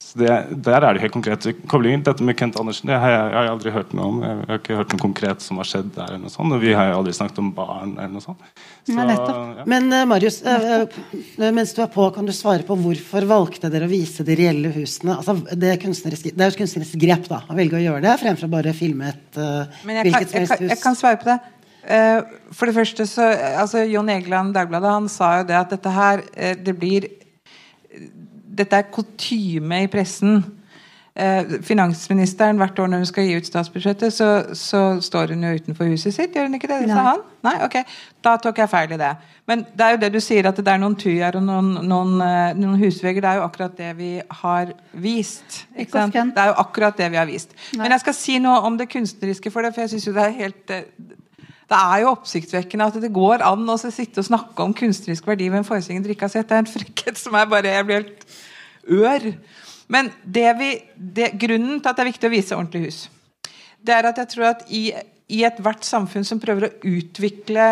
Det, 0.00 0.28
der 0.64 0.82
er 0.82 0.96
det 0.96 1.02
helt 1.04 1.12
konkrete 1.14 1.52
koblinger. 1.70 2.00
Dette 2.08 2.24
med 2.26 2.34
Kent 2.38 2.56
Andersen 2.58 2.88
det 2.88 2.96
har 2.98 3.12
jeg, 3.12 3.26
jeg 3.30 3.36
har 3.36 3.50
aldri 3.52 3.72
hørt 3.74 3.92
noe 3.94 4.06
om. 4.08 4.22
Jeg 4.24 4.48
har 4.48 4.58
ikke 4.58 4.78
hørt 4.78 4.94
noe 4.94 5.02
konkret 5.02 5.44
som 5.44 5.60
har 5.60 5.68
skjedd 5.68 5.92
der. 5.94 6.08
eller 6.08 6.24
noe 6.24 6.32
sånt, 6.32 6.54
Og 6.56 6.62
vi 6.64 6.72
har 6.74 6.88
jo 6.88 6.96
aldri 7.02 7.12
snakket 7.14 7.38
om 7.42 7.50
barn. 7.54 7.92
eller 7.98 8.14
noe 8.16 8.24
sånt. 8.24 8.40
Så, 8.88 8.96
ja. 8.96 9.66
Men 9.70 9.86
uh, 9.92 10.00
Marius, 10.10 10.40
uh, 10.42 10.88
uh, 10.88 11.44
mens 11.52 11.76
du 11.76 11.82
er 11.84 11.92
på, 11.92 12.08
kan 12.16 12.26
du 12.26 12.32
svare 12.34 12.66
på 12.66 12.78
hvorfor 12.80 13.28
valgte 13.30 13.70
dere 13.70 13.86
å 13.86 13.92
vise 13.92 14.26
de 14.26 14.38
reelle 14.40 14.72
husene? 14.74 15.14
Altså, 15.20 15.36
det, 15.52 15.76
er 15.76 15.84
kunstnerisk, 15.84 16.32
det 16.32 16.46
er 16.46 16.56
et 16.56 16.58
kunstnerisk 16.58 16.98
grep 17.04 17.30
da, 17.30 17.44
å 17.46 17.60
velge 17.60 17.78
å 17.78 17.84
gjøre 17.84 18.02
det, 18.08 18.16
fremfor 18.24 18.50
å 18.50 18.54
bare 18.56 18.74
filme 18.74 19.12
et 19.12 19.40
hvilket 19.84 20.32
som 20.32 20.40
helst 20.40 20.58
hus. 20.58 20.68
Jeg 20.72 20.82
kan 20.82 20.98
svare 20.98 21.20
på 21.20 21.30
det. 21.30 21.38
for 22.56 22.68
det 22.68 22.74
første 22.76 23.06
så, 23.08 23.30
altså 23.62 23.84
Jon 23.88 24.10
Egeland 24.12 24.52
Dagbladet 24.54 24.90
han 24.92 25.08
sa 25.08 25.30
jo 25.38 25.46
det 25.48 25.56
at 25.56 25.70
dette 25.72 25.92
her 25.94 26.24
det 26.60 26.74
blir 26.76 27.06
dette 28.60 28.78
er 28.78 28.90
kutyme 28.92 29.84
i 29.84 29.90
pressen. 29.92 30.42
Eh, 31.20 31.56
finansministeren 31.66 32.60
hvert 32.60 32.78
år 32.78 32.86
når 32.86 33.02
hun 33.02 33.08
skal 33.08 33.26
gi 33.26 33.34
ut 33.36 33.48
statsbudsjettet, 33.48 34.14
så, 34.14 34.28
så, 34.54 35.00
står 35.02 35.34
hun 35.34 35.42
jo 35.42 35.50
utenfor 35.58 35.88
huset 35.90 36.14
sitt. 36.14 36.36
Gjør 36.36 36.46
hun 36.46 36.54
ikke 36.56 36.70
det? 36.70 36.84
Det 36.86 36.94
sa 36.94 37.02
han? 37.08 37.24
Nei, 37.44 37.56
ok. 37.66 37.76
Da 38.22 38.36
tok 38.40 38.60
jeg 38.62 38.70
feil 38.70 38.94
i 38.94 38.98
det. 39.00 39.10
Men 39.50 39.64
det 39.74 39.84
er 39.84 39.96
jo 39.96 40.00
det 40.04 40.12
du 40.14 40.20
sier, 40.22 40.46
at 40.46 40.60
det 40.60 40.70
er 40.70 40.78
noen 40.78 40.94
tujaer 40.94 41.36
og 41.40 41.42
noen, 41.44 41.72
noen, 41.90 42.12
eh, 42.22 42.52
noen, 42.54 42.76
husvegger. 42.78 43.24
Det 43.24 43.32
er 43.32 43.40
jo 43.40 43.46
akkurat 43.48 43.74
det 43.80 43.90
vi 43.98 44.10
har 44.42 44.70
vist. 44.92 45.64
Det 45.74 45.88
er 45.90 46.52
jo 46.52 46.58
akkurat 46.62 47.00
det 47.02 47.10
vi 47.10 47.18
har 47.18 47.26
vist. 47.28 47.56
Nei. 47.74 47.82
Men 47.82 47.96
jeg 47.96 48.04
skal 48.04 48.16
si 48.20 48.38
noe 48.44 48.60
om 48.68 48.78
det 48.78 48.86
kunstneriske 48.92 49.52
for 49.52 49.66
det, 49.66 49.74
for 49.74 49.84
jeg 49.84 49.96
syns 49.96 50.06
jo 50.06 50.14
det 50.14 50.28
er 50.28 50.36
helt 50.38 50.76
eh, 50.76 50.86
det 51.70 51.78
er 51.78 52.00
jo 52.02 52.14
oppsiktsvekkende 52.16 52.86
at 52.90 52.96
det 53.02 53.12
går 53.14 53.44
an 53.46 53.68
å 53.70 53.76
sitte 53.78 54.22
og 54.22 54.26
snakke 54.26 54.64
om 54.64 54.72
kunstnerisk 54.74 55.26
verdi 55.28 55.46
ved 55.50 55.60
en 55.60 55.66
forestilling 55.66 56.02
dere 56.02 56.16
ikke 56.16 56.26
har 56.26 56.32
sett. 56.32 56.48
Det 56.50 56.56
er 56.56 56.64
en 56.64 56.70
frekkhet 56.70 57.18
som 57.18 57.36
er 57.38 57.50
bare 57.50 57.74
Jeg 57.76 57.86
blir 57.86 58.00
helt 58.00 58.24
ør. 58.90 59.30
Men 59.90 60.10
det 60.24 60.50
vi, 60.58 60.72
det, 60.94 61.32
grunnen 61.40 61.80
til 61.80 61.90
at 61.90 61.98
det 61.98 62.04
er 62.04 62.10
viktig 62.12 62.28
å 62.28 62.34
vise 62.34 62.58
ordentlig 62.58 62.82
hus, 62.88 63.00
det 63.80 63.96
er 63.96 64.10
at 64.10 64.20
jeg 64.20 64.30
tror 64.34 64.50
at 64.52 64.66
i, 64.68 64.90
i 65.32 65.44
ethvert 65.48 65.86
samfunn 65.86 66.26
som 66.26 66.42
prøver 66.42 66.68
å 66.68 66.74
utvikle 66.90 67.70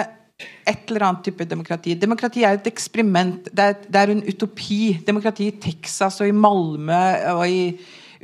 et 0.68 0.90
eller 0.90 1.02
annet 1.02 1.24
type 1.26 1.46
demokrati 1.50 1.96
Demokrati 1.98 2.44
er 2.46 2.58
et 2.58 2.68
eksperiment. 2.70 3.48
Det 3.50 3.64
er, 3.64 3.78
det 3.88 4.00
er 4.00 4.12
en 4.12 4.22
utopi. 4.22 4.82
Demokrati 5.06 5.48
i 5.48 5.56
Texas 5.60 6.20
og 6.22 6.30
i 6.30 6.36
Malmö 6.36 7.00
og 7.34 7.42
i 7.50 7.62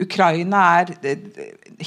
Ukraina 0.00 0.60
er 0.80 0.92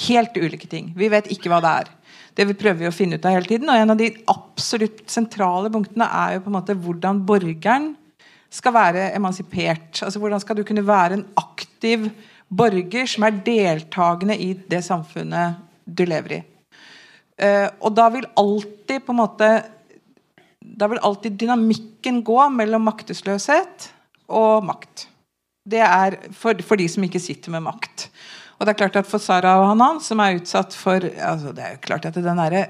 helt 0.08 0.36
ulike 0.39 0.68
ting. 0.72 0.91
Vi 0.95 1.10
vet 1.12 1.30
ikke 1.32 1.51
hva 1.51 1.62
det 1.64 1.72
er. 1.84 1.93
Det 2.38 2.45
vi 2.51 2.58
prøver 2.60 2.89
å 2.89 2.95
finne 2.95 3.18
ut 3.18 3.26
av 3.26 3.34
hele 3.36 3.49
tiden. 3.49 3.72
Og 3.72 3.80
en 3.80 3.93
av 3.95 3.99
de 3.99 4.12
absolutt 4.32 5.01
sentrale 5.12 5.72
punktene 5.74 6.08
er 6.08 6.36
jo 6.36 6.43
på 6.45 6.51
en 6.51 6.58
måte 6.60 6.78
hvordan 6.78 7.24
borgeren 7.28 7.93
skal 8.50 8.74
være 8.74 9.12
emansipert. 9.16 10.02
Altså 10.04 10.20
Hvordan 10.20 10.41
skal 10.43 10.58
du 10.58 10.64
kunne 10.68 10.88
være 10.88 11.20
en 11.20 11.26
aktiv 11.38 12.10
borger 12.48 13.10
som 13.10 13.26
er 13.28 13.41
deltakende 13.45 14.38
i 14.39 14.54
det 14.70 14.84
samfunnet 14.86 15.58
du 15.86 16.06
lever 16.08 16.39
i. 16.39 16.43
Uh, 17.38 17.68
og 17.86 17.93
da 17.98 18.08
vil 18.14 18.26
alltid 18.39 19.04
på 19.06 19.14
en 19.14 19.20
måte 19.20 19.50
Da 20.78 20.88
vil 20.89 21.00
alltid 21.06 21.38
dynamikken 21.39 22.24
gå 22.26 22.38
mellom 22.50 22.84
maktesløshet 22.89 23.86
og 24.28 24.66
makt. 24.68 25.06
Det 25.64 25.80
er 25.80 26.18
for, 26.36 26.60
for 26.62 26.76
de 26.76 26.88
som 26.91 27.06
ikke 27.06 27.22
sitter 27.24 27.54
med 27.54 27.64
makt. 27.64 28.10
Og 28.58 28.66
det 28.66 28.74
er 28.74 28.80
klart 28.82 29.00
at 29.00 29.08
For 29.08 29.22
Sara 29.22 29.56
og 29.62 29.70
Hanan, 29.70 30.02
som 30.04 30.20
er 30.20 30.41
utsatt 30.41 30.76
for 30.76 31.02
altså 31.02 31.54
det 31.56 31.64
er 31.64 31.78
jo 31.78 31.86
klart 31.86 32.06
at 32.10 32.20
den 32.20 32.41
der 32.41 32.68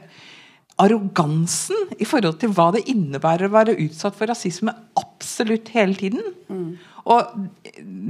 arrogansen 0.78 1.96
i 1.98 2.06
forhold 2.06 2.38
til 2.42 2.52
hva 2.54 2.70
det 2.76 2.86
innebærer 2.92 3.48
å 3.48 3.56
være 3.56 3.78
utsatt 3.88 4.18
for 4.18 4.30
rasisme 4.30 4.74
absolutt 5.00 5.72
hele 5.74 5.98
tiden. 5.98 6.22
Mm. 6.50 6.78
Og 7.08 7.34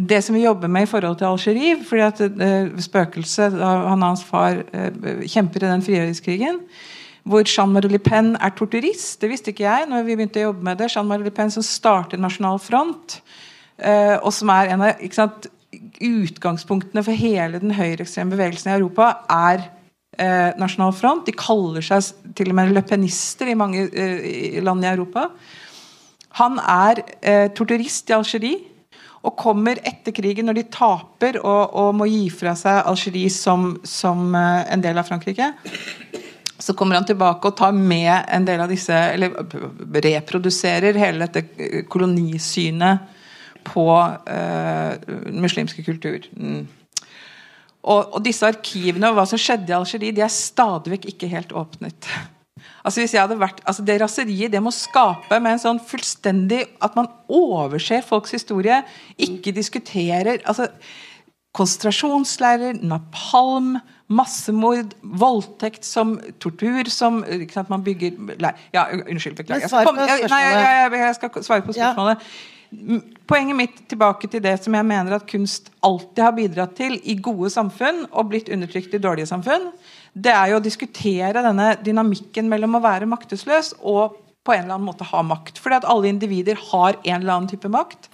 det 0.09 0.19
som 0.25 0.35
vi 0.35 0.43
jobber 0.43 0.71
med 0.71 0.87
i 0.87 0.89
forhold 0.89 1.19
til 1.19 1.29
Algerie 1.29 1.77
fordi 1.85 2.03
at 2.03 2.21
uh, 2.27 2.77
Spøkelset 2.81 3.55
av 3.61 3.89
hans 4.01 4.23
far 4.25 4.63
uh, 4.73 5.23
kjemper 5.23 5.63
i 5.63 5.71
den 5.71 5.85
frigjøringskrigen 5.85 6.61
hvor 7.27 7.43
Jean-Marie 7.43 7.91
Le 7.91 7.99
Pen 7.99 8.35
er 8.39 8.53
torturist. 8.55 9.17
Det 9.19 9.27
visste 9.27 9.51
ikke 9.51 9.65
jeg 9.65 9.87
når 9.91 10.05
vi 10.07 10.15
begynte 10.15 10.39
å 10.39 10.47
jobbe 10.47 10.63
med 10.63 10.79
det. 10.79 10.87
Jean-Marie 10.93 11.27
Le 11.27 11.33
Pen 11.35 11.51
som 11.51 11.65
starter 11.65 12.19
Nasjonal 12.23 12.59
Front, 12.63 13.17
uh, 13.83 14.15
og 14.21 14.31
som 14.35 14.51
er 14.55 14.71
en 14.71 14.85
av 14.87 15.01
sant, 15.15 15.49
utgangspunktene 16.01 17.03
for 17.03 17.19
hele 17.19 17.59
den 17.59 17.75
høyreekstreme 17.75 18.31
bevegelsen 18.31 18.71
i 18.71 18.77
Europa, 18.77 19.09
er 19.27 19.67
eh, 20.19 20.49
Nasjonal 20.59 20.95
Front. 20.95 21.25
De 21.27 21.35
kaller 21.37 21.85
seg 21.85 22.33
til 22.37 22.51
og 22.51 22.57
med 22.57 22.73
løpenister 22.75 23.51
i 23.51 23.57
mange 23.57 23.87
eh, 23.91 24.57
land 24.63 24.85
i 24.85 24.91
Europa. 24.91 25.27
Han 26.41 26.59
er 26.61 27.01
eh, 27.21 27.47
torturist 27.57 28.11
i 28.11 28.17
Algerie 28.17 28.73
og 29.25 29.35
kommer 29.39 29.79
etter 29.85 30.13
krigen, 30.15 30.47
når 30.47 30.59
de 30.59 30.67
taper 30.71 31.39
og, 31.41 31.73
og 31.75 31.95
må 31.97 32.07
gi 32.07 32.27
fra 32.31 32.53
seg 32.57 32.85
Algerie 32.87 33.33
som, 33.33 33.73
som 33.83 34.29
eh, 34.37 34.63
en 34.73 34.83
del 34.83 34.99
av 34.99 35.09
Frankrike. 35.09 35.51
Så 36.57 36.73
kommer 36.77 36.97
han 36.97 37.05
tilbake 37.05 37.49
og 37.49 37.57
tar 37.57 37.75
med 37.75 38.13
en 38.33 38.45
del 38.47 38.63
av 38.63 38.71
disse 38.71 38.95
Eller 39.13 39.35
reproduserer 40.01 40.97
hele 40.97 41.27
dette 41.27 41.83
kolonisynet 41.85 43.13
på 43.67 43.85
uh, 43.99 44.93
muslimske 45.35 45.83
kultur. 45.83 46.25
Mm. 46.33 46.63
Og, 47.85 48.13
og, 48.13 48.17
disse 48.25 48.47
arkivene 48.47 49.11
og 49.11 49.19
hva 49.19 49.27
som 49.29 49.39
skjedde 49.39 49.71
i 49.71 49.77
Algerie, 49.77 50.15
de 50.15 50.23
er 50.25 50.33
stadig 50.33 50.95
vekk 50.95 51.07
ikke 51.13 51.29
helt 51.31 51.53
åpnet. 51.55 52.09
Altså 52.87 53.03
hvis 53.03 53.13
jeg 53.13 53.21
hadde 53.21 53.37
vært, 53.39 53.59
altså 53.69 53.83
Det 53.85 53.97
raseriet 54.01 54.53
det 54.53 54.61
må 54.63 54.71
skape 54.73 55.37
med 55.43 55.53
en 55.53 55.61
sånn 55.61 55.81
fullstendig 55.83 56.63
At 56.83 56.95
man 56.97 57.09
overser 57.29 58.01
folks 58.05 58.33
historie, 58.33 58.79
ikke 59.21 59.53
diskuterer 59.55 60.39
altså 60.39 60.69
Konsentrasjonsleirer, 61.57 62.77
napalm, 62.85 63.79
massemord, 64.13 64.91
voldtekt 65.01 65.87
som 65.87 66.15
tortur 66.43 66.89
som 66.93 67.23
ikke 67.23 67.55
sant, 67.55 67.71
man 67.73 67.85
bygger 67.85 68.13
Ja, 68.75 68.83
unnskyld, 68.93 69.39
beklager. 69.39 69.71
Kom, 69.87 69.97
jeg, 69.97 70.27
nei, 70.29 70.41
jeg, 70.43 70.59
jeg, 70.61 71.01
jeg, 71.01 71.15
skal 71.17 71.47
svare 71.47 71.65
på 71.65 71.73
spørsmålet. 71.73 72.21
Ja. 72.21 72.56
Poenget 73.27 73.55
mitt 73.55 73.77
tilbake 73.87 74.27
til 74.31 74.41
det 74.43 74.57
som 74.59 74.75
jeg 74.75 74.87
mener 74.87 75.15
at 75.15 75.27
kunst 75.29 75.69
alltid 75.85 76.23
har 76.23 76.35
bidratt 76.35 76.75
til 76.75 76.97
i 76.99 77.15
gode 77.23 77.49
samfunn 77.53 78.05
og 78.11 78.29
blitt 78.31 78.51
undertrykt 78.51 78.95
i 78.97 79.01
dårlige 79.03 79.29
samfunn, 79.29 79.69
det 80.13 80.33
er 80.33 80.51
jo 80.51 80.59
å 80.59 80.63
diskutere 80.63 81.43
denne 81.45 81.73
dynamikken 81.83 82.49
mellom 82.51 82.75
å 82.77 82.83
være 82.83 83.09
maktesløs 83.09 83.73
og 83.79 84.17
på 84.47 84.55
en 84.55 84.65
eller 84.65 84.77
annen 84.77 84.87
måte 84.87 85.07
ha 85.07 85.23
makt. 85.27 85.59
Fordi 85.59 85.79
at 85.79 85.87
alle 85.87 86.11
individer 86.11 86.59
har 86.71 86.97
en 87.03 87.19
eller 87.19 87.33
annen 87.33 87.51
type 87.51 87.71
makt. 87.71 88.09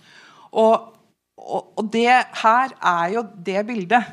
Og, 0.51 0.89
og, 1.37 1.71
og 1.77 1.89
det 1.93 2.09
her 2.43 2.77
er 2.77 3.15
jo 3.15 3.25
det 3.45 3.65
bildet 3.69 4.09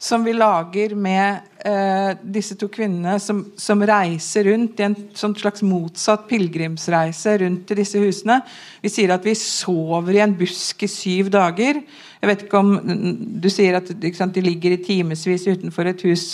som 0.00 0.24
vi 0.24 0.32
lager 0.32 0.94
med 0.96 1.49
eh, 1.66 2.10
disse 2.22 2.56
to 2.60 2.68
kvinnene 2.72 3.16
som, 3.22 3.42
som, 3.58 3.82
reiser 3.86 4.48
rundt 4.50 4.80
i 4.80 4.86
en 4.86 4.96
sånn 5.16 5.34
slags 5.38 5.64
motsatt 5.66 6.26
pilegrimsreise 6.30 7.36
rundt 7.42 7.66
til 7.68 7.80
disse 7.80 8.00
husene. 8.02 8.40
Vi 8.82 8.92
sier 8.92 9.14
at 9.14 9.26
vi 9.26 9.36
sover 9.38 10.18
i 10.18 10.24
en 10.24 10.34
busk 10.38 10.86
i 10.86 10.90
syv 10.90 11.30
dager. 11.34 11.82
Jeg 12.20 12.28
vet 12.28 12.42
ikke 12.44 12.60
om 12.60 12.74
Du 13.40 13.48
sier 13.52 13.78
at 13.78 13.88
sant, 14.16 14.34
de 14.34 14.44
ligger 14.44 14.76
i 14.76 14.82
timevis 14.84 15.46
utenfor 15.48 15.88
et 15.88 16.04
hus. 16.08 16.26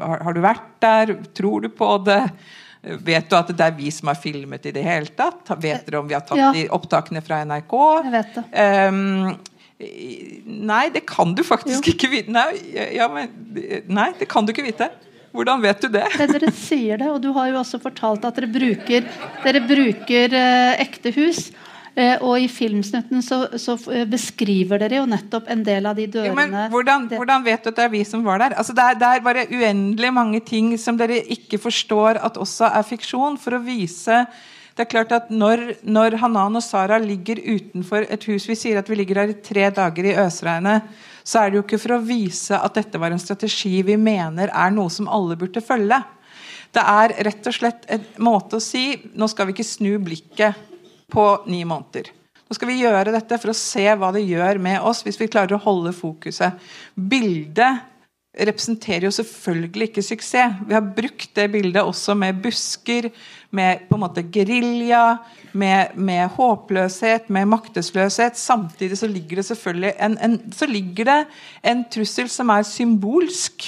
Har, 0.00 0.24
har, 0.26 0.34
du 0.34 0.42
vært 0.42 0.72
der? 0.82 1.14
Tror 1.36 1.66
du 1.66 1.70
på 1.74 1.92
det? 2.06 2.24
Vet 2.80 3.28
du 3.28 3.36
at 3.36 3.50
det 3.52 3.64
er 3.66 3.76
vi 3.76 3.90
som 3.92 4.08
har 4.08 4.16
filmet 4.16 4.64
i 4.66 4.72
det 4.72 4.82
hele 4.86 5.12
tatt? 5.12 5.52
Vet 5.60 5.86
dere 5.86 6.00
om 6.00 6.08
vi 6.08 6.16
har 6.16 6.24
tatt 6.26 6.56
ja. 6.56 6.66
opptakene 6.72 7.20
fra 7.22 7.42
NRK? 7.44 7.74
Jeg 8.06 8.14
vet 8.14 8.38
det. 8.38 8.44
Um, 8.88 9.34
Nei, 9.80 10.88
det 10.92 11.06
kan 11.08 11.32
du 11.36 11.44
faktisk 11.46 11.86
jo. 11.86 11.94
ikke 11.94 12.10
vite. 12.12 12.32
Nei, 12.34 12.50
ja, 12.96 13.06
men, 13.12 13.30
nei, 13.88 14.10
det 14.18 14.28
kan 14.30 14.44
du 14.44 14.52
ikke 14.52 14.66
vite. 14.66 14.90
Hvordan 15.32 15.62
vet 15.62 15.84
du 15.84 15.88
det? 15.94 16.04
det? 16.18 16.26
Dere 16.34 16.52
sier 16.54 17.00
det, 17.00 17.08
og 17.08 17.20
du 17.22 17.30
har 17.36 17.52
jo 17.52 17.60
også 17.60 17.80
fortalt 17.82 18.24
at 18.26 18.38
dere 18.38 18.50
bruker, 18.50 19.06
dere 19.44 19.62
bruker 19.62 20.34
eh, 20.36 20.82
ekte 20.82 21.14
hus. 21.14 21.48
Eh, 21.98 22.20
og 22.22 22.38
i 22.38 22.46
filmsnutten 22.50 23.22
så, 23.24 23.40
så, 23.58 23.74
eh, 23.90 24.04
beskriver 24.08 24.78
dere 24.78 25.00
jo 25.00 25.08
nettopp 25.10 25.48
en 25.50 25.64
del 25.66 25.88
av 25.90 25.98
de 25.98 26.04
dørene 26.06 26.30
ja, 26.30 26.36
men 26.38 26.70
hvordan, 26.70 27.08
hvordan, 27.10 27.42
vet 27.42 27.64
du 27.64 27.72
at 27.72 27.80
det 27.80 27.86
er 27.88 27.90
vi 27.90 28.04
som 28.06 28.22
var 28.22 28.38
der? 28.38 28.54
Altså, 28.62 28.76
det, 28.78 28.84
er, 28.84 29.00
det 29.00 29.08
er 29.08 29.24
bare 29.26 29.42
uendelig 29.50 30.12
mange 30.14 30.40
ting 30.46 30.70
som 30.78 30.98
dere 31.00 31.18
ikke 31.34 31.58
forstår 31.58 32.20
at 32.22 32.38
også 32.38 32.70
er 32.70 32.86
fiksjon, 32.86 33.40
for 33.42 33.58
å 33.58 33.62
vise 33.66 34.22
det 34.76 34.84
er 34.84 34.90
klart 34.90 35.12
at 35.12 35.30
når, 35.34 35.62
når, 35.82 36.16
Hanan 36.22 36.58
og 36.58 36.64
Sara 36.64 36.98
ligger 37.02 37.40
utenfor 37.42 38.06
et 38.06 38.26
hus 38.30 38.46
Vi 38.48 38.56
sier 38.58 38.78
at 38.78 38.88
vi 38.90 39.00
ligger 39.00 39.22
her 39.22 39.32
i 39.32 39.40
tre 39.44 39.66
dager 39.74 40.06
i 40.06 40.14
øsregnet. 40.22 40.86
Så 41.24 41.40
er 41.40 41.50
det 41.50 41.58
jo 41.58 41.64
ikke 41.66 41.80
for 41.82 41.96
å 41.96 42.04
vise 42.04 42.56
at 42.56 42.78
dette 42.78 43.00
var 43.00 43.12
en 43.12 43.20
strategi 43.22 43.82
vi 43.86 43.98
mener 44.00 44.52
er 44.54 44.72
noe 44.74 44.92
som 44.92 45.10
alle 45.10 45.36
burde 45.40 45.62
følge. 45.64 45.98
Det 46.70 46.86
er 46.86 47.16
rett 47.26 47.50
og 47.50 47.56
slett 47.56 47.84
en 47.90 48.06
måte 48.22 48.58
å 48.58 48.62
si 48.62 48.94
nå 49.18 49.28
skal 49.30 49.48
vi 49.48 49.56
ikke 49.56 49.66
snu 49.66 49.92
blikket 50.02 50.66
på 51.10 51.26
ni 51.50 51.64
måneder. 51.66 52.12
Nå 52.50 52.56
skal 52.56 52.70
vi 52.70 52.80
gjøre 52.80 53.12
dette 53.14 53.38
for 53.38 53.52
å 53.52 53.58
se 53.58 53.84
hva 53.98 54.10
det 54.14 54.24
gjør 54.26 54.58
med 54.62 54.82
oss 54.86 55.04
hvis 55.06 55.18
vi 55.20 55.30
klarer 55.30 55.58
å 55.58 55.64
holde 55.66 55.92
fokuset. 55.94 56.58
Bildet 56.94 57.90
representerer 58.30 59.08
jo 59.08 59.12
selvfølgelig 59.14 59.90
ikke 59.90 60.04
suksess. 60.06 60.58
Vi 60.66 60.74
har 60.74 60.86
brukt 60.96 61.30
det 61.36 61.48
bildet 61.50 61.82
også 61.82 62.14
med 62.18 62.38
busker, 62.42 63.10
med 63.50 63.88
på 63.88 63.96
en 63.96 64.04
måte 64.04 64.22
gerilja, 64.32 65.18
med, 65.52 65.96
med, 65.98 66.28
håpløshet, 66.36 67.30
med 67.30 67.48
maktesløshet. 67.50 68.38
Samtidig 68.38 68.98
så 68.98 69.08
ligger 69.10 69.40
det 69.40 69.46
selvfølgelig 69.48 69.92
en, 69.98 70.16
en, 70.22 70.38
så 70.54 70.68
ligger 70.70 71.10
det 71.10 71.18
en 71.66 71.84
trussel 71.90 72.30
som 72.30 72.52
er 72.54 72.66
symbolsk 72.68 73.66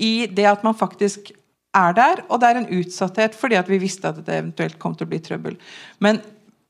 i 0.00 0.26
det 0.26 0.48
at 0.48 0.64
man 0.64 0.74
faktisk 0.74 1.32
er 1.76 1.96
der, 1.96 2.22
og 2.28 2.40
det 2.40 2.48
er 2.48 2.60
en 2.60 2.70
utsatthet 2.80 3.36
fordi 3.38 3.56
at 3.60 3.68
vi 3.68 3.80
visste 3.80 4.08
at 4.08 4.20
det 4.24 4.38
eventuelt 4.38 4.78
kom 4.80 4.96
til 4.96 5.08
å 5.08 5.12
bli 5.12 5.20
trøbbel. 5.24 5.58
Men 6.04 6.20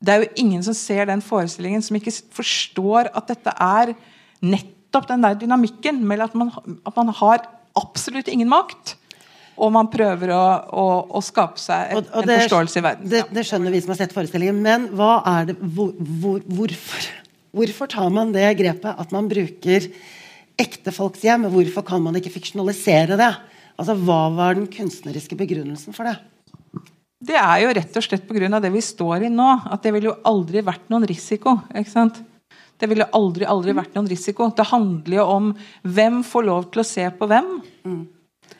det 0.03 0.13
er 0.13 0.23
jo 0.23 0.33
ingen 0.43 0.63
som 0.63 0.75
ser 0.75 1.07
den 1.07 1.23
forestillingen, 1.23 1.83
som 1.83 1.95
ikke 1.95 2.13
forstår 2.35 3.11
at 3.15 3.29
dette 3.31 3.53
er 3.63 3.93
nettopp 4.43 5.07
den 5.07 5.23
der 5.23 5.37
dynamikken 5.39 6.01
mellom 6.07 6.27
at 6.27 6.35
man, 6.35 6.79
at 6.83 6.99
man 6.99 7.11
har 7.19 7.47
absolutt 7.79 8.27
ingen 8.31 8.51
makt, 8.51 8.97
og 9.53 9.69
man 9.73 9.89
prøver 9.93 10.33
å, 10.33 10.43
å, 10.73 10.85
å 11.17 11.21
skape 11.23 11.61
seg 11.61 11.93
et, 11.93 11.99
og, 11.99 12.09
og 12.09 12.27
det, 12.27 12.35
en 12.35 12.43
forståelse 12.47 12.79
i 12.79 12.85
verden. 12.85 13.11
Det, 13.11 13.21
det, 13.35 13.45
skjønner 13.47 13.73
vi 13.73 13.81
som 13.83 13.93
har 13.93 13.99
sett 14.01 14.15
forestillingen. 14.15 14.59
Men 14.65 14.89
hva 14.97 15.19
er 15.29 15.51
det, 15.51 15.57
hvor, 15.61 15.93
hvor, 16.23 16.41
hvorfor, 16.47 17.07
hvorfor, 17.53 17.91
tar 17.93 18.11
man 18.15 18.33
det 18.35 18.47
grepet 18.59 19.03
at 19.05 19.13
man 19.15 19.29
bruker 19.31 19.87
ekte 20.59 20.93
folks 20.95 21.23
hjem? 21.25 21.47
Hvorfor 21.53 21.85
kan 21.85 22.03
man 22.05 22.17
ikke 22.19 22.33
fiksjonalisere 22.33 23.19
det? 23.19 23.31
Altså, 23.77 23.97
Hva 23.97 24.27
var 24.33 24.57
den 24.57 24.69
kunstneriske 24.73 25.37
begrunnelsen 25.37 25.95
for 25.95 26.09
det? 26.09 26.17
Det 27.23 27.37
er 27.39 27.61
jo 27.63 27.71
rett 27.77 27.97
og 27.97 28.03
slett 28.03 28.25
pga. 28.27 28.59
det 28.59 28.73
vi 28.73 28.81
står 28.83 29.29
i 29.29 29.31
nå. 29.31 29.49
At 29.71 29.85
det 29.85 29.93
ville 29.95 30.11
jo 30.11 30.19
aldri 30.27 30.65
vært 30.65 30.89
noen 30.91 31.07
risiko. 31.07 31.59
ikke 31.71 31.93
sant? 31.93 32.19
Det 32.81 32.89
ville 32.91 33.05
aldri, 33.15 33.45
aldri 33.47 33.71
vært 33.77 33.93
noen 33.95 34.09
risiko. 34.11 34.49
Det 34.51 34.65
handler 34.73 35.21
jo 35.21 35.27
om 35.37 35.53
hvem 35.87 36.19
får 36.27 36.43
lov 36.49 36.65
til 36.73 36.83
å 36.83 36.87
se 36.87 37.05
på 37.15 37.29
hvem. 37.31 37.53
Mm. 37.87 38.01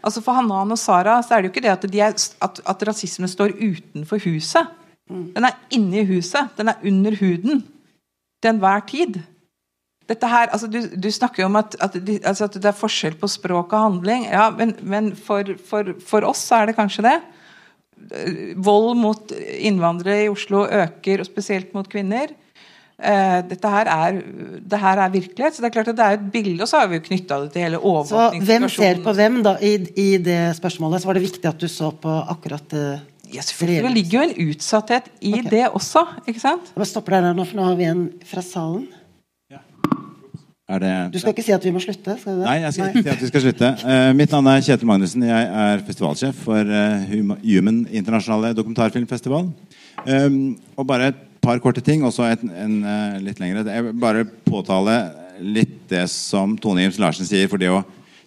Altså 0.03 0.21
For 0.23 0.35
Hanan 0.35 0.75
og 0.75 0.79
Sara 0.79 1.19
så 1.23 1.35
er 1.35 1.43
det 1.43 1.49
jo 1.49 1.53
ikke 1.53 1.63
det 1.65 1.73
at, 1.73 1.85
de 1.91 1.99
er, 2.03 2.15
at, 2.15 2.63
at 2.69 2.87
rasismen 2.89 3.31
står 3.31 3.55
utenfor 3.55 4.19
huset. 4.25 4.71
Mm. 5.09 5.29
Den 5.35 5.47
er 5.47 5.59
inni 5.75 6.03
huset. 6.07 6.51
Den 6.57 6.71
er 6.71 6.81
under 6.83 7.15
huden 7.19 7.63
til 8.43 8.51
enhver 8.51 8.83
tid. 8.89 9.21
dette 10.09 10.27
her, 10.27 10.49
altså 10.51 10.67
du, 10.67 10.81
du 10.99 11.07
snakker 11.11 11.43
jo 11.43 11.47
om 11.47 11.55
at, 11.55 11.77
at, 11.79 11.93
de, 11.95 12.19
altså 12.27 12.49
at, 12.49 12.57
det 12.59 12.67
er 12.67 12.75
forskjell 12.75 13.15
på 13.15 13.27
språk 13.31 13.71
og 13.71 13.79
handling. 13.79 14.25
Ja, 14.27 14.49
Men, 14.51 14.75
men 14.81 15.15
for, 15.15 15.47
for, 15.65 15.95
for, 16.03 16.27
oss 16.27 16.43
er 16.51 16.67
det 16.67 16.75
kanskje 16.75 17.05
det. 17.07 17.17
Vold 18.59 18.97
mot 18.99 19.31
innvandrere 19.31 20.25
i 20.25 20.29
Oslo 20.29 20.65
øker, 20.67 21.23
og 21.23 21.29
spesielt 21.29 21.73
mot 21.73 21.87
kvinner. 21.87 22.35
Uh, 23.01 23.39
dette 23.49 23.69
her 23.73 23.89
er, 23.89 24.19
det 24.69 24.79
her 24.79 25.01
er 25.01 25.13
virkelighet. 25.13 25.55
så 25.55 25.63
Det 25.63 25.69
er 25.69 25.75
klart 25.75 25.91
at 25.91 25.97
det 25.97 26.05
er 26.05 26.19
et 26.19 26.27
bilde, 26.31 26.61
og 26.61 26.69
så 26.69 26.83
har 26.83 26.91
vi 26.91 26.99
jo 26.99 27.05
knytta 27.07 27.39
det 27.41 27.51
til 27.55 27.65
hele 27.65 27.79
overvåkningssituasjonen. 27.79 28.45
Så 28.45 28.51
hvem 28.51 28.69
ser 28.69 29.01
på 29.03 29.15
hvem, 29.17 29.39
da? 29.43 29.55
I, 29.61 29.73
I, 29.97 30.09
det 30.23 30.41
spørsmålet 30.59 31.01
så 31.01 31.09
var 31.09 31.19
det 31.19 31.25
viktig 31.25 31.49
at 31.49 31.61
du 31.61 31.67
så 31.67 31.91
på 31.91 32.17
akkurat 32.35 32.67
det. 32.71 32.87
Ja, 33.33 33.41
selvfølgelig. 33.41 33.83
Det 33.83 33.93
ligger 33.97 34.19
jo 34.19 34.25
en 34.29 34.49
utsatthet 34.49 35.07
i 35.21 35.33
okay. 35.33 35.49
det 35.49 35.63
også. 35.69 36.05
ikke 36.27 36.39
sant? 36.39 36.69
Jeg 36.77 36.87
stopper 36.87 37.17
deg 37.17 37.29
der 37.29 37.39
nå, 37.39 37.47
for 37.49 37.57
nå 37.57 37.65
har 37.71 37.79
vi 37.79 37.89
en 37.89 38.03
fra 38.29 38.45
salen. 38.45 38.85
Det... 40.79 41.13
Du 41.13 41.19
skal 41.19 41.33
ikke 41.35 41.43
si 41.43 41.51
at 41.53 41.65
vi 41.65 41.71
må 41.75 41.81
slutte? 41.83 42.15
Skal 42.17 42.37
Nei, 42.39 42.55
jeg 42.63 42.73
skal 42.73 42.87
ikke 42.89 43.03
si 43.03 43.11
at 43.11 43.21
vi 43.21 43.27
skal 43.29 43.43
slutte. 43.43 43.69
Uh, 43.83 44.13
mitt 44.15 44.31
navn 44.31 44.47
er 44.47 44.63
Kjetil 44.63 44.89
Magnussen. 44.89 45.25
Jeg 45.27 45.49
er 45.65 45.83
festivalsjef 45.85 46.39
for 46.45 46.71
uh, 46.71 47.11
Human 47.43 47.83
internasjonale 47.91 48.53
dokumentarfilmfestival. 48.57 49.51
Um, 50.07 50.39
og 50.79 50.87
bare 50.87 51.11
par 51.43 51.59
korte 51.63 51.83
ting, 51.83 52.05
og 52.07 52.13
så 52.15 52.31
en, 52.31 52.79
uh, 52.85 53.19
litt 53.23 53.41
lengre. 53.43 53.65
Jeg 53.67 53.89
vil 53.89 53.99
bare 53.99 54.25
påtale 54.47 54.97
litt 55.43 55.83
det 55.91 56.05
som 56.11 56.55
Tone 56.61 56.85
Jims 56.85 56.99
Larsen 57.01 57.27
sier. 57.27 57.49
For 57.51 57.61
det 57.61 57.71
å 57.73 57.83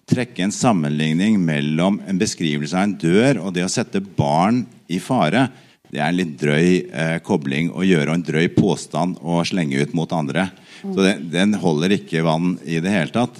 trekke 0.07 0.45
en 0.45 0.55
sammenligning 0.55 1.39
mellom 1.43 1.99
en 2.07 2.19
beskrivelse 2.19 2.77
av 2.77 2.87
en 2.87 2.97
dør 3.01 3.41
og 3.43 3.55
det 3.57 3.65
å 3.65 3.71
sette 3.71 3.99
barn 3.99 4.63
i 4.87 5.01
fare, 5.03 5.49
det 5.91 5.99
er 6.01 6.11
en 6.11 6.17
litt 6.19 6.33
drøy 6.39 6.69
eh, 6.91 7.17
kobling 7.23 7.69
å 7.71 7.83
gjøre, 7.87 8.11
og 8.11 8.17
en 8.17 8.25
drøy 8.27 8.47
påstand 8.55 9.19
å 9.23 9.39
slenge 9.47 9.79
ut 9.79 9.93
mot 9.95 10.11
andre. 10.15 10.49
Så 10.81 10.99
det, 10.99 11.13
den 11.31 11.55
holder 11.59 11.95
ikke 11.95 12.25
vann 12.27 12.55
i 12.67 12.81
det 12.83 12.91
hele 12.91 13.13
tatt. 13.13 13.39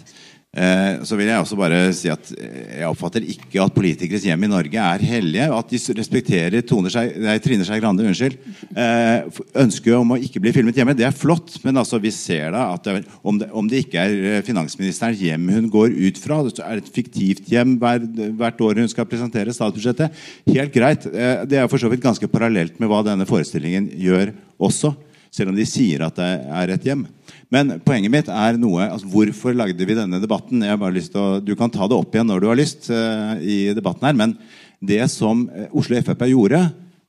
Eh, 0.56 1.04
så 1.06 1.18
vil 1.20 1.28
jeg 1.28 1.38
også 1.44 1.58
bare 1.60 1.80
si 1.94 2.08
at 2.10 2.30
jeg 2.32 2.88
oppfatter 2.88 3.26
ikke 3.30 3.60
at 3.62 3.76
politikeres 3.76 4.24
hjem 4.26 4.46
i 4.48 4.50
Norge 4.50 4.80
er 4.82 5.04
hellige. 5.06 5.50
At 5.54 5.74
de 5.74 5.80
respekterer 6.00 6.64
seg, 6.94 7.18
nei, 7.22 7.36
Trine 7.44 7.68
Skei 7.68 7.82
Grande 7.84 8.06
unnskyld, 8.08 8.38
eh, 8.72 9.28
ønsket 9.60 9.98
om 9.98 10.16
å 10.16 10.20
ikke 10.24 10.42
bli 10.42 10.54
filmet 10.56 10.80
hjemme. 10.80 10.96
Det 10.98 11.06
er 11.06 11.16
flott, 11.16 11.60
men 11.66 11.78
altså, 11.78 12.00
vi 12.02 12.14
ser 12.16 12.56
da 12.56 12.70
at 12.74 12.88
det, 12.88 13.04
om, 13.22 13.38
det, 13.38 13.50
om, 13.52 13.68
det, 13.70 13.84
ikke 13.86 14.02
er 14.02 14.16
eh, 14.32 14.46
finansministerens 14.48 15.22
hjem 15.22 15.52
hun 15.52 15.70
går 15.74 15.94
ut 15.94 16.22
fra, 16.22 16.40
det 16.48 16.64
er 16.64 16.82
et 16.82 16.94
fiktivt 16.96 17.52
hjem 17.52 17.76
hver, 17.82 18.08
hvert 18.40 18.64
år 18.64 18.82
hun 18.82 18.90
skal 18.92 19.10
presentere 19.10 19.54
statsbudsjettet, 19.54 20.16
helt 20.48 20.74
greit. 20.74 21.06
Eh, 21.12 21.44
det 21.50 21.60
er 21.60 21.70
for 21.70 21.82
så 21.82 21.92
vidt 21.92 22.06
ganske 22.06 22.32
parallelt 22.32 22.80
med 22.82 22.90
hva 22.90 23.04
denne 23.06 23.28
forestillingen 23.30 23.92
gjør 24.00 24.34
også. 24.58 24.96
Selv 25.30 25.52
om 25.52 25.60
de 25.60 25.68
sier 25.70 26.02
at 26.08 26.18
det 26.18 26.32
er 26.56 26.74
et 26.74 26.88
hjem. 26.88 27.06
Men 27.54 27.78
poenget 27.86 28.12
mitt 28.12 28.30
er 28.32 28.58
noe 28.60 28.90
altså 28.90 29.08
Hvorfor 29.08 29.56
lagde 29.56 29.88
vi 29.88 29.96
denne 29.96 30.20
debatten? 30.20 30.64
Jeg 30.64 30.74
har 30.74 30.82
bare 30.82 30.98
lyst 30.98 31.14
til 31.14 31.22
å, 31.24 31.40
Du 31.40 31.54
kan 31.60 31.72
ta 31.72 31.88
det 31.88 31.96
opp 31.96 32.16
igjen 32.16 32.28
når 32.28 32.44
du 32.44 32.50
har 32.52 32.60
lyst 32.60 32.90
uh, 32.92 33.38
i 33.40 33.72
debatten 33.78 34.08
her. 34.10 34.18
Men 34.18 34.36
det 34.84 35.00
som 35.10 35.48
eh, 35.50 35.72
Oslo 35.74 35.98
Frp 36.06 36.28
gjorde, 36.30 36.60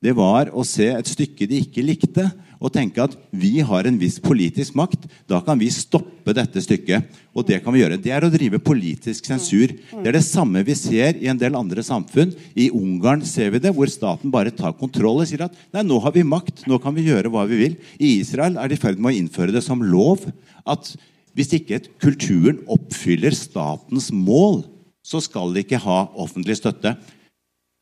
det 0.00 0.14
var 0.16 0.48
å 0.56 0.62
se 0.64 0.86
et 0.94 1.10
stykke 1.10 1.48
de 1.50 1.58
ikke 1.66 1.84
likte, 1.84 2.24
og 2.58 2.72
tenke 2.74 3.02
at 3.04 3.14
vi 3.30 3.58
har 3.64 3.86
en 3.86 3.98
viss 4.00 4.18
politisk 4.22 4.76
makt. 4.78 5.06
Da 5.30 5.40
kan 5.44 5.58
vi 5.60 5.70
stoppe 5.72 6.34
dette 6.36 6.62
stykket. 6.62 7.06
Og 7.36 7.46
det 7.46 7.60
kan 7.64 7.74
vi 7.74 7.82
gjøre. 7.82 8.00
Det 8.02 8.12
er 8.14 8.26
å 8.26 8.32
drive 8.32 8.60
politisk 8.62 9.28
sensur. 9.28 9.70
Det 9.70 10.10
er 10.10 10.16
det 10.18 10.24
samme 10.26 10.64
vi 10.66 10.74
ser 10.78 11.20
i 11.22 11.30
en 11.30 11.38
del 11.38 11.58
andre 11.58 11.84
samfunn. 11.86 12.34
I 12.58 12.68
Ungarn 12.74 13.22
ser 13.26 13.52
vi 13.54 13.62
det, 13.62 13.72
hvor 13.76 13.90
staten 13.92 14.32
bare 14.34 14.54
tar 14.54 14.74
kontroll 14.78 15.22
og 15.22 15.30
sier 15.30 15.46
at 15.46 15.54
nei, 15.74 15.86
nå 15.86 16.00
har 16.02 16.14
vi 16.16 16.26
makt, 16.26 16.66
nå 16.70 16.80
kan 16.82 16.96
vi 16.96 17.06
gjøre 17.06 17.30
hva 17.32 17.46
vi 17.50 17.62
vil. 17.62 17.78
I 17.98 18.18
Israel 18.18 18.58
er 18.58 18.70
de 18.70 18.78
i 18.78 18.82
ferd 18.82 18.98
med 18.98 19.12
å 19.12 19.20
innføre 19.20 19.54
det 19.54 19.62
som 19.66 19.84
lov 19.84 20.26
at 20.68 20.90
hvis 21.38 21.54
ikke 21.54 21.84
kulturen 22.02 22.58
oppfyller 22.66 23.36
statens 23.36 24.10
mål, 24.10 24.64
så 25.06 25.22
skal 25.22 25.54
de 25.54 25.62
ikke 25.62 25.80
ha 25.80 26.00
offentlig 26.18 26.58
støtte. 26.58 26.96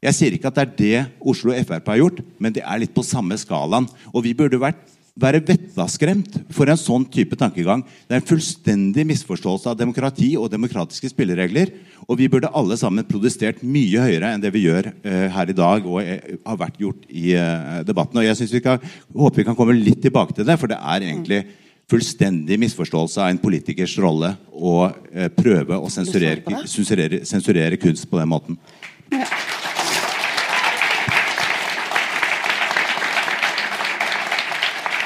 Jeg 0.05 0.12
sier 0.12 0.35
ikke 0.36 0.51
at 0.51 0.59
det 0.59 0.64
er 0.64 0.74
det 0.77 0.98
Oslo 1.24 1.55
Frp 1.56 1.89
har 1.89 2.02
gjort, 2.02 2.20
men 2.39 2.52
det 2.52 2.60
er 2.60 2.82
litt 2.82 2.93
på 2.94 3.05
samme 3.06 3.36
skalaen. 3.40 3.89
Og 4.12 4.27
vi 4.27 4.35
burde 4.36 4.60
vært, 4.60 4.82
være 5.16 5.40
vettaskremt 5.48 6.35
for 6.52 6.68
en 6.68 6.77
sånn 6.77 7.06
type 7.09 7.39
tankegang. 7.40 7.81
Det 8.05 8.12
er 8.12 8.20
en 8.20 8.28
fullstendig 8.28 9.06
misforståelse 9.09 9.70
av 9.73 9.78
demokrati 9.81 10.35
og 10.36 10.51
demokratiske 10.52 11.09
spilleregler. 11.14 11.73
Og 12.05 12.20
vi 12.20 12.28
burde 12.28 12.52
alle 12.52 12.77
sammen 12.77 13.09
protestert 13.09 13.62
mye 13.64 14.02
høyere 14.05 14.35
enn 14.35 14.43
det 14.43 14.52
vi 14.52 14.66
gjør 14.66 14.90
uh, 14.93 15.28
her 15.32 15.52
i 15.52 15.56
dag 15.56 15.89
og 15.89 16.02
uh, 16.05 16.35
har 16.44 16.59
vært 16.60 16.77
gjort 16.82 17.06
i 17.09 17.31
uh, 17.32 17.81
debatten. 17.89 18.20
Og 18.20 18.27
jeg 18.28 18.51
vi 18.52 18.60
kan, 18.66 18.85
håper 19.16 19.40
vi 19.40 19.47
kan 19.48 19.56
komme 19.56 19.78
litt 19.78 20.02
tilbake 20.05 20.36
til 20.36 20.44
det, 20.44 20.59
for 20.60 20.68
det 20.68 20.77
er 20.77 21.06
egentlig 21.09 21.47
fullstendig 21.89 22.59
misforståelse 22.60 23.23
av 23.23 23.31
en 23.31 23.40
politikers 23.40 23.94
rolle 24.02 24.32
å 24.51 24.90
prøve 25.39 25.77
å 25.78 25.86
sensurere, 25.86 26.43
sensurere, 26.66 27.20
sensurere 27.23 27.78
kunst 27.78 28.09
på 28.10 28.18
den 28.18 28.32
måten. 28.32 28.59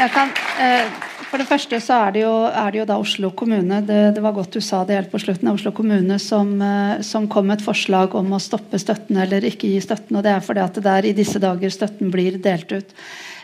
Jeg 0.01 0.13
kan, 0.15 0.31
eh, 0.65 0.87
for 1.29 1.37
det 1.37 1.45
første 1.45 1.77
så 1.85 1.97
er 2.07 2.15
det 2.15 2.21
jo, 2.23 2.33
er 2.49 2.73
det 2.73 2.79
jo 2.79 2.85
da 2.89 2.95
Oslo 3.03 3.29
kommune 3.37 3.83
det, 3.85 3.99
det, 4.17 4.23
var 4.25 4.33
godt 4.33 4.55
du 4.57 4.63
sa 4.65 4.79
det 4.89 4.97
helt 4.97 5.11
på 5.13 5.21
slutten, 5.21 5.51
Oslo 5.53 5.75
kommune 5.77 6.17
som, 6.17 6.55
eh, 6.65 7.03
som, 7.05 7.27
kom 7.29 7.51
med 7.51 7.59
et 7.59 7.67
forslag 7.67 8.17
om 8.17 8.33
å 8.33 8.41
stoppe 8.41 8.81
støtten 8.81 9.21
eller 9.21 9.45
ikke 9.45 9.69
gi 9.69 9.83
støtten. 9.85 10.17
og 10.17 10.25
Det 10.25 10.33
er 10.33 10.47
fordi 10.47 10.63
at 10.65 10.81
det 10.81 10.95
er 10.95 11.11
i 11.11 11.13
disse 11.19 11.43
dager 11.43 11.75
støtten 11.75 12.09
blir 12.15 12.41
delt 12.41 12.73
ut. 12.73 12.97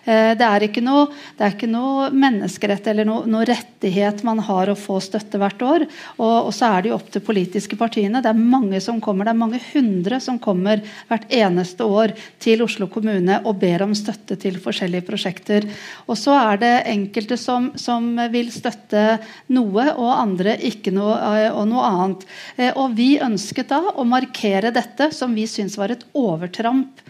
Eh, 0.06 0.32
det 0.38 0.46
er 0.46 0.66
ikke 0.68 0.82
noe, 0.84 1.08
er 1.38 1.54
ikke 1.56 1.68
noe 1.70 2.08
menneskerett 2.14 2.86
eller 2.92 3.06
noe, 3.08 3.26
noe, 3.26 3.46
rettighet 3.46 4.22
man 4.26 4.38
har 4.46 4.70
å 4.70 4.76
få 4.78 5.00
støtte 5.02 5.40
hvert 5.42 5.62
år. 5.66 5.84
Og, 6.16 6.46
og, 6.46 6.52
så 6.54 6.70
er 6.70 6.84
det 6.84 6.92
jo 6.92 6.98
opp 6.98 7.08
til 7.12 7.24
politiske 7.26 7.78
partiene. 7.78 8.22
Det 8.22 8.30
er 8.30 8.38
mange 8.54 8.80
som 8.84 9.00
kommer, 9.02 9.26
det 9.26 9.34
er 9.34 9.40
mange 9.40 9.60
hundre 9.72 10.20
som 10.22 10.38
kommer 10.42 10.82
hvert 11.10 11.26
eneste 11.34 11.86
år 11.86 12.14
til 12.42 12.62
Oslo 12.64 12.88
kommune 12.92 13.40
og 13.42 13.58
ber 13.62 13.86
om 13.86 13.94
støtte 13.98 14.38
til 14.40 14.60
forskjellige 14.62 15.06
prosjekter. 15.08 15.66
Og 16.06 16.18
så 16.20 16.36
er 16.38 16.62
det 16.62 16.74
enkelte 16.92 17.38
som, 17.40 17.72
som 17.80 18.12
vil 18.32 18.52
støtte 18.54 19.18
noe, 19.54 19.88
og 19.96 20.12
andre 20.14 20.56
ikke 20.70 20.94
noe, 20.94 21.18
eh, 21.34 21.50
og 21.50 21.66
noe 21.72 21.90
annet. 21.90 22.26
Eh, 22.56 22.70
og 22.78 22.94
vi 22.94 23.16
ønsket 23.22 23.74
da 23.74 23.82
å 23.96 24.06
markere 24.06 24.70
dette, 24.74 25.10
som 25.14 25.34
vi 25.34 25.48
syns 25.50 25.74
var 25.80 25.94
et 25.94 26.06
overtramp 26.14 27.02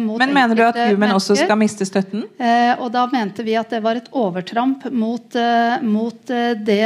mot 0.00 0.18
Men 0.20 0.32
mener 0.32 0.56
du 0.56 0.62
at 0.64 0.78
Human 0.88 1.12
også 1.16 1.36
skal 1.36 1.58
miste 1.60 1.84
støtten? 1.88 2.24
Eh, 2.44 2.74
og 2.82 2.90
da 2.92 3.06
mente 3.08 3.44
vi 3.46 3.54
at 3.56 3.70
det 3.72 3.80
var 3.84 3.96
et 3.96 4.10
overtramp 4.12 4.84
mot, 4.92 5.36
eh, 5.38 5.84
mot 5.86 6.32
eh, 6.32 6.52
det, 6.60 6.82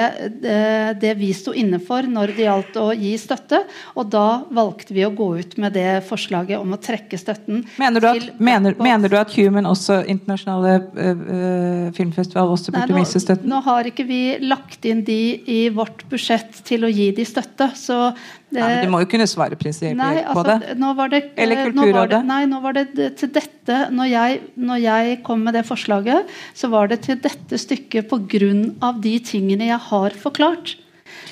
det, 1.03 1.15
vi 1.19 1.33
sto 1.35 1.55
inne 1.57 1.81
for 1.83 2.07
når 2.07 2.35
det 2.37 2.47
gjaldt 2.47 2.79
å 2.79 2.87
gi 2.95 3.15
støtte. 3.19 3.65
Og 3.99 4.11
da 4.13 4.45
valgte 4.55 4.95
vi 4.95 5.07
å 5.07 5.11
gå 5.15 5.31
ut 5.41 5.57
med 5.59 5.75
det 5.75 6.05
forslaget 6.07 6.61
om 6.61 6.77
å 6.77 6.81
trekke 6.83 7.19
støtten. 7.19 7.65
Mener 7.81 8.05
du 8.05 8.11
at, 8.13 8.29
mener, 8.39 8.77
mener 8.79 9.11
du 9.11 9.19
at 9.19 9.35
Human, 9.35 9.67
også 9.69 10.01
internasjonale 10.09 10.77
uh, 10.95 11.89
filmfestival, 11.97 12.53
også 12.55 12.75
burde 12.75 12.97
miste 12.97 13.23
støtten? 13.23 13.51
Nå 13.51 13.61
har 13.67 13.89
ikke 13.89 14.07
vi 14.09 14.23
lagt 14.45 14.87
inn 14.89 15.03
de 15.07 15.21
i 15.49 15.61
vårt 15.75 16.05
budsjett 16.11 16.63
til 16.69 16.87
å 16.87 16.93
gi 16.93 17.11
de 17.17 17.27
støtte. 17.27 17.71
så 17.79 18.13
det, 18.49 18.62
nei, 18.62 18.81
du 18.81 18.89
må 18.93 19.03
jo 19.03 19.09
kunne 19.12 19.27
svare 19.29 19.57
prinsipielt 19.61 20.01
altså, 20.01 20.33
på 20.39 20.45
det. 20.49 20.75
Nå 20.81 20.93
var 20.97 21.11
det 21.12 21.20
Eller 21.37 21.66
Kulturrådet. 21.69 22.23
Nei, 22.25 22.41
nå 22.49 22.62
var 22.65 22.79
det 22.79 22.87
til 23.20 23.33
dette 23.35 23.79
når 23.93 24.09
jeg, 24.09 24.41
når 24.57 24.81
jeg 24.81 25.19
kom 25.27 25.45
med 25.45 25.59
det 25.59 25.66
forslaget, 25.69 26.31
så 26.57 26.70
var 26.73 26.89
det 26.89 27.03
til 27.05 27.20
dette 27.20 27.61
stykket 27.61 28.09
pga. 28.09 28.93
de 29.05 29.15
tingene 29.20 29.69
jeg 29.69 29.81
har 29.91 30.16
forklart. 30.16 30.79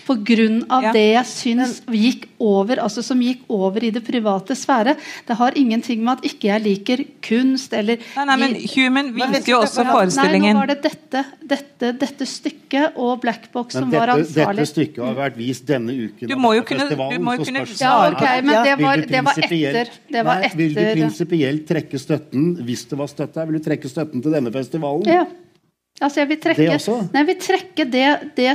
Pga. 0.07 0.47
Ja. 0.87 0.93
det 0.95 1.05
jeg 1.17 1.27
syns 1.27 1.79
gikk 1.91 2.27
over, 2.43 2.79
altså 2.83 3.03
som 3.03 3.19
gikk 3.23 3.47
over 3.53 3.83
i 3.85 3.91
det 3.95 4.03
private 4.07 4.55
sfære. 4.59 4.95
Det 5.27 5.37
har 5.39 5.57
ingenting 5.59 6.03
med 6.05 6.21
at 6.21 6.29
ikke 6.29 6.51
jeg 6.51 6.63
liker 6.63 7.03
kunst 7.25 7.73
eller 7.75 7.99
Nei, 8.17 8.25
nei 8.29 8.37
men 8.41 8.55
Human 8.75 9.11
viste 9.17 9.51
jo 9.51 9.61
også 9.65 9.87
forestillingen. 9.89 10.53
Nei, 10.53 10.55
nå 10.55 10.63
var 10.63 10.71
det 10.71 10.79
dette, 10.85 11.23
dette, 11.55 11.93
dette 12.01 12.29
stykket 12.29 13.01
og 13.03 13.23
Black 13.25 13.49
Box 13.55 13.75
som 13.79 13.89
dette, 13.91 14.03
var 14.03 14.15
ansvarlig. 14.15 14.63
Dette 14.63 14.73
stykket 14.73 15.03
har 15.05 15.17
vært 15.19 15.41
vist 15.41 15.67
denne 15.69 15.97
uken. 15.97 16.31
Du 16.31 16.37
må 16.41 16.53
jo 16.59 16.67
kunne, 16.69 16.89
du 16.93 17.19
må 17.23 17.37
jo 17.39 17.49
kunne 17.49 17.65
ja, 17.81 17.95
okay, 18.13 18.45
men 18.45 18.61
det 18.67 18.77
var, 18.83 19.03
det 19.03 19.25
var 19.27 19.43
etter. 19.49 19.91
Det 20.13 20.27
var 20.27 20.45
nei. 20.45 20.53
Vil 20.61 20.77
du 20.77 20.85
prinsipielt 20.85 21.67
trekke 21.69 22.01
støtten 22.01 22.53
hvis 22.67 22.87
det 22.91 23.01
var 23.01 23.11
støtte 23.11 23.43
her? 23.43 23.51
Vil 23.51 23.61
du 23.61 23.67
trekke 23.67 23.91
støtten 23.91 24.23
til 24.25 24.39
denne 24.39 24.55
festivalen? 24.55 25.09
Ja. 25.11 25.27
Altså 25.97 26.21
jeg 26.21 26.29
vil 26.29 26.41
trekke, 26.45 26.65
det, 26.69 26.93
nei, 26.93 27.21
jeg 27.23 27.27
vil 27.31 27.37
trekke 27.41 27.85
det, 27.89 28.09
det, 28.37 28.51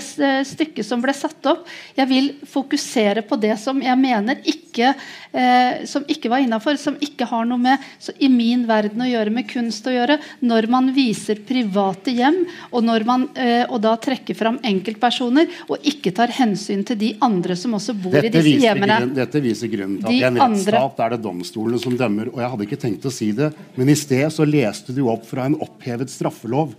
stykket 0.45 0.85
som 0.85 1.01
ble 1.01 1.13
satt 1.17 1.47
opp. 1.49 1.63
Jeg 1.97 2.05
vil 2.11 2.27
fokusere 2.45 3.23
på 3.25 3.37
det 3.41 3.55
som 3.57 3.79
jeg 3.81 3.97
mener 3.97 4.43
ikke, 4.45 4.91
eh, 5.33 5.79
som 5.89 6.05
ikke 6.05 6.29
var 6.29 6.43
innafor. 6.45 6.77
Som 6.77 6.99
ikke 7.01 7.25
har 7.31 7.47
noe 7.49 7.57
med 7.57 7.81
i 8.21 8.29
min 8.29 8.67
verden 8.69 9.01
å 9.01 9.07
gjøre, 9.09 9.33
med 9.33 9.47
kunst 9.49 9.89
å 9.89 9.93
gjøre. 9.95 10.19
Når 10.45 10.67
man 10.69 10.91
viser 10.93 11.41
private 11.47 12.13
hjem, 12.13 12.37
og, 12.69 12.85
når 12.85 13.07
man, 13.09 13.25
eh, 13.33 13.63
og 13.65 13.81
da 13.87 13.95
trekker 14.05 14.37
fram 14.37 14.61
enkeltpersoner, 14.61 15.49
og 15.65 15.89
ikke 15.89 16.13
tar 16.21 16.35
hensyn 16.37 16.85
til 16.85 17.01
de 17.01 17.11
andre 17.25 17.57
som 17.57 17.73
også 17.79 17.97
bor 18.03 18.19
dette 18.19 18.35
i 18.37 18.51
disse 18.51 18.67
hjemmene. 18.67 18.99
Grunn, 19.01 19.17
dette 19.17 19.41
viser 19.41 19.73
grunnen 19.73 19.97
til 20.05 20.11
at 20.11 20.19
i 20.19 20.21
en 20.29 20.39
rettsstat 20.43 21.03
er 21.07 21.17
det 21.17 21.21
domstolene 21.25 21.81
som 21.81 21.97
dømmer. 21.97 22.29
Og 22.35 22.45
jeg 22.45 22.53
hadde 22.53 22.69
ikke 22.69 22.81
tenkt 22.85 23.09
å 23.09 23.17
si 23.17 23.33
det, 23.33 23.49
men 23.81 23.89
i 23.89 23.97
sted 23.97 24.29
så 24.29 24.45
leste 24.45 24.93
du 24.93 25.07
opp 25.09 25.25
fra 25.25 25.49
en 25.49 25.57
opphevet 25.57 26.13
straffelov 26.13 26.77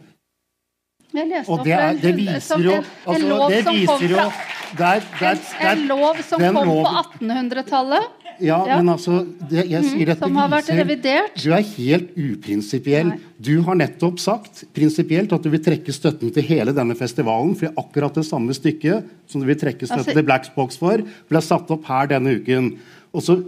Jeg 1.13 1.29
leste 1.29 1.51
Og 1.53 1.59
opp 1.59 1.65
det, 1.67 1.73
er, 1.77 1.89
en- 1.91 2.01
det 2.01 2.15
viser 2.17 2.63
jo 2.65 2.71
en- 2.73 2.85
en 2.85 3.13
altså, 3.15 3.29
lov 3.29 3.51
Det 3.51 3.65
som 3.65 3.75
kom 3.87 4.09
fra- 4.09 4.33
der, 4.79 5.03
der, 5.21 5.39
En, 5.61 5.79
en 5.79 5.87
lov 5.89 6.17
som 6.25 6.41
kom 6.41 6.55
lov, 6.55 6.85
på 6.87 6.93
1800-tallet. 7.21 8.03
Ja, 8.41 8.65
Ja. 8.67 8.77
men 8.81 8.89
altså 8.95 9.27
det, 9.51 9.67
Jeg 9.71 9.85
sier 9.85 10.11
at 10.11 10.19
som 10.19 10.35
har 10.35 10.49
vært 10.49 10.71
revidert. 10.73 11.35
Du 11.37 11.53
er 11.53 11.61
helt 11.63 12.11
uprinsipiell. 12.17 13.13
Du 13.41 13.61
har 13.63 13.75
nettopp 13.77 14.19
sagt 14.19 14.65
prinsipielt 14.75 15.33
at 15.33 15.43
du 15.43 15.51
vil 15.51 15.61
trekke 15.61 15.93
støtten 15.93 16.33
til 16.33 16.43
hele 16.43 16.73
denne 16.73 16.97
festivalen. 16.97 17.55
For 17.55 17.69
akkurat 17.77 18.15
det 18.15 18.25
samme 18.25 18.51
stykket 18.57 19.05
som 19.29 19.41
du 19.43 19.47
vil 19.47 19.57
trekke 19.57 19.85
støtten 19.87 19.99
Altså- 20.07 20.15
til 20.15 20.23
Black 20.25 20.55
Box 20.57 20.77
for, 20.79 20.99
ble 21.29 21.41
satt 21.43 21.71
opp 21.71 21.85
her 21.85 22.07
denne 22.07 22.41
uken. 22.41 22.79
Og 23.15 23.23
så, 23.23 23.45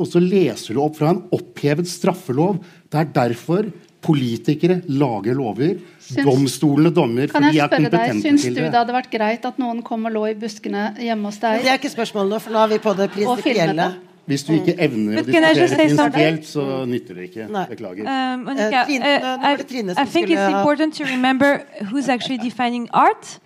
og 0.00 0.06
så 0.06 0.18
leser 0.18 0.74
du 0.74 0.80
opp 0.80 0.96
fra 0.96 1.10
en 1.10 1.22
opphevet 1.30 1.86
straffelov. 1.86 2.58
Det 2.90 2.98
er 3.00 3.12
derfor 3.28 3.70
politikere 4.02 4.80
lager 4.88 5.34
lover. 5.38 5.76
Syns- 6.02 6.26
domstolene 6.26 6.90
dommer, 6.94 7.30
Kan 7.30 7.42
de 7.46 7.52
jeg 7.54 7.62
er 7.64 7.68
spørre 7.70 7.90
deg, 7.90 8.22
Syns 8.22 8.42
du 8.44 8.54
det 8.58 8.72
hadde 8.74 8.92
vært 8.92 9.10
greit 9.10 9.44
at 9.48 9.58
noen 9.62 9.82
kom 9.86 10.04
og 10.08 10.12
lå 10.12 10.24
i 10.30 10.34
buskene 10.34 10.88
hjemme 10.98 11.30
hos 11.30 11.38
deg? 11.42 11.62
Det 11.62 11.70
er 11.70 11.78
ikke 11.78 11.92
spørsmålet 11.94 12.34
nå, 12.34 12.40
for 12.42 12.52
nå 12.56 12.64
er 12.64 12.72
vi 12.74 12.78
på 12.82 12.96
det 12.98 13.10
prinsipielle. 13.14 13.92
Hvis 14.30 14.44
du 14.46 14.52
ikke 14.54 14.74
evner 14.78 15.18
å 15.18 15.24
diskutere 15.26 15.78
prinsipielt, 15.78 16.44
så 16.46 16.64
nytter 16.86 17.16
det 17.18 17.24
ikke. 17.30 17.46
Beklager. 17.70 18.06
Um, 18.06 18.44
Monica, 18.46 18.84
Trine- 18.86 19.14
uh, 19.18 19.38
I, 19.42 19.54
I 19.98 20.04
think 20.06 20.30
it's 20.30 20.46
important 20.52 20.94
to 20.94 21.04
remember 21.04 21.64
who's 21.90 22.08
actually 22.08 22.38
defining 22.38 22.88
art. 22.92 23.38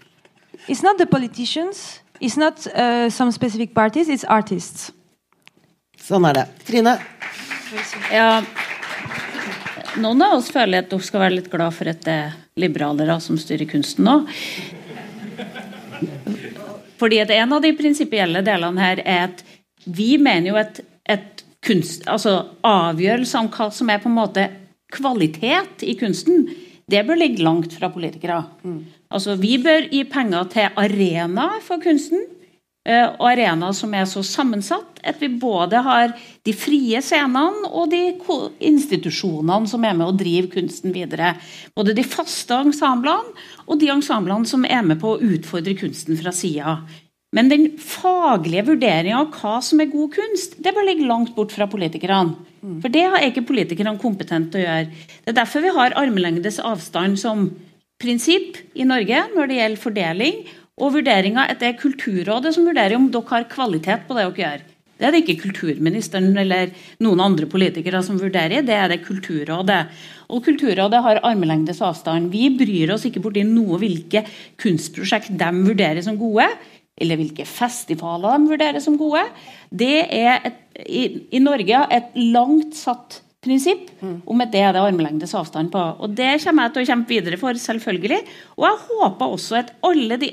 It's 0.69 0.83
not 0.83 0.99
the 0.99 1.07
politicians. 1.07 2.01
It's 2.21 2.37
not 2.37 2.67
uh, 2.75 3.09
some 3.11 3.33
specific 3.33 3.75
parties. 3.75 4.09
It's 4.09 4.25
artists. 4.29 4.91
Sånn 6.07 6.25
er 6.29 6.33
det. 6.43 6.47
Trine? 6.69 6.99
Ja, 8.13 8.43
noen 10.03 10.23
av 10.25 10.39
oss 10.39 10.51
føler 10.53 10.83
at 10.83 10.91
dere 10.91 11.05
skal 11.05 11.23
være 11.25 11.39
litt 11.39 11.51
glad 11.53 11.75
for 11.75 11.91
at 11.91 12.03
det 12.07 12.17
er 12.27 12.37
liberalere 12.61 13.19
som 13.23 13.39
styrer 13.41 13.69
kunsten 13.71 14.07
nå. 14.07 14.21
Fordi 17.01 17.21
at 17.21 17.33
En 17.35 17.53
av 17.53 17.65
de 17.65 17.73
prinsipielle 17.77 18.43
delene 18.45 18.81
her 18.81 19.03
er 19.05 19.27
at 19.31 19.43
vi 19.87 20.17
mener 20.19 20.51
jo 20.51 20.61
at, 20.61 20.81
at 21.05 21.45
kunst, 21.67 22.07
altså 22.09 22.39
avgjørelse 22.67 23.39
om 23.39 23.51
hva 23.53 23.69
som 23.75 23.91
er 23.91 24.01
på 24.03 24.11
en 24.11 24.17
måte 24.17 24.47
kvalitet 24.95 25.85
i 25.87 25.97
kunsten, 25.99 26.47
det 26.87 27.03
bør 27.07 27.19
ligge 27.19 27.43
langt 27.43 27.75
fra 27.75 27.91
politikere. 27.91 28.45
Altså 29.11 29.37
Vi 29.41 29.57
bør 29.63 29.89
gi 29.91 30.05
penger 30.09 30.49
til 30.53 30.79
arenaer 30.79 31.63
for 31.67 31.83
kunsten. 31.83 32.23
Eh, 32.87 33.07
Og 33.19 33.27
arenaer 33.33 33.75
som 33.77 33.95
er 33.95 34.07
så 34.09 34.23
sammensatt 34.25 35.01
at 35.07 35.21
vi 35.23 35.29
både 35.29 35.83
har 35.87 36.15
de 36.47 36.55
frie 36.57 37.01
scenene 37.05 37.69
og 37.69 37.91
de 37.93 38.17
institusjonene 38.71 39.71
som 39.71 39.85
er 39.87 39.97
med 39.99 40.09
å 40.09 40.17
drive 40.17 40.51
kunsten 40.55 40.95
videre. 40.95 41.35
Både 41.77 41.95
de 41.97 42.07
faste 42.07 42.59
ensemblene 42.67 43.35
og 43.67 43.81
de 43.83 43.91
ensemblene 43.95 44.49
som 44.49 44.65
er 44.67 44.87
med 44.87 45.01
på 45.03 45.15
å 45.15 45.21
utfordre 45.35 45.77
kunsten 45.79 46.19
fra 46.19 46.35
sida. 46.35 46.81
Men 47.35 47.51
den 47.51 47.67
faglige 47.83 48.69
vurderinga 48.71 49.19
av 49.19 49.33
hva 49.35 49.59
som 49.65 49.81
er 49.83 49.91
god 49.93 50.15
kunst, 50.15 50.57
det 50.63 50.73
bør 50.73 50.87
ligge 50.87 51.09
langt 51.09 51.35
bort 51.37 51.53
fra 51.53 51.67
politikerne. 51.69 52.37
For 52.83 52.91
det 52.91 53.03
er 53.07 53.27
ikke 53.29 53.45
politikerne 53.47 53.99
kompetente 54.01 54.55
til 54.55 54.63
å 54.63 54.67
gjøre. 54.67 55.09
Det 55.23 55.33
er 55.33 55.37
derfor 55.37 55.63
vi 55.63 55.75
har 55.77 55.97
armlengdes 56.01 56.59
avstand 56.65 57.19
som 57.21 57.51
prinsipp 58.03 58.59
i 58.77 58.87
Norge 58.89 59.23
når 59.35 59.51
det 59.51 59.59
gjelder 59.61 59.83
fordeling 59.83 60.41
og 60.77 60.97
vurderinga 60.99 61.47
at 61.51 61.61
det 61.63 61.73
er 61.73 61.79
Kulturrådet 61.81 62.53
som 62.55 62.67
vurderer 62.69 62.97
om 62.99 63.09
dere 63.13 63.31
har 63.31 63.47
kvalitet 63.53 64.09
på 64.09 64.17
det 64.17 64.27
dere 64.27 64.43
gjør. 64.43 64.65
Det 64.97 65.05
er 65.05 65.13
det 65.13 65.23
ikke 65.23 65.43
kulturministeren 65.43 66.31
eller 66.41 66.71
noen 67.05 67.21
andre 67.21 67.49
politikere 67.53 68.01
som 68.05 68.17
vurderer, 68.21 68.65
det 68.65 68.77
er 68.77 68.89
det 68.89 69.03
Kulturrådet. 69.05 69.83
Og 70.33 70.41
Kulturrådet 70.47 71.03
har 71.05 71.21
armlengdes 71.21 71.83
avstand. 71.85 72.31
Vi 72.33 72.49
bryr 72.57 72.95
oss 72.95 73.05
ikke 73.09 73.21
borti 73.25 73.45
noe 73.45 73.77
hvilke 73.83 74.25
kunstprosjekt 74.63 75.37
de 75.37 75.51
vurderer 75.69 76.01
som 76.05 76.17
gode, 76.21 76.49
eller 76.97 77.21
hvilke 77.21 77.45
festivaler 77.45 78.41
de 78.41 78.55
vurderer 78.55 78.81
som 78.81 78.97
gode. 78.97 79.27
Det 79.69 80.01
er 80.17 80.49
et, 80.49 80.59
i, 80.89 81.05
i 81.37 81.45
Norge 81.45 81.85
et 81.93 82.17
langt 82.33 82.73
satt 82.77 83.21
prinsipp 83.47 83.93
om 84.03 84.41
at 84.43 84.51
det 84.53 84.63
er 84.65 84.73
det 84.75 84.83
armlengdes 84.83 85.37
avstand 85.37 85.71
på. 85.75 85.83
Og 86.01 86.17
Det 86.17 86.39
kommer 86.43 86.67
jeg 86.67 86.75
til 86.75 86.83
å 86.83 86.89
kjempe 86.91 87.15
videre 87.15 87.39
for, 87.41 87.61
selvfølgelig. 87.61 88.23
Og 88.57 88.67
jeg 88.67 88.83
håper 88.89 89.37
også 89.37 89.61
at 89.61 89.77
alle 89.87 90.19
de 90.25 90.33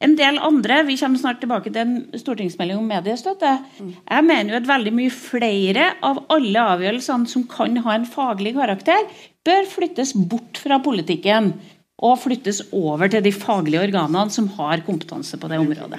en 0.00 0.14
del 0.18 0.38
andre, 0.38 0.82
Vi 0.86 0.96
kommer 0.96 1.18
snart 1.18 1.40
tilbake 1.42 1.72
til 1.72 1.80
en 1.82 1.96
stortingsmelding 2.14 2.78
om 2.78 2.86
mediestøtte. 2.86 3.56
Jeg 3.82 4.24
mener 4.24 4.54
jo 4.54 4.60
at 4.60 4.68
veldig 4.68 4.92
mye 4.94 5.10
flere 5.10 5.88
av 6.06 6.20
alle 6.30 6.66
avgjørelsene 6.74 7.26
som 7.26 7.46
kan 7.50 7.76
ha 7.82 7.96
en 7.96 8.06
faglig 8.06 8.54
karakter, 8.54 9.08
bør 9.44 9.66
flyttes 9.66 10.14
bort 10.14 10.60
fra 10.62 10.78
politikken 10.78 11.52
og 11.98 12.18
flyttes 12.22 12.62
over 12.70 13.10
til 13.10 13.24
de 13.24 13.32
faglige 13.34 13.82
organene 13.88 14.30
som 14.30 14.46
har 14.54 14.84
kompetanse 14.86 15.38
på 15.40 15.50
det 15.50 15.58
området. 15.58 15.98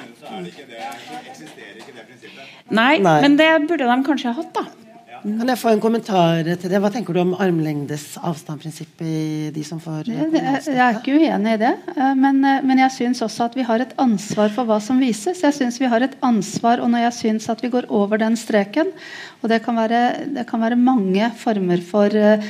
Nei, 2.70 3.00
Nei. 3.02 3.22
men 3.26 3.36
det 3.36 3.50
burde 3.68 3.90
de 3.90 4.04
kanskje 4.06 4.32
ha 4.32 4.38
hatt, 4.40 4.54
da. 4.56 4.79
Kan 5.24 5.52
jeg 5.52 5.60
få 5.60 5.72
en 5.74 5.82
kommentar 5.84 6.48
til 6.48 6.72
det? 6.72 6.80
Hva 6.80 6.92
tenker 6.94 7.16
du 7.16 7.22
om 7.22 7.34
armlengdes 7.42 8.14
avstand-prinsippet 8.24 9.06
i 9.06 9.50
de 9.56 9.64
som 9.68 9.82
får 9.84 10.08
Jeg, 10.10 10.76
er 10.76 11.00
ikke 11.00 11.18
uenig 11.20 11.56
i 11.58 11.62
det, 11.62 11.74
eh, 11.96 12.14
men, 12.20 12.40
eh, 12.46 12.62
men 12.64 12.84
jeg 12.86 12.96
syns 12.96 13.24
også 13.26 13.50
at 13.50 13.58
vi 13.60 13.66
har 13.68 13.84
et 13.84 13.96
ansvar 14.00 14.54
for 14.56 14.70
hva 14.70 14.80
som 14.84 15.02
vises. 15.02 15.44
Jeg 15.44 15.58
synes 15.58 15.80
vi 15.82 15.90
har 15.92 16.06
et 16.06 16.16
ansvar, 16.26 16.84
og 16.84 16.92
når 16.94 17.08
jeg 17.08 17.18
syns 17.20 17.50
at 17.52 17.64
vi 17.66 17.72
går 17.74 17.90
over 17.90 18.22
den 18.22 18.38
streken 18.40 18.94
Og 19.40 19.48
det 19.48 19.62
kan 19.64 19.78
være, 19.80 20.00
det 20.36 20.44
kan 20.50 20.60
være 20.60 20.76
mange 20.76 21.32
former 21.40 21.80
for, 21.80 22.12
eh, 22.12 22.44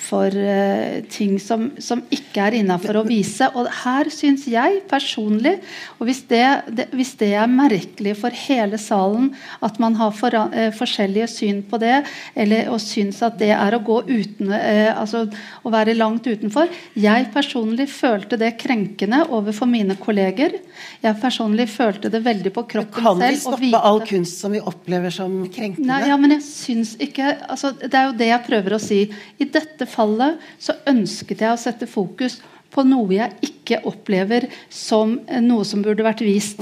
for 0.00 0.34
uh, 0.34 1.00
ting 1.12 1.36
som, 1.42 1.68
som 1.82 2.02
ikke 2.12 2.42
er 2.48 2.56
innafor 2.60 3.00
å 3.00 3.04
vise. 3.06 3.48
Og 3.54 3.68
her 3.84 4.10
syns 4.12 4.46
jeg 4.50 4.82
personlig, 4.90 5.56
og 5.98 6.08
hvis 6.08 6.24
det, 6.30 6.44
det, 6.74 6.88
hvis 6.94 7.14
det 7.20 7.32
er 7.38 7.50
merkelig 7.50 8.16
for 8.20 8.34
hele 8.44 8.78
salen 8.80 9.30
at 9.64 9.78
man 9.82 9.96
har 10.00 10.14
for, 10.16 10.34
uh, 10.34 10.68
forskjellige 10.74 11.28
syn 11.30 11.62
på 11.68 11.80
det, 11.82 12.02
eller 12.34 12.70
og 12.72 12.80
syns 12.82 13.22
at 13.24 13.38
det 13.40 13.52
er 13.54 13.76
å 13.76 13.82
gå 13.84 14.00
uten 14.10 14.52
uh, 14.52 14.92
altså 14.92 15.24
å 15.64 15.72
være 15.72 15.96
langt 15.96 16.26
utenfor 16.26 16.70
Jeg 16.98 17.28
personlig 17.34 17.86
følte 17.92 18.38
det 18.40 18.54
krenkende 18.60 19.24
overfor 19.30 19.68
mine 19.70 19.96
kolleger. 20.00 20.58
Jeg 21.04 21.18
personlig 21.20 21.68
følte 21.72 22.10
det 22.12 22.22
veldig 22.24 22.52
på 22.54 22.64
kroppen 22.70 23.04
selv. 23.04 23.20
Kan 23.20 23.22
vi 23.22 23.40
stoppe 23.40 23.62
vite- 23.62 23.82
all 23.84 24.00
kunst 24.06 24.40
som 24.40 24.54
vi 24.54 24.60
opplever 24.60 25.12
som 25.14 25.36
krenkende? 25.48 25.88
Nei, 25.88 26.08
ja, 26.10 26.16
men 26.20 26.36
jeg 26.36 26.44
syns 26.46 26.94
ikke 27.02 27.34
altså, 27.48 27.72
Det 27.72 27.94
er 27.94 28.08
jo 28.08 28.16
det 28.18 28.28
jeg 28.30 28.46
prøver 28.48 28.76
å 28.76 28.80
si. 28.82 29.00
I 29.38 29.48
dette 29.56 29.83
fallet 29.90 30.40
så 30.58 30.76
ønsket 30.90 31.44
jeg 31.44 31.54
å 31.54 31.60
sette 31.60 31.88
fokus 31.90 32.40
på 32.74 32.84
noe 32.86 33.12
jeg 33.14 33.36
ikke 33.40 33.53
opplever 33.84 34.48
som 34.70 35.20
eh, 35.28 35.40
noe 35.40 35.64
som 35.64 35.82
burde 35.82 36.04
vært 36.04 36.20
vist. 36.24 36.60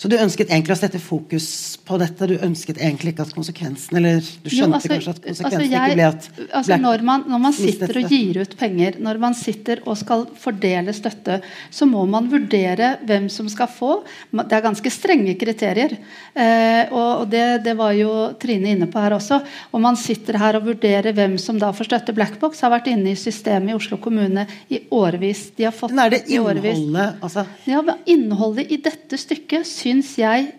Så 0.00 0.08
du 0.08 0.16
ønsket 0.16 0.50
egentlig 0.50 0.74
å 0.74 0.78
sette 0.78 1.00
fokus 1.00 1.78
på 1.88 1.96
dette? 2.00 2.26
Du 2.28 2.34
ønsket 2.44 2.78
egentlig 2.78 3.14
ikke 3.14 3.24
at 3.24 3.32
konsekvensen 3.34 3.96
Eller 3.96 4.20
du 4.20 4.50
Jo, 4.50 4.66
skjønte 4.66 4.76
altså- 4.76 4.90
kanskje 4.92 5.10
at 5.10 5.20
konsekvensen 5.24 5.46
altså, 5.46 5.60
jeg- 5.60 5.80
ikke 5.80 5.94
ble 5.94 6.06
at 6.06 6.28
altså, 6.60 6.76
når, 6.80 7.02
man, 7.02 7.24
når 7.28 7.40
man 7.40 7.52
sitter 7.52 7.98
og 7.98 8.10
gir 8.10 8.40
ut 8.40 8.56
penger, 8.60 8.92
når 9.00 9.18
man 9.18 9.34
sitter 9.34 9.80
og 9.86 9.96
skal 9.98 10.26
fordele 10.36 10.92
støtte, 10.92 11.40
så 11.70 11.88
må 11.88 12.04
man 12.08 12.28
vurdere 12.30 12.98
hvem 13.06 13.28
som 13.30 13.48
skal 13.48 13.68
få. 13.72 14.02
Det 14.32 14.52
er 14.52 14.66
ganske 14.68 14.90
strenge 14.92 15.34
kriterier. 15.40 15.96
Eh, 16.34 16.86
og 16.92 17.10
og 17.20 17.28
det, 17.30 17.62
det 17.64 17.76
var 17.76 17.92
jo 17.96 18.10
Trine 18.40 18.72
inne 18.74 18.86
på 18.90 19.00
her 19.02 19.14
også. 19.16 19.40
Og 19.74 19.82
man 19.82 19.96
sitter 19.96 20.38
her 20.40 20.56
og 20.58 20.66
vurderer 20.68 21.12
hvem 21.16 21.36
som 21.40 21.58
da 21.60 21.72
får 21.76 21.88
støtte. 21.90 22.14
Blackbox 22.16 22.60
har 22.64 22.72
vært 22.72 22.88
inne 22.92 23.12
i 23.12 23.18
systemet 23.18 23.74
i 23.74 23.76
Oslo 23.76 23.98
kommune 24.02 24.46
i 24.70 24.82
årevis. 24.94 25.50
De 25.56 25.66
har 25.68 25.74
fått 25.76 25.92
Men 25.92 26.06
er 26.06 26.14
det 26.16 26.22
i 26.30 26.39
årevis. 26.46 26.78
innholdet 26.78 27.20
altså, 27.22 27.46
Ja, 27.66 27.82
Innholdet 28.06 28.72
i 28.72 28.80
dette 28.82 29.18
stykket 29.20 29.66
syns 29.68 30.16
jeg 30.18 30.52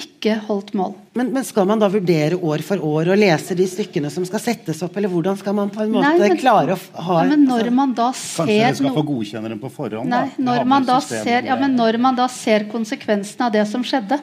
ikke 0.00 0.36
holdt 0.46 0.70
mål. 0.78 0.94
men, 1.18 1.32
men 1.34 1.44
skal 1.44 1.66
man 1.68 1.80
da 1.82 1.88
vurdere 1.92 2.38
år 2.38 2.62
for 2.64 2.80
år 2.80 3.10
og 3.12 3.18
lese 3.20 3.56
de 3.58 3.66
stykkene 3.68 4.08
som 4.12 4.24
skal 4.24 4.40
settes 4.40 4.80
opp, 4.86 4.96
eller 4.96 5.10
hvordan 5.12 5.36
skal 5.36 5.52
man 5.58 5.68
på 5.74 5.82
en 5.84 5.92
måte 5.92 6.08
Nei, 6.08 6.28
men- 6.30 6.38
klare 6.40 6.76
å 6.76 7.02
ha 7.04 7.18
ja, 7.22 7.28
men 7.28 7.44
når 7.44 7.66
altså, 7.66 7.74
man 7.74 7.94
da 7.98 8.06
Kanskje 8.12 8.46
ser 8.46 8.64
dere 8.64 8.74
skal 8.78 8.94
få 8.96 9.06
godkjenne 9.10 9.48
dem 9.52 9.60
på 9.60 9.70
forhånd? 9.74 10.08
Nei, 10.08 10.26
da. 10.36 10.44
når 10.46 10.64
man, 10.72 10.86
da 10.88 11.00
ser, 11.04 11.44
ja, 11.50 11.56
men 11.60 11.76
når 11.76 11.98
man 12.00 12.16
da 12.16 12.28
ser 12.28 12.64
konsekvensene 12.70 13.50
av 13.50 13.52
det 13.58 13.66
som 13.68 13.84
skjedde 13.84 14.20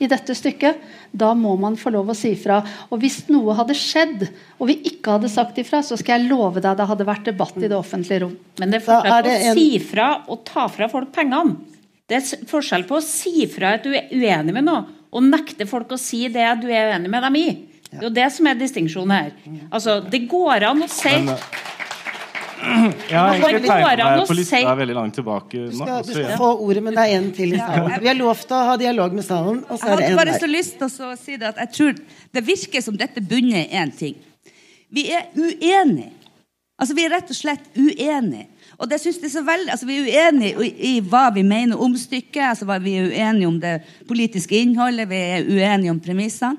i 0.00 0.08
dette 0.10 0.34
stykket, 0.36 0.80
da 1.12 1.32
må 1.36 1.52
man 1.60 1.76
få 1.76 1.92
lov 1.92 2.08
å 2.12 2.16
si 2.16 2.32
ifra. 2.34 2.60
Og 2.90 3.00
hvis 3.02 3.22
noe 3.28 3.54
hadde 3.58 3.76
skjedd, 3.76 4.26
og 4.58 4.70
vi 4.70 4.78
ikke 4.90 5.16
hadde 5.18 5.28
sagt 5.32 5.58
ifra, 5.60 5.82
så 5.84 5.98
skal 6.00 6.20
jeg 6.22 6.30
love 6.30 6.62
deg 6.64 6.78
det 6.80 6.86
hadde 6.88 7.06
vært 7.08 7.28
debatt 7.28 7.56
i 7.60 7.68
det 7.68 7.76
offentlige 7.76 8.22
rom. 8.24 8.36
Men 8.58 8.72
det 8.72 8.80
er 8.80 8.86
forskjell 8.86 9.22
på 9.24 9.32
å 9.34 9.40
en- 9.50 9.58
si 9.60 9.78
fra 9.78 10.08
og 10.28 10.44
ta 10.48 10.66
fra 10.72 10.88
folk 10.88 11.12
pengene. 11.12 11.56
Det 12.08 12.16
er 12.18 12.46
forskjell 12.50 12.86
på 12.88 12.96
å 12.98 13.02
si 13.06 13.46
fra 13.46 13.74
at 13.76 13.84
du 13.84 13.92
er 13.94 14.08
uenig 14.10 14.52
med 14.56 14.64
noe, 14.64 14.84
og 15.12 15.22
nekte 15.22 15.66
folk 15.68 15.88
å 15.94 15.98
si 15.98 16.26
det 16.28 16.48
du 16.62 16.68
er 16.72 16.92
uenig 16.94 17.10
med 17.10 17.22
dem 17.22 17.36
i. 17.36 17.48
Det 17.90 17.98
er 17.98 18.02
jo 18.06 18.14
det 18.14 18.28
som 18.32 18.46
er 18.46 18.54
distinksjonen 18.54 19.10
her. 19.10 19.32
Altså, 19.72 19.98
det 20.08 20.28
går 20.30 20.62
an 20.68 20.82
å 20.84 20.88
si 20.88 21.08
Men, 21.10 21.28
eh, 21.34 21.36
Jeg 22.60 23.16
har 23.18 23.32
Det 23.32 23.40
egentlig 23.40 23.70
tegnet 23.70 24.04
meg 24.04 24.26
på 24.28 24.36
lista 24.36 24.56
si- 24.60 24.76
veldig 24.80 24.94
langt 24.98 25.14
tilbake 25.16 25.62
du 25.70 25.76
skal, 25.76 26.02
du 26.04 26.12
skal 26.12 26.36
få 26.38 26.50
ordet, 26.66 26.82
men 26.84 26.94
det 26.94 27.04
er 27.06 27.16
en 27.16 27.30
til 27.32 27.54
i 27.54 27.58
salen. 27.60 27.94
Vi 28.02 28.06
har 28.10 28.18
lovt 28.18 28.52
å 28.52 28.60
ha 28.68 28.76
dialog 28.80 29.12
med 29.16 29.24
salen, 29.24 29.62
og 29.68 29.78
så 29.80 29.86
Jeg 29.86 29.92
er 29.92 29.96
det 29.96 30.06
hadde 30.10 30.16
bare 30.20 30.38
så 30.40 30.50
lyst 30.50 30.78
til 30.78 30.86
å 31.08 31.16
si 31.16 31.36
det 31.40 31.48
at 31.48 31.60
jeg 31.64 31.72
tror 31.78 32.00
det 32.36 32.42
virker 32.46 32.84
som 32.84 32.96
dette 33.00 33.20
bunner 33.24 33.62
i 33.64 33.68
én 33.82 33.92
ting. 33.96 34.16
Vi 34.92 35.06
er 35.14 35.28
uenige. 35.36 36.12
Altså, 36.80 36.94
Vi 36.96 37.04
er 37.04 37.10
rett 37.12 37.30
og 37.30 37.36
slett 37.36 37.66
uenige. 37.76 38.46
Og 38.80 38.88
det 38.88 39.00
synes 39.00 39.18
jeg 39.20 39.24
er 39.28 39.34
så 39.34 39.42
veldig, 39.44 39.70
altså 39.70 39.86
Vi 39.86 39.96
er 39.98 40.30
uenige 40.32 40.64
i, 40.64 40.70
i 40.96 41.00
hva 41.00 41.26
vi 41.34 41.42
mener 41.44 41.76
om 41.80 41.96
stykket, 41.96 42.42
altså 42.52 42.64
hva 42.68 42.78
vi 42.80 42.94
er 42.96 43.08
uenige 43.10 43.48
om 43.48 43.58
det 43.60 43.74
politiske 44.08 44.56
innholdet, 44.56 45.08
vi 45.10 45.16
er 45.16 45.44
uenige 45.44 45.90
om 45.90 46.00
premissene. 46.00 46.56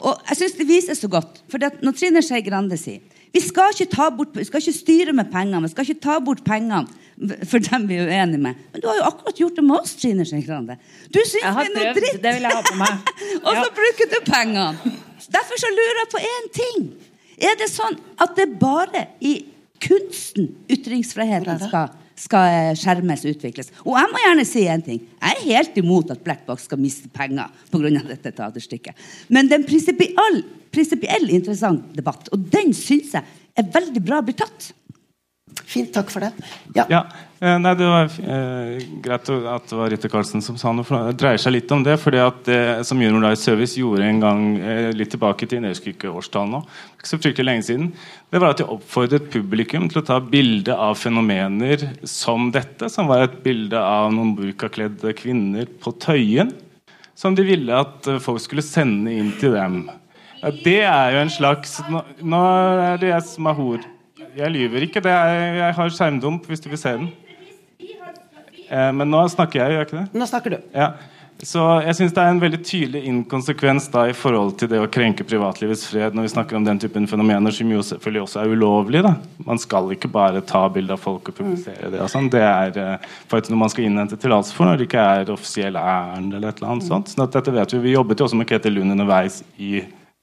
Og 0.00 0.16
jeg 0.30 0.36
synes 0.36 0.52
det 0.56 0.68
viser 0.68 0.94
så 0.96 1.08
godt. 1.12 1.42
For 1.52 1.58
når 1.60 1.92
Trine 1.92 2.22
Skei 2.24 2.40
Grande 2.40 2.76
sier 2.80 3.00
vi 3.32 3.42
skal 3.44 3.74
ikke 3.74 3.90
ta 3.92 4.08
bort, 4.14 4.34
vi 4.34 4.46
skal 4.46 4.62
ikke 4.62 4.74
styre 4.74 5.14
med 5.16 5.30
pengene, 5.32 5.62
vi 5.66 5.72
skal 5.72 5.86
ikke 5.86 6.02
ta 6.02 6.18
bort 6.24 6.42
pengene 6.46 6.86
for 7.46 7.60
dem 7.60 7.86
vi 7.88 7.98
er 8.00 8.08
uenige 8.08 8.40
med. 8.40 8.58
Men 8.72 8.82
du 8.82 8.88
har 8.88 8.96
jo 8.96 9.06
akkurat 9.10 9.38
gjort 9.42 9.58
det 9.58 9.64
med 9.66 9.76
oss, 9.76 9.92
Trine 10.00 10.24
Skei 10.26 10.40
Grande. 10.46 10.78
Du 11.12 11.20
syns 11.20 11.44
det 11.44 11.66
er 11.66 11.70
noe 11.74 11.94
dritt! 11.98 12.18
Det 12.24 12.34
vil 12.36 12.48
jeg 12.48 12.56
ha 12.56 12.64
på 12.64 12.78
meg. 12.80 13.12
og 13.46 13.50
så 13.60 13.68
bruker 13.76 14.10
du 14.10 14.18
pengene! 14.26 14.96
Derfor 15.30 15.62
så 15.62 15.70
lurer 15.70 16.00
jeg 16.00 16.10
på 16.14 16.22
én 16.26 16.50
ting. 16.56 16.86
Er 17.50 17.58
det 17.60 17.68
sånn 17.70 17.98
at 18.20 18.32
det 18.38 18.48
bare 18.60 19.04
i 19.20 19.34
kunsten 19.80 20.50
ytringsfriheten 20.72 21.60
skal 21.68 21.92
skal 22.20 22.52
eh, 22.52 22.72
skjermes 22.78 23.24
og 23.24 23.34
utvikles. 23.34 23.72
Og 23.86 23.94
jeg 23.96 24.12
må 24.12 24.22
gjerne 24.24 24.46
si 24.48 24.64
en 24.68 24.84
ting. 24.84 25.00
Jeg 25.00 25.36
er 25.36 25.46
helt 25.46 25.80
imot 25.80 26.12
at 26.12 26.22
Black 26.24 26.44
Box 26.48 26.68
skal 26.68 26.80
miste 26.82 27.08
penger 27.14 27.48
pga. 27.72 27.92
dette 28.10 28.34
teaterstykket. 28.36 29.06
Men 29.28 29.48
det 29.48 29.56
er 29.56 29.62
en 29.64 30.42
prinsipiell 30.70 31.32
interessant 31.32 31.88
debatt, 31.96 32.28
og 32.34 32.44
den 32.52 32.74
syns 32.76 33.16
jeg 33.16 33.40
er 33.58 33.72
veldig 33.74 34.04
bra 34.04 34.20
blitt 34.24 34.42
tatt. 34.44 34.70
Fint, 35.64 35.92
takk 35.94 36.10
for 36.12 36.22
det. 36.24 36.32
Ja. 36.76 36.86
ja 36.90 37.04
eh, 37.40 37.56
nei, 37.60 37.72
Det 37.74 37.88
var 37.88 38.10
eh, 38.20 38.84
greit 39.02 39.30
at 39.32 39.66
det 39.70 39.78
var 39.78 39.90
Ritter 39.92 40.12
Karlsen 40.12 40.42
som 40.44 40.58
sa 40.60 40.72
noe. 40.72 40.86
for 40.86 41.10
Det 41.10 41.18
dreier 41.20 41.40
seg 41.40 41.54
litt 41.56 41.72
om 41.72 41.82
det. 41.82 41.98
at 41.98 42.44
det 42.44 42.86
som 42.86 43.00
Junior 43.00 43.22
Life 43.22 43.42
Service 43.42 43.76
gjorde 43.76 44.04
en 44.04 44.20
gang 44.20 44.42
eh, 44.58 44.90
litt 44.92 45.10
tilbake 45.10 45.48
til 45.48 45.64
årstall 45.64 46.48
nå, 46.50 46.62
ikke 46.96 47.08
så 47.08 47.18
fryktelig 47.20 47.46
lenge 47.46 47.66
siden, 47.66 47.92
det 48.30 48.40
var 48.40 48.50
at 48.50 48.58
de 48.58 48.68
oppfordret 48.68 49.30
publikum 49.30 49.88
til 49.88 50.02
å 50.02 50.06
ta 50.06 50.20
bilde 50.20 50.74
av 50.74 50.96
fenomener 50.96 51.88
som 52.04 52.50
dette, 52.50 52.88
som 52.88 53.08
var 53.08 53.24
et 53.24 53.42
bilde 53.42 53.78
av 53.78 54.12
noen 54.12 54.34
burkakledde 54.36 55.14
kvinner 55.18 55.66
på 55.80 55.92
Tøyen, 56.00 56.52
som 57.14 57.34
de 57.36 57.44
ville 57.44 57.72
at 57.72 58.06
eh, 58.08 58.20
folk 58.22 58.40
skulle 58.40 58.64
sende 58.64 59.12
inn 59.12 59.32
til 59.40 59.56
dem. 59.56 59.88
Ja, 60.40 60.50
det 60.50 60.78
er 60.88 61.10
jo 61.12 61.18
en 61.20 61.32
slags 61.32 61.82
Nå, 61.92 62.00
nå 62.24 62.38
er 62.80 63.00
det 63.00 63.10
jeg 63.10 63.24
som 63.28 63.48
er 63.50 63.58
hor. 63.58 63.82
Jeg 64.36 64.52
lyver 64.54 64.86
ikke. 64.86 65.02
Er, 65.04 65.58
jeg 65.58 65.74
har 65.76 65.92
skjermdump 65.92 66.46
hvis 66.48 66.62
du 66.64 66.70
vil 66.72 66.80
se 66.80 66.94
den. 66.96 67.10
Eh, 68.70 68.90
men 68.96 69.10
nå 69.10 69.24
snakker 69.32 69.60
jeg, 69.60 69.72
gjør 69.74 69.82
jeg 69.82 69.90
ikke 69.90 69.98
det? 70.02 70.20
Nå 70.20 70.30
snakker 70.30 70.56
du. 70.56 70.60
Ja. 70.74 70.92
Så 71.40 71.62
jeg 71.80 71.96
syns 71.96 72.12
det 72.12 72.20
er 72.20 72.34
en 72.34 72.40
veldig 72.42 72.58
tydelig 72.68 73.00
inkonsekvens 73.08 73.86
da 73.92 74.02
i 74.10 74.16
forhold 74.16 74.58
til 74.60 74.68
det 74.68 74.80
å 74.82 74.88
krenke 74.92 75.24
privatlivets 75.24 75.86
fred 75.88 76.16
når 76.16 76.26
vi 76.26 76.32
snakker 76.34 76.58
om 76.58 76.66
den 76.66 76.80
typen 76.82 77.06
fenomener 77.08 77.54
som 77.56 77.70
jo 77.72 77.80
selvfølgelig 77.86 78.24
også 78.26 78.42
er 78.42 78.52
ulovlig. 78.52 79.00
da. 79.06 79.14
Man 79.46 79.60
skal 79.62 79.88
ikke 79.94 80.10
bare 80.12 80.42
ta 80.44 80.66
bilde 80.72 80.92
av 80.92 81.00
folk 81.00 81.32
og 81.32 81.38
publisere 81.38 81.88
det. 81.94 82.02
og 82.04 82.12
sånn. 82.12 82.28
Det 82.32 82.44
er 82.44 82.76
eh, 82.82 83.08
faktisk 83.30 83.54
noe 83.54 83.62
man 83.64 83.72
skal 83.72 83.88
innhente 83.88 84.20
tillatelse 84.20 84.56
for 84.56 84.68
når 84.68 84.82
det 84.82 84.90
ikke 84.90 85.06
er 85.14 85.32
offisiell 85.32 85.80
ærend 85.80 86.36
eller 86.36 86.52
et 86.52 86.60
eller 86.60 86.74
annet 86.74 86.90
sånt. 86.90 87.08
Så 87.08 87.24
dette 87.24 87.56
vet 87.56 87.72
Vi 87.72 87.86
Vi 87.88 87.96
jobbet 87.96 88.20
jo 88.20 88.28
også 88.28 88.36
med 88.36 88.50
Ketil 88.50 88.76
Lund 88.76 88.92
underveis 88.92 89.40
i 89.56 89.80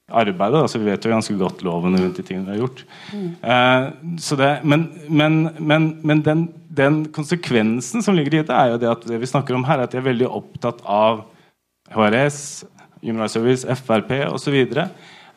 arbeidet. 0.08 0.62
Altså, 0.62 0.80
vi 0.80 0.88
vet 0.88 1.04
jo 1.04 1.12
ganske 1.12 1.36
godt 1.38 1.62
loven 1.66 1.96
rundt 1.98 2.16
de 2.16 2.24
tingene 2.24 2.48
vi 2.48 2.56
har 2.56 2.62
gjort. 2.62 2.82
Mm. 3.12 3.28
Uh, 3.44 4.38
det, 4.40 4.50
men, 4.64 4.86
men, 5.08 5.38
men, 5.58 5.90
men 6.02 6.24
den, 6.24 6.46
den, 6.80 7.02
konsekvensen 7.14 8.04
som 8.04 8.16
ligger 8.16 8.38
i 8.38 8.42
det, 8.42 8.54
er 8.54 8.72
jo 8.72 8.80
det 8.80 8.90
at 8.92 9.06
det 9.10 9.20
vi 9.20 9.30
snakker 9.30 9.56
om 9.56 9.66
her, 9.68 9.82
er 9.82 9.88
at 9.88 9.94
de 9.94 10.00
er 10.00 10.08
veldig 10.08 10.30
opptatt 10.40 10.82
av 10.88 11.24
HRS, 11.92 12.64
Human 13.02 13.22
Rights 13.22 13.36
Service, 13.36 13.78
Frp 13.84 14.12
osv. 14.32 14.58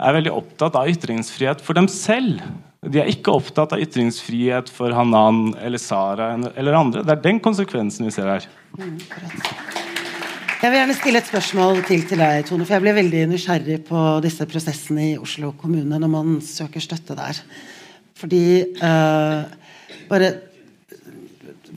Er 0.02 0.18
veldig 0.18 0.34
opptatt 0.34 0.78
av 0.80 0.90
ytringsfrihet 0.90 1.62
for 1.64 1.78
dem 1.78 1.90
selv. 1.92 2.42
De 2.82 2.98
er 2.98 3.12
ikke 3.12 3.36
opptatt 3.38 3.76
av 3.76 3.82
ytringsfrihet 3.84 4.72
for 4.74 4.96
Hanan 4.98 5.52
eller 5.62 5.78
Sara 5.78 6.32
eller 6.56 6.78
andre. 6.80 7.04
Det 7.06 7.14
er 7.14 7.28
den 7.28 7.42
konsekvensen 7.44 8.08
vi 8.08 8.14
ser 8.16 8.32
her. 8.32 8.48
Mm, 8.80 8.96
jeg 10.62 10.70
vil 10.70 10.78
gjerne 10.78 10.94
stille 10.94 11.20
et 11.22 11.30
spørsmål 11.30 11.80
til 11.88 12.04
til 12.06 12.20
deg, 12.22 12.44
Tone. 12.46 12.66
For 12.68 12.76
jeg 12.76 12.84
ble 12.84 12.92
veldig 12.94 13.22
nysgjerrig 13.32 13.80
på 13.88 14.02
disse 14.22 14.46
prosessene 14.46 15.08
i 15.08 15.18
Oslo 15.18 15.56
kommune 15.58 15.98
når 15.98 16.12
man 16.12 16.36
søker 16.46 16.84
støtte 16.84 17.18
der. 17.18 17.40
Fordi 18.22 18.44
uh, 18.78 19.42
Bare 20.12 20.30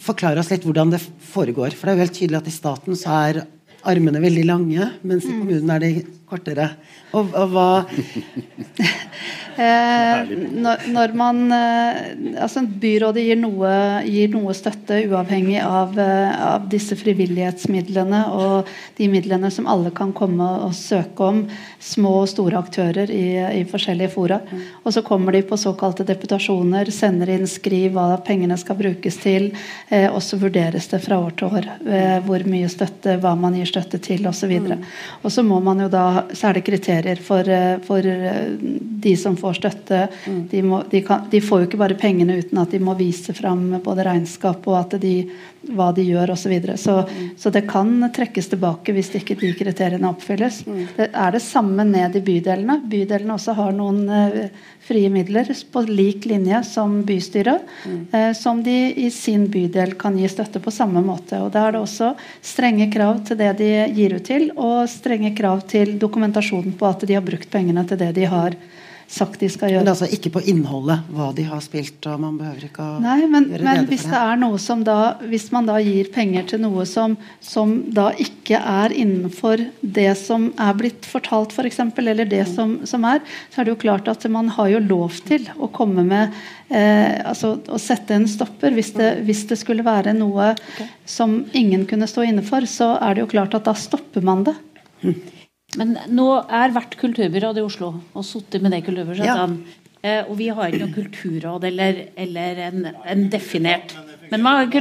forklare 0.04 0.42
oss 0.42 0.50
litt 0.52 0.66
hvordan 0.66 0.92
det 0.92 1.00
foregår. 1.00 1.72
For 1.72 1.86
det 1.86 1.92
er 1.92 1.96
jo 1.96 2.04
helt 2.04 2.16
tydelig 2.18 2.40
at 2.40 2.50
i 2.50 2.54
staten 2.54 2.98
så 2.98 3.14
er 3.28 3.40
armene 3.88 4.20
veldig 4.20 4.44
lange, 4.48 4.88
mens 5.06 5.24
i 5.24 5.32
mm. 5.32 5.40
kommunen 5.40 5.72
er 5.72 5.84
de 5.84 5.90
kortere. 6.34 6.70
Og, 7.14 7.30
og 7.30 7.52
hva 7.54 7.68
eh, 9.62 10.32
når, 10.34 11.14
man 11.14 11.44
eh, 11.54 12.00
altså 12.42 12.64
Byrådet 12.66 13.22
gir 13.22 13.38
noe, 13.38 13.70
gir 14.08 14.32
noe 14.32 14.54
støtte 14.56 14.98
uavhengig 15.06 15.60
av, 15.62 15.94
eh, 16.00 16.32
av, 16.48 16.66
disse 16.70 16.96
frivillighetsmidlene 16.98 18.24
og 18.34 18.70
de 18.98 19.08
midlene 19.12 19.50
som 19.54 19.68
alle 19.70 19.92
kan 19.94 20.12
komme 20.16 20.48
og 20.66 20.74
søke 20.74 21.28
om, 21.28 21.44
små 21.78 22.16
og 22.24 22.30
store 22.32 22.58
aktører 22.58 23.12
i, 23.14 23.26
i 23.60 23.64
forskjellige 23.68 24.14
fora. 24.14 24.40
Og 24.82 24.94
så 24.96 25.04
kommer 25.06 25.36
de 25.36 25.44
på 25.46 25.58
såkalte 25.60 26.06
deputasjoner, 26.08 26.90
sender 26.94 27.30
inn 27.36 27.46
skriv 27.50 27.94
hva 27.94 28.18
pengene 28.24 28.58
skal 28.60 28.78
brukes 28.80 29.20
til, 29.22 29.50
eh, 29.88 30.08
og 30.10 30.22
så 30.24 30.38
vurderes 30.40 30.90
det 30.90 31.02
fra 31.04 31.20
år 31.22 31.38
til 31.38 31.54
år 31.54 31.70
eh, 31.86 32.18
hvor 32.26 32.44
mye 32.50 32.68
støtte, 32.72 33.18
hva 33.22 33.34
man 33.38 33.56
gir 33.58 33.70
støtte 33.70 34.00
til 34.02 34.26
osv. 34.30 34.52
Mm. 34.64 34.84
og 35.22 35.32
så 35.32 35.42
må 35.46 35.58
man 35.64 35.82
jo 35.84 35.88
da, 35.92 36.23
så 36.32 36.48
er 36.48 36.58
det 36.58 36.64
kriterier 36.66 37.20
for, 37.22 37.48
eh, 37.48 37.78
for 37.84 38.06
eh, 38.06 38.54
de 39.04 39.14
som 39.16 39.36
får 39.36 39.58
støtte. 39.60 40.00
Mm. 40.26 40.42
De, 40.50 40.62
må, 40.62 40.82
de, 40.90 41.02
kan, 41.06 41.26
de, 41.30 41.40
får 41.44 41.62
jo 41.62 41.68
ikke 41.68 41.80
bare 41.80 41.98
pengene 42.00 42.38
uten 42.40 42.60
at 42.62 42.72
de 42.72 42.80
må 42.82 42.96
vise 42.98 43.34
fram 43.36 43.66
både 43.84 44.06
regnskap 44.06 44.64
og 44.70 44.78
at 44.80 44.96
de, 45.02 45.14
hva 45.74 45.90
de 45.96 46.04
gjør 46.06 46.34
osv. 46.34 46.44
Så, 46.44 46.52
videre. 46.52 46.76
så 46.76 46.96
mm. 47.08 47.30
Så 47.40 47.50
det 47.50 47.64
kan 47.70 47.92
trekkes 48.14 48.50
tilbake 48.52 48.92
hvis 48.92 49.14
ikke 49.16 49.36
de 49.40 49.54
kriteriene 49.56 50.10
oppfylles. 50.10 50.62
Mm. 50.66 50.82
Det 50.96 51.08
er 51.10 51.34
det 51.34 51.42
samme 51.44 51.86
ned 51.88 52.16
i 52.20 52.24
bydelene. 52.24 52.80
Bydelene 52.90 53.38
også 53.38 53.56
har 53.56 53.72
noen 53.76 54.02
uh, 54.08 54.64
frie 54.84 55.10
midler 55.10 55.48
på 55.72 55.82
lik 55.88 56.26
linje 56.28 56.60
som 56.64 56.98
bystyret, 57.06 57.62
eh, 58.12 58.32
som 58.32 58.62
de 58.62 58.92
i 58.92 59.10
sin 59.10 59.46
bydel 59.48 59.94
kan 60.00 60.16
gi 60.18 60.28
støtte 60.28 60.60
på 60.60 60.72
samme 60.74 61.00
måte. 61.04 61.40
Og 61.40 61.52
Da 61.52 61.66
er 61.66 61.72
det 61.72 61.80
også 61.80 62.12
strenge 62.42 62.90
krav 62.92 63.24
til 63.24 63.40
det 63.40 63.52
de 63.58 63.70
gir 63.96 64.16
ut 64.16 64.24
til, 64.24 64.50
og 64.56 64.88
strenge 64.88 65.34
krav 65.36 65.64
til 65.68 65.96
dokumentasjonen 66.04 66.76
på 66.78 66.88
at 66.88 67.06
de 67.08 67.18
har 67.18 67.26
brukt 67.26 67.50
pengene 67.52 67.86
til 67.88 68.00
det 68.00 68.12
de 68.20 68.28
har 68.30 68.56
sagt 69.10 69.40
de 69.40 69.48
skal 69.52 69.72
gjøre. 69.72 69.84
Men 69.84 69.92
altså 69.92 70.08
ikke 70.12 70.32
på 70.34 70.42
innholdet, 70.50 71.04
hva 71.12 71.28
de 71.36 71.44
har 71.46 71.60
spilt? 71.64 72.00
og 72.10 72.20
man 72.20 72.36
behøver 72.40 72.66
ikke 72.68 72.84
å 72.84 72.96
Nei, 73.02 73.18
men, 73.30 73.48
gjøre 73.52 73.66
men 73.66 73.88
hvis 73.90 74.06
det 74.08 74.20
er 74.20 74.38
noe 74.40 74.58
som 74.60 74.82
da 74.84 75.16
Hvis 75.24 75.46
man 75.54 75.68
da 75.68 75.76
gir 75.82 76.08
penger 76.14 76.46
til 76.52 76.62
noe 76.64 76.86
som, 76.88 77.16
som 77.44 77.76
da 77.94 78.10
ikke 78.20 78.58
er 78.58 78.94
innenfor 78.94 79.62
det 79.80 80.10
som 80.20 80.50
er 80.60 80.76
blitt 80.78 81.06
fortalt, 81.08 81.52
f.eks., 81.52 81.58
for 81.58 81.68
eksempel, 81.68 82.10
eller 82.12 82.28
det 82.28 82.44
som, 82.50 82.76
som, 82.88 83.04
er, 83.08 83.22
så 83.52 83.60
er 83.60 83.68
det 83.68 83.74
jo 83.74 83.82
klart 83.84 84.10
at 84.10 84.26
man 84.32 84.50
har 84.56 84.70
jo 84.72 84.82
lov 84.84 85.20
til 85.28 85.46
å 85.56 85.70
komme 85.74 86.04
med 86.06 86.34
eh, 86.68 87.20
altså 87.24 87.56
å 87.68 87.80
sette 87.80 88.16
en 88.16 88.28
stopper. 88.30 88.74
Hvis 88.76 88.94
det, 88.98 89.10
hvis 89.28 89.44
det 89.50 89.60
skulle 89.60 89.86
være 89.86 90.16
noe 90.16 90.52
okay. 90.54 90.90
som 91.08 91.42
ingen 91.52 91.86
kunne 91.90 92.08
stå 92.10 92.26
inne 92.28 92.44
for, 92.46 92.66
så 92.68 92.94
er 93.00 93.16
det 93.16 93.24
jo 93.24 93.32
klart 93.36 93.56
at 93.56 93.68
da 93.68 93.76
stopper 93.78 94.24
man 94.24 94.44
det. 94.48 94.56
Mm. 95.04 95.16
Men 95.80 95.96
nå 96.14 96.28
er 96.42 96.74
hvert 96.74 96.94
kulturbyråd 97.00 97.58
i 97.60 97.64
Oslo 97.64 97.90
og 98.14 98.26
sittet 98.26 98.62
med 98.62 98.74
det 98.74 98.84
kulturbudsjettet. 98.86 99.58
Ja. 99.58 99.80
Eh, 100.04 100.22
og 100.28 100.36
vi 100.38 100.50
har 100.52 100.68
ikke 100.68 100.84
noe 100.84 100.94
kulturråd 100.94 101.68
eller, 101.70 102.00
eller 102.20 102.58
en, 102.66 102.88
en, 103.08 103.28
definert 103.32 103.94
men 104.30 104.42
man, 104.44 104.72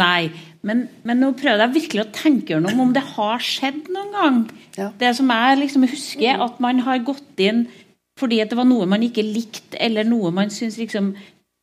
Nei. 0.00 0.30
Men, 0.66 0.86
men, 1.06 1.20
nå 1.22 1.32
prøvde 1.38 1.66
jeg 1.66 1.74
virkelig 1.76 2.02
å 2.02 2.12
tenke 2.14 2.54
gjennom 2.54 2.80
om 2.82 2.94
det 2.94 3.04
har 3.14 3.42
skjedd 3.44 3.90
noen 3.94 4.14
gang. 4.14 4.38
Ja. 4.78 4.88
Det 4.98 5.12
som 5.16 5.30
jeg 5.30 5.60
liksom 5.60 5.86
husker, 5.88 6.40
at 6.44 6.58
man 6.62 6.82
har 6.86 7.04
gått 7.06 7.42
inn 7.42 7.66
fordi 8.18 8.40
at 8.42 8.50
det 8.50 8.58
var 8.58 8.66
noe 8.66 8.86
man 8.90 9.04
ikke 9.06 9.22
likte, 9.22 9.78
eller 9.78 10.06
noe 10.08 10.32
man 10.34 10.50
syns 10.50 10.78
liksom 10.80 11.12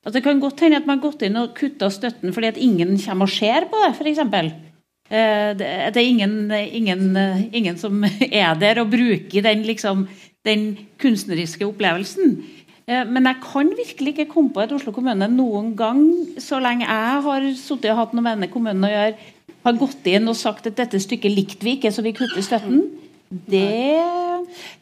at 0.06 0.14
Det 0.14 0.22
kan 0.22 0.38
godt 0.38 0.61
hende 0.61 0.77
at 0.77 0.86
man 0.86 0.99
har 0.99 1.07
gått 1.07 1.23
inn 1.26 1.38
og 1.40 1.56
kutta 1.57 1.88
støtten 1.90 2.34
fordi 2.34 2.52
at 2.52 2.60
ingen 2.61 2.91
kommer 3.02 3.26
og 3.26 3.34
ser 3.34 3.65
på 3.72 3.80
det, 3.82 3.88
f.eks. 3.98 4.19
Eh, 5.06 5.52
det 5.57 5.65
er 5.69 6.02
ingen, 6.02 6.52
ingen, 6.52 7.18
ingen, 7.53 7.77
som 7.77 8.03
er 8.32 8.53
der 8.57 8.82
og 8.82 8.90
bruker 8.90 9.45
den, 9.45 9.61
liksom, 9.68 10.07
den 10.45 10.72
kunstneriske 11.02 11.68
opplevelsen. 11.68 12.40
Eh, 12.88 13.06
men 13.06 13.30
jeg 13.30 13.41
kan 13.44 13.69
virkelig 13.77 14.15
ikke 14.15 14.32
komme 14.34 14.53
på 14.53 14.64
at 14.65 14.73
Oslo 14.73 14.94
kommune 14.95 15.30
noen 15.30 15.76
gang, 15.77 16.03
så 16.41 16.60
lenge 16.61 16.90
jeg 16.90 17.23
har 17.27 17.48
sittet 17.57 17.94
og 17.94 18.02
hatt 18.02 18.14
noe 18.14 18.26
med 18.26 18.38
denne 18.38 18.52
kommunen 18.53 18.86
å 18.86 18.91
gjøre, 18.91 19.32
har 19.65 19.80
gått 19.82 20.06
inn 20.10 20.30
og 20.30 20.38
sagt 20.38 20.68
at 20.69 20.77
dette 20.77 21.02
stykket 21.02 21.34
likte 21.34 21.65
vi 21.65 21.80
ikke, 21.80 21.90
så 21.94 22.06
vi 22.06 22.14
kutter 22.14 22.44
støtten. 22.45 22.84
Det, 23.26 23.61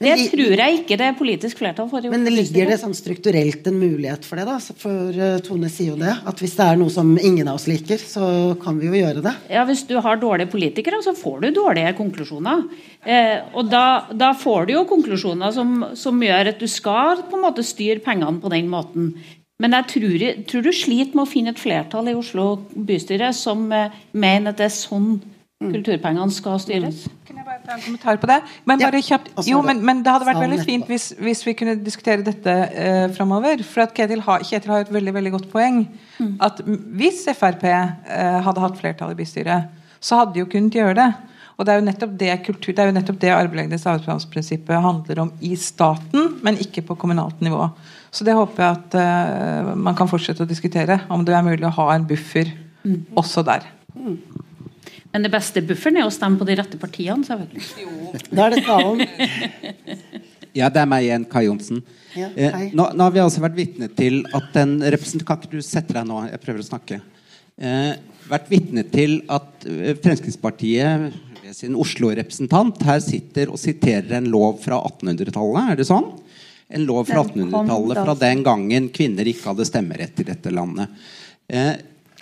det 0.03 0.15
tror 0.33 0.59
jeg 0.59 0.79
ikke 0.81 0.97
det 0.99 1.05
er 1.07 1.15
politisk 1.15 1.61
flertall 1.61 1.87
for. 1.87 2.03
Men 2.11 2.27
ligger 2.27 2.67
det 2.69 2.77
sånn 2.81 2.95
strukturelt 2.97 3.69
en 3.69 3.77
mulighet 3.79 4.27
for 4.27 4.39
det? 4.39 4.43
da? 4.49 4.57
For 4.59 5.15
uh, 5.15 5.37
Tone 5.45 5.69
sier 5.71 5.93
jo 5.93 5.99
det. 6.01 6.11
At 6.27 6.43
hvis 6.43 6.57
det 6.59 6.65
er 6.67 6.79
noe 6.81 6.91
som 6.91 7.13
ingen 7.15 7.47
av 7.47 7.61
oss 7.61 7.69
liker, 7.71 8.01
så 8.03 8.25
kan 8.61 8.81
vi 8.81 8.89
jo 8.91 8.99
gjøre 8.99 9.23
det. 9.23 9.33
Ja, 9.53 9.63
Hvis 9.69 9.85
du 9.87 9.95
har 10.03 10.19
dårlige 10.19 10.51
politikere, 10.51 10.99
så 11.05 11.15
får 11.17 11.45
du 11.45 11.47
dårlige 11.55 11.95
konklusjoner. 11.97 12.65
Eh, 13.03 13.37
og 13.55 13.71
da, 13.71 13.85
da, 14.11 14.33
får 14.35 14.67
du 14.67 14.75
jo 14.75 14.83
konklusjoner 14.91 15.55
som, 15.55 15.79
som, 15.99 16.19
gjør 16.23 16.51
at 16.51 16.59
du 16.59 16.67
skal 16.67 17.23
på 17.29 17.39
en 17.39 17.45
måte 17.47 17.63
styre 17.63 18.03
pengene 18.03 18.43
på 18.43 18.51
den 18.51 18.67
måten. 18.71 19.13
Men 19.63 19.77
jeg 19.79 19.89
tror, 19.93 20.27
tror, 20.49 20.67
du 20.67 20.75
sliter 20.75 21.15
med 21.15 21.23
å 21.23 21.31
finne 21.31 21.55
et 21.55 21.61
flertall 21.61 22.11
i 22.11 22.17
Oslo 22.19 22.57
bystyre 22.75 23.31
som 23.37 23.69
eh, 23.71 23.95
mener 24.11 24.51
at 24.51 24.59
det 24.59 24.67
er 24.67 24.75
sånn 24.75 25.13
mm. 25.15 25.71
kulturpengene 25.71 26.35
skal 26.35 26.59
styres. 26.59 27.05
Mm. 27.07 27.42
En 27.63 27.81
kommentar 27.81 28.17
på 28.19 28.27
det? 28.27 28.39
Men, 28.67 28.81
bare 28.81 29.01
kjapt, 29.03 29.29
jo, 29.47 29.61
men, 29.65 29.79
men 29.85 30.01
det 30.03 30.11
hadde 30.11 30.27
vært 30.27 30.41
veldig 30.43 30.63
fint 30.67 30.89
hvis, 30.91 31.11
hvis 31.23 31.43
vi 31.47 31.55
kunne 31.57 31.77
diskutere 31.79 32.25
dette 32.25 32.53
uh, 32.53 33.05
framover. 33.15 33.63
For 33.67 33.85
at 33.85 33.93
Ketil 33.95 34.23
har, 34.25 34.43
Kjetil 34.47 34.73
har 34.73 34.83
et 34.83 34.91
veldig 34.93 35.13
veldig 35.15 35.33
godt 35.37 35.47
poeng. 35.53 35.85
Mm. 36.19 36.33
At 36.43 36.59
hvis 36.99 37.23
Frp 37.31 37.63
uh, 37.69 37.93
hadde 38.47 38.65
hatt 38.65 38.81
flertall 38.81 39.13
i 39.15 39.19
bystyret, 39.19 39.71
så 40.03 40.19
hadde 40.19 40.35
de 40.35 40.43
jo 40.43 40.49
kunnet 40.51 40.75
gjøre 40.75 40.97
det. 40.99 41.09
Og 41.53 41.65
det 41.65 41.73
er 41.73 41.79
jo 41.79 41.87
nettopp 41.87 42.13
det, 42.19 42.31
kultur, 42.47 42.73
det, 42.73 42.81
er 42.81 42.89
jo 42.89 42.95
nettopp 42.97 43.19
det 43.21 43.33
armlengdes 43.33 43.85
avstandsprinsippet 43.87 44.83
handler 44.83 45.21
om 45.23 45.33
i 45.45 45.53
staten, 45.59 46.39
men 46.43 46.57
ikke 46.59 46.83
på 46.87 46.97
kommunalt 46.99 47.43
nivå. 47.45 47.67
Så 48.13 48.25
det 48.25 48.35
håper 48.37 48.63
jeg 48.65 48.79
at 48.79 48.97
uh, 48.99 49.73
man 49.77 49.95
kan 49.97 50.09
fortsette 50.09 50.43
å 50.43 50.49
diskutere. 50.49 51.03
Om 51.13 51.23
det 51.27 51.37
er 51.37 51.45
mulig 51.45 51.69
å 51.69 51.75
ha 51.79 51.93
en 51.93 52.07
buffer 52.09 52.51
mm. 52.83 53.13
også 53.19 53.45
der. 53.47 53.69
Mm. 53.95 54.17
Men 55.13 55.25
det 55.27 55.31
beste 55.33 55.61
bufferen 55.65 55.99
er 56.01 56.07
å 56.07 56.13
stemme 56.13 56.39
på 56.41 56.47
de 56.49 56.57
rette 56.57 56.79
partiene, 56.81 57.25
selvfølgelig. 57.27 58.29
Da 58.33 58.47
er 58.47 58.55
det 58.55 58.63
talen. 58.65 59.03
ja, 60.59 60.69
det 60.73 60.81
er 60.81 60.89
meg 60.89 61.05
igjen, 61.05 61.27
Kai 61.29 61.45
Johnsen. 61.45 61.83
Ja, 62.17 62.31
eh, 62.33 62.57
nå, 62.73 62.87
nå, 62.93 63.05
har 63.05 63.13
vi 63.13 63.21
altså 63.21 63.43
vært 63.43 63.57
vitne 63.57 63.89
til 63.93 64.21
at 64.37 64.57
en 64.61 64.75
representant 64.81 65.25
Kan 65.25 65.39
ikke 65.41 65.55
du 65.55 65.65
sette 65.65 65.95
deg 65.95 66.05
nå? 66.05 66.19
Jeg 66.29 66.41
prøver 66.43 66.61
å 66.61 66.67
snakke. 66.67 66.99
Eh, 67.57 67.93
vært 68.29 68.51
vitne 68.51 68.83
til 68.89 69.21
at 69.33 69.63
Fremskrittspartiet 69.63 71.07
Fremskrittspartiet 71.13 71.31
sin 71.53 71.75
Oslo-representant 71.77 72.81
her 72.87 73.01
sitter 73.03 73.51
og 73.51 73.59
siterer 73.61 74.17
en 74.19 74.29
lov 74.33 74.59
fra 74.63 74.79
1800-tallet. 74.89 75.71
Er 75.73 75.79
det 75.79 75.87
sånn? 75.89 76.09
En 76.73 76.85
lov 76.87 77.05
fra 77.09 77.23
1800-tallet 77.25 77.99
fra 77.99 78.15
den 78.23 78.43
gangen 78.45 78.89
kvinner 78.93 79.27
ikke 79.29 79.51
hadde 79.51 79.67
stemmerett 79.67 80.21
i 80.23 80.27
dette 80.27 80.53
landet. 80.53 81.03
Eh, 81.47 81.75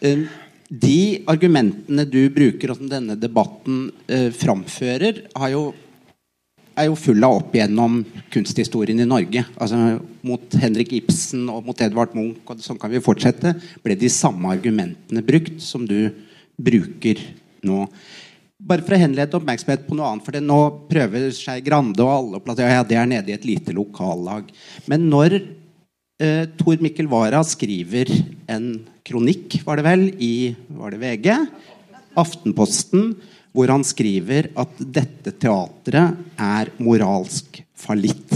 eh, 0.04 0.26
de 0.72 1.24
argumentene 1.28 2.06
du 2.08 2.22
bruker, 2.32 2.72
og 2.72 2.80
som 2.80 2.90
denne 2.92 3.18
debatten 3.20 3.90
eh, 4.08 4.30
framfører, 4.32 5.26
jo, 5.52 5.66
er 6.80 6.88
jo 6.88 6.96
full 6.96 7.28
av 7.28 7.42
opp 7.42 7.58
gjennom 7.58 8.00
kunsthistorien 8.32 9.04
i 9.04 9.08
Norge. 9.10 9.44
Altså, 9.60 10.00
mot 10.24 10.56
Henrik 10.62 10.94
Ibsen 11.02 11.44
og 11.52 11.68
mot 11.68 11.84
Edvard 11.84 12.16
Munch, 12.16 12.40
og 12.48 12.64
sånn 12.64 12.80
kan 12.80 12.94
vi 12.94 13.04
fortsette, 13.04 13.58
ble 13.84 14.00
de 14.00 14.12
samme 14.12 14.54
argumentene 14.54 15.26
brukt 15.28 15.60
som 15.64 15.84
du 15.88 16.08
bruker 16.62 17.20
nå 17.68 17.84
bare 18.62 18.84
for 18.86 18.94
å 18.94 19.02
henlede 19.02 19.38
oppmerksomhet 19.38 19.88
på 19.88 19.96
noe 19.98 20.12
annet. 20.12 20.26
For 20.26 20.38
nå 20.38 20.60
prøver 20.90 21.32
Skei 21.34 21.64
Grande 21.66 22.06
og 22.06 22.12
alle 22.14 22.40
å 22.40 22.70
ja, 22.70 22.84
det 22.86 22.98
er 23.00 23.10
nede 23.10 23.34
i 23.34 23.36
et 23.36 23.48
lite 23.48 23.74
lokallag. 23.74 24.52
Men 24.86 25.08
når 25.10 25.40
eh, 25.42 26.46
Tor 26.60 26.84
Mikkel 26.84 27.10
Wara 27.12 27.42
skriver 27.48 28.12
en 28.52 28.68
kronikk, 29.08 29.60
var 29.66 29.80
det 29.80 29.86
vel, 29.88 30.08
i 30.22 30.54
var 30.78 30.94
det 30.94 31.02
VG, 31.02 31.30
Aftenposten, 32.20 33.14
hvor 33.56 33.72
han 33.72 33.84
skriver 33.88 34.50
at 34.60 34.80
dette 34.80 35.34
teatret 35.40 36.20
er 36.40 36.72
moralsk 36.84 37.62
fallitt. 37.76 38.32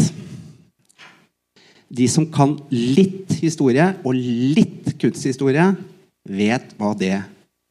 De 1.96 2.08
som 2.12 2.26
kan 2.32 2.58
litt 2.72 3.38
historie 3.40 3.92
og 4.04 4.16
litt 4.18 4.96
kunsthistorie, 5.00 5.70
vet 6.26 6.74
hva 6.80 6.92
det 6.98 7.20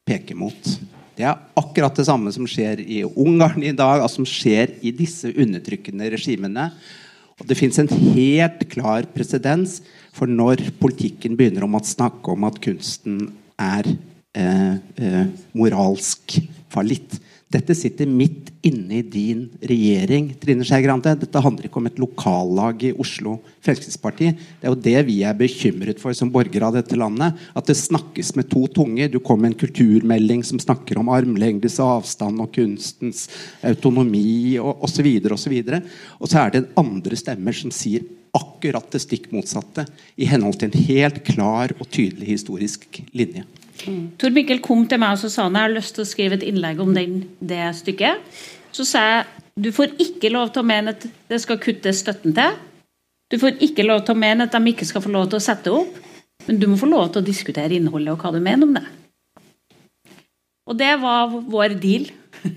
peker 0.06 0.38
mot. 0.38 0.68
Det 1.14 1.26
er 1.26 1.40
akkurat 1.58 1.96
det 1.98 2.06
samme 2.06 2.32
som 2.34 2.46
skjer 2.48 2.80
i 2.80 3.02
Ungarn 3.04 3.62
i 3.62 3.74
dag, 3.74 4.02
altså 4.02 4.22
som 4.22 4.28
skjer 4.28 4.76
i 4.82 4.92
disse 4.94 5.30
undertrykkende 5.30 6.08
regimene. 6.14 6.70
Og 7.38 7.46
det 7.50 7.58
fins 7.58 7.80
en 7.82 7.90
helt 7.90 8.62
klar 8.70 9.06
presedens 9.14 9.80
for 10.14 10.30
når 10.30 10.62
politikken 10.80 11.36
begynner 11.38 11.66
om 11.66 11.78
å 11.78 11.84
snakke 11.84 12.34
om 12.34 12.46
at 12.48 12.60
kunsten 12.62 13.26
er 13.60 13.88
eh, 13.90 14.74
eh, 14.98 15.22
moralsk 15.58 16.38
fallitt. 16.74 17.18
Dette 17.54 17.74
sitter 17.76 18.08
midt 18.10 18.48
inne 18.66 18.96
i 18.98 19.04
din 19.06 19.44
regjering. 19.62 20.32
Trine 20.40 20.64
Skei 20.66 20.82
Grande. 20.82 21.12
Dette 21.20 21.42
handler 21.42 21.68
ikke 21.68 21.78
om 21.78 21.86
et 21.86 22.00
lokallag 22.02 22.82
i 22.88 22.90
Oslo 22.98 23.36
Fremskrittsparti. 23.62 24.32
Det 24.34 24.66
er 24.66 24.72
jo 24.72 24.80
det 24.86 24.96
vi 25.06 25.20
er 25.26 25.36
bekymret 25.38 26.02
for 26.02 26.16
som 26.18 26.32
borgere 26.34 26.66
av 26.66 26.74
dette 26.80 26.98
landet. 26.98 27.38
At 27.54 27.70
det 27.70 27.78
snakkes 27.78 28.34
med 28.38 28.50
to 28.50 28.64
tunger. 28.74 29.12
Du 29.12 29.20
kom 29.22 29.44
med 29.44 29.52
en 29.52 29.60
kulturmelding 29.60 30.42
som 30.46 30.62
snakker 30.62 30.98
om 30.98 31.12
armlengdes 31.14 31.78
avstand 31.84 32.42
og 32.42 32.50
kunstens 32.56 33.28
autonomi 33.62 34.56
og 34.58 34.82
osv. 34.88 35.12
Og, 35.30 35.38
så 35.38 35.52
videre, 35.52 35.82
og, 36.18 36.26
så 36.26 36.42
er 36.42 36.56
det 36.56 36.66
andre 36.80 37.18
stemmer 37.18 37.54
som 37.54 37.70
sier 37.74 38.02
akkurat 38.34 38.86
det 38.92 39.02
stikk 39.02 39.30
motsatte. 39.34 39.86
I 40.16 40.28
henhold 40.30 40.58
til 40.60 40.70
en 40.70 40.88
helt 40.88 41.22
klar 41.26 41.74
og 41.78 41.86
tydelig 41.88 42.32
historisk 42.34 43.00
linje. 43.16 43.44
Mm. 43.84 44.14
Tor 44.18 44.34
Mikkel 44.34 44.60
kom 44.64 44.84
til 44.88 45.00
meg 45.02 45.16
og 45.16 45.22
så 45.24 45.30
sa 45.32 45.46
han 45.48 45.58
jeg 45.58 45.68
har 45.68 45.74
lyst 45.74 45.96
til 45.96 46.04
å 46.04 46.08
skrive 46.08 46.38
et 46.38 46.46
innlegg 46.46 46.82
om 46.82 46.92
den, 46.96 47.24
det 47.40 47.62
stykket. 47.78 48.22
Så 48.74 48.86
sa 48.88 49.02
jeg 49.08 49.24
du 49.54 49.70
får 49.70 49.92
ikke 50.02 50.32
lov 50.34 50.50
til 50.50 50.64
å 50.64 50.66
mene 50.66 50.96
at 50.96 51.04
det 51.30 51.38
skal 51.42 51.60
kuttes 51.62 52.00
støtten 52.02 52.34
til. 52.34 52.56
Du 53.30 53.38
får 53.38 53.60
ikke 53.62 53.86
lov 53.86 54.02
til 54.02 54.16
å 54.16 54.18
mene 54.18 54.48
at 54.48 54.54
de 54.54 54.72
ikke 54.72 54.86
skal 54.88 55.04
få 55.04 55.12
lov 55.14 55.28
til 55.30 55.38
å 55.38 55.44
sette 55.44 55.70
opp. 55.70 56.00
Men 56.48 56.58
du 56.60 56.66
må 56.68 56.78
få 56.78 56.88
lov 56.90 57.12
til 57.12 57.22
å 57.22 57.26
diskutere 57.26 57.76
innholdet 57.76 58.12
og 58.12 58.24
hva 58.24 58.32
du 58.34 58.40
mener 58.42 58.66
om 58.66 58.74
det. 58.74 58.84
Og 60.64 60.76
det 60.80 60.90
var 61.02 61.30
vår 61.30 61.78
deal. 61.80 62.10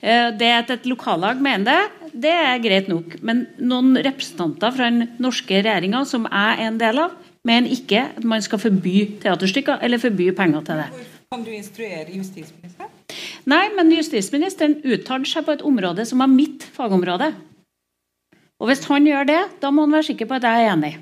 Eh, 0.00 0.30
det 0.32 0.46
at 0.48 0.70
et 0.72 0.86
lokallag 0.88 1.42
mener 1.44 1.66
det, 1.66 1.99
det 2.12 2.32
er 2.32 2.62
greit 2.62 2.88
nok. 2.90 3.18
Men 3.26 3.44
noen 3.58 3.94
representanter 3.98 4.74
fra 4.74 4.88
den 4.90 5.08
norske 5.22 5.60
regjeringa, 5.60 6.04
som 6.08 6.26
jeg 6.28 6.56
er 6.56 6.66
en 6.68 6.80
del 6.80 7.02
av, 7.04 7.16
mener 7.46 7.72
ikke 7.72 8.04
at 8.10 8.26
man 8.28 8.42
skal 8.44 8.60
forby 8.60 8.96
teaterstykker 9.22 9.84
eller 9.84 10.02
forby 10.02 10.30
penger 10.36 10.66
til 10.66 10.82
det. 10.82 10.88
Kan 11.30 11.44
du 11.46 11.52
instruere 11.54 12.10
justisministeren? 12.10 12.90
Nei, 13.48 13.64
men 13.76 13.92
justisministeren 13.94 14.80
uttalte 14.84 15.30
seg 15.30 15.46
på 15.46 15.54
et 15.56 15.62
område 15.66 16.04
som 16.08 16.20
var 16.22 16.30
mitt 16.30 16.66
fagområde. 16.74 17.30
Og 18.60 18.68
hvis 18.68 18.84
han 18.90 19.06
gjør 19.08 19.28
det, 19.30 19.40
da 19.62 19.70
må 19.72 19.86
han 19.86 19.96
være 19.96 20.10
sikker 20.10 20.28
på 20.28 20.36
at 20.36 20.44
jeg 20.44 20.66
er 20.66 20.74
enig. 20.74 20.92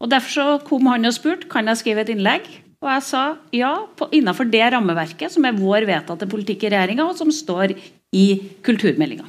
Og 0.00 0.10
Derfor 0.10 0.32
så 0.32 0.46
kom 0.66 0.88
han 0.90 1.06
og 1.06 1.14
spurte 1.14 1.48
kan 1.50 1.68
jeg 1.70 1.82
skrive 1.82 2.02
et 2.02 2.12
innlegg. 2.14 2.48
Og 2.80 2.88
jeg 2.88 3.04
sa 3.04 3.24
ja, 3.52 3.74
på, 3.96 4.08
innenfor 4.16 4.48
det 4.48 4.64
rammeverket 4.72 5.34
som 5.34 5.44
er 5.44 5.58
vår 5.58 5.84
vedtatte 5.88 6.28
politikk 6.30 6.64
i 6.64 6.72
regjeringa, 6.72 7.04
og 7.04 7.18
som 7.18 7.28
står 7.28 7.76
i 8.16 8.24
kulturmeldinga. 8.64 9.28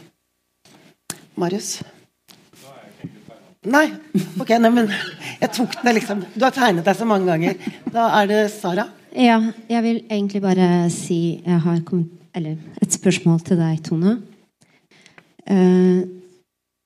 Marius? 1.40 1.82
Nei. 3.62 3.92
Ok, 4.42 4.56
nei, 4.58 4.72
men 4.74 4.88
jeg 5.38 5.52
tok 5.54 5.76
det 5.86 5.92
liksom 6.00 6.24
Du 6.34 6.42
har 6.42 6.54
tegnet 6.56 6.88
deg 6.88 6.98
så 6.98 7.06
mange 7.06 7.30
ganger. 7.30 7.60
Da 7.94 8.08
er 8.18 8.32
det 8.32 8.40
Sara. 8.56 8.88
Ja, 9.14 9.38
jeg 9.70 9.84
vil 9.86 10.00
egentlig 10.08 10.42
bare 10.42 10.88
si 10.90 11.44
Jeg 11.44 11.60
har 11.62 11.82
eller, 12.34 12.56
et 12.82 12.96
spørsmål 12.96 13.42
til 13.44 13.60
deg, 13.60 13.82
Tone. 13.84 14.16
Uh, 15.46 16.08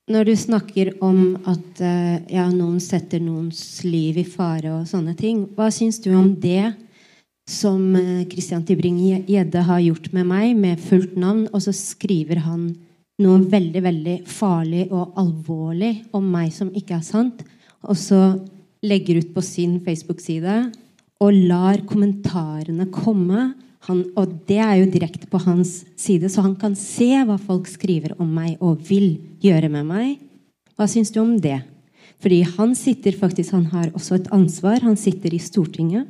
når 0.10 0.26
du 0.26 0.34
snakker 0.36 0.92
om 1.06 1.38
at 1.48 1.82
uh, 1.82 2.18
ja, 2.34 2.48
noen 2.50 2.82
setter 2.82 3.22
noens 3.22 3.62
liv 3.86 4.18
i 4.18 4.26
fare 4.26 4.74
og 4.74 4.90
sånne 4.90 5.14
ting, 5.16 5.46
hva 5.56 5.70
syns 5.72 6.02
du 6.02 6.12
om 6.18 6.34
det 6.34 6.74
som 7.48 7.94
Christian 8.32 8.66
Tybring-Gjedde 8.66 9.64
har 9.68 9.84
gjort 9.86 10.10
med 10.18 10.26
meg, 10.28 10.56
med 10.58 10.82
fullt 10.82 11.14
navn, 11.14 11.46
og 11.54 11.62
så 11.62 11.72
skriver 11.78 12.42
han 12.42 12.72
noe 13.24 13.44
veldig, 13.52 13.82
veldig 13.84 14.16
farlig 14.28 14.88
og 14.90 15.16
alvorlig 15.22 15.94
om 16.16 16.26
meg 16.34 16.52
som 16.56 16.72
ikke 16.76 16.98
er 16.98 17.06
sant, 17.06 17.44
og 17.86 17.98
så 18.00 18.22
legger 18.86 19.22
ut 19.22 19.32
på 19.36 19.44
sin 19.46 19.78
Facebook-side 19.86 20.56
og 21.24 21.38
lar 21.48 21.80
kommentarene 21.88 22.90
komme. 22.94 23.54
Han, 23.88 24.02
og 24.18 24.34
det 24.50 24.60
er 24.60 24.80
jo 24.82 24.90
direkte 24.92 25.30
på 25.30 25.40
hans 25.46 25.84
side, 26.00 26.30
så 26.30 26.44
han 26.46 26.56
kan 26.60 26.76
se 26.78 27.12
hva 27.26 27.38
folk 27.40 27.70
skriver 27.70 28.18
om 28.20 28.32
meg 28.36 28.58
og 28.60 28.82
vil 28.90 29.16
gjøre 29.46 29.70
med 29.72 29.88
meg. 29.88 30.16
Hva 30.76 30.90
syns 30.92 31.14
du 31.14 31.22
om 31.22 31.38
det? 31.40 31.62
Fordi 32.24 32.42
han 32.58 32.74
sitter 32.78 33.16
faktisk, 33.16 33.54
han 33.54 33.70
har 33.72 33.92
også 33.94 34.18
et 34.18 34.32
ansvar. 34.34 34.82
Han 34.84 34.98
sitter 34.98 35.34
i 35.36 35.42
Stortinget. 35.42 36.08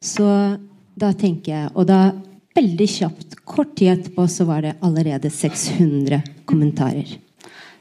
Så 0.00 0.26
da 0.96 1.12
tenker 1.12 1.52
jeg 1.52 1.70
Og 1.76 1.86
da 1.86 2.12
veldig 2.56 2.88
kjapt. 2.88 3.40
Kort 3.44 3.74
tid 3.78 3.94
etterpå 3.94 4.26
så 4.28 4.46
var 4.48 4.62
det 4.66 4.76
allerede 4.84 5.30
600 5.30 6.22
kommentarer. 6.44 7.18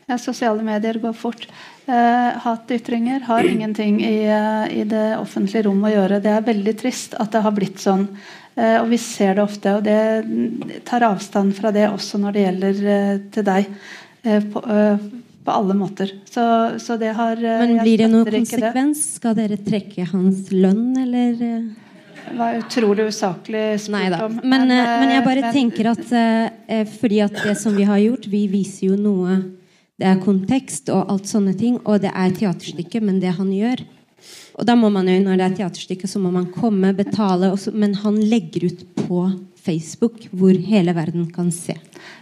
Ja, 0.10 0.18
sosiale 0.18 0.64
medier 0.66 0.98
går 0.98 1.14
fort. 1.14 1.48
Eh, 1.86 2.38
hatytringer 2.42 3.20
har 3.28 3.46
ingenting 3.46 4.02
i, 4.02 4.26
eh, 4.26 4.80
i, 4.80 4.84
det 4.84 5.18
offentlige 5.18 5.68
rom 5.68 5.84
å 5.86 5.92
gjøre. 5.94 6.20
Det 6.22 6.32
er 6.34 6.46
veldig 6.46 6.76
trist 6.78 7.14
at 7.14 7.32
det 7.32 7.44
har 7.46 7.54
blitt 7.54 7.78
sånn. 7.82 8.08
Eh, 8.56 8.82
og 8.82 8.90
vi 8.90 8.98
ser 8.98 9.38
det 9.38 9.44
ofte. 9.44 9.76
Og 9.78 9.84
det 9.86 10.82
tar 10.90 11.06
avstand 11.06 11.54
fra 11.58 11.72
det 11.72 11.88
også 11.90 12.22
når 12.22 12.36
det 12.36 12.46
gjelder 12.46 12.84
eh, 12.96 13.16
til 13.34 13.46
deg. 13.52 13.70
Eh, 14.24 14.48
på, 14.54 14.64
eh, 14.66 15.06
på, 15.46 15.52
alle 15.52 15.78
måter. 15.78 16.16
Så, 16.26 16.46
så 16.82 16.98
det 16.98 17.14
har 17.18 17.38
Men 17.38 17.78
blir 17.82 18.02
det 18.02 18.10
noen 18.10 18.26
konsekvens? 18.26 19.06
Skal 19.20 19.38
dere 19.38 19.62
trekke 19.62 20.10
hans 20.10 20.50
lønn, 20.50 20.98
eller? 21.06 21.70
Var 22.38 22.58
utrolig 22.60 23.08
usaklig 23.10 23.64
spurt 23.82 24.18
om. 24.22 24.40
Men, 24.44 24.50
men, 24.68 24.72
eh, 24.76 24.96
men, 25.02 25.14
jeg 25.16 25.26
bare 25.26 25.46
men, 25.46 25.56
tenker 25.56 25.92
at 25.94 26.12
eh, 26.16 26.84
fordi 27.00 27.22
at 27.26 27.38
det 27.44 27.56
som 27.60 27.76
vi 27.78 27.88
har 27.90 28.02
gjort, 28.02 28.28
vi 28.32 28.46
viser 28.52 28.92
jo 28.92 29.00
noe 29.00 29.40
Det 30.00 30.08
er 30.08 30.22
kontekst 30.24 30.88
og 30.96 31.10
alt 31.12 31.28
sånne 31.28 31.54
ting, 31.60 31.76
og 31.84 32.00
det 32.00 32.14
er 32.16 32.32
teaterstykket, 32.32 33.04
men 33.04 33.18
det 33.20 33.34
han 33.36 33.50
gjør, 33.52 33.84
Og 34.56 34.66
da 34.68 34.76
må 34.76 34.90
man 34.92 35.08
jo, 35.08 35.18
når 35.24 35.40
det 35.40 35.46
er 35.46 35.58
teaterstykke, 35.58 36.08
så 36.08 36.20
må 36.20 36.32
man 36.32 36.50
komme, 36.52 36.94
betale. 36.96 37.52
Også, 37.52 37.72
men 37.72 37.94
han 37.96 38.16
legger 38.16 38.66
ut 38.68 38.82
på 38.96 39.22
Facebook, 39.60 40.26
hvor 40.32 40.56
hele 40.56 40.96
verden 40.96 41.30
kan 41.32 41.52
se. 41.52 41.76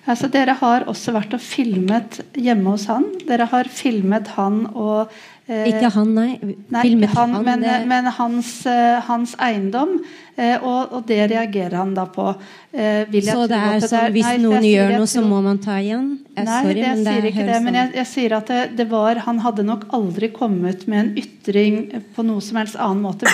Altså, 0.05 0.29
dere 0.31 0.55
har 0.59 0.85
også 0.89 1.13
vært 1.15 1.33
og 1.37 1.41
filmet 1.43 2.19
hjemme 2.37 2.73
hos 2.73 2.87
han. 2.89 3.05
Dere 3.27 3.47
har 3.51 3.69
filmet 3.69 4.29
han 4.37 4.63
og 4.73 5.09
eh, 5.09 5.25
Ikke 5.47 5.89
han, 5.95 6.09
nei. 6.11 6.31
nei 6.73 6.81
ikke 6.89 7.07
han, 7.15 7.33
han 7.37 7.45
men, 7.45 7.61
men 7.87 8.09
hans, 8.17 8.49
uh, 8.67 8.97
hans, 9.07 9.35
eiendom. 9.39 9.93
Uh, 10.37 10.55
og, 10.61 10.91
og, 10.93 11.01
det 11.09 11.19
reagerer 11.31 11.79
han 11.79 11.95
da 11.97 12.05
på. 12.13 12.29
Uh, 12.69 13.19
så 13.25 13.47
det 13.49 13.57
er 13.57 13.81
sånn 13.81 14.11
hvis 14.13 14.27
nei, 14.27 14.37
noen 14.43 14.65
gjør 14.67 14.93
noe, 14.99 15.09
så 15.09 15.23
må 15.25 15.41
man 15.41 15.57
ta 15.63 15.79
igjen? 15.81 16.11
Nei, 16.37 16.45
sorry, 16.45 16.83
jeg 16.83 17.01
sier 17.01 17.27
ikke 17.31 17.45
det. 17.47 17.57
Men 17.65 17.79
jeg, 17.79 17.91
jeg 17.97 18.09
sier 18.11 18.35
at 18.37 18.51
det, 18.51 18.59
det, 18.77 18.85
var 18.91 19.17
Han 19.25 19.41
hadde 19.41 19.65
nok 19.65 19.87
aldri 19.95 20.29
kommet 20.33 20.85
med 20.89 20.99
en 20.99 21.09
ytring 21.17 21.79
på 22.13 22.25
noe 22.27 22.43
som 22.43 22.59
helst 22.61 22.77
annen 22.77 23.01
måte 23.01 23.25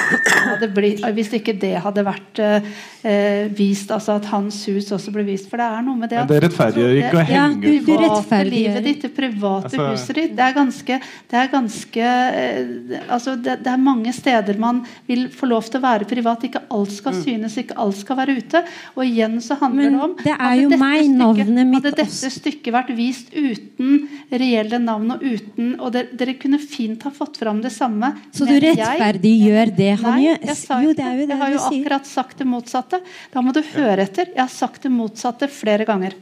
blitt, 0.74 1.04
hvis 1.18 1.34
ikke 1.36 1.56
det 1.60 1.76
hadde 1.84 2.06
vært 2.08 2.40
eh, 2.40 3.50
vist, 3.56 3.92
altså 3.92 4.18
at 4.20 4.30
hans 4.32 4.62
hus 4.70 4.92
også 4.96 5.12
ble 5.16 5.26
vist. 5.28 5.50
For 5.52 5.60
det 5.60 5.68
er 5.68 5.84
noe 5.86 6.00
med 6.00 6.14
det 6.14 6.22
Men 6.22 6.32
det 6.32 6.40
rettferdiggjør 6.46 7.00
ikke 7.02 7.20
å 7.20 7.26
henge 7.28 7.74
ja, 7.74 7.84
private 7.90 8.42
livet 8.48 8.88
ditt, 8.88 9.04
det 9.04 9.12
private 9.18 9.72
altså, 9.72 9.90
huset 9.92 10.20
ditt. 10.22 10.36
Det 10.38 10.48
er 10.48 10.56
ganske, 10.58 11.00
det 11.34 11.42
er, 11.42 11.52
ganske 11.52 12.14
eh, 12.44 13.02
altså 13.08 13.36
det, 13.36 13.60
det, 13.66 13.74
er 13.74 13.84
mange 13.90 14.16
steder 14.16 14.62
man 14.62 14.84
vil 15.10 15.28
få 15.34 15.52
lov 15.52 15.68
til 15.68 15.82
å 15.82 15.86
være 15.90 16.10
privat. 16.10 16.48
Ikke 16.48 16.64
alt 16.72 16.93
skal 16.94 17.16
mm. 17.16 17.22
synes, 17.26 17.58
ikke 17.62 17.78
alt 17.84 18.00
skal 18.00 18.20
være 18.20 18.38
ute. 18.40 18.64
Og 18.96 19.04
igjen 19.06 19.40
så 19.44 19.58
handler 19.62 19.90
Men 19.90 19.98
det 19.98 20.04
om 20.08 20.16
det 20.24 20.36
er 20.38 20.56
jo 20.62 20.72
meg, 20.82 21.06
stykket, 21.10 21.54
mitt 21.54 21.78
Hadde 21.80 21.94
dette 22.00 22.32
stykket 22.38 22.76
vært 22.78 22.92
vist 22.98 23.34
uten 23.34 23.94
reelle 24.32 24.80
navn 24.82 25.16
og 25.16 25.24
uten 25.24 25.74
Og 25.80 25.94
dere, 25.94 26.12
dere 26.18 26.38
kunne 26.40 26.60
fint 26.62 27.04
ha 27.06 27.14
fått 27.14 27.40
fram 27.42 27.62
det 27.64 27.74
samme. 27.76 28.14
Så 28.34 28.48
du 28.50 28.56
rettferdiggjør 28.64 29.74
det 29.78 29.92
han 30.04 30.22
gjør? 30.24 30.44
Jo, 30.84 30.94
det 30.94 31.08
er 31.08 31.18
jo 31.20 31.26
det 31.28 31.34
jeg 31.34 31.42
har 31.42 31.54
jo 31.54 31.64
akkurat 31.70 32.08
sagt 32.08 32.38
det 32.42 32.48
motsatte. 32.50 33.00
Da 33.34 33.42
må 33.44 33.54
du 33.56 33.62
høre 33.74 34.06
etter. 34.06 34.30
Jeg 34.34 34.44
har 34.44 34.54
sagt 34.54 34.86
det 34.86 34.92
motsatte 34.94 35.50
flere 35.52 35.88
ganger. 35.90 36.16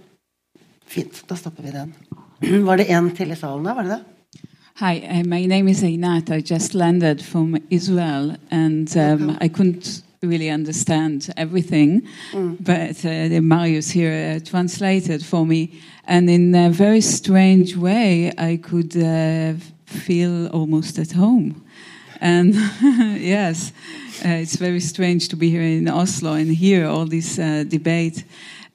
Fint. 0.88 1.24
Da 1.28 1.38
stopper 1.40 1.68
vi 1.68 1.76
den. 1.76 1.94
Var 2.68 2.82
det 2.82 2.90
en 2.92 3.12
til 3.16 3.32
i 3.32 3.38
salen 3.38 3.68
da? 3.68 3.76
Var 3.78 3.88
det 3.88 3.98
det? 3.98 4.02
Hi, 4.82 4.98
uh, 5.06 5.24
my 5.24 5.46
name 5.46 5.68
is 5.68 5.84
Einat. 5.84 6.32
I 6.32 6.42
just 6.42 6.74
landed 6.74 7.22
from 7.22 7.58
Israel 7.70 8.36
and 8.50 8.96
um, 8.98 9.38
I 9.40 9.48
couldn't 9.48 10.02
really 10.24 10.52
understand 10.52 11.34
everything, 11.36 12.08
mm. 12.32 12.56
but 12.60 13.04
uh, 13.04 13.42
Marius 13.42 13.90
here 13.90 14.36
uh, 14.36 14.40
translated 14.46 15.26
for 15.26 15.48
me. 15.48 15.82
And 16.06 16.30
in 16.30 16.54
a 16.54 16.70
very 16.70 17.02
strange 17.02 17.76
way, 17.76 18.32
I 18.38 18.58
could 18.58 18.96
uh, 18.96 19.54
feel 19.86 20.48
almost 20.50 21.00
at 21.00 21.14
home. 21.14 21.66
And 22.20 22.54
yes, 23.20 23.72
uh, 24.24 24.30
it's 24.30 24.58
very 24.58 24.80
strange 24.80 25.28
to 25.30 25.36
be 25.36 25.50
here 25.50 25.64
in 25.64 25.88
Oslo 25.88 26.34
and 26.34 26.52
hear 26.52 26.86
all 26.86 27.08
this 27.08 27.40
uh, 27.40 27.64
debate. 27.68 28.24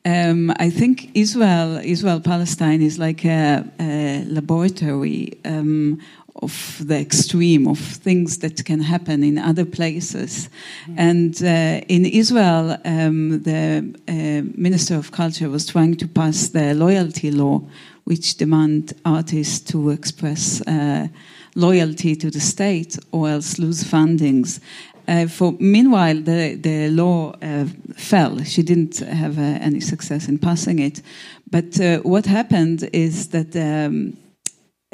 Um, 0.04 0.52
I 0.58 0.68
think 0.68 1.12
Israel, 1.14 1.76
Israel 1.76 2.20
Palestine 2.20 2.82
is 2.82 2.98
like 2.98 3.24
a, 3.24 3.64
a 3.78 4.24
laboratory 4.26 5.38
um, 5.44 6.00
of 6.42 6.82
the 6.86 6.98
extreme 6.98 7.66
of 7.66 7.78
things 7.78 8.38
that 8.38 8.64
can 8.64 8.80
happen 8.80 9.22
in 9.24 9.38
other 9.38 9.64
places. 9.64 10.48
And 10.96 11.34
uh, 11.42 11.80
in 11.88 12.04
Israel, 12.04 12.76
um, 12.84 13.42
the 13.42 13.94
uh, 14.08 14.42
Minister 14.56 14.96
of 14.96 15.12
Culture 15.12 15.48
was 15.48 15.66
trying 15.66 15.96
to 15.96 16.08
pass 16.08 16.48
the 16.48 16.74
loyalty 16.74 17.30
law, 17.30 17.62
which 18.04 18.36
demand 18.36 18.92
artists 19.04 19.60
to 19.70 19.90
express 19.90 20.60
uh, 20.62 21.08
loyalty 21.54 22.14
to 22.16 22.30
the 22.30 22.40
state 22.40 22.98
or 23.12 23.28
else 23.28 23.58
lose 23.58 23.82
fundings. 23.84 24.60
Uh, 25.08 25.28
for 25.28 25.54
meanwhile, 25.60 26.20
the 26.20 26.56
the 26.56 26.88
law 26.90 27.32
uh, 27.40 27.64
fell. 27.94 28.42
She 28.42 28.62
didn't 28.64 28.98
have 28.98 29.38
uh, 29.38 29.42
any 29.64 29.80
success 29.80 30.28
in 30.28 30.38
passing 30.38 30.80
it. 30.80 31.00
But 31.48 31.78
what 32.02 32.26
happened 32.26 32.88
is 32.92 33.28
that 33.28 33.54
um, 33.54 34.16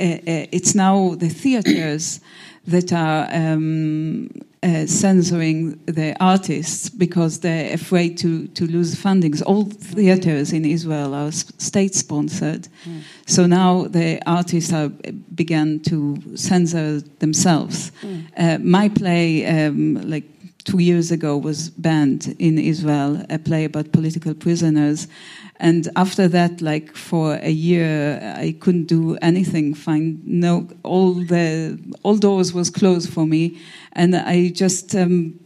it's 0.02 0.74
now 0.74 1.14
the 1.14 1.28
theaters 1.28 2.20
that 2.66 2.92
are 2.92 3.28
um, 3.32 4.28
uh, 4.62 4.86
censoring 4.86 5.76
the 5.86 6.16
artists 6.20 6.88
because 6.88 7.40
they're 7.40 7.74
afraid 7.74 8.16
to, 8.18 8.46
to 8.48 8.64
lose 8.66 8.94
fundings. 8.94 9.42
All 9.44 9.64
theaters 9.64 10.52
in 10.52 10.64
Israel 10.64 11.14
are 11.14 11.32
state 11.32 11.94
sponsored. 11.94 12.68
Mm. 12.84 13.00
So 13.26 13.46
now 13.46 13.88
the 13.88 14.22
artists 14.26 14.70
have 14.70 14.92
began 15.34 15.80
to 15.80 16.36
censor 16.36 17.00
themselves. 17.18 17.90
Mm. 18.02 18.26
Uh, 18.36 18.58
my 18.58 18.88
play, 18.88 19.44
um, 19.46 20.08
like 20.08 20.24
two 20.64 20.78
years 20.78 21.10
ago, 21.10 21.36
was 21.36 21.70
banned 21.70 22.36
in 22.38 22.58
Israel, 22.58 23.24
a 23.30 23.40
play 23.40 23.64
about 23.64 23.90
political 23.90 24.34
prisoners. 24.34 25.08
And 25.62 25.88
after 25.94 26.26
that, 26.26 26.60
like 26.60 26.96
for 26.96 27.34
a 27.36 27.50
year, 27.52 28.20
I 28.36 28.56
couldn't 28.58 28.86
do 28.86 29.16
anything. 29.22 29.74
Find 29.74 30.20
no, 30.26 30.66
all 30.82 31.14
the 31.14 31.78
all 32.02 32.16
doors 32.16 32.52
was 32.52 32.68
closed 32.68 33.12
for 33.12 33.26
me, 33.26 33.60
and 33.92 34.16
I 34.16 34.48
just 34.48 34.96
um, 34.96 35.38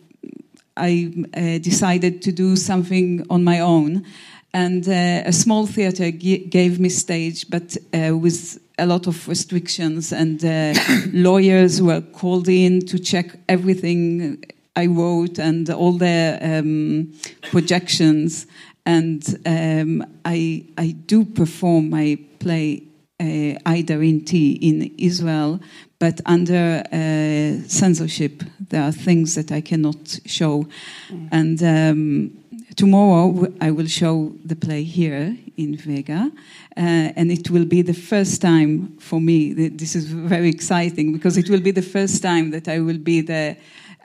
I 0.75 1.13
uh, 1.37 1.59
decided 1.59 2.23
to 2.23 2.33
do 2.33 2.57
something 2.57 3.27
on 3.29 3.45
my 3.45 3.61
own. 3.61 4.07
And 4.55 4.89
uh, 4.89 5.29
a 5.29 5.33
small 5.35 5.67
theater 5.67 6.11
gave 6.11 6.81
me 6.81 6.89
stage, 6.89 7.51
but 7.51 7.77
uh, 7.93 8.17
with 8.17 8.59
a 8.79 8.87
lot 8.87 9.07
of 9.07 9.29
restrictions, 9.29 10.13
and 10.13 10.43
uh, 10.43 10.73
lawyers 11.13 11.83
were 11.83 12.01
called 12.01 12.49
in 12.49 12.87
to 12.87 12.99
check 12.99 13.39
everything 13.51 14.43
I 14.77 14.87
wrote 14.87 15.39
and 15.39 15.69
all 15.69 15.93
the 15.93 16.39
um, 16.41 17.13
projections 17.51 18.47
and 18.87 19.23
um, 19.45 20.07
I, 20.25 20.65
I 20.79 20.93
do 20.93 21.25
perform 21.25 21.91
my 21.91 22.19
play 22.39 22.85
uh, 23.19 23.59
Ida 23.67 23.95
Rinti 23.95 24.59
in 24.61 24.95
Israel, 24.99 25.61
but 25.99 26.21
under 26.27 26.83
uh, 26.93 27.69
censorship. 27.69 28.45
There 28.69 28.83
are 28.83 28.93
things 28.93 29.35
that 29.35 29.51
I 29.51 29.61
cannot 29.61 30.21
show. 30.27 30.67
Mm. 31.11 31.29
And 31.33 31.63
um, 31.63 32.45
tomorrow 32.77 33.53
I 33.61 33.71
will 33.71 33.87
show 33.87 34.33
the 34.45 34.55
play 34.55 34.85
here 34.85 35.37
in 35.57 35.77
Vega, 35.77 36.31
uh, 36.77 36.81
and 37.17 37.33
it 37.33 37.51
will 37.51 37.65
be 37.65 37.83
the 37.83 37.95
first 37.95 38.43
time 38.43 38.97
for 38.99 39.21
me. 39.21 39.53
This 39.53 39.97
is 39.97 40.05
very 40.07 40.51
exciting 40.51 41.13
because 41.13 41.39
it 41.39 41.49
will 41.49 41.63
be 41.63 41.71
the 41.71 41.83
first 41.83 42.23
time 42.23 42.51
that 42.51 42.69
I 42.69 42.81
will 42.81 42.99
be 42.99 43.23
the 43.23 43.57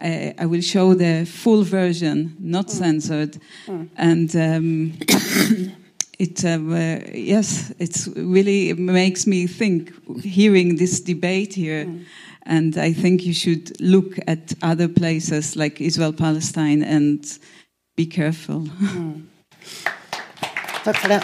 I, 0.02 0.34
I, 0.40 0.46
will 0.46 0.62
show 0.62 0.94
the 0.94 1.26
full 1.26 1.64
version, 1.64 2.36
not 2.40 2.68
mm. 2.68 2.70
censored, 2.70 3.38
mm. 3.68 3.90
and 3.96 4.36
um, 4.36 4.94
it 6.20 6.44
uh, 6.44 7.12
yes, 7.14 7.72
it 7.80 8.08
really 8.16 8.74
makes 8.74 9.28
me 9.28 9.48
think. 9.48 9.94
Hearing 10.24 10.78
this 10.78 11.00
debate 11.00 11.54
here, 11.54 11.86
mm. 11.86 12.06
and 12.44 12.78
I 12.78 12.94
think 12.94 13.26
you 13.26 13.34
should 13.34 13.80
look 13.80 14.18
at 14.28 14.54
other 14.62 14.88
places 14.88 15.56
like 15.56 15.80
Israel, 15.80 16.14
Palestine, 16.14 16.84
and 16.84 17.24
be 17.96 18.06
careful. 18.06 18.68
Takk 20.84 20.98
for 20.98 21.08
det. 21.08 21.24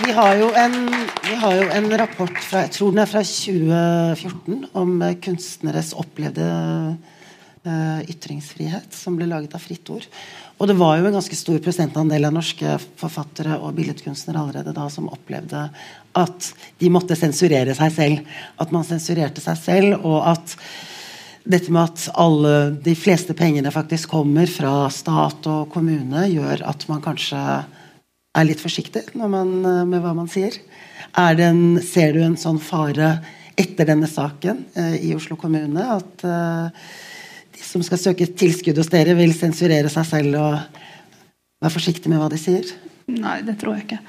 Vi 0.00 0.12
har, 0.12 0.36
en, 0.56 0.94
vi 1.28 1.34
har 1.34 1.54
jo 1.56 1.64
en 1.68 1.90
rapport 2.00 2.38
fra 2.40 2.62
jeg 2.64 2.72
tror 2.78 2.94
den 2.94 3.02
er 3.02 3.10
fra 3.10 3.20
2014 3.28 4.62
om 4.80 4.94
eh, 5.04 5.18
kunstneres 5.20 5.90
opplevde 6.00 6.46
uh, 6.48 7.98
ytringsfrihet, 8.08 8.88
som 8.96 9.18
ble 9.18 9.28
laget 9.28 9.52
av 9.52 9.60
Fritt 9.60 9.90
Ord. 9.92 10.06
Og 10.56 10.70
det 10.70 10.78
var 10.80 10.96
jo 10.96 11.10
en 11.10 11.18
ganske 11.18 11.36
stor 11.36 11.60
prosentandel 11.64 12.24
av 12.24 12.32
norske 12.38 12.78
forfattere 13.00 13.58
og 13.60 13.76
billedkunstnere 13.76 14.40
allerede 14.40 14.72
da 14.76 14.86
som 14.92 15.10
opplevde 15.12 15.66
at 16.16 16.48
de 16.80 16.90
måtte 16.92 17.18
sensurere 17.18 17.76
seg 17.76 17.92
selv. 17.92 18.32
At 18.64 18.72
man 18.72 18.88
sensurerte 18.88 19.44
seg 19.44 19.60
selv, 19.60 20.08
og 20.08 20.24
at 20.32 20.56
dette 21.44 21.74
med 21.74 21.84
at 21.84 22.08
alle, 22.22 22.56
de 22.80 22.96
fleste 22.96 23.36
pengene 23.36 23.74
faktisk 23.74 24.14
kommer 24.14 24.48
fra 24.48 24.86
stat 24.94 25.52
og 25.52 25.68
kommune, 25.74 26.24
gjør 26.32 26.64
at 26.72 26.88
man 26.88 27.04
kanskje 27.04 27.42
er 28.38 28.48
litt 28.48 28.62
forsiktig 28.62 29.10
man, 29.14 29.54
eh, 29.64 29.84
med 29.88 30.02
hva 30.02 30.14
man 30.16 30.30
sier. 30.30 30.56
En, 31.18 31.80
ser 31.84 32.14
du 32.16 32.22
en 32.24 32.38
sånn 32.40 32.60
fare 32.62 33.18
etter 33.58 33.88
denne 33.88 34.08
saken 34.08 34.64
eh, 34.74 34.96
i 35.08 35.14
Oslo 35.16 35.36
kommune? 35.36 35.84
At 35.98 36.24
eh, 36.24 36.92
de 37.52 37.64
som 37.66 37.84
skal 37.84 38.00
søke 38.00 38.26
tilskudd 38.26 38.80
hos 38.80 38.90
dere, 38.92 39.16
vil 39.18 39.34
sensurere 39.36 39.92
seg 39.92 40.08
selv 40.08 40.40
og 40.40 40.80
være 41.62 41.74
forsiktige 41.74 42.12
med 42.12 42.22
hva 42.22 42.30
de 42.32 42.40
sier? 42.40 42.72
Nei, 43.12 43.40
det 43.46 43.58
tror 43.60 43.76
jeg 43.76 43.86
ikke. 43.86 44.00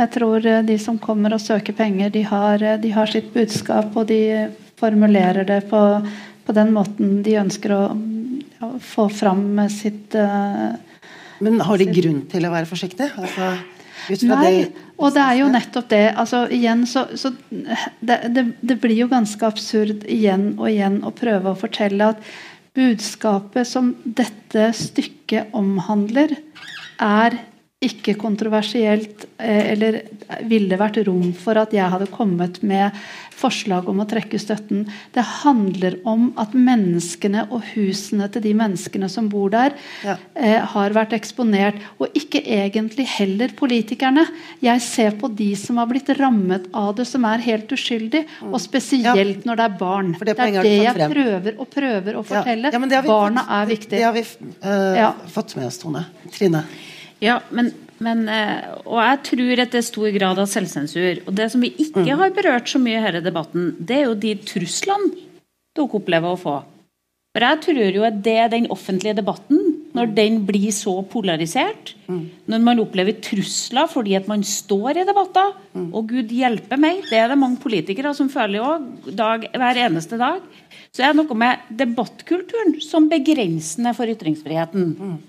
Jeg 0.00 0.10
tror 0.14 0.46
eh, 0.48 0.64
de 0.66 0.78
som 0.80 0.98
kommer 1.00 1.36
og 1.36 1.42
søker 1.42 1.76
penger, 1.76 2.12
de 2.14 2.24
har, 2.26 2.62
eh, 2.62 2.78
de 2.80 2.92
har 2.94 3.10
sitt 3.10 3.32
budskap, 3.34 3.94
og 3.96 4.08
de 4.08 4.48
formulerer 4.80 5.46
det 5.48 5.60
på, 5.70 5.82
på 6.46 6.56
den 6.56 6.72
måten 6.74 7.20
de 7.22 7.38
ønsker 7.42 7.76
å 7.76 7.82
ja, 7.92 8.72
få 8.82 9.06
fram 9.12 9.60
sitt 9.70 10.16
uh, 10.18 10.72
men 11.42 11.60
har 11.66 11.80
de 11.80 11.88
grunn 11.90 12.24
til 12.30 12.46
å 12.46 12.52
være 12.54 12.70
forsiktige? 12.70 13.12
Altså 13.18 13.52
Nei, 14.26 14.72
og 14.98 15.12
det 15.14 15.22
er 15.22 15.36
jo 15.38 15.50
nettopp 15.52 15.88
det. 15.92 16.06
altså 16.18 16.40
igjen 16.50 16.80
så, 16.90 17.04
så 17.14 17.30
det, 17.48 18.16
det, 18.34 18.44
det, 18.58 18.76
blir 18.82 18.96
jo 19.04 19.06
ganske 19.10 19.46
absurd 19.46 20.02
igjen 20.10 20.56
og 20.56 20.66
igjen 20.72 20.96
å 21.06 21.12
prøve 21.14 21.52
å 21.52 21.58
fortelle 21.58 22.08
at 22.14 22.32
budskapet 22.74 23.68
som 23.68 23.92
dette 24.02 24.70
stykket 24.74 25.52
omhandler, 25.54 26.34
er 27.02 27.38
ikke 27.82 28.14
kontroversielt, 28.20 29.26
eh, 29.38 29.72
eller 29.72 30.02
ville 30.48 30.78
vært 30.78 31.02
rom 31.06 31.32
for 31.36 31.58
at 31.60 31.74
jeg 31.74 31.90
hadde 31.92 32.10
kommet 32.12 32.62
med 32.62 32.94
forslag 33.42 33.88
om 33.90 34.02
å 34.02 34.06
trekke 34.08 34.38
støtten. 34.40 34.84
Det 35.14 35.24
handler 35.42 35.98
om 36.08 36.30
at 36.40 36.54
menneskene 36.54 37.46
og 37.50 37.64
husene 37.72 38.28
til 38.32 38.44
de 38.44 38.52
menneskene 38.58 39.08
som 39.12 39.28
bor 39.32 39.52
der, 39.52 39.74
ja. 40.06 40.16
eh, 40.34 40.60
har 40.74 40.94
vært 40.96 41.16
eksponert. 41.16 41.80
Og 41.98 42.14
ikke 42.18 42.42
egentlig 42.42 43.08
heller 43.16 43.54
politikerne. 43.58 44.26
Jeg 44.62 44.84
ser 44.84 45.18
på 45.20 45.30
de 45.32 45.52
som 45.58 45.80
har 45.82 45.90
blitt 45.90 46.12
rammet 46.20 46.68
av 46.76 46.94
det, 46.98 47.08
som 47.08 47.26
er 47.28 47.42
helt 47.48 47.72
uskyldig. 47.72 48.24
Og 48.50 48.60
spesielt 48.62 49.42
ja. 49.42 49.48
når 49.48 49.60
det 49.60 49.66
er 49.66 49.76
barn. 49.80 50.14
Det, 50.18 50.36
det, 50.36 50.48
er 50.48 50.68
det 50.68 50.78
jeg 50.78 51.10
prøver 51.16 51.58
og 51.58 51.70
prøver 51.72 52.20
å 52.20 52.24
fortelle. 52.26 52.72
Ja. 52.72 53.02
Barna 53.02 53.46
er 53.60 53.68
viktig. 53.70 53.96
Det 53.96 54.06
har 54.06 54.14
vi 54.14 54.24
uh, 54.62 55.28
fått 55.32 55.56
med 55.58 55.68
oss, 55.68 55.82
Tone. 55.82 56.06
Trine. 56.32 56.66
Ja, 57.22 57.38
men, 57.54 57.70
men, 58.02 58.24
eh, 58.30 58.72
og 58.82 58.98
jeg 58.98 59.20
tror 59.30 59.62
at 59.62 59.74
det 59.74 59.80
er 59.82 59.86
stor 59.86 60.10
grad 60.16 60.40
av 60.42 60.50
selvsensur. 60.50 61.22
Og 61.28 61.36
det 61.38 61.48
som 61.52 61.62
vi 61.62 61.70
ikke 61.70 62.08
mm. 62.08 62.16
har 62.18 62.34
berørt 62.34 62.72
så 62.72 62.82
mye 62.82 62.98
i 62.98 63.04
denne 63.06 63.22
debatten, 63.24 63.72
det 63.78 64.00
er 64.00 64.08
jo 64.08 64.18
de 64.18 64.34
truslene 64.42 65.12
dere 65.72 65.98
opplever 66.00 66.34
å 66.34 66.40
få. 66.40 66.56
For 67.32 67.46
jeg 67.46 67.60
tror 67.64 67.94
jo 67.96 68.02
at 68.04 68.18
det 68.24 68.34
er 68.42 68.50
den 68.52 68.66
offentlige 68.74 69.16
debatten, 69.16 69.60
når 69.96 70.10
mm. 70.10 70.12
den 70.18 70.34
blir 70.48 70.68
så 70.74 70.98
polarisert, 71.08 71.94
mm. 72.10 72.20
når 72.52 72.62
man 72.66 72.82
opplever 72.82 73.16
trusler 73.24 73.88
fordi 73.88 74.18
at 74.18 74.28
man 74.28 74.44
står 74.44 75.00
i 75.00 75.06
debatter, 75.08 75.54
og 75.80 76.10
Gud 76.10 76.32
hjelpe 76.34 76.76
meg, 76.80 77.06
det 77.08 77.22
er 77.22 77.32
det 77.32 77.40
mange 77.40 77.60
politikere 77.62 78.12
som 78.16 78.28
føler 78.32 78.66
òg 78.66 79.48
hver 79.48 79.80
eneste 79.86 80.20
dag, 80.20 80.44
så 80.92 81.06
er 81.06 81.14
det 81.14 81.22
noe 81.22 81.38
med 81.40 81.72
debattkulturen 81.80 82.76
som 82.84 83.08
begrensende 83.08 83.94
for 83.96 84.12
ytringsfriheten. 84.12 84.90
Eh, 84.92 85.20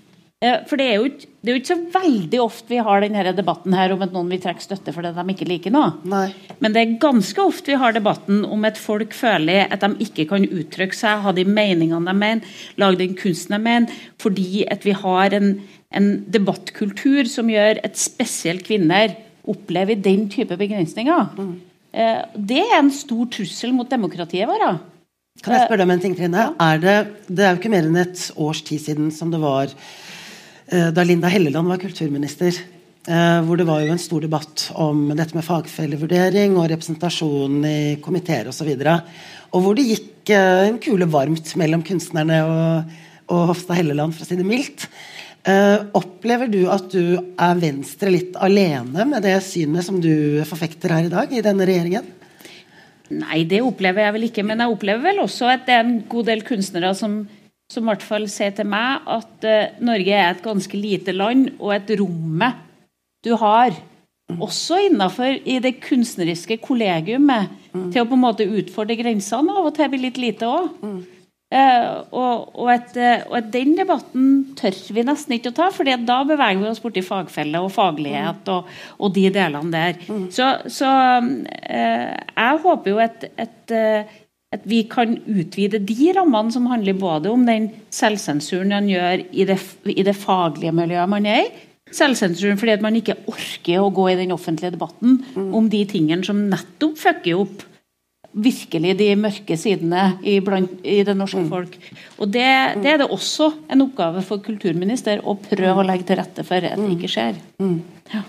for 0.68 0.76
det 0.80 0.86
er, 0.86 0.94
jo 0.98 1.08
ikke, 1.08 1.28
det 1.40 1.50
er 1.50 1.54
jo 1.54 1.60
ikke 1.60 1.70
så 1.70 1.92
veldig 1.94 2.38
ofte 2.42 2.72
vi 2.72 2.80
har 2.84 3.04
denne 3.04 3.32
debatten 3.36 3.76
her 3.76 3.94
om 3.94 4.02
at 4.04 4.12
noen 4.12 4.32
vil 4.32 4.42
trekke 4.42 4.64
støtte 4.64 4.92
fordi 4.92 5.12
de 5.16 5.24
ikke 5.32 5.48
liker 5.48 5.72
noe. 5.72 5.92
Nei. 6.10 6.26
Men 6.58 6.74
det 6.74 6.82
er 6.82 6.96
ganske 7.00 7.40
ofte 7.40 7.72
vi 7.72 7.78
har 7.80 7.94
debatten 7.96 8.42
om 8.44 8.66
at 8.68 8.80
folk 8.80 9.14
føler 9.16 9.70
at 9.72 9.84
de 9.84 10.04
ikke 10.04 10.26
kan 10.32 10.44
uttrykke 10.44 10.98
seg, 10.98 11.22
ha 11.24 11.34
de 11.36 11.46
meningene 11.48 12.02
de 12.10 12.16
mener, 12.18 12.56
lage 12.82 13.00
den 13.00 13.16
kunsten 13.18 13.56
de 13.56 13.62
mener, 13.62 13.98
fordi 14.20 14.66
at 14.68 14.84
vi 14.84 14.96
har 15.00 15.38
en, 15.38 15.54
en 15.94 16.10
debattkultur 16.34 17.30
som 17.30 17.52
gjør 17.52 17.80
at 17.86 18.00
spesielt 18.00 18.66
kvinner 18.66 19.16
opplever 19.48 19.96
den 20.00 20.26
type 20.32 20.56
begrensninger. 20.60 21.30
Mm. 21.38 21.54
Det 22.34 22.64
er 22.64 22.80
en 22.80 22.92
stor 22.92 23.28
trussel 23.32 23.72
mot 23.76 23.88
demokratiet 23.88 24.50
vårt. 24.50 24.82
Kan 25.44 25.56
jeg 25.56 25.66
spørre 25.66 25.82
deg 25.82 25.88
om 25.88 25.92
en 25.94 26.02
ting, 26.02 26.14
Trine? 26.18 26.48
Er 26.62 26.80
det, 26.82 26.96
det 27.28 27.44
er 27.44 27.54
jo 27.54 27.60
ikke 27.62 27.72
mer 27.72 27.86
enn 27.88 28.02
et 28.02 28.30
års 28.40 28.60
tid 28.66 28.82
siden 28.82 29.14
som 29.14 29.32
det 29.32 29.40
var 29.42 29.72
Eh, 29.72 30.03
da 30.94 31.04
Linda 31.06 31.30
Helleland 31.30 31.70
var 31.70 31.82
kulturminister. 31.82 32.56
Eh, 33.04 33.40
hvor 33.44 33.58
det 33.60 33.66
var 33.68 33.82
jo 33.84 33.92
en 33.92 34.00
stor 34.00 34.22
debatt 34.24 34.70
om 34.80 35.10
dette 35.12 35.36
med 35.36 35.44
fagfellevurdering 35.44 36.54
og 36.56 36.70
representasjon 36.72 37.58
i 37.68 37.80
komiteer 38.00 38.48
osv. 38.48 38.70
Og, 38.70 38.80
så 38.80 38.94
og 39.52 39.64
hvor 39.66 39.76
det 39.76 39.84
gikk 39.90 40.32
eh, 40.32 40.70
en 40.70 40.78
kule 40.80 41.08
varmt 41.12 41.52
mellom 41.60 41.82
kunstnerne 41.84 42.38
og, 42.48 42.94
og 43.28 43.50
Hofstad 43.50 43.82
Helleland, 43.82 44.16
for 44.16 44.24
å 44.24 44.30
si 44.30 44.40
det 44.40 44.48
mildt. 44.48 44.88
opplever 45.92 46.48
du 46.48 46.62
at 46.72 46.86
du 46.88 47.18
er 47.20 47.58
Venstre 47.60 48.08
litt 48.08 48.36
alene 48.40 49.04
med 49.04 49.26
det 49.26 49.36
synet 49.44 49.84
som 49.84 50.00
du 50.00 50.40
forfekter 50.48 50.94
her 50.96 51.04
i 51.04 51.12
dag, 51.12 51.28
i 51.28 51.44
denne 51.44 51.66
regjeringen? 51.68 52.08
Nei, 53.12 53.42
det 53.44 53.60
opplever 53.60 54.06
jeg 54.06 54.14
vel 54.16 54.28
ikke. 54.30 54.46
Men 54.48 54.64
jeg 54.64 54.72
opplever 54.72 55.04
vel 55.10 55.20
også 55.26 55.52
at 55.52 55.68
det 55.68 55.76
er 55.76 55.84
en 55.84 55.98
god 56.08 56.30
del 56.32 56.40
kunstnere 56.48 56.94
som 56.96 57.26
som 57.72 57.84
i 57.84 57.92
hvert 57.92 58.04
fall 58.04 58.28
sier 58.30 58.52
til 58.56 58.68
meg 58.68 59.08
at 59.10 59.48
uh, 59.48 59.80
Norge 59.84 60.12
er 60.12 60.30
et 60.34 60.44
ganske 60.44 60.78
lite 60.78 61.14
land, 61.16 61.50
og 61.58 61.74
et 61.76 61.96
rommet 62.00 62.62
du 63.24 63.32
har, 63.40 63.72
også 64.34 64.78
innenfor 64.86 65.36
i 65.48 65.58
det 65.64 65.78
kunstneriske 65.84 66.58
kollegiumet, 66.64 67.50
mm. 67.72 67.90
til 67.92 68.02
å 68.02 68.08
på 68.08 68.16
en 68.16 68.22
måte 68.22 68.46
utfordre 68.48 68.96
grensene 68.98 69.52
av 69.52 69.68
og 69.68 69.74
til 69.76 69.90
blir 69.92 70.06
litt 70.06 70.20
lite 70.20 70.48
òg. 70.48 70.70
Mm. 70.84 71.02
Uh, 71.54 72.00
og, 72.10 72.48
og, 72.56 72.68
at, 72.72 72.96
uh, 72.98 73.28
og, 73.28 73.34
at, 73.38 73.50
den 73.54 73.76
debatten 73.78 74.30
tør 74.58 74.74
vi 74.96 75.04
nesten 75.06 75.36
ikke 75.36 75.52
å 75.52 75.56
ta, 75.56 75.68
for 75.72 75.86
da 75.86 76.16
beveger 76.26 76.60
vi 76.60 76.70
oss 76.70 76.82
borti 76.82 77.04
fagfelle 77.04 77.60
og 77.62 77.70
faglighet 77.72 78.48
og, 78.50 78.72
og 78.98 79.14
de 79.14 79.28
delene 79.32 79.70
der. 79.70 80.00
Mm. 80.08 80.24
Så, 80.34 80.48
så 80.72 80.90
jeg 81.62 82.62
håper 82.64 82.90
jo 82.90 83.00
at, 83.04 83.28
at 83.38 83.76
at 84.54 84.64
vi 84.68 84.84
kan 84.90 85.16
utvide 85.26 85.82
de 85.82 86.12
rammene 86.16 86.54
som 86.54 86.68
handler 86.70 86.96
både 86.98 87.32
om 87.32 87.44
den 87.48 87.70
selvsensuren 87.94 88.74
man 88.74 88.88
gjør 88.90 89.26
i 89.32 89.46
det, 89.48 89.58
i 89.90 90.06
det 90.06 90.16
faglige 90.16 90.74
miljøet 90.76 91.10
man 91.10 91.28
er 91.28 91.44
i, 91.44 91.52
selvsensuren 91.94 92.58
fordi 92.58 92.74
at 92.74 92.82
man 92.84 92.96
ikke 92.98 93.18
orker 93.30 93.82
å 93.82 93.92
gå 93.94 94.08
i 94.10 94.18
den 94.18 94.34
offentlige 94.34 94.74
debatten 94.74 95.20
mm. 95.34 95.52
om 95.54 95.68
de 95.70 95.84
tingene 95.90 96.26
som 96.26 96.46
nettopp 96.50 96.98
fucker 97.00 97.44
opp 97.44 97.64
virkelig 98.34 98.96
de 98.98 99.08
mørke 99.18 99.56
sidene 99.58 100.04
i, 100.26 100.40
blant, 100.42 100.72
i 100.82 101.02
det 101.06 101.14
norske 101.14 101.44
mm. 101.44 101.50
folk. 101.52 101.76
Og 102.18 102.32
det, 102.34 102.46
det, 102.82 102.94
er 102.94 103.02
det 103.04 103.10
også 103.14 103.50
en 103.70 103.84
oppgave 103.86 104.24
for 104.26 104.42
kulturminister 104.42 105.22
å 105.22 105.36
prøve 105.38 105.76
å 105.82 105.86
legge 105.86 106.08
til 106.08 106.18
rette 106.18 106.46
for 106.46 106.66
at 106.66 106.80
det 106.80 106.96
ikke 106.96 107.12
skjer. 107.14 107.38
Mm. 107.62 107.76
Ja. 108.10 108.24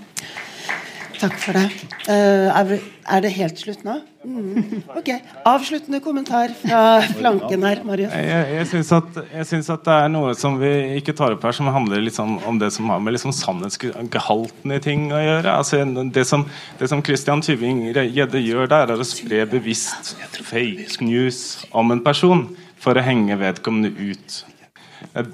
Takk 1.20 1.38
for 1.40 1.58
det. 1.58 1.70
Uh, 2.10 2.76
er 3.06 3.22
det 3.24 3.32
helt 3.36 3.60
slutt 3.62 3.84
nå? 3.86 4.00
Mm. 4.26 4.82
Ok. 4.98 5.12
Avsluttende 5.46 6.00
kommentar 6.04 6.54
fra 6.58 6.80
flanken 7.14 7.66
her, 7.68 7.82
Marius. 7.86 8.14
Jeg, 8.18 8.48
jeg 8.56 8.70
syns 8.72 8.92
at, 8.98 9.20
at, 9.22 9.84
det 9.86 9.96
er 9.96 10.10
noe 10.12 10.34
som 10.38 10.58
vi 10.62 10.72
ikke 11.00 11.14
tar 11.18 11.36
opp 11.36 11.46
her, 11.46 11.56
som 11.56 11.70
handler 11.74 12.02
liksom 12.06 12.40
om 12.50 12.60
det 12.62 12.72
som 12.74 12.90
har 12.92 13.04
med 13.04 13.16
liksom 13.16 13.36
sannhetsgehalten 13.36 14.76
i 14.76 14.82
ting 14.84 15.08
å 15.14 15.22
gjøre. 15.22 15.54
Altså, 15.54 15.84
det, 16.16 16.26
som, 16.28 16.48
det 16.80 16.90
som 16.92 17.04
Christian 17.06 17.46
Tyving-Gjedde 17.46 18.42
gjør 18.42 18.72
der, 18.74 18.96
er 18.96 19.06
å 19.06 19.08
spre 19.08 19.46
bevisst 19.50 20.16
fake 20.42 21.06
news 21.06 21.46
om 21.72 21.94
en 21.94 22.04
person 22.06 22.48
for 22.82 22.98
å 22.98 23.06
henge 23.06 23.38
vedkommende 23.42 23.94
ut. 23.94 24.42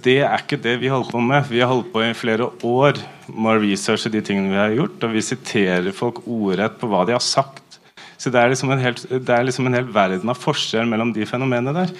Det 0.03 0.19
er 0.25 0.41
ikke 0.41 0.59
det 0.61 0.75
vi 0.81 0.89
holder 0.91 1.11
på 1.13 1.21
med. 1.23 1.49
Vi 1.49 1.61
har 1.61 1.69
holdt 1.71 1.91
på 1.93 2.03
i 2.03 2.13
flere 2.17 2.49
år 2.65 2.99
med 3.31 3.51
å 3.51 3.59
researche 3.61 4.11
de 4.13 4.21
tingene 4.25 4.51
vi 4.51 4.59
har 4.59 4.73
gjort, 4.75 5.03
og 5.05 5.13
vi 5.15 5.23
siterer 5.25 5.95
folk 5.95 6.23
ordrett 6.25 6.79
på 6.81 6.89
hva 6.91 7.05
de 7.07 7.15
har 7.15 7.23
sagt. 7.23 7.79
Så 8.21 8.29
det 8.29 8.37
er 8.37 8.51
liksom 8.51 8.69
en, 8.69 8.81
helt, 8.81 9.01
det 9.09 9.33
er 9.33 9.45
liksom 9.47 9.65
en 9.65 9.77
hel 9.79 9.87
verden 9.89 10.29
av 10.29 10.37
forskjell 10.37 10.85
mellom 10.89 11.13
de 11.15 11.25
fenomenene 11.25 11.73
der. 11.73 11.93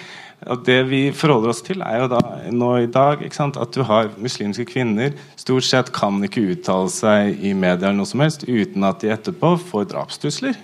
Og 0.50 0.62
Det 0.66 0.78
vi 0.90 1.02
forholder 1.14 1.52
oss 1.52 1.62
til, 1.66 1.82
er 1.86 2.02
jo 2.02 2.10
da 2.10 2.20
nå 2.50 2.70
i 2.82 2.90
dag 2.90 3.22
sant, 3.34 3.58
at 3.58 3.74
du 3.74 3.82
har 3.86 4.10
muslimske 4.22 4.66
kvinner 4.66 5.14
stort 5.38 5.66
sett 5.66 5.92
kan 5.94 6.18
ikke 6.26 6.44
uttale 6.54 6.90
seg 6.90 7.42
i 7.42 7.54
media 7.54 7.88
eller 7.88 8.00
noe 8.00 8.10
som 8.10 8.22
helst 8.22 8.46
uten 8.48 8.86
at 8.86 9.02
de 9.02 9.10
etterpå 9.14 9.54
får 9.70 9.90
drapstrusler. 9.94 10.58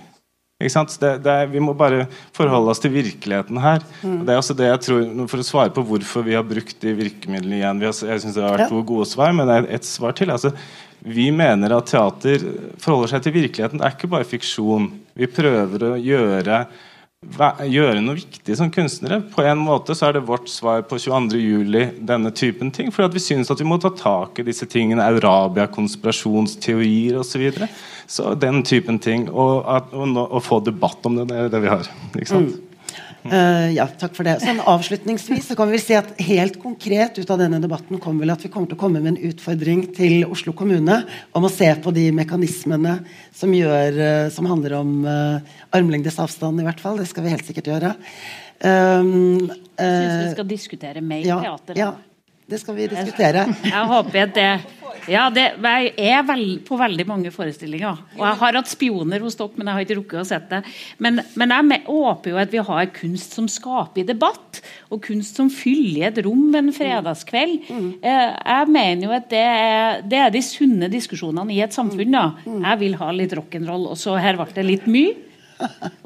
Det, 0.58 1.10
det 1.22 1.30
er, 1.30 1.46
vi 1.46 1.60
må 1.62 1.70
bare 1.78 2.08
forholde 2.34 2.72
oss 2.72 2.80
til 2.82 2.90
virkeligheten 2.90 3.60
her. 3.62 3.84
Mm. 4.02 4.24
det 4.26 4.32
er 4.34 4.40
også 4.40 4.56
det 4.58 4.66
jeg 4.66 4.80
tror, 4.88 5.04
For 5.30 5.38
å 5.38 5.46
svare 5.46 5.70
på 5.70 5.84
hvorfor 5.86 6.26
vi 6.26 6.34
har 6.34 6.42
brukt 6.42 6.80
de 6.82 6.96
virkemidlene 6.98 7.60
igjen 7.60 7.82
har, 7.86 7.94
Jeg 7.94 8.24
synes 8.24 8.34
det 8.34 8.42
har 8.42 8.56
vært 8.56 8.64
ja. 8.66 8.72
to 8.72 8.82
gode 8.88 9.06
svar, 9.06 9.30
men 9.38 9.46
det 9.46 9.54
er 9.60 9.68
ett 9.78 9.86
svar 9.86 10.16
til. 10.18 10.34
altså 10.34 10.50
vi 10.98 11.28
mener 11.30 11.70
at 11.76 11.86
teater 11.86 12.42
forholder 12.82 13.12
seg 13.12 13.22
til 13.22 13.36
virkeligheten. 13.36 13.78
Det 13.78 13.86
er 13.86 13.94
ikke 13.94 14.10
bare 14.10 14.26
fiksjon. 14.26 14.88
Vi 15.14 15.28
prøver 15.30 15.84
å 15.86 15.92
gjøre 15.94 16.64
gjøre 17.18 17.98
noe 17.98 18.14
viktig 18.14 18.54
som 18.56 18.70
kunstnere. 18.70 19.20
På 19.34 19.42
en 19.42 19.58
måte 19.58 19.94
så 19.94 20.08
er 20.08 20.12
det 20.16 20.26
vårt 20.28 20.48
svar 20.48 20.84
på 20.86 20.96
22.07. 20.96 21.98
denne 22.06 22.30
typen 22.30 22.70
ting. 22.70 22.92
For 22.92 23.08
vi 23.08 23.18
syns 23.18 23.50
at 23.50 23.58
vi 23.58 23.66
må 23.66 23.78
ta 23.78 23.90
tak 23.90 24.38
i 24.38 24.46
disse 24.46 24.66
tingene. 24.66 25.02
Eurabia, 25.02 25.66
konspirasjonsteorier 25.66 27.18
osv. 27.18 27.28
Så, 27.28 27.38
videre. 27.38 27.68
så 28.06 28.34
den 28.34 28.62
typen 28.62 28.98
ting. 28.98 29.28
Og, 29.30 29.64
at, 29.66 29.92
og, 29.92 30.16
og, 30.30 30.42
få 30.42 30.60
debatt 30.60 31.04
om 31.06 31.16
det. 31.18 31.28
Det 31.28 31.36
er 31.36 31.48
det 31.48 31.62
vi 31.62 31.68
har. 31.74 31.90
ikke 32.14 32.30
sant? 32.30 32.54
Mm. 32.54 32.67
Uh, 33.26 33.68
ja, 33.74 33.84
takk 33.98 34.14
for 34.16 34.26
det. 34.28 34.36
Sånn 34.42 34.60
Avslutningsvis 34.62 35.48
så 35.50 35.56
kan 35.58 35.70
vi 35.72 35.80
si 35.82 35.96
at 35.98 36.12
helt 36.22 36.58
konkret 36.62 37.18
ut 37.18 37.30
av 37.34 37.40
denne 37.42 37.58
debatten 37.62 38.00
kommer 38.02 38.24
vel 38.24 38.32
at 38.36 38.44
vi 38.46 38.50
kommer 38.52 38.70
til 38.70 38.78
å 38.78 38.80
komme 38.80 39.02
med 39.02 39.16
en 39.16 39.30
utfordring 39.30 39.84
til 39.96 40.22
Oslo 40.30 40.54
kommune 40.56 41.00
om 41.36 41.46
å 41.48 41.52
se 41.52 41.68
på 41.82 41.92
de 41.96 42.08
mekanismene 42.14 42.98
som, 43.34 43.54
gjør, 43.54 43.98
uh, 43.98 44.26
som 44.34 44.48
handler 44.50 44.78
om 44.78 44.92
uh, 45.04 45.56
armlengdes 45.74 46.20
avstand, 46.22 46.62
i 46.62 46.68
hvert 46.68 46.82
fall. 46.82 47.00
Det 47.02 47.08
skal 47.10 47.26
vi 47.26 47.34
helt 47.34 47.48
sikkert 47.48 47.72
gjøre. 47.74 47.96
Um, 48.58 49.48
jeg 49.78 49.78
syns 49.78 50.22
vi 50.22 50.30
skal 50.34 50.48
diskutere 50.50 51.02
mer 51.04 51.26
ja, 51.26 51.42
teater. 51.44 51.78
Ja. 51.78 51.92
Det 52.48 52.58
skal 52.62 52.76
vi 52.78 52.88
diskutere. 52.88 53.44
Jeg, 53.68 53.86
håper 53.92 54.24
at 54.24 54.36
det 54.36 54.50
ja, 55.08 55.28
det, 55.32 55.44
jeg 55.62 55.92
er 55.96 56.24
vel, 56.26 56.42
på 56.64 56.76
veldig 56.76 57.04
mange 57.08 57.30
forestillinger. 57.32 58.00
Og 58.18 58.24
jeg 58.26 58.38
har 58.42 58.56
hatt 58.58 58.68
spioner 58.68 59.22
hos 59.24 59.38
dere, 59.38 59.56
men 59.56 59.70
jeg 59.70 59.76
har 59.76 59.84
ikke 59.86 59.96
rukket 60.00 60.20
å 60.20 60.24
sett 60.28 60.48
det. 60.50 60.58
Men, 61.00 61.22
men 61.38 61.54
jeg 61.54 61.80
håper 61.86 62.32
jo 62.34 62.40
at 62.42 62.52
vi 62.52 62.60
har 62.66 62.90
kunst 62.96 63.36
som 63.38 63.46
skaper 63.48 64.04
debatt, 64.08 64.60
og 64.92 65.00
kunst 65.06 65.40
som 65.40 65.48
fyller 65.52 66.10
et 66.10 66.20
rom 66.26 66.50
en 66.58 66.68
fredagskveld. 66.76 67.70
Mm. 67.72 67.88
Eh, 68.02 68.26
jeg 68.52 68.74
mener 68.74 69.06
jo 69.06 69.14
at 69.16 69.30
det 69.32 69.44
er, 69.44 70.02
det 70.04 70.20
er 70.26 70.34
de 70.34 70.44
sunne 70.44 70.92
diskusjonene 70.92 71.56
i 71.56 71.62
et 71.64 71.76
samfunn. 71.76 72.12
da. 72.12 72.26
Jeg 72.44 72.82
vil 72.84 72.98
ha 73.00 73.10
litt 73.16 73.36
rock'n'roll, 73.38 73.88
og 73.94 74.00
så 74.00 74.18
her 74.20 74.40
ble 74.40 74.50
det 74.56 74.66
litt 74.66 74.90
mye. 74.90 75.16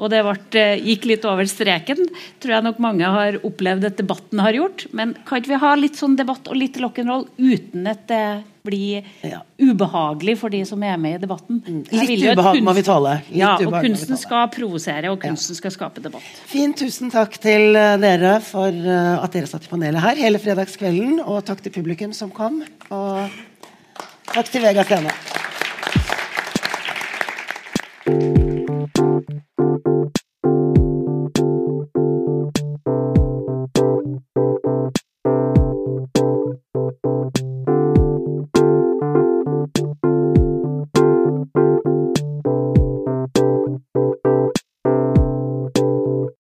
Og 0.01 0.11
det 0.13 0.23
ble, 0.27 0.37
eh, 0.61 0.85
gikk 0.93 1.09
litt 1.11 1.27
over 1.29 1.49
streken. 1.49 2.07
Tror 2.43 2.57
jeg 2.57 2.67
nok 2.69 2.81
mange 2.83 3.11
har 3.17 3.39
opplevd 3.45 3.91
at 3.91 4.01
debatten 4.01 4.43
har 4.43 4.57
gjort. 4.57 4.87
Men 4.93 5.15
kan 5.27 5.43
ikke 5.43 5.55
vi 5.55 5.61
ha 5.65 5.75
litt 5.79 6.01
sånn 6.01 6.17
debatt 6.19 6.49
og 6.49 6.59
litt 6.59 6.81
rock'n'roll 6.81 7.29
uten 7.39 7.87
at 7.91 8.07
det 8.11 8.25
blir 8.63 9.03
ja. 9.27 9.41
ubehagelig 9.59 10.37
for 10.39 10.53
de 10.53 10.63
som 10.67 10.83
er 10.87 10.99
med 11.01 11.19
i 11.19 11.23
debatten? 11.25 11.59
Mm. 11.67 11.81
Litt 12.07 12.25
ubehag 12.31 12.61
må 12.63 12.75
vi 12.77 12.85
tåle. 12.87 13.17
ja, 13.35 13.55
og 13.59 13.75
kunsten 13.75 14.19
skal 14.21 14.47
provosere, 14.55 15.11
og 15.11 15.19
kunsten 15.23 15.57
ja. 15.57 15.59
skal 15.59 15.75
skape 15.75 16.05
debatt. 16.05 16.27
Fint. 16.51 16.79
Tusen 16.83 17.13
takk 17.13 17.37
til 17.43 17.77
eh, 17.79 17.97
dere 18.03 18.39
for 18.43 18.71
eh, 18.71 19.15
at 19.19 19.35
dere 19.35 19.51
satt 19.51 19.67
i 19.67 19.71
panelet 19.71 20.03
her 20.03 20.19
hele 20.23 20.41
fredagskvelden. 20.43 21.21
Og 21.27 21.43
takk 21.47 21.63
til 21.65 21.75
publikum 21.75 22.15
som 22.17 22.33
kom. 22.35 22.63
Og 22.91 24.33
takk 24.33 24.51
til 24.51 24.65
Vegard 24.65 24.91
Scene. 24.91 25.15